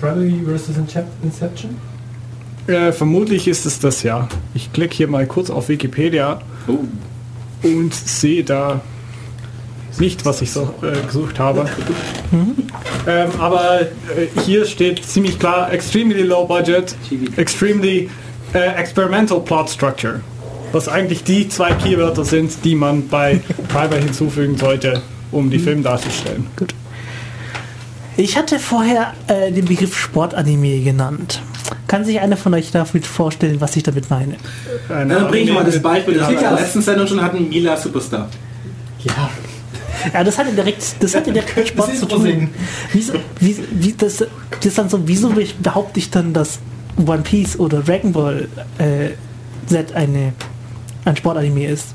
Primary 0.00 0.42
versus 0.46 0.76
Incep- 0.76 1.04
Inception. 1.22 1.76
Äh, 2.66 2.92
vermutlich 2.92 3.48
ist 3.48 3.66
es 3.66 3.80
das 3.80 4.02
ja. 4.02 4.28
Ich 4.54 4.72
klicke 4.72 4.94
hier 4.94 5.08
mal 5.08 5.26
kurz 5.26 5.50
auf 5.50 5.68
Wikipedia 5.68 6.40
Oh. 6.68 6.78
und 7.66 7.94
sehe 7.94 8.44
da 8.44 8.80
nicht, 9.98 10.24
was 10.24 10.42
ich 10.42 10.52
so 10.52 10.74
äh, 10.82 11.04
gesucht 11.06 11.38
habe. 11.40 11.64
Ähm, 13.06 13.30
aber 13.40 13.80
äh, 13.80 13.86
hier 14.44 14.64
steht 14.66 15.04
ziemlich 15.04 15.38
klar 15.38 15.72
extremely 15.72 16.22
low 16.22 16.44
budget, 16.46 16.94
extremely 17.36 18.08
äh, 18.54 18.58
experimental 18.76 19.40
plot 19.40 19.70
structure. 19.70 20.20
Was 20.72 20.86
eigentlich 20.88 21.24
die 21.24 21.48
zwei 21.48 21.72
Keywörter 21.72 22.24
sind, 22.24 22.52
die 22.64 22.74
man 22.74 23.08
bei 23.08 23.40
Primer 23.68 23.96
hinzufügen 24.04 24.56
sollte, 24.58 25.00
um 25.32 25.50
die 25.50 25.58
Film 25.58 25.82
darzustellen. 25.82 26.46
Gut. 26.56 26.74
Ich 28.18 28.36
hatte 28.36 28.58
vorher 28.58 29.14
äh, 29.28 29.52
den 29.52 29.64
Begriff 29.66 29.96
Sportanime 29.96 30.80
genannt. 30.80 31.40
Kann 31.86 32.04
sich 32.04 32.18
einer 32.18 32.36
von 32.36 32.52
euch 32.52 32.72
damit 32.72 33.06
vorstellen, 33.06 33.60
was 33.60 33.76
ich 33.76 33.84
damit 33.84 34.10
meine? 34.10 34.34
Eine 34.88 35.14
Dann 35.14 35.28
bringe 35.28 35.44
ich 35.50 35.54
mal 35.54 35.62
das 35.64 35.76
Anime- 35.76 35.82
Beispiel, 35.82 36.14
das 36.14 36.28
wir 36.28 36.36
in 36.36 36.42
der 36.42 36.52
letzten 36.52 36.82
Sendung 36.82 37.06
schon 37.06 37.22
hatten, 37.22 37.48
Mila 37.48 37.76
Superstar. 37.76 38.28
Ja, 39.04 39.30
Ja, 40.12 40.24
das 40.24 40.36
hat 40.36 40.46
ja 40.48 40.52
direkt, 40.52 40.82
das 40.98 41.14
hat 41.14 41.28
ja 41.28 41.32
direkt 41.32 41.56
mit 41.56 41.68
Sport 41.68 41.96
zu 41.96 42.06
tun. 42.06 42.50
Wieso, 42.92 43.12
wie, 43.38 43.56
wie, 43.70 43.92
das, 43.92 44.24
das 44.64 44.74
dann 44.74 44.88
so, 44.88 45.00
wieso 45.06 45.32
behaupte 45.62 46.00
ich 46.00 46.10
dann, 46.10 46.32
dass 46.32 46.58
One 47.06 47.22
Piece 47.22 47.56
oder 47.60 47.82
Dragon 47.82 48.12
Ball 48.12 48.48
äh, 48.78 49.10
Z 49.66 49.92
eine, 49.94 50.32
ein 51.04 51.16
Sportanime 51.16 51.66
ist? 51.68 51.94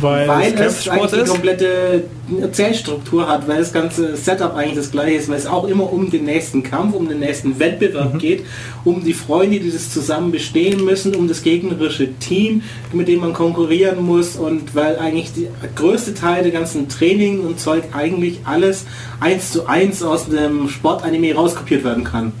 Weil, 0.00 0.28
Weil 0.28 0.52
es 0.54 0.88
eigentlich 0.88 1.10
die 1.12 1.16
ist. 1.18 1.28
komplette 1.30 2.04
Erzählstruktur 2.40 3.28
hat, 3.28 3.46
weil 3.48 3.58
das 3.58 3.72
ganze 3.72 4.16
Setup 4.16 4.54
eigentlich 4.54 4.76
das 4.76 4.90
gleiche 4.90 5.14
ist, 5.16 5.28
weil 5.28 5.36
es 5.36 5.46
auch 5.46 5.64
immer 5.68 5.92
um 5.92 6.10
den 6.10 6.24
nächsten 6.24 6.62
Kampf, 6.62 6.94
um 6.94 7.08
den 7.08 7.20
nächsten 7.20 7.48
Mhm. 7.50 7.58
Wettbewerb 7.58 8.18
geht, 8.18 8.44
um 8.84 9.04
die 9.04 9.12
Freunde, 9.14 9.60
die 9.60 9.70
das 9.70 9.90
zusammen 9.92 10.30
bestehen 10.32 10.84
müssen, 10.84 11.14
um 11.14 11.28
das 11.28 11.42
gegnerische 11.42 12.14
Team, 12.18 12.62
mit 12.92 13.08
dem 13.08 13.20
man 13.20 13.32
konkurrieren 13.34 14.02
muss 14.04 14.36
und 14.36 14.74
weil 14.74 14.98
eigentlich 14.98 15.32
der 15.34 15.48
größte 15.74 16.14
Teil 16.14 16.42
der 16.42 16.52
ganzen 16.52 16.88
Training 16.88 17.40
und 17.40 17.60
Zeug 17.60 17.84
eigentlich 17.92 18.40
alles 18.44 18.86
eins 19.20 19.52
zu 19.52 19.66
eins 19.66 20.02
aus 20.02 20.26
dem 20.28 20.68
Sportanime 20.68 21.34
rauskopiert 21.34 21.84
werden 21.84 22.04
kann. 22.04 22.32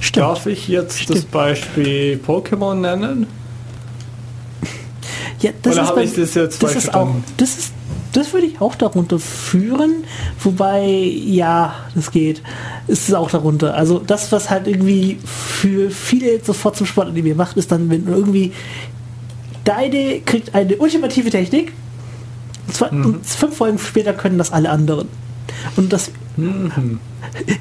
Stimmt. 0.00 0.26
Darf 0.26 0.46
ich 0.46 0.66
jetzt 0.68 1.10
das 1.10 1.22
Beispiel 1.26 2.18
Pokémon 2.26 2.74
nennen? 2.74 3.26
Ja, 5.40 5.50
das 5.62 5.74
Oder 5.74 5.82
ist, 5.82 5.88
habe 5.88 6.02
ich 6.04 6.14
das 6.14 6.34
jetzt 6.34 6.62
das 6.62 6.76
ist 6.76 6.92
auch, 6.94 7.14
das 7.38 7.56
ist, 7.58 7.72
das 8.12 8.32
würde 8.32 8.46
ich 8.46 8.60
auch 8.60 8.74
darunter 8.74 9.18
führen, 9.18 10.04
wobei, 10.42 10.84
ja, 10.86 11.74
das 11.94 12.10
geht, 12.10 12.42
ist 12.88 13.08
es 13.08 13.14
auch 13.14 13.30
darunter. 13.30 13.74
Also 13.74 13.98
das, 14.00 14.30
was 14.32 14.50
halt 14.50 14.66
irgendwie 14.66 15.18
für 15.24 15.90
viele 15.90 16.42
sofort 16.44 16.76
zum 16.76 16.86
Sportanime 16.86 17.34
macht, 17.34 17.56
ist 17.56 17.72
dann, 17.72 17.88
wenn 17.88 18.06
irgendwie 18.06 18.52
deine 19.64 20.20
kriegt 20.20 20.54
eine 20.54 20.76
ultimative 20.76 21.30
Technik, 21.30 21.72
und, 22.66 22.74
zwar, 22.74 22.92
Mhm. 22.92 23.04
und 23.06 23.26
fünf 23.26 23.56
Folgen 23.56 23.78
später 23.78 24.12
können 24.12 24.38
das 24.38 24.52
alle 24.52 24.70
anderen. 24.70 25.08
Und 25.76 25.92
das 25.92 26.10
Mhm. 26.36 27.00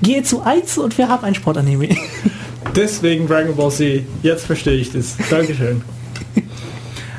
gehe 0.01 0.23
zu 0.23 0.41
eins 0.41 0.77
und 0.77 0.97
wir 0.97 1.07
haben 1.09 1.23
ein 1.23 1.35
Sportanime. 1.35 1.89
Deswegen 2.75 3.27
Dragon 3.27 3.55
Ball 3.55 3.71
Z. 3.71 4.03
Jetzt 4.21 4.45
verstehe 4.45 4.75
ich 4.75 4.91
das. 4.91 5.15
Dankeschön. 5.29 5.81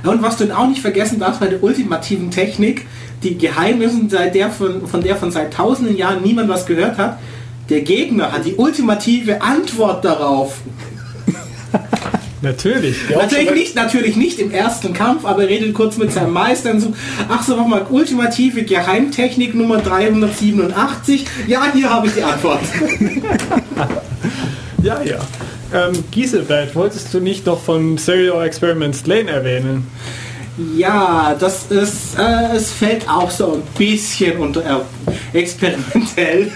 Und 0.05 0.23
was 0.23 0.37
du 0.37 0.47
dann 0.47 0.57
auch 0.57 0.69
nicht 0.69 0.81
vergessen 0.81 1.19
darfst 1.19 1.41
bei 1.41 1.49
der 1.49 1.63
ultimativen 1.63 2.31
Technik, 2.31 2.87
die 3.23 3.37
geheim 3.37 3.83
ist 3.83 3.95
und 3.95 4.11
seit 4.11 4.35
der 4.35 4.51
von, 4.51 4.87
von 4.87 5.03
der 5.03 5.17
von 5.17 5.31
seit 5.31 5.53
tausenden 5.53 5.97
Jahren 5.97 6.23
niemand 6.23 6.49
was 6.49 6.67
gehört 6.67 6.99
hat, 6.99 7.19
der 7.69 7.83
Gegner 7.83 8.33
hat 8.33 8.45
die 8.45 8.55
ultimative 8.55 9.43
Antwort 9.43 10.05
darauf. 10.05 10.59
Natürlich. 12.43 12.97
natürlich 13.11 13.51
nicht, 13.53 13.75
natürlich 13.75 14.17
nicht 14.17 14.39
im 14.39 14.51
ersten 14.51 14.95
Kampf, 14.95 15.27
aber 15.27 15.43
er 15.43 15.51
redet 15.51 15.75
kurz 15.75 15.99
mit 15.99 16.11
seinem 16.11 16.33
Meister 16.33 16.71
und 16.71 16.81
so, 16.81 16.95
ach 17.29 17.43
so, 17.43 17.55
nochmal, 17.55 17.87
ultimative 17.91 18.63
Geheimtechnik 18.63 19.55
Nummer 19.55 19.77
387. 19.77 21.27
Ja, 21.47 21.71
hier 21.75 21.91
habe 21.91 22.07
ich 22.07 22.15
die 22.15 22.23
Antwort. 22.23 22.61
Ja, 24.83 25.03
ja. 25.03 25.19
Ähm, 25.73 26.05
Giselbert, 26.11 26.75
wolltest 26.75 27.15
du 27.15 27.21
nicht 27.21 27.47
noch 27.47 27.61
von 27.61 27.97
Serial 27.97 28.45
Experiments 28.45 29.07
Lane 29.07 29.31
erwähnen? 29.31 29.87
Ja, 30.77 31.37
das 31.39 31.67
ist, 31.71 32.19
äh, 32.19 32.57
es 32.57 32.73
fällt 32.73 33.09
auch 33.09 33.31
so 33.31 33.55
ein 33.55 33.63
bisschen 33.79 34.39
unter 34.39 34.85
äh, 35.33 35.39
experimentell. 35.39 36.51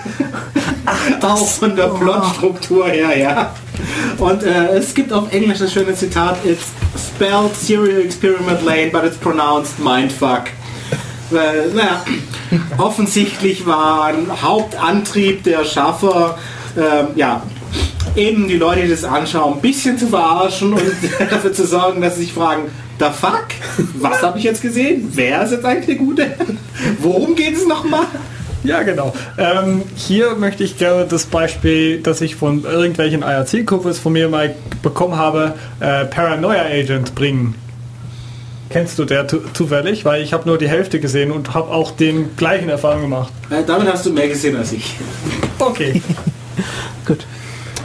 auch 1.23 1.49
von 1.49 1.77
der 1.77 1.87
Plotstruktur 1.89 2.89
her, 2.89 3.17
ja. 3.17 3.55
Und 4.19 4.43
äh, 4.43 4.77
es 4.77 4.95
gibt 4.95 5.13
auf 5.13 5.33
Englisch 5.33 5.59
das 5.59 5.73
schöne 5.73 5.95
Zitat, 5.95 6.37
it's 6.45 6.67
spelled 6.97 7.55
Serial 7.55 8.01
Experiment 8.01 8.65
Lane, 8.65 8.91
but 8.91 9.05
it's 9.05 9.17
pronounced 9.17 9.79
Mindfuck. 9.79 10.45
Weil, 11.31 11.71
naja, 11.71 12.05
offensichtlich 12.79 13.65
war 13.65 14.07
ein 14.07 14.27
Hauptantrieb 14.43 15.45
der 15.45 15.65
Schaffer, 15.65 16.37
ähm, 16.77 17.09
ja, 17.15 17.43
eben 18.17 18.49
die 18.49 18.57
Leute, 18.57 18.83
die 18.83 18.91
das 18.91 19.05
anschauen, 19.05 19.55
ein 19.55 19.61
bisschen 19.61 19.99
zu 19.99 20.07
verarschen 20.07 20.73
und 20.73 20.83
dafür 21.31 21.53
zu 21.53 21.67
sorgen, 21.67 22.01
dass 22.01 22.17
sie 22.17 22.23
sich 22.23 22.33
fragen, 22.33 22.71
the 22.99 23.07
fuck? 23.07 23.47
Was 23.99 24.23
habe 24.23 24.39
ich 24.39 24.45
jetzt 24.45 24.63
gesehen? 24.63 25.11
Wer 25.13 25.43
ist 25.43 25.53
jetzt 25.53 25.65
eigentlich 25.65 25.87
der 25.87 25.97
Gute? 25.97 26.35
Worum 27.01 27.35
geht 27.35 27.57
es 27.57 27.67
nochmal? 27.67 28.07
Ja, 28.63 28.83
genau. 28.83 29.13
Ähm, 29.37 29.83
hier 29.95 30.37
möchte 30.37 30.65
ich 30.65 30.79
gerne 30.79 31.07
das 31.07 31.27
Beispiel, 31.27 32.01
das 32.01 32.23
ich 32.23 32.35
von 32.35 32.65
irgendwelchen 32.65 33.23
IRC-Kumpels 33.23 33.99
von 33.99 34.15
mir 34.15 34.29
mal 34.31 34.55
bekommen 34.83 35.17
habe, 35.17 35.55
äh, 35.81 36.07
Paranoia 36.07 36.65
Agent 36.65 37.15
bringen. 37.15 37.57
Kennst 38.71 38.99
du 38.99 39.05
der 39.05 39.27
zufällig? 39.29 40.07
Weil 40.07 40.23
ich 40.23 40.33
habe 40.33 40.49
nur 40.49 40.57
die 40.57 40.69
Hälfte 40.69 40.99
gesehen 40.99 41.31
und 41.31 41.53
habe 41.53 41.71
auch 41.71 41.91
den 41.91 42.37
gleichen 42.37 42.71
Erfahrung 42.71 43.03
gemacht. 43.03 43.33
Äh, 43.51 43.63
damit 43.67 43.93
hast 43.93 44.07
du 44.07 44.13
mehr 44.13 44.29
gesehen 44.29 44.57
als 44.57 44.73
ich. 44.73 44.95
Okay. 45.59 46.01
Gut. 47.07 47.27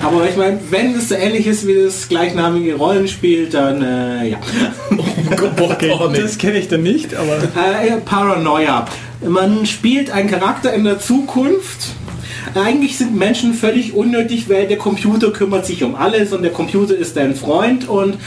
Aber 0.02 0.28
ich 0.30 0.38
meine, 0.38 0.60
wenn 0.70 0.96
es 0.96 1.10
so 1.10 1.16
ähnlich 1.16 1.46
ist 1.46 1.68
wie 1.68 1.76
das 1.76 2.08
gleichnamige 2.08 2.76
Rollenspiel, 2.76 3.50
dann 3.50 3.82
äh, 3.82 4.30
ja. 4.30 4.38
okay. 5.62 5.94
Das 6.16 6.38
kenne 6.38 6.58
ich 6.58 6.68
dann 6.68 6.84
nicht, 6.84 7.16
aber 7.16 7.38
Äh, 7.38 7.98
Paranoia. 8.06 8.86
Man 9.28 9.66
spielt 9.66 10.12
einen 10.12 10.30
Charakter 10.30 10.74
in 10.74 10.86
der 10.86 11.00
Zukunft. 11.00 11.90
Eigentlich 12.56 12.98
sind 12.98 13.16
Menschen 13.16 13.54
völlig 13.54 13.94
unnötig, 13.94 14.50
weil 14.50 14.68
der 14.68 14.78
Computer 14.78 15.32
kümmert 15.32 15.66
sich 15.66 15.84
um 15.84 15.96
alles 15.96 16.32
und 16.32 16.42
der 16.42 16.52
Computer 16.52 16.96
ist 16.96 17.18
dein 17.18 17.36
Freund 17.36 17.88
und 17.88 18.18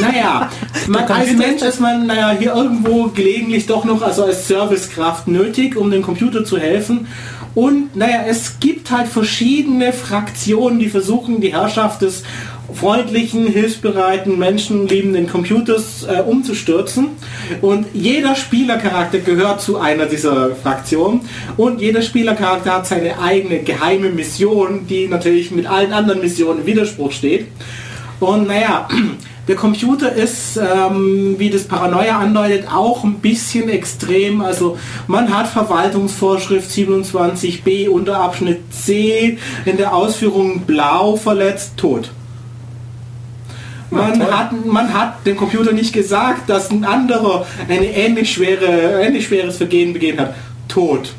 naja, 0.00 0.50
man, 0.86 1.04
als 1.04 1.32
Mensch 1.32 1.62
ist 1.62 1.80
man 1.80 2.06
naja, 2.06 2.36
hier 2.38 2.54
irgendwo 2.54 3.08
gelegentlich 3.08 3.66
doch 3.66 3.84
noch 3.84 4.02
also 4.02 4.24
als 4.24 4.46
Servicekraft 4.46 5.28
nötig, 5.28 5.76
um 5.76 5.90
dem 5.90 6.02
Computer 6.02 6.44
zu 6.44 6.58
helfen. 6.58 7.08
Und 7.54 7.96
naja, 7.96 8.24
es 8.28 8.60
gibt 8.60 8.90
halt 8.90 9.08
verschiedene 9.08 9.92
Fraktionen, 9.92 10.78
die 10.78 10.88
versuchen, 10.88 11.40
die 11.40 11.52
Herrschaft 11.52 12.02
des 12.02 12.22
freundlichen, 12.72 13.46
hilfsbereiten, 13.46 14.38
menschenliebenden 14.38 15.28
Computers 15.28 16.04
äh, 16.04 16.20
umzustürzen. 16.20 17.08
Und 17.62 17.86
jeder 17.94 18.34
Spielercharakter 18.34 19.20
gehört 19.20 19.60
zu 19.60 19.78
einer 19.78 20.06
dieser 20.06 20.54
Fraktionen. 20.54 21.22
Und 21.56 21.80
jeder 21.80 22.02
Spielercharakter 22.02 22.74
hat 22.74 22.86
seine 22.86 23.18
eigene 23.20 23.60
geheime 23.60 24.10
Mission, 24.10 24.86
die 24.86 25.08
natürlich 25.08 25.50
mit 25.50 25.66
allen 25.66 25.92
anderen 25.92 26.20
Missionen 26.20 26.60
im 26.60 26.66
Widerspruch 26.66 27.12
steht. 27.12 27.46
Und 28.20 28.48
naja, 28.48 28.88
der 29.48 29.56
Computer 29.56 30.12
ist, 30.12 30.58
ähm, 30.58 31.36
wie 31.38 31.48
das 31.48 31.64
Paranoia 31.64 32.18
andeutet, 32.18 32.66
auch 32.70 33.02
ein 33.02 33.14
bisschen 33.14 33.70
extrem. 33.70 34.42
Also 34.42 34.78
man 35.06 35.34
hat 35.34 35.48
Verwaltungsvorschrift 35.48 36.70
27b 36.70 37.88
unter 37.88 38.20
Abschnitt 38.20 38.72
C 38.72 39.38
in 39.64 39.78
der 39.78 39.94
Ausführung 39.94 40.60
blau 40.60 41.16
verletzt, 41.16 41.78
tot. 41.78 42.10
Man 43.90 44.22
hat, 44.22 44.66
man 44.66 44.92
hat 44.92 45.26
dem 45.26 45.38
Computer 45.38 45.72
nicht 45.72 45.94
gesagt, 45.94 46.50
dass 46.50 46.70
ein 46.70 46.84
anderer 46.84 47.46
eine 47.68 47.86
ähnlich 47.86 48.30
schwere, 48.30 49.00
ähnlich 49.02 49.26
schweres 49.26 49.56
Vergehen 49.56 49.94
begehen 49.94 50.20
hat. 50.20 50.34
Tot. 50.68 51.14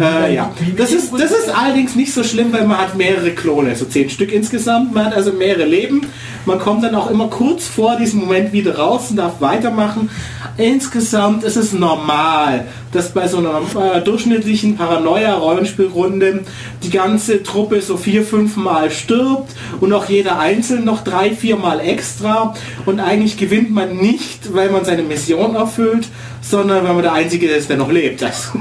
Äh, 0.00 0.34
ja. 0.34 0.52
Das 0.76 0.90
ist, 0.92 1.12
das 1.12 1.30
ist 1.30 1.48
allerdings 1.54 1.94
nicht 1.94 2.12
so 2.12 2.24
schlimm, 2.24 2.52
weil 2.52 2.66
man 2.66 2.78
hat 2.78 2.96
mehrere 2.96 3.30
Klone, 3.32 3.70
also 3.70 3.84
zehn 3.84 4.08
Stück 4.08 4.32
insgesamt. 4.32 4.94
Man 4.94 5.06
hat 5.06 5.14
also 5.14 5.32
mehrere 5.32 5.66
Leben. 5.66 6.06
Man 6.46 6.58
kommt 6.58 6.82
dann 6.82 6.94
auch 6.94 7.10
immer 7.10 7.28
kurz 7.28 7.66
vor 7.66 7.96
diesem 7.96 8.20
Moment 8.20 8.52
wieder 8.52 8.78
raus 8.78 9.10
und 9.10 9.16
darf 9.16 9.40
weitermachen. 9.40 10.10
Insgesamt 10.56 11.44
ist 11.44 11.56
es 11.56 11.72
normal, 11.72 12.66
dass 12.92 13.12
bei 13.12 13.26
so 13.26 13.38
einer 13.38 13.60
äh, 13.94 14.00
durchschnittlichen 14.02 14.76
Paranoia-Rollenspielrunde 14.76 16.40
die 16.82 16.90
ganze 16.90 17.42
Truppe 17.42 17.80
so 17.80 17.96
vier, 17.96 18.22
fünf 18.22 18.56
Mal 18.56 18.90
stirbt 18.90 19.54
und 19.80 19.92
auch 19.92 20.08
jeder 20.08 20.38
einzeln 20.38 20.84
noch 20.84 21.04
drei, 21.04 21.30
vier 21.30 21.56
Mal 21.56 21.80
extra. 21.80 22.54
Und 22.86 23.00
eigentlich 23.00 23.36
gewinnt 23.36 23.70
man 23.70 23.96
nicht, 23.96 24.52
weil 24.54 24.70
man 24.70 24.84
seine 24.84 25.02
Mission 25.02 25.54
erfüllt, 25.54 26.08
sondern 26.42 26.84
weil 26.84 26.94
man 26.94 27.02
der 27.02 27.12
Einzige 27.12 27.46
ist, 27.48 27.70
der 27.70 27.76
noch 27.76 27.90
lebt. 27.90 28.22
Also, 28.32 28.58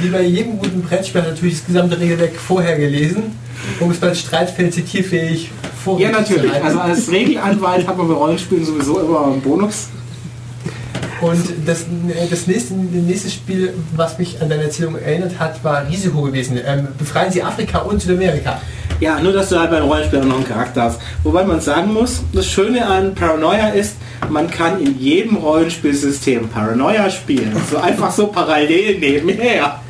Wie 0.00 0.08
bei 0.08 0.22
jedem 0.22 0.58
guten 0.58 0.82
Brettspiel 0.82 1.22
natürlich 1.22 1.58
das 1.58 1.66
gesamte 1.66 1.98
Regelwerk 1.98 2.36
vorher 2.36 2.78
gelesen, 2.78 3.36
um 3.80 3.90
es 3.90 3.98
bei 3.98 4.14
Streitfällen 4.14 4.72
zitierfähig 4.72 5.50
vor 5.84 5.98
ja, 5.98 6.10
natürlich. 6.10 6.52
Also 6.62 6.80
als 6.80 7.10
Regelanwalt 7.10 7.86
hat 7.86 7.96
man 7.96 8.08
bei 8.08 8.14
Rollenspielen 8.14 8.64
sowieso 8.64 9.00
immer 9.00 9.26
einen 9.26 9.40
Bonus. 9.40 9.88
Und 11.20 11.42
das, 11.66 11.84
das 12.30 12.46
nächste, 12.46 12.74
nächste 12.74 13.30
Spiel, 13.30 13.74
was 13.94 14.18
mich 14.18 14.40
an 14.40 14.48
deine 14.48 14.64
Erzählung 14.64 14.96
erinnert 14.96 15.38
hat, 15.38 15.62
war 15.62 15.86
Risiko 15.86 16.22
gewesen. 16.22 16.58
Ähm, 16.64 16.88
befreien 16.96 17.30
Sie 17.30 17.42
Afrika 17.42 17.80
und 17.80 18.00
Südamerika. 18.00 18.60
Ja, 19.00 19.18
nur 19.18 19.32
dass 19.32 19.48
du 19.48 19.58
halt 19.58 19.70
bei 19.70 19.80
Rollenspielen 19.80 20.28
noch 20.28 20.36
einen 20.36 20.46
Charakter 20.46 20.82
hast. 20.82 21.00
Wobei 21.24 21.42
man 21.44 21.60
sagen 21.60 21.92
muss, 21.94 22.22
das 22.34 22.46
Schöne 22.46 22.86
an 22.86 23.14
Paranoia 23.14 23.68
ist, 23.68 23.96
man 24.28 24.50
kann 24.50 24.78
in 24.78 24.98
jedem 24.98 25.36
Rollenspielsystem 25.36 26.48
Paranoia 26.48 27.08
spielen. 27.08 27.56
So 27.70 27.78
einfach 27.78 28.10
so 28.10 28.26
parallel 28.26 28.98
nebenher. 28.98 29.80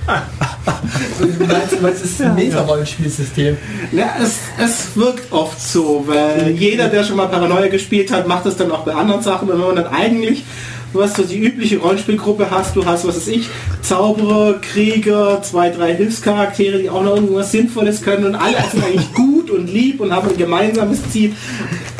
Es 1.82 2.02
ist 2.02 2.22
ein 2.22 2.34
Meta-Rollenspielsystem. 2.36 3.56
Ja, 3.92 4.14
es, 4.22 4.38
es 4.58 4.96
wirkt 4.96 5.32
oft 5.32 5.60
so, 5.60 6.04
weil 6.06 6.50
jeder, 6.50 6.88
der 6.88 7.02
schon 7.02 7.16
mal 7.16 7.26
Paranoia 7.26 7.66
gespielt 7.68 8.12
hat, 8.12 8.28
macht 8.28 8.46
das 8.46 8.56
dann 8.56 8.70
auch 8.70 8.84
bei 8.84 8.94
anderen 8.94 9.22
Sachen. 9.22 9.48
Und 9.48 9.58
wenn 9.58 9.66
man 9.66 9.76
dann 9.76 9.92
eigentlich 9.92 10.44
was 10.92 11.14
so 11.14 11.22
die 11.22 11.38
übliche 11.38 11.78
Rollenspielgruppe 11.78 12.50
hast, 12.50 12.74
du 12.76 12.84
hast, 12.84 13.06
was 13.06 13.16
weiß 13.16 13.28
ich, 13.28 13.48
Zauberer, 13.82 14.60
Krieger, 14.60 15.40
zwei, 15.42 15.70
drei 15.70 15.94
Hilfscharaktere, 15.94 16.78
die 16.78 16.90
auch 16.90 17.02
noch 17.02 17.16
irgendwas 17.16 17.52
Sinnvolles 17.52 18.02
können 18.02 18.24
und 18.26 18.34
alle 18.34 18.56
sind 18.70 18.84
eigentlich 18.84 19.12
gut 19.14 19.50
und 19.50 19.66
lieb 19.68 20.00
und 20.00 20.12
haben 20.12 20.28
ein 20.28 20.36
gemeinsames 20.36 21.08
Ziel. 21.10 21.34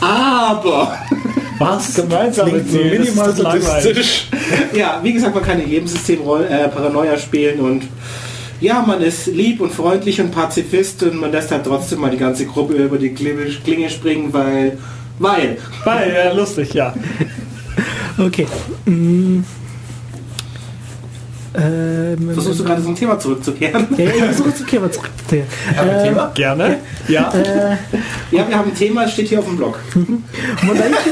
Aber 0.00 0.98
was 1.58 1.94
gemeinsam 1.96 2.50
mit 2.50 2.70
so 2.70 2.78
minimal 2.78 3.34
langweilig. 3.38 4.28
ja, 4.74 5.00
wie 5.02 5.12
gesagt, 5.12 5.34
man 5.34 5.44
kann 5.44 5.60
in 5.60 5.70
jedem 5.70 5.86
System 5.86 6.20
äh, 6.20 6.68
Paranoia 6.68 7.16
spielen 7.16 7.60
und 7.60 7.84
ja, 8.60 8.82
man 8.82 9.00
ist 9.00 9.26
lieb 9.26 9.60
und 9.60 9.72
freundlich 9.72 10.20
und 10.20 10.32
Pazifist 10.32 11.02
und 11.02 11.18
man 11.18 11.32
lässt 11.32 11.50
halt 11.50 11.64
trotzdem 11.64 12.00
mal 12.00 12.10
die 12.10 12.18
ganze 12.18 12.44
Gruppe 12.44 12.74
über 12.74 12.98
die 12.98 13.14
Klinge 13.14 13.88
springen, 13.88 14.32
weil, 14.32 14.76
weil. 15.18 15.56
Weil, 15.84 16.12
ja, 16.12 16.32
lustig, 16.32 16.74
ja. 16.74 16.94
Okay. 18.20 18.44
Mm. 18.84 19.42
Ähm, 21.52 22.30
Versuchst 22.32 22.60
du 22.60 22.64
gerade 22.64 22.82
zum 22.82 22.94
Thema 22.94 23.18
zurückzukehren? 23.18 23.88
ja, 23.96 24.04
ich 24.04 24.22
versuche 24.22 24.54
zum 24.54 24.66
Thema 24.68 24.90
zurückzukehren. 24.92 25.46
Haben 25.76 25.88
Ähm, 25.90 26.04
Thema? 26.04 26.30
Gerne. 26.34 26.78
Ja. 27.08 27.32
Äh, 27.34 27.76
Ja, 28.30 28.48
wir 28.48 28.56
haben 28.56 28.70
ein 28.70 28.74
Thema, 28.76 29.08
steht 29.08 29.28
hier 29.28 29.40
auf 29.40 29.46
dem 29.46 29.56
Blog. 29.56 29.78
Mondaichi, 30.62 31.10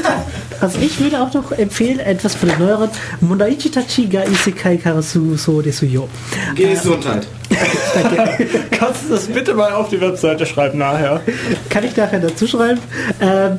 also 0.61 0.79
ich 0.79 0.97
würde 1.01 1.19
auch 1.21 1.33
noch 1.33 1.51
empfehlen, 1.51 1.99
etwas 1.99 2.35
für 2.35 2.45
den 2.45 2.57
neueren 2.59 2.89
Mondaichi 3.19 3.69
Tachiga 3.69 4.23
Isekai 4.23 4.77
Karasu 4.77 5.35
So 5.35 5.61
Desuyo. 5.61 6.07
Gesundheit. 6.55 7.27
Kannst 8.71 9.05
du 9.09 9.13
das 9.15 9.27
bitte 9.27 9.53
mal 9.53 9.73
auf 9.73 9.89
die 9.89 9.99
Webseite 9.99 10.45
schreiben 10.45 10.77
nachher? 10.77 11.21
Kann 11.69 11.83
ich 11.83 11.95
nachher 11.97 12.19
dazu 12.19 12.47
schreiben. 12.47 12.79
Ähm, 13.19 13.57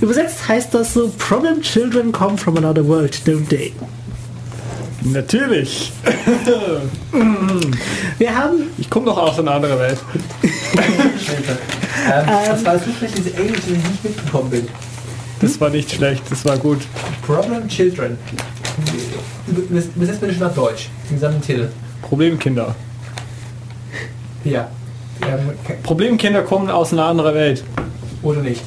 übersetzt 0.00 0.46
heißt 0.46 0.72
das 0.74 0.94
so, 0.94 1.08
Problem 1.18 1.60
Children 1.62 2.12
come 2.12 2.36
from 2.38 2.56
another 2.56 2.86
world, 2.86 3.20
don't 3.26 3.48
they? 3.48 3.72
Natürlich. 5.02 5.92
Wir 8.18 8.36
haben, 8.36 8.64
Ich 8.78 8.88
komme 8.90 9.06
doch 9.06 9.16
aus 9.16 9.38
einer 9.38 9.52
anderen 9.52 9.78
Welt. 9.78 9.98
Ähm, 10.76 12.26
das 12.46 12.64
war 12.64 12.78
so 12.78 12.90
schlecht, 12.98 13.16
diese 13.18 13.34
Englisch, 13.34 13.60
die 13.66 13.72
ich 13.72 13.88
nicht 13.88 14.04
mitgekommen 14.04 14.50
bin. 14.50 14.68
Das 15.40 15.60
war 15.60 15.70
nicht 15.70 15.90
schlecht, 15.90 16.22
das 16.30 16.44
war 16.44 16.58
gut. 16.58 16.80
Problem 17.26 17.66
Children. 17.68 18.18
Über- 19.46 19.80
Übersetzt 19.96 20.20
bitte 20.20 20.32
schon 20.34 20.42
nach 20.42 20.54
Deutsch. 20.54 20.88
Den 21.08 21.16
gesamten 21.16 21.40
Titel. 21.42 21.68
Problemkinder. 22.02 22.74
Ja. 24.44 24.68
Ähm, 25.22 25.50
Problemkinder 25.82 26.42
kommen 26.42 26.70
aus 26.70 26.92
einer 26.92 27.04
anderen 27.06 27.34
Welt. 27.34 27.64
oder 28.22 28.40
nicht. 28.42 28.62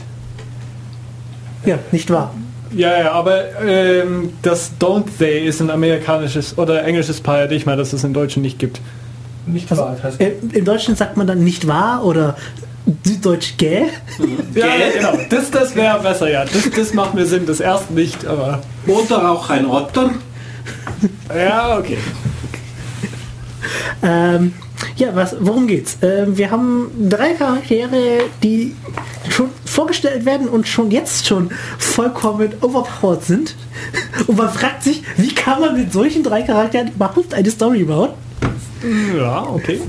ja, 1.65 1.77
nicht 1.91 2.10
wahr? 2.11 2.34
Ja, 2.76 2.98
ja, 3.00 3.12
aber 3.12 3.62
ähm, 3.62 4.34
das 4.41 4.72
Don't 4.80 5.06
They 5.20 5.45
ist 5.48 5.62
ein 5.62 5.70
amerikanisches 5.70 6.58
oder 6.58 6.84
englisches 6.84 7.22
Paradigma, 7.22 7.76
das 7.76 7.94
es 7.94 8.04
im 8.04 8.14
Deutschen 8.14 8.41
nicht 8.41 8.60
gibt. 8.60 8.82
Nicht 9.45 9.70
wahr. 9.72 9.95
Das 9.95 10.04
heißt, 10.04 10.22
Äh, 10.22 10.34
Im 10.54 10.66
Deutschen 10.66 10.95
sagt 10.95 11.18
man 11.18 11.28
dann 11.28 11.44
nicht 11.44 11.68
wahr 11.68 12.04
oder 12.06 12.36
Süddeutsch 13.04 13.58
gäh. 13.58 13.84
Ja, 14.56 14.66
ja 14.66 14.74
genau. 14.95 15.24
Das, 15.30 15.52
das 15.52 15.76
wäre 15.76 16.00
besser, 16.00 16.30
ja. 16.32 16.45
Das, 16.45 16.70
das 16.76 16.94
macht 16.94 17.14
mir 17.14 17.26
Sinn. 17.26 17.45
Das 17.45 17.60
erste 17.60 17.94
nicht, 17.94 18.26
aber. 18.26 18.62
Oder 18.88 19.32
auch 19.32 19.50
ein 19.50 19.66
Otter. 19.66 20.12
Ja, 21.36 21.78
okay. 21.78 21.98
Ähm, 24.02 24.54
Ja, 24.98 25.16
was, 25.16 25.36
worum 25.40 25.68
geht's? 25.68 25.98
Ähm, 26.02 26.38
wir 26.38 26.52
haben 26.52 26.91
drei 27.10 27.34
Charaktere, 27.34 28.24
die 28.41 28.76
schon 29.34 29.49
vorgestellt 29.65 30.26
werden 30.26 30.47
und 30.47 30.68
schon 30.68 30.91
jetzt 30.91 31.27
schon 31.27 31.49
vollkommen 31.80 32.53
overpowered 32.61 33.23
sind. 33.23 33.55
Und 34.27 34.38
man 34.38 34.49
fragt 34.49 34.84
sich, 34.84 35.03
wie 35.18 35.34
kann 35.34 35.60
man 35.60 35.76
mit 35.76 35.91
solchen 35.91 36.23
drei 36.23 36.43
Charakteren 36.43 36.89
überhaupt 36.89 37.34
eine 37.34 37.49
Story 37.49 37.84
bauen? 37.84 38.11
Ja, 39.18 39.43
okay. 39.43 39.81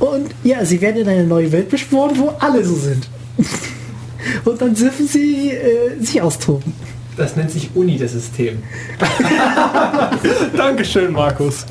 Und 0.00 0.30
ja, 0.42 0.64
sie 0.64 0.80
werden 0.80 1.02
in 1.02 1.08
eine 1.08 1.24
neue 1.24 1.50
Welt 1.52 1.68
beschworen, 1.68 2.12
wo 2.16 2.34
alle 2.38 2.64
so 2.64 2.74
sind. 2.74 3.08
Und 4.44 4.60
dann 4.60 4.74
dürfen 4.74 5.06
sie 5.06 5.50
äh, 5.50 6.00
sich 6.00 6.20
austoben. 6.20 6.72
Das 7.16 7.36
nennt 7.36 7.50
sich 7.50 7.70
Uni, 7.74 7.98
das 7.98 8.12
System. 8.12 8.62
Dankeschön, 10.56 11.12
Markus. 11.12 11.66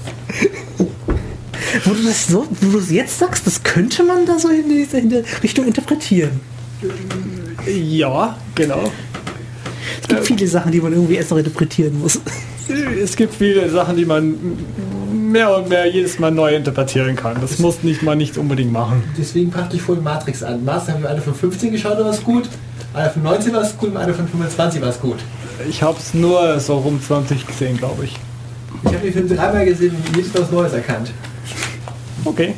Wo 1.86 1.94
du 1.94 2.04
das 2.04 2.28
so, 2.28 2.46
wo 2.62 2.72
du 2.72 2.80
es 2.80 2.92
jetzt 2.92 3.20
sagst, 3.20 3.48
das 3.48 3.64
könnte 3.64 4.04
man 4.04 4.26
da 4.26 4.40
so 4.40 4.50
in 4.50 4.68
die, 4.68 4.88
in 4.98 5.10
die 5.10 5.24
Richtung 5.42 5.66
interpretieren. 5.66 6.42
Ja, 7.66 8.38
genau. 8.56 8.92
Es 10.02 10.08
gibt 10.08 10.26
viele 10.26 10.48
Sachen, 10.48 10.72
die 10.72 10.80
man 10.80 10.94
irgendwie 10.94 11.16
erst 11.16 11.32
noch 11.32 11.38
interpretieren 11.38 12.00
muss. 12.00 12.20
Es 13.02 13.16
gibt 13.16 13.34
viele 13.34 13.70
Sachen, 13.70 13.96
die 13.96 14.06
man 14.06 14.36
mehr 15.14 15.56
und 15.56 15.70
mehr 15.70 15.86
jedes 15.86 16.20
Mal 16.20 16.32
neu 16.32 16.56
interpretieren 16.56 17.16
kann. 17.16 17.38
Das 17.42 17.60
muss 17.60 17.84
nicht 17.84 18.04
man 18.04 18.18
nicht 18.18 18.38
unbedingt 18.38 18.72
machen. 18.72 19.04
Deswegen 19.18 19.50
brachte 19.50 19.76
ich 19.76 19.82
vorhin 19.82 20.04
Matrix 20.04 20.44
an. 20.44 20.64
Matrix 20.66 20.94
haben 20.94 21.04
wir 21.04 21.10
eine 21.10 21.22
von 21.22 21.34
15 21.34 21.72
geschaut, 21.72 21.98
war 21.98 22.10
es 22.10 22.24
gut. 22.24 22.50
Eine 22.94 23.10
von 23.10 23.24
19 23.24 23.54
war 23.54 23.62
es 23.62 23.78
gut 23.78 23.92
und 23.92 23.98
eine 23.98 24.14
von 24.14 24.28
25 24.28 24.82
war 24.82 24.90
es 24.90 25.00
gut. 25.00 25.18
Ich 25.70 25.82
habe 25.82 25.98
es 25.98 26.14
nur 26.14 26.60
so 26.60 26.78
rum 26.78 27.02
20 27.02 27.46
gesehen, 27.46 27.78
glaube 27.78 28.06
ich. 28.06 28.16
Ich 28.84 28.94
habe 28.94 29.04
den 29.04 29.14
Film 29.14 29.30
dreimal 29.30 29.66
gesehen 29.66 29.96
und 29.96 30.16
jedes 30.16 30.34
Mal 30.34 30.42
was 30.42 30.52
Neues 30.52 30.74
erkannt. 30.74 31.12
Okay. 32.24 32.54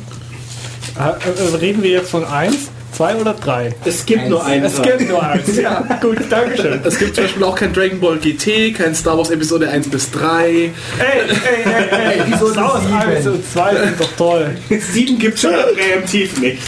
Äh, 0.98 1.00
äh, 1.00 1.56
reden 1.56 1.82
wir 1.82 1.90
jetzt 1.90 2.10
von 2.10 2.24
1, 2.24 2.70
2 2.92 3.16
oder 3.16 3.34
3? 3.34 3.74
Es 3.84 4.06
gibt 4.06 4.28
nur 4.28 4.44
einen. 4.44 4.64
Es 4.64 4.80
gibt 4.80 5.08
nur 5.08 5.22
eins. 5.22 5.56
Ja, 5.60 5.82
gut, 6.00 6.18
Dankeschön. 6.30 6.80
Es 6.84 6.98
gibt 6.98 7.14
zum 7.14 7.24
Beispiel 7.24 7.44
auch 7.44 7.54
kein 7.54 7.72
Dragon 7.72 8.00
Ball 8.00 8.16
GT, 8.18 8.74
kein 8.74 8.94
Star 8.94 9.18
Wars 9.18 9.30
Episode 9.30 9.68
1 9.68 9.90
bis 9.90 10.10
3. 10.10 10.48
Ey, 10.48 10.58
ey, 10.58 10.72
ey, 11.64 12.12
ey, 12.12 12.18
Episode 12.20 12.52
Star 12.52 12.74
Wars 12.74 12.82
1 13.06 13.22
sieben. 13.24 13.34
und 13.36 13.52
2 13.52 13.76
sind 13.76 14.00
doch 14.00 14.12
toll. 14.16 14.56
Sieben 14.92 15.18
gibt 15.18 15.34
es 15.34 15.40
schon 15.42 15.52
präemptiv 15.76 16.40
nicht. 16.40 16.62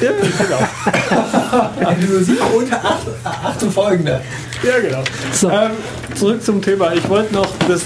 Ja, 0.00 0.10
genau. 0.10 2.12
Musik 2.12 2.38
unter 2.54 2.84
8, 2.84 2.98
8 3.24 3.62
und 3.62 3.72
folgende. 3.72 4.20
Ja, 4.62 4.78
genau. 4.80 5.02
So. 5.32 5.48
Ähm, 5.50 5.70
zurück 6.14 6.42
zum 6.42 6.60
Thema. 6.60 6.92
Ich 6.92 7.08
wollte 7.08 7.34
noch 7.34 7.48
das, 7.68 7.82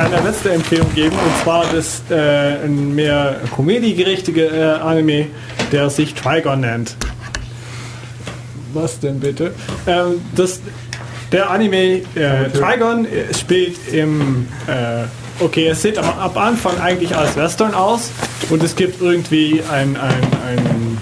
eine 0.00 0.20
letzte 0.20 0.52
Empfehlung 0.52 0.92
geben, 0.94 1.16
und 1.16 1.42
zwar 1.42 1.64
das 1.72 2.02
äh, 2.10 2.64
ein 2.64 2.94
mehr 2.94 3.36
komödiegerichtige 3.54 4.46
äh, 4.46 4.80
Anime, 4.80 5.26
der 5.72 5.90
sich 5.90 6.14
Trigon 6.14 6.60
nennt. 6.60 6.96
Was 8.72 8.98
denn 9.00 9.20
bitte? 9.20 9.52
Ähm, 9.86 10.20
das, 10.34 10.60
der 11.32 11.50
Anime 11.50 12.02
äh, 12.14 12.50
Trigon 12.52 13.04
äh, 13.04 13.34
spielt 13.34 13.76
im... 13.92 14.48
Äh, 14.66 15.04
okay, 15.42 15.68
es 15.68 15.82
sieht 15.82 15.98
am, 15.98 16.06
ab 16.06 16.36
Anfang 16.36 16.78
eigentlich 16.80 17.14
als 17.14 17.36
Western 17.36 17.74
aus 17.74 18.10
und 18.48 18.62
es 18.62 18.76
gibt 18.76 19.00
irgendwie 19.02 19.62
ein, 19.70 19.96
ein, 19.96 20.22
ein 20.46 20.98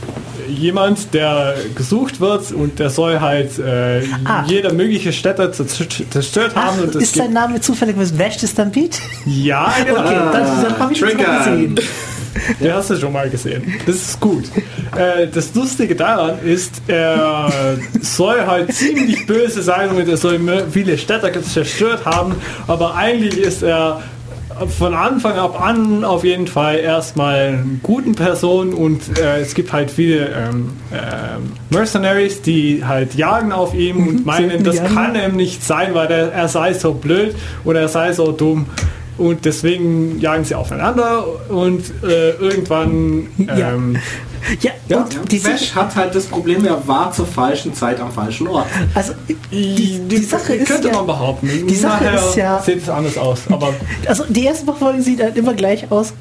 jemand, 0.49 1.13
der 1.15 1.55
gesucht 1.75 2.21
wird 2.21 2.53
und 2.53 2.79
der 2.79 2.91
soll 2.91 3.21
halt 3.21 3.59
äh, 3.59 4.03
Ah. 4.25 4.45
jede 4.47 4.73
mögliche 4.73 5.13
Städte 5.13 5.51
zerstört 5.53 6.07
zerstört 6.11 6.53
Ach, 6.55 6.65
haben. 6.67 6.81
Und 6.81 6.95
ist 6.97 7.15
sein 7.15 7.33
Name 7.33 7.61
zufällig 7.61 7.97
was 7.99 8.17
Vash 8.19 8.39
Stampede? 8.39 8.97
ja, 9.27 9.73
genau. 9.87 10.01
Okay, 10.01 10.15
dann, 10.33 10.63
dann 10.63 10.79
habe 10.79 10.93
ich 10.93 11.01
das 11.01 11.15
mal 11.15 11.17
Triggern. 11.25 11.39
gesehen. 11.75 11.81
Den 12.61 12.73
hast 12.73 12.91
du 12.91 12.97
schon 12.97 13.13
mal 13.13 13.29
gesehen. 13.29 13.65
Das 13.87 13.97
ist 13.97 14.21
gut. 14.21 14.45
Äh, 14.97 15.27
das 15.27 15.53
Lustige 15.55 15.97
daran 15.97 16.39
ist, 16.45 16.83
er 16.87 17.51
soll 18.01 18.47
halt 18.47 18.73
ziemlich 18.73 19.27
böse 19.27 19.61
sein 19.63 19.91
und 19.91 20.09
er 20.09 20.17
soll 20.17 20.39
viele 20.71 20.97
Städte 20.99 21.33
zerstört 21.43 22.05
haben, 22.05 22.37
aber 22.69 22.95
eigentlich 22.95 23.39
ist 23.39 23.63
er 23.63 24.03
von 24.67 24.95
Anfang 24.95 25.37
ab 25.39 25.61
an 25.61 26.05
auf 26.05 26.25
jeden 26.25 26.47
Fall 26.47 26.79
erstmal 26.79 27.35
eine 27.35 27.81
guten 27.83 28.15
Person 28.15 28.75
und 28.75 29.19
äh, 29.19 29.41
es 29.41 29.55
gibt 29.55 29.73
halt 29.73 29.91
viele 29.91 30.27
ähm, 30.29 30.71
ähm, 30.93 31.53
Mercenaries, 31.71 32.43
die 32.43 32.85
halt 32.85 33.15
jagen 33.15 33.53
auf 33.53 33.75
ihm 33.75 34.07
und 34.09 34.27
meinen, 34.27 34.65
das 34.65 34.83
kann 34.83 35.15
ihm 35.15 35.37
nicht 35.37 35.65
sein, 35.65 35.95
weil 35.95 36.11
er, 36.11 36.33
er 36.33 36.49
sei 36.49 36.73
so 36.75 36.95
blöd 36.95 37.35
oder 37.65 37.83
er 37.83 37.89
sei 37.89 38.13
so 38.13 38.33
dumm. 38.33 38.67
Und 39.17 39.45
deswegen 39.45 40.21
jagen 40.21 40.45
sie 40.45 40.55
aufeinander 40.55 41.25
und 41.49 41.83
äh, 42.05 42.31
irgendwann 42.39 43.27
ähm, 43.39 43.49
Ja, 43.49 43.73
Ja, 44.89 44.99
und 45.01 45.33
die 45.33 45.45
Vash 45.45 45.75
hat 45.75 45.95
halt 45.97 46.15
das 46.15 46.25
Problem, 46.27 46.65
er 46.65 46.87
war 46.89 47.13
zur 47.13 47.27
falschen 47.27 47.75
Zeit 47.75 48.01
am 48.01 48.11
falschen 48.13 48.47
Ort. 48.49 48.67
also 48.95 49.13
die, 49.51 50.01
die 50.09 50.17
Sache 50.19 50.55
ist 50.55 50.69
könnte 50.69 50.89
ja, 50.89 50.95
man 50.95 51.07
behaupten. 51.07 51.67
die 51.67 51.75
Sache 51.75 52.05
Nachher 52.05 52.29
ist 52.29 52.37
ja- 52.37 52.63
sieht 52.63 52.83
es 52.83 52.89
anders 52.89 53.17
aus. 53.19 53.41
Aber 53.51 53.75
also 54.07 54.25
die 54.29 54.47
ersten 54.47 54.67
paar 54.67 54.77
Folgen 54.77 55.03
sieht 55.03 55.23
halt 55.23 55.37
immer 55.37 55.55
gleich 55.55 55.91
aus. 55.91 56.13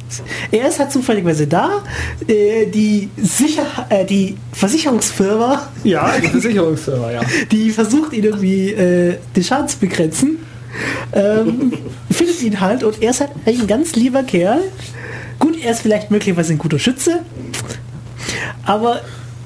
Er 0.51 0.67
ist 0.67 0.79
halt 0.79 0.91
zufälligerweise 0.91 1.47
da. 1.47 1.83
Äh, 2.27 2.65
die 2.67 3.09
Sicher 3.17 3.63
äh, 3.89 4.05
die 4.05 4.35
Versicherungsfirma, 4.53 5.67
ja, 5.83 6.11
die 6.21 6.27
Versicherungsfirma, 6.27 7.11
ja. 7.11 7.21
die 7.51 7.69
versucht 7.71 8.13
ihn 8.13 8.23
irgendwie 8.23 8.71
äh, 8.71 9.17
den 9.35 9.43
Schaden 9.43 9.67
zu 9.67 9.77
begrenzen, 9.77 10.39
ähm, 11.13 11.73
findet 12.11 12.41
ihn 12.41 12.59
halt 12.59 12.83
und 12.83 13.01
er 13.01 13.11
ist 13.11 13.21
halt 13.21 13.31
ein 13.45 13.67
ganz 13.67 13.95
lieber 13.95 14.23
Kerl. 14.23 14.61
Gut, 15.39 15.55
er 15.63 15.71
ist 15.71 15.81
vielleicht 15.81 16.09
möglicherweise 16.09 16.53
ein 16.53 16.57
guter 16.57 16.79
Schütze, 16.79 17.19
aber 18.67 19.01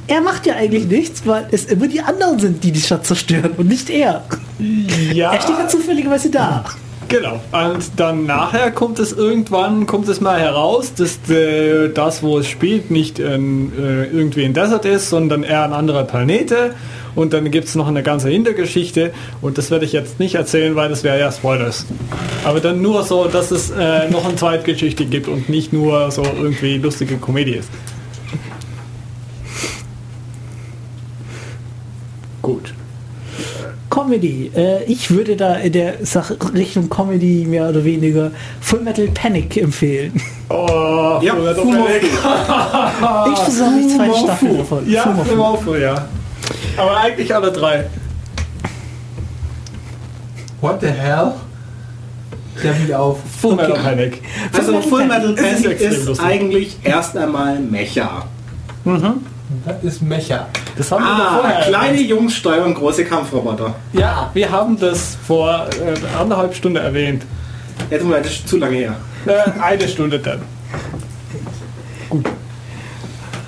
er 0.07 0.19
macht 0.19 0.45
ja 0.45 0.55
eigentlich 0.55 0.85
nichts, 0.87 1.25
weil 1.25 1.47
es 1.51 1.65
immer 1.65 1.87
die 1.87 2.01
anderen 2.01 2.37
sind, 2.39 2.63
die 2.63 2.71
die 2.71 2.81
Stadt 2.81 3.05
zerstören 3.05 3.51
und 3.55 3.69
nicht 3.69 3.89
er. 3.89 4.23
Ja, 5.13 5.31
Er 5.31 5.41
steht 5.41 5.57
halt 5.57 5.71
zufälligerweise 5.71 6.29
da. 6.29 6.65
genau. 7.07 7.39
Und 7.51 7.91
dann 7.95 8.25
nachher 8.25 8.71
kommt 8.71 8.99
es 8.99 9.13
irgendwann, 9.13 9.85
kommt 9.85 10.09
es 10.09 10.19
mal 10.19 10.39
heraus, 10.39 10.93
dass 10.95 11.29
äh, 11.29 11.89
das, 11.93 12.23
wo 12.23 12.39
es 12.39 12.47
spielt, 12.47 12.91
nicht 12.91 13.19
in, 13.19 13.71
äh, 13.77 14.05
irgendwie 14.05 14.43
ein 14.43 14.53
Desert 14.53 14.83
ist, 14.85 15.09
sondern 15.09 15.43
eher 15.43 15.63
ein 15.63 15.73
anderer 15.73 16.03
Planete. 16.03 16.73
Und 17.13 17.33
dann 17.33 17.51
gibt 17.51 17.67
es 17.67 17.75
noch 17.75 17.87
eine 17.87 18.03
ganze 18.03 18.29
Hintergeschichte 18.29 19.11
und 19.41 19.57
das 19.57 19.69
werde 19.69 19.83
ich 19.83 19.91
jetzt 19.91 20.19
nicht 20.19 20.35
erzählen, 20.35 20.75
weil 20.77 20.87
das 20.87 21.03
wäre 21.03 21.19
ja 21.19 21.29
Spoilers. 21.29 21.85
Aber 22.45 22.61
dann 22.61 22.81
nur 22.81 23.03
so, 23.03 23.25
dass 23.25 23.51
es 23.51 23.69
äh, 23.69 24.09
noch 24.09 24.23
eine 24.25 24.35
Zweitgeschichte 24.37 25.05
gibt 25.05 25.27
und 25.27 25.49
nicht 25.49 25.73
nur 25.73 26.09
so 26.11 26.23
irgendwie 26.23 26.77
lustige 26.77 27.17
Komödie 27.17 27.55
ist. 27.55 27.69
Gut. 32.41 32.73
Comedy. 33.89 34.51
Äh, 34.55 34.83
ich 34.85 35.11
würde 35.11 35.35
da 35.35 35.55
in 35.55 35.73
der 35.73 36.05
Sache 36.05 36.37
Richtung 36.53 36.89
Comedy 36.89 37.45
mehr 37.47 37.69
oder 37.69 37.83
weniger 37.83 38.31
Full 38.61 38.81
Metal 38.81 39.07
Panic 39.13 39.57
empfehlen. 39.57 40.13
Oh, 40.49 41.19
Ja, 41.21 41.33
Full 41.35 41.43
Metal 41.43 41.63
Panic. 41.65 42.03
ich 43.33 43.39
versuche 43.39 43.71
die 43.81 43.87
zweite 43.95 44.17
Staffel 44.17 44.57
davon. 44.57 44.89
Ja, 44.89 45.03
Fumo 45.03 45.23
Fu. 45.23 45.33
im 45.33 45.41
Aufruhr, 45.41 45.77
ja. 45.77 46.07
Aber 46.77 46.97
eigentlich 46.97 47.33
alle 47.35 47.51
drei. 47.51 47.85
What 50.61 50.81
the 50.81 50.87
hell? 50.87 51.33
Ich 52.61 52.67
hab 52.69 52.79
mich 52.79 52.93
auf. 52.95 53.17
Full 53.41 53.55
Metal 53.55 53.73
Panic. 53.73 54.21
Also 54.55 54.81
Full 54.81 55.05
Metal 55.05 55.33
ist 55.33 55.63
Panic 55.63 55.81
ist 55.81 56.05
lustig. 56.05 56.25
eigentlich 56.25 56.77
erst 56.83 57.17
einmal 57.17 57.59
Mecha. 57.59 58.25
Das 59.65 59.83
ist 59.83 60.01
Mecha. 60.01 60.47
Das 60.77 60.91
haben 60.91 61.03
wir 61.03 61.11
Ah, 61.11 61.39
vorher. 61.41 61.61
kleine 61.67 62.01
Jungs 62.01 62.35
steuern 62.35 62.73
große 62.73 63.03
Kampfroboter. 63.05 63.75
Ja, 63.93 64.29
wir 64.33 64.49
haben 64.49 64.79
das 64.79 65.17
vor 65.27 65.67
äh, 65.83 66.17
anderthalb 66.19 66.55
Stunden 66.55 66.77
erwähnt. 66.77 67.23
Jetzt 67.89 68.03
Moment, 68.03 68.25
das 68.25 68.33
ist 68.33 68.47
zu 68.47 68.57
lange 68.57 68.77
her. 68.77 68.95
Äh, 69.25 69.59
eine 69.61 69.87
Stunde 69.87 70.19
dann. 70.19 70.39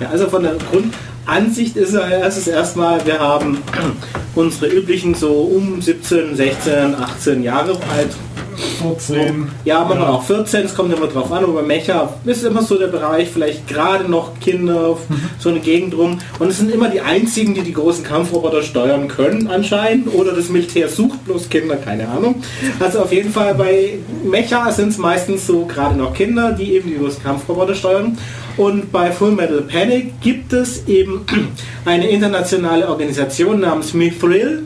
Ja, 0.00 0.08
also 0.10 0.28
von 0.28 0.42
der 0.42 0.54
Grundansicht 0.70 1.76
ist 1.76 1.94
es 1.94 2.46
erstmal, 2.48 3.04
wir 3.06 3.18
haben 3.18 3.58
unsere 4.34 4.66
üblichen 4.72 5.14
so 5.14 5.32
um 5.32 5.80
17, 5.80 6.36
16, 6.36 6.94
18 6.94 7.42
Jahre 7.42 7.72
alt. 7.96 8.14
14. 8.56 9.48
Ja, 9.64 9.84
manchmal 9.84 10.08
auch 10.08 10.22
14, 10.22 10.64
es 10.64 10.74
kommt 10.74 10.92
immer 10.92 11.06
drauf 11.06 11.30
an, 11.32 11.44
aber 11.44 11.54
bei 11.54 11.62
Mecha 11.62 12.14
ist 12.24 12.44
immer 12.44 12.62
so 12.62 12.78
der 12.78 12.88
Bereich, 12.88 13.28
vielleicht 13.32 13.68
gerade 13.68 14.10
noch 14.10 14.38
Kinder, 14.40 14.96
so 15.38 15.48
eine 15.48 15.60
Gegend 15.60 15.96
rum. 15.96 16.18
Und 16.38 16.48
es 16.48 16.58
sind 16.58 16.70
immer 16.70 16.88
die 16.88 17.00
einzigen, 17.00 17.54
die 17.54 17.62
die 17.62 17.72
großen 17.72 18.04
Kampfroboter 18.04 18.62
steuern 18.62 19.08
können 19.08 19.48
anscheinend. 19.48 20.12
Oder 20.14 20.32
das 20.32 20.48
Militär 20.48 20.88
sucht 20.88 21.24
bloß 21.24 21.48
Kinder, 21.48 21.76
keine 21.76 22.08
Ahnung. 22.08 22.42
Also 22.80 23.00
auf 23.00 23.12
jeden 23.12 23.32
Fall 23.32 23.54
bei 23.54 23.98
Mecha 24.24 24.70
sind 24.72 24.88
es 24.88 24.98
meistens 24.98 25.46
so 25.46 25.66
gerade 25.66 25.96
noch 25.96 26.14
Kinder, 26.14 26.52
die 26.52 26.72
eben 26.74 26.88
die 26.88 26.98
großen 26.98 27.22
Kampfroboter 27.22 27.74
steuern. 27.74 28.18
Und 28.56 28.92
bei 28.92 29.10
Full 29.10 29.32
Metal 29.32 29.62
Panic 29.62 30.20
gibt 30.20 30.52
es 30.52 30.86
eben 30.86 31.24
eine 31.84 32.08
internationale 32.08 32.88
Organisation 32.88 33.60
namens 33.60 33.94
Mithril. 33.94 34.64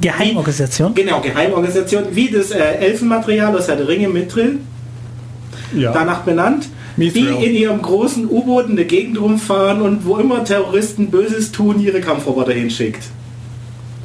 Geheimorganisation. 0.00 0.94
Genau, 0.94 1.20
Geheimorganisation, 1.20 2.04
wie 2.12 2.28
das 2.28 2.50
äh, 2.50 2.58
Elfenmaterial 2.58 3.56
aus 3.56 3.68
Herr 3.68 3.76
der 3.76 3.88
Ringe 3.88 4.08
Mithril 4.08 4.58
Ja. 5.74 5.92
danach 5.92 6.20
benannt. 6.22 6.68
die 6.96 7.04
Mithril. 7.06 7.42
in 7.42 7.54
ihrem 7.54 7.82
großen 7.82 8.28
U-Boot 8.30 8.68
in 8.68 8.76
der 8.76 8.84
Gegend 8.84 9.20
rumfahren 9.20 9.82
und 9.82 10.06
wo 10.06 10.16
immer 10.18 10.44
Terroristen 10.44 11.10
Böses 11.10 11.50
tun, 11.52 11.80
ihre 11.80 12.00
Kampfroboter 12.00 12.52
hinschickt. 12.52 13.02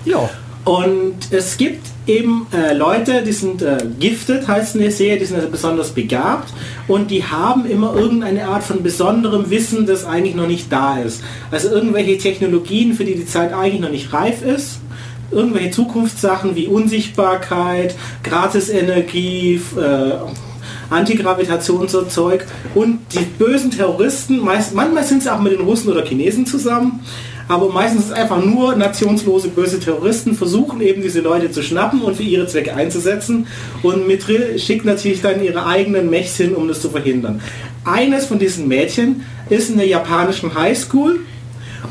Ja. 0.06 0.30
Und 0.66 1.16
es 1.32 1.57
gibt 1.57 1.88
eben 2.06 2.45
äh, 2.53 2.74
Leute, 2.74 3.24
die 3.24 3.32
sind 3.32 3.61
äh, 3.61 3.78
gifted, 3.99 4.48
heißt 4.48 4.76
in 4.76 4.82
der 4.82 4.91
Serie, 4.91 5.18
die 5.18 5.26
sind 5.26 5.38
also 5.38 5.49
besonders 5.49 5.91
begabt 5.91 6.52
und 6.88 7.11
die 7.11 7.24
haben 7.24 7.66
immer 7.66 7.95
irgendeine 7.95 8.48
Art 8.48 8.64
von 8.64 8.84
besonderem 8.84 9.49
Wissen, 9.49 9.86
das 9.86 10.06
eigentlich 10.06 10.36
noch 10.36 10.48
nicht 10.48 10.72
da 10.72 10.98
ist. 10.99 11.22
Also 11.52 11.70
irgendwelche 11.70 12.18
Technologien, 12.18 12.94
für 12.94 13.06
die 13.06 13.16
die 13.16 13.26
Zeit 13.26 13.53
eigentlich 13.53 13.80
noch 13.82 13.90
nicht 13.91 14.11
reif 14.14 14.41
ist. 14.44 14.80
Irgendwelche 15.31 15.72
Zukunftssachen 15.72 16.56
wie 16.56 16.68
Unsichtbarkeit, 16.68 17.95
Gratisenergie, 18.23 19.61
äh, 19.77 20.11
Antigravitation 20.89 21.88
so 21.88 22.03
Zeug. 22.03 22.45
Und 22.76 22.99
die 23.14 23.26
bösen 23.26 23.72
Terroristen, 23.72 24.39
meist, 24.39 24.73
manchmal 24.73 25.03
sind 25.03 25.23
sie 25.23 25.34
auch 25.34 25.39
mit 25.39 25.53
den 25.53 25.61
Russen 25.61 25.91
oder 25.91 26.06
Chinesen 26.06 26.45
zusammen, 26.45 27.01
aber 27.49 27.69
meistens 27.69 28.03
ist 28.03 28.11
es 28.11 28.14
einfach 28.14 28.45
nur 28.45 28.76
nationslose 28.76 29.49
böse 29.49 29.80
Terroristen, 29.80 30.35
versuchen 30.35 30.81
eben 30.81 31.01
diese 31.01 31.22
Leute 31.22 31.49
zu 31.49 31.64
schnappen 31.64 32.01
und 32.03 32.15
für 32.15 32.23
ihre 32.23 32.45
Zwecke 32.45 32.76
einzusetzen. 32.76 33.47
Und 33.81 34.07
Mithril 34.07 34.60
schickt 34.60 34.85
natürlich 34.85 35.22
dann 35.22 35.43
ihre 35.43 35.65
eigenen 35.65 36.11
Mechs 36.11 36.38
hin, 36.38 36.53
um 36.53 36.68
das 36.68 36.80
zu 36.80 36.91
verhindern. 36.91 37.41
Eines 37.85 38.27
von 38.27 38.38
diesen 38.38 38.68
Mädchen 38.68 39.26
ist 39.49 39.72
in 39.72 39.77
der 39.77 39.88
japanischen 39.88 40.53
Highschool 40.53 41.22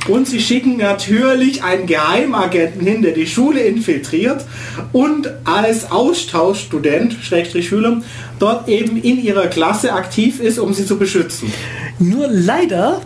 und 0.08 0.26
sie 0.26 0.40
schicken 0.40 0.76
natürlich 0.76 1.62
einen 1.62 1.86
Geheimagenten 1.86 2.86
hin, 2.86 3.02
der 3.02 3.12
die 3.12 3.26
Schule 3.26 3.60
infiltriert 3.60 4.44
und 4.92 5.30
als 5.44 5.90
Austauschstudent, 5.90 7.16
Schrägstrich 7.22 7.68
Schüler, 7.68 8.00
dort 8.38 8.68
eben 8.68 8.96
in 8.96 9.22
ihrer 9.22 9.46
Klasse 9.48 9.92
aktiv 9.92 10.40
ist, 10.40 10.58
um 10.58 10.72
sie 10.72 10.86
zu 10.86 10.98
beschützen. 10.98 11.52
Nur 11.98 12.28
leider 12.28 13.00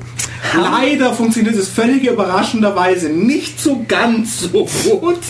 Leider 0.55 1.15
funktioniert 1.15 1.55
es 1.55 1.69
völlig 1.69 2.05
überraschenderweise 2.05 3.09
nicht 3.09 3.61
so 3.61 3.85
ganz 3.87 4.41
so 4.41 4.49
gut. 5.01 5.21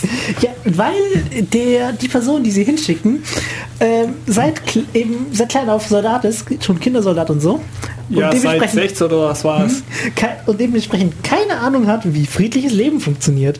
Ja, 0.41 0.49
weil 0.65 1.43
der, 1.53 1.93
die 1.93 2.07
Person, 2.07 2.43
die 2.43 2.51
sie 2.51 2.63
hinschicken, 2.63 3.23
ähm, 3.79 4.15
seit, 4.27 4.61
eben, 4.93 5.27
seit 5.31 5.49
klein 5.49 5.69
auf 5.69 5.87
Soldat 5.87 6.25
ist, 6.25 6.45
schon 6.63 6.79
Kindersoldat 6.79 7.29
und 7.29 7.41
so. 7.41 7.61
Und 8.09 8.17
Ja, 8.17 8.31
seit 8.31 8.43
dementsprechend- 8.43 8.73
16 8.81 9.07
oder 9.07 9.29
was 9.29 9.43
war 9.43 9.65
es? 9.65 9.83
und 10.45 10.59
dementsprechend 10.59 11.23
keine 11.23 11.57
Ahnung 11.59 11.87
hat, 11.87 12.01
wie 12.13 12.25
friedliches 12.25 12.73
Leben 12.73 12.99
funktioniert. 12.99 13.59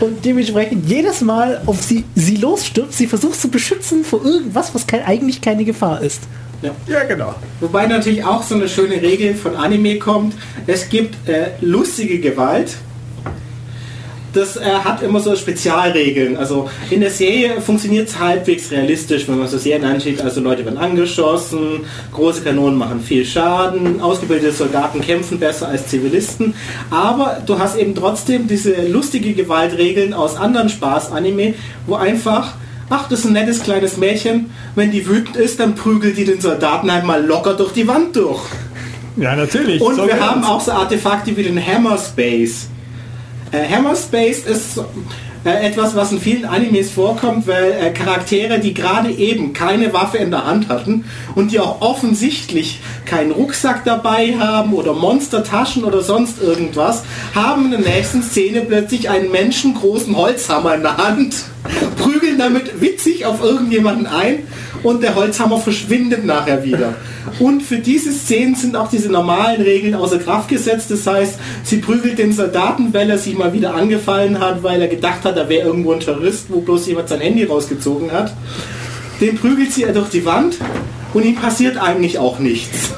Und 0.00 0.24
dementsprechend 0.24 0.88
jedes 0.88 1.20
Mal 1.20 1.62
auf 1.66 1.82
sie, 1.82 2.04
sie 2.14 2.36
losstürzt, 2.36 2.96
sie 2.98 3.06
versucht 3.06 3.40
zu 3.40 3.48
beschützen 3.48 4.04
vor 4.04 4.24
irgendwas, 4.24 4.74
was 4.74 4.86
kein, 4.86 5.02
eigentlich 5.04 5.40
keine 5.40 5.64
Gefahr 5.64 6.00
ist. 6.00 6.22
Ja, 6.86 7.02
genau. 7.02 7.34
Wobei 7.60 7.86
natürlich 7.86 8.24
auch 8.24 8.42
so 8.44 8.54
eine 8.54 8.68
schöne 8.68 9.02
Regel 9.02 9.34
von 9.34 9.56
Anime 9.56 9.98
kommt. 9.98 10.34
Es 10.68 10.88
gibt 10.88 11.28
äh, 11.28 11.50
lustige 11.60 12.20
Gewalt. 12.20 12.76
Das 14.32 14.56
äh, 14.56 14.62
hat 14.62 15.02
immer 15.02 15.20
so 15.20 15.36
Spezialregeln. 15.36 16.36
Also 16.36 16.70
in 16.90 17.00
der 17.00 17.10
Serie 17.10 17.60
funktioniert 17.60 18.08
es 18.08 18.18
halbwegs 18.18 18.70
realistisch, 18.70 19.28
wenn 19.28 19.38
man 19.38 19.48
so 19.48 19.58
Serien 19.58 19.84
anschaut. 19.84 20.20
Also 20.22 20.40
Leute 20.40 20.64
werden 20.64 20.78
angeschossen, 20.78 21.80
große 22.12 22.42
Kanonen 22.42 22.76
machen 22.76 23.00
viel 23.00 23.24
Schaden, 23.24 24.00
ausgebildete 24.00 24.52
Soldaten 24.52 25.00
kämpfen 25.00 25.38
besser 25.38 25.68
als 25.68 25.88
Zivilisten. 25.88 26.54
Aber 26.90 27.42
du 27.44 27.58
hast 27.58 27.76
eben 27.76 27.94
trotzdem 27.94 28.48
diese 28.48 28.86
lustige 28.88 29.34
Gewaltregeln 29.34 30.14
aus 30.14 30.36
anderen 30.36 30.68
Spaß-Anime, 30.68 31.54
wo 31.86 31.96
einfach 31.96 32.54
Ach, 32.94 33.08
das 33.08 33.20
ist 33.20 33.26
ein 33.26 33.32
nettes 33.32 33.62
kleines 33.62 33.96
Mädchen. 33.96 34.50
Wenn 34.74 34.90
die 34.90 35.06
wütend 35.06 35.36
ist, 35.36 35.58
dann 35.58 35.74
prügelt 35.74 36.18
die 36.18 36.26
den 36.26 36.42
Soldaten 36.42 36.90
einmal 36.90 37.24
locker 37.24 37.54
durch 37.54 37.72
die 37.72 37.88
Wand 37.88 38.14
durch. 38.14 38.42
Ja, 39.16 39.34
natürlich. 39.34 39.80
Und 39.80 39.96
So 39.96 40.06
wir 40.06 40.20
haben 40.20 40.44
auch 40.44 40.60
so 40.60 40.72
Artefakte 40.72 41.34
wie 41.34 41.42
den 41.42 41.58
Hammer 41.64 41.96
Space. 41.96 42.68
Äh, 43.52 43.68
Hammer 43.68 43.94
Space 43.94 44.44
ist 44.44 44.78
äh, 45.44 45.66
etwas, 45.66 45.94
was 45.94 46.10
in 46.10 46.20
vielen 46.20 46.46
Animes 46.46 46.90
vorkommt, 46.90 47.46
weil 47.46 47.72
äh, 47.72 47.90
Charaktere, 47.90 48.58
die 48.60 48.72
gerade 48.72 49.10
eben 49.10 49.52
keine 49.52 49.92
Waffe 49.92 50.16
in 50.16 50.30
der 50.30 50.46
Hand 50.46 50.70
hatten 50.70 51.04
und 51.34 51.52
die 51.52 51.60
auch 51.60 51.82
offensichtlich 51.82 52.80
keinen 53.04 53.30
Rucksack 53.30 53.84
dabei 53.84 54.36
haben 54.38 54.72
oder 54.72 54.94
Monstertaschen 54.94 55.84
oder 55.84 56.00
sonst 56.00 56.40
irgendwas, 56.40 57.02
haben 57.34 57.66
in 57.66 57.82
der 57.82 57.92
nächsten 57.92 58.22
Szene 58.22 58.62
plötzlich 58.62 59.10
einen 59.10 59.30
menschengroßen 59.30 60.16
Holzhammer 60.16 60.74
in 60.74 60.82
der 60.82 60.96
Hand, 60.96 61.44
prügeln 61.98 62.38
damit 62.38 62.80
witzig 62.80 63.26
auf 63.26 63.42
irgendjemanden 63.42 64.06
ein 64.06 64.46
und 64.82 65.02
der 65.02 65.14
Holzhammer 65.14 65.58
verschwindet 65.58 66.24
nachher 66.24 66.64
wieder. 66.64 66.94
Und 67.38 67.62
für 67.62 67.78
diese 67.78 68.12
Szenen 68.12 68.54
sind 68.54 68.76
auch 68.76 68.88
diese 68.88 69.10
normalen 69.10 69.62
Regeln 69.62 69.94
außer 69.94 70.18
Kraft 70.18 70.48
gesetzt. 70.48 70.90
Das 70.90 71.06
heißt, 71.06 71.38
sie 71.62 71.76
prügelt 71.78 72.18
den 72.18 72.32
Soldaten, 72.32 72.92
weil 72.92 73.10
er 73.10 73.18
sich 73.18 73.36
mal 73.36 73.52
wieder 73.52 73.74
angefallen 73.74 74.40
hat, 74.40 74.62
weil 74.62 74.80
er 74.80 74.88
gedacht 74.88 75.24
hat, 75.24 75.36
da 75.36 75.48
wäre 75.48 75.66
irgendwo 75.66 75.92
ein 75.92 76.00
Terrorist, 76.00 76.46
wo 76.48 76.60
bloß 76.60 76.86
jemand 76.86 77.08
sein 77.08 77.20
Handy 77.20 77.44
rausgezogen 77.44 78.10
hat. 78.10 78.34
Den 79.20 79.36
prügelt 79.36 79.72
sie 79.72 79.84
durch 79.92 80.10
die 80.10 80.24
Wand 80.24 80.56
und 81.14 81.24
ihm 81.24 81.36
passiert 81.36 81.76
eigentlich 81.76 82.18
auch 82.18 82.38
nichts. 82.38 82.90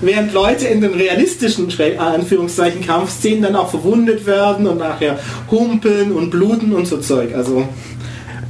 Während 0.00 0.34
Leute 0.34 0.66
in 0.66 0.80
den 0.82 0.92
realistischen 0.92 1.68
äh, 1.78 1.96
Anführungszeichen 1.96 2.84
Kampfszenen 2.86 3.42
dann 3.42 3.56
auch 3.56 3.70
verwundet 3.70 4.26
werden 4.26 4.66
und 4.66 4.78
nachher 4.78 5.18
humpeln 5.50 6.12
und 6.12 6.30
bluten 6.30 6.74
und 6.74 6.86
so 6.86 6.98
Zeug. 6.98 7.34
Also 7.34 7.66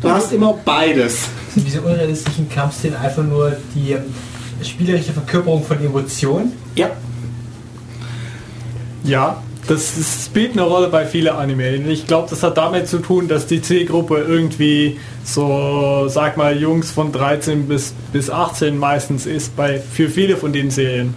du 0.03 0.11
hast 0.11 0.33
immer 0.33 0.59
beides. 0.65 1.29
Sind 1.55 1.67
diese 1.67 1.81
unrealistischen 1.83 2.49
Kampfszenen 2.49 2.99
einfach 2.99 3.23
nur 3.23 3.57
die 3.75 3.93
ähm, 3.93 4.03
spielerische 4.63 5.13
Verkörperung 5.13 5.63
von 5.65 5.83
Emotionen? 5.85 6.53
Ja. 6.75 6.91
Ja, 9.05 9.43
das, 9.69 9.95
das 9.97 10.27
spielt 10.27 10.53
eine 10.53 10.63
Rolle 10.63 10.89
bei 10.89 11.07
vielen 11.07 11.35
Anime. 11.35 11.77
Ich 11.77 12.07
glaube, 12.07 12.29
das 12.29 12.43
hat 12.43 12.57
damit 12.57 12.89
zu 12.89 12.99
tun, 12.99 13.29
dass 13.29 13.47
die 13.47 13.63
Zielgruppe 13.63 14.19
irgendwie 14.19 14.99
so, 15.25 16.07
sag 16.09 16.37
mal, 16.37 16.59
Jungs 16.59 16.91
von 16.91 17.13
13 17.13 17.69
bis, 17.69 17.95
bis 18.13 18.31
18 18.31 18.77
meistens 18.77 19.25
ist 19.25 19.57
bei 19.57 19.79
für 19.79 20.09
viele 20.09 20.37
von 20.37 20.53
den 20.53 20.71
Serien. 20.71 21.15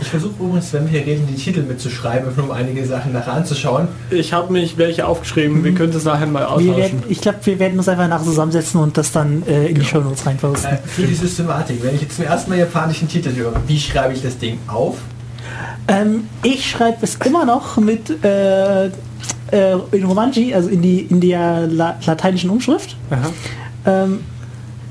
Ich 0.00 0.08
versuche 0.08 0.34
übrigens, 0.40 0.72
wenn 0.72 0.84
wir 0.84 1.00
hier 1.00 1.06
reden, 1.06 1.26
die 1.26 1.34
Titel 1.34 1.62
mitzuschreiben, 1.62 2.32
um 2.36 2.50
einige 2.50 2.86
Sachen 2.86 3.12
nachher 3.12 3.32
anzuschauen. 3.32 3.88
Ich 4.10 4.32
habe 4.32 4.52
mich 4.52 4.78
welche 4.78 5.06
aufgeschrieben, 5.06 5.64
wir 5.64 5.74
können 5.74 5.92
das 5.92 6.04
nachher 6.04 6.26
mal 6.26 6.42
Wir 6.58 6.76
werden, 6.76 6.82
austauschen. 6.82 7.02
ich 7.08 7.20
glaube, 7.20 7.38
wir 7.44 7.58
werden 7.58 7.78
uns 7.78 7.88
einfach 7.88 8.08
nach 8.08 8.22
zusammensetzen 8.22 8.80
und 8.80 8.96
das 8.96 9.12
dann 9.12 9.42
äh, 9.46 9.66
in 9.66 9.74
die 9.74 9.84
Show 9.84 10.00
Notes 10.00 10.24
reinposten. 10.24 10.70
Äh, 10.70 10.78
für 10.86 11.02
die 11.02 11.14
Systematik, 11.14 11.82
wenn 11.82 11.94
ich 11.94 12.02
jetzt 12.02 12.16
zum 12.16 12.24
ersten 12.26 12.50
Mal 12.50 12.58
japanischen 12.58 13.08
Titel 13.08 13.34
höre, 13.34 13.54
wie 13.66 13.78
schreibe 13.78 14.14
ich 14.14 14.22
das 14.22 14.38
Ding 14.38 14.58
auf? 14.68 14.98
Ähm, 15.88 16.28
ich 16.42 16.70
schreibe 16.70 16.98
es 17.02 17.16
immer 17.24 17.44
noch 17.44 17.76
mit 17.78 18.22
äh, 18.24 18.86
äh, 18.86 18.90
in 19.92 20.04
Romanji, 20.04 20.54
also 20.54 20.68
in, 20.68 20.82
die, 20.82 21.00
in 21.00 21.20
der 21.20 21.66
la 21.66 21.96
lateinischen 22.04 22.50
Umschrift. 22.50 22.96
Aha. 23.10 23.30
Ähm, 23.86 24.20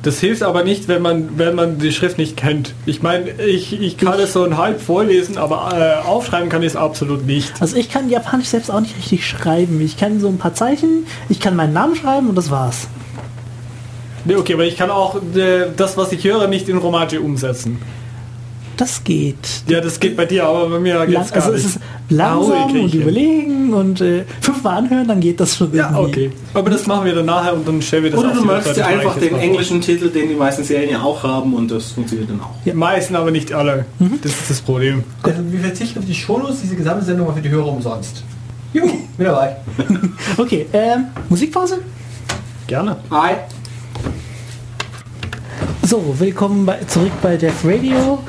Das 0.07 0.21
hilft 0.21 0.41
aber 0.41 0.63
nicht, 0.63 0.87
wenn 0.87 1.01
man, 1.01 1.37
wenn 1.37 1.53
man 1.53 1.79
die 1.79 1.91
Schrift 1.91 2.17
nicht 2.17 2.37
kennt. 2.37 2.73
Ich 2.85 3.01
meine, 3.01 3.29
ich, 3.41 3.77
ich 3.77 3.97
kann 3.97 4.17
es 4.17 4.31
so 4.31 4.45
ein 4.45 4.57
halb 4.57 4.79
vorlesen, 4.79 5.37
aber 5.37 5.73
äh, 5.77 6.07
aufschreiben 6.07 6.47
kann 6.47 6.61
ich 6.61 6.69
es 6.69 6.75
absolut 6.77 7.25
nicht. 7.25 7.51
also 7.59 7.75
ich 7.75 7.91
kann 7.91 8.09
Japanisch 8.09 8.47
selbst 8.47 8.71
auch 8.71 8.79
nicht 8.79 8.95
richtig 8.95 9.27
schreiben. 9.27 9.81
Ich 9.81 9.97
kann 9.97 10.21
so 10.21 10.29
ein 10.29 10.37
paar 10.37 10.53
Zeichen, 10.53 11.05
ich 11.27 11.41
kann 11.41 11.57
meinen 11.57 11.73
Namen 11.73 11.97
schreiben 11.97 12.29
und 12.29 12.35
das 12.35 12.49
war's. 12.49 12.87
Nee, 14.23 14.37
okay, 14.37 14.53
aber 14.53 14.63
ich 14.63 14.77
kann 14.77 14.91
auch 14.91 15.17
äh, 15.35 15.65
das, 15.75 15.97
was 15.97 16.13
ich 16.13 16.23
höre, 16.23 16.47
nicht 16.47 16.69
in 16.69 16.77
Romaji 16.77 17.17
umsetzen. 17.17 17.81
Das 18.77 19.03
geht. 19.03 19.35
Ja, 19.67 19.81
das 19.81 19.99
geht 19.99 20.15
bei 20.15 20.25
dir, 20.25 20.45
aber 20.45 20.69
bei 20.69 20.79
mir 20.79 20.95
Lang, 20.99 21.07
geht's 21.09 21.31
gar 21.33 21.43
also 21.43 21.55
es 21.57 21.63
nicht. 21.63 21.75
ist 21.77 21.81
langsam 22.09 22.69
Aue, 22.75 22.81
und 22.83 22.93
überlegen 22.93 23.73
und 23.73 24.01
äh, 24.01 24.23
fünfmal 24.39 24.77
anhören, 24.77 25.07
dann 25.07 25.19
geht 25.19 25.39
das 25.39 25.57
schon 25.57 25.73
Ja, 25.75 25.89
irgendwie. 25.97 26.27
okay. 26.27 26.31
Aber 26.53 26.69
das 26.69 26.85
machen 26.85 27.05
wir 27.05 27.15
dann 27.15 27.25
nachher 27.25 27.53
und 27.55 27.67
dann 27.67 27.81
stellen 27.81 28.03
wir 28.03 28.11
das 28.11 28.19
Oder 28.19 28.29
auf 28.31 28.37
du 28.37 28.45
möchtest 28.45 28.77
dir 28.77 28.85
einfach 28.85 29.17
den 29.17 29.35
englischen 29.35 29.81
Titel, 29.81 30.09
den 30.09 30.29
die 30.29 30.35
meisten 30.35 30.63
Serien 30.63 30.91
ja 30.91 31.01
auch 31.01 31.23
haben 31.23 31.53
und 31.55 31.71
das 31.71 31.91
funktioniert 31.91 32.29
dann 32.29 32.39
auch. 32.39 32.51
Die 32.65 32.71
meisten, 32.73 33.15
aber 33.15 33.31
nicht 33.31 33.51
alle. 33.51 33.85
Das 34.21 34.31
ist 34.31 34.49
das 34.49 34.61
Problem. 34.61 35.03
Also 35.23 35.39
wir 35.51 35.59
verzichten 35.59 35.99
auf 35.99 36.05
die 36.05 36.13
Shownotes, 36.15 36.61
diese 36.61 36.75
gesamte 36.75 37.03
Sendung 37.03 37.27
war 37.27 37.33
für 37.35 37.41
die 37.41 37.49
Hörer 37.49 37.67
umsonst. 37.67 38.23
Juhu, 38.73 38.87
bin 39.17 39.25
dabei. 39.25 39.55
Okay, 40.37 40.67
ähm, 40.71 41.05
Musikpause? 41.29 41.79
Gerne. 42.67 42.97
Hi. 43.09 43.33
So, 45.89 46.19
willkommen 46.19 46.65
bei, 46.65 46.79
zurück 46.85 47.13
bei 47.21 47.37
Def 47.37 47.63
Radio. 47.63 48.21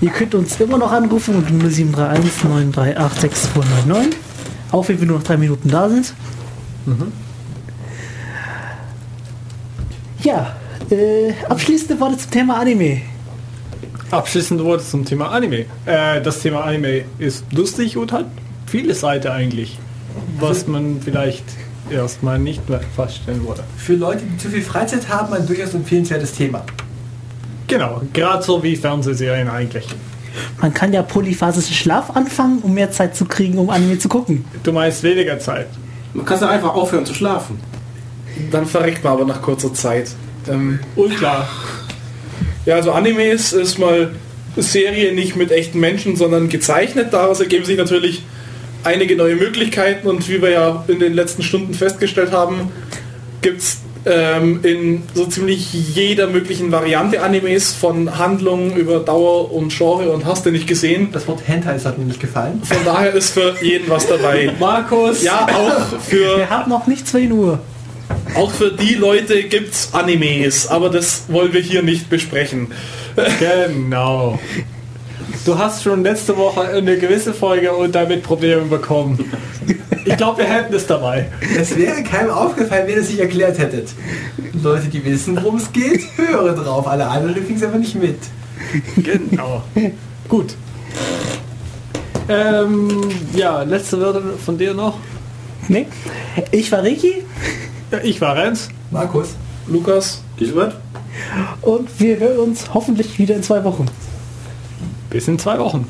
Ihr 0.00 0.10
könnt 0.10 0.34
uns 0.34 0.58
immer 0.58 0.76
noch 0.76 0.90
anrufen 0.90 1.36
unter 1.36 1.52
0731 1.52 2.42
938 2.42 3.20
6499. 3.30 4.18
Auch 4.72 4.88
wenn 4.88 4.98
wir 4.98 5.06
nur 5.06 5.18
noch 5.18 5.24
drei 5.24 5.36
Minuten 5.36 5.68
da 5.68 5.88
sind. 5.88 6.12
Ja, 10.24 10.56
äh, 10.90 11.32
abschließende 11.48 12.00
Worte 12.00 12.18
zum 12.18 12.30
Thema 12.32 12.58
Anime. 12.58 13.02
Abschließend 14.10 14.64
Worte 14.64 14.84
zum 14.84 15.04
Thema 15.04 15.30
Anime. 15.30 15.66
Äh, 15.84 16.20
das 16.20 16.40
Thema 16.40 16.64
Anime 16.64 17.04
ist 17.20 17.44
lustig 17.52 17.96
und 17.96 18.10
hat 18.10 18.26
viele 18.66 18.96
Seiten 18.96 19.28
eigentlich, 19.28 19.78
was 20.40 20.66
man 20.66 21.00
vielleicht 21.00 21.44
erstmal 21.88 22.40
nicht 22.40 22.68
mehr 22.68 22.80
feststellen 22.96 23.46
würde. 23.46 23.62
Für 23.76 23.94
Leute, 23.94 24.24
die 24.24 24.36
zu 24.38 24.48
viel 24.48 24.62
Freizeit 24.62 25.08
haben, 25.08 25.32
ein 25.34 25.46
durchaus 25.46 25.72
empfehlenswertes 25.72 26.32
Thema. 26.32 26.64
Genau, 27.68 28.02
gerade 28.12 28.42
so 28.42 28.62
wie 28.62 28.76
Fernsehserien 28.76 29.48
eigentlich. 29.48 29.86
Man 30.60 30.72
kann 30.72 30.92
ja 30.92 31.02
polyphasischen 31.02 31.74
Schlaf 31.74 32.10
anfangen, 32.10 32.58
um 32.62 32.74
mehr 32.74 32.90
Zeit 32.90 33.16
zu 33.16 33.24
kriegen, 33.24 33.58
um 33.58 33.70
Anime 33.70 33.98
zu 33.98 34.08
gucken. 34.08 34.44
Du 34.62 34.72
meinst 34.72 35.02
weniger 35.02 35.38
Zeit. 35.38 35.66
Man 36.14 36.24
kann 36.24 36.40
ja 36.40 36.48
einfach 36.48 36.74
aufhören 36.74 37.06
zu 37.06 37.14
schlafen. 37.14 37.58
Dann 38.50 38.66
verreckt 38.66 39.02
man 39.02 39.14
aber 39.14 39.24
nach 39.24 39.42
kurzer 39.42 39.72
Zeit. 39.72 40.10
Ähm, 40.48 40.78
Unklar. 40.94 41.48
ja, 42.66 42.76
also 42.76 42.92
Animes 42.92 43.52
ist 43.52 43.78
mal 43.78 44.12
Serie 44.56 45.14
nicht 45.14 45.36
mit 45.36 45.50
echten 45.50 45.80
Menschen, 45.80 46.16
sondern 46.16 46.48
gezeichnet. 46.48 47.12
Daraus 47.12 47.40
ergeben 47.40 47.64
sich 47.64 47.76
natürlich 47.76 48.22
einige 48.84 49.16
neue 49.16 49.36
Möglichkeiten 49.36 50.06
und 50.06 50.28
wie 50.28 50.40
wir 50.40 50.50
ja 50.50 50.84
in 50.88 51.00
den 51.00 51.12
letzten 51.12 51.42
Stunden 51.42 51.74
festgestellt 51.74 52.32
haben, 52.32 52.72
gibt 53.42 53.60
es 53.60 53.78
ähm, 54.06 54.60
in 54.62 55.02
so 55.14 55.26
ziemlich 55.26 55.72
jeder 55.72 56.28
möglichen 56.28 56.70
Variante 56.70 57.22
Animes 57.22 57.72
von 57.72 58.18
Handlungen 58.18 58.76
über 58.76 59.00
Dauer 59.00 59.52
und 59.52 59.76
Genre 59.76 60.10
und 60.12 60.24
hast 60.24 60.46
du 60.46 60.50
nicht 60.50 60.66
gesehen. 60.66 61.08
Das 61.12 61.26
Wort 61.26 61.40
Hentai 61.46 61.78
hat 61.78 61.98
mir 61.98 62.04
nicht 62.04 62.20
gefallen. 62.20 62.62
Von 62.64 62.84
daher 62.84 63.12
ist 63.12 63.30
für 63.30 63.54
jeden 63.60 63.90
was 63.90 64.06
dabei. 64.06 64.52
Markus! 64.60 65.22
Ja, 65.22 65.46
auch 65.52 66.00
für 66.00 66.38
Wir 66.38 66.50
haben 66.50 66.70
noch 66.70 66.86
nicht 66.86 67.06
2 67.06 67.30
Uhr. 67.32 67.58
Auch 68.36 68.52
für 68.52 68.70
die 68.70 68.94
Leute 68.94 69.42
gibt's 69.44 69.90
Animes, 69.92 70.68
aber 70.68 70.90
das 70.90 71.24
wollen 71.28 71.52
wir 71.52 71.60
hier 71.60 71.82
nicht 71.82 72.08
besprechen. 72.08 72.68
Genau. 73.40 74.38
Du 75.46 75.56
hast 75.56 75.82
schon 75.82 76.02
letzte 76.02 76.36
Woche 76.36 76.60
eine 76.68 76.98
gewisse 76.98 77.32
Folge 77.32 77.72
und 77.72 77.94
damit 77.94 78.22
Probleme 78.22 78.62
bekommen. 78.62 79.32
Ich 80.06 80.16
glaube, 80.16 80.38
wir 80.38 80.44
hätten 80.46 80.72
es 80.72 80.86
dabei. 80.86 81.26
Es 81.58 81.76
wäre 81.76 82.02
keinem 82.04 82.30
aufgefallen, 82.30 82.86
wenn 82.86 82.94
ihr 82.94 83.00
es 83.02 83.10
nicht 83.10 83.18
erklärt 83.18 83.58
hättet. 83.58 83.88
Leute, 84.62 84.86
die 84.88 85.04
wissen, 85.04 85.36
worum 85.36 85.56
es 85.56 85.72
geht, 85.72 86.00
hören 86.16 86.54
drauf. 86.56 86.86
Alle 86.86 87.06
anderen 87.08 87.34
kriegen 87.44 87.56
es 87.56 87.62
einfach 87.64 87.78
nicht 87.78 87.96
mit. 87.96 88.18
Genau. 88.96 89.62
Gut. 90.28 90.54
Ähm, 92.28 93.00
ja, 93.34 93.62
letzte 93.62 94.00
Wörter 94.00 94.22
von 94.44 94.56
dir 94.56 94.74
noch. 94.74 94.96
Nee. 95.68 95.86
Ich 96.52 96.70
war 96.72 96.82
Ricky 96.82 97.24
Ja, 97.90 97.98
Ich 98.02 98.20
war 98.20 98.36
Renz. 98.36 98.68
Markus, 98.90 99.30
Lukas, 99.66 100.22
Gisbert? 100.36 100.76
und 101.62 101.88
wir 101.98 102.18
hören 102.18 102.38
uns 102.38 102.72
hoffentlich 102.72 103.18
wieder 103.18 103.34
in 103.34 103.42
zwei 103.42 103.62
Wochen. 103.64 103.86
Bis 105.10 105.26
in 105.28 105.38
zwei 105.38 105.58
Wochen. 105.58 105.88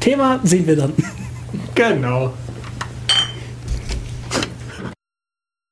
Thema 0.00 0.38
sehen 0.44 0.66
wir 0.66 0.76
dann. 0.76 0.92
Genau. 1.74 2.32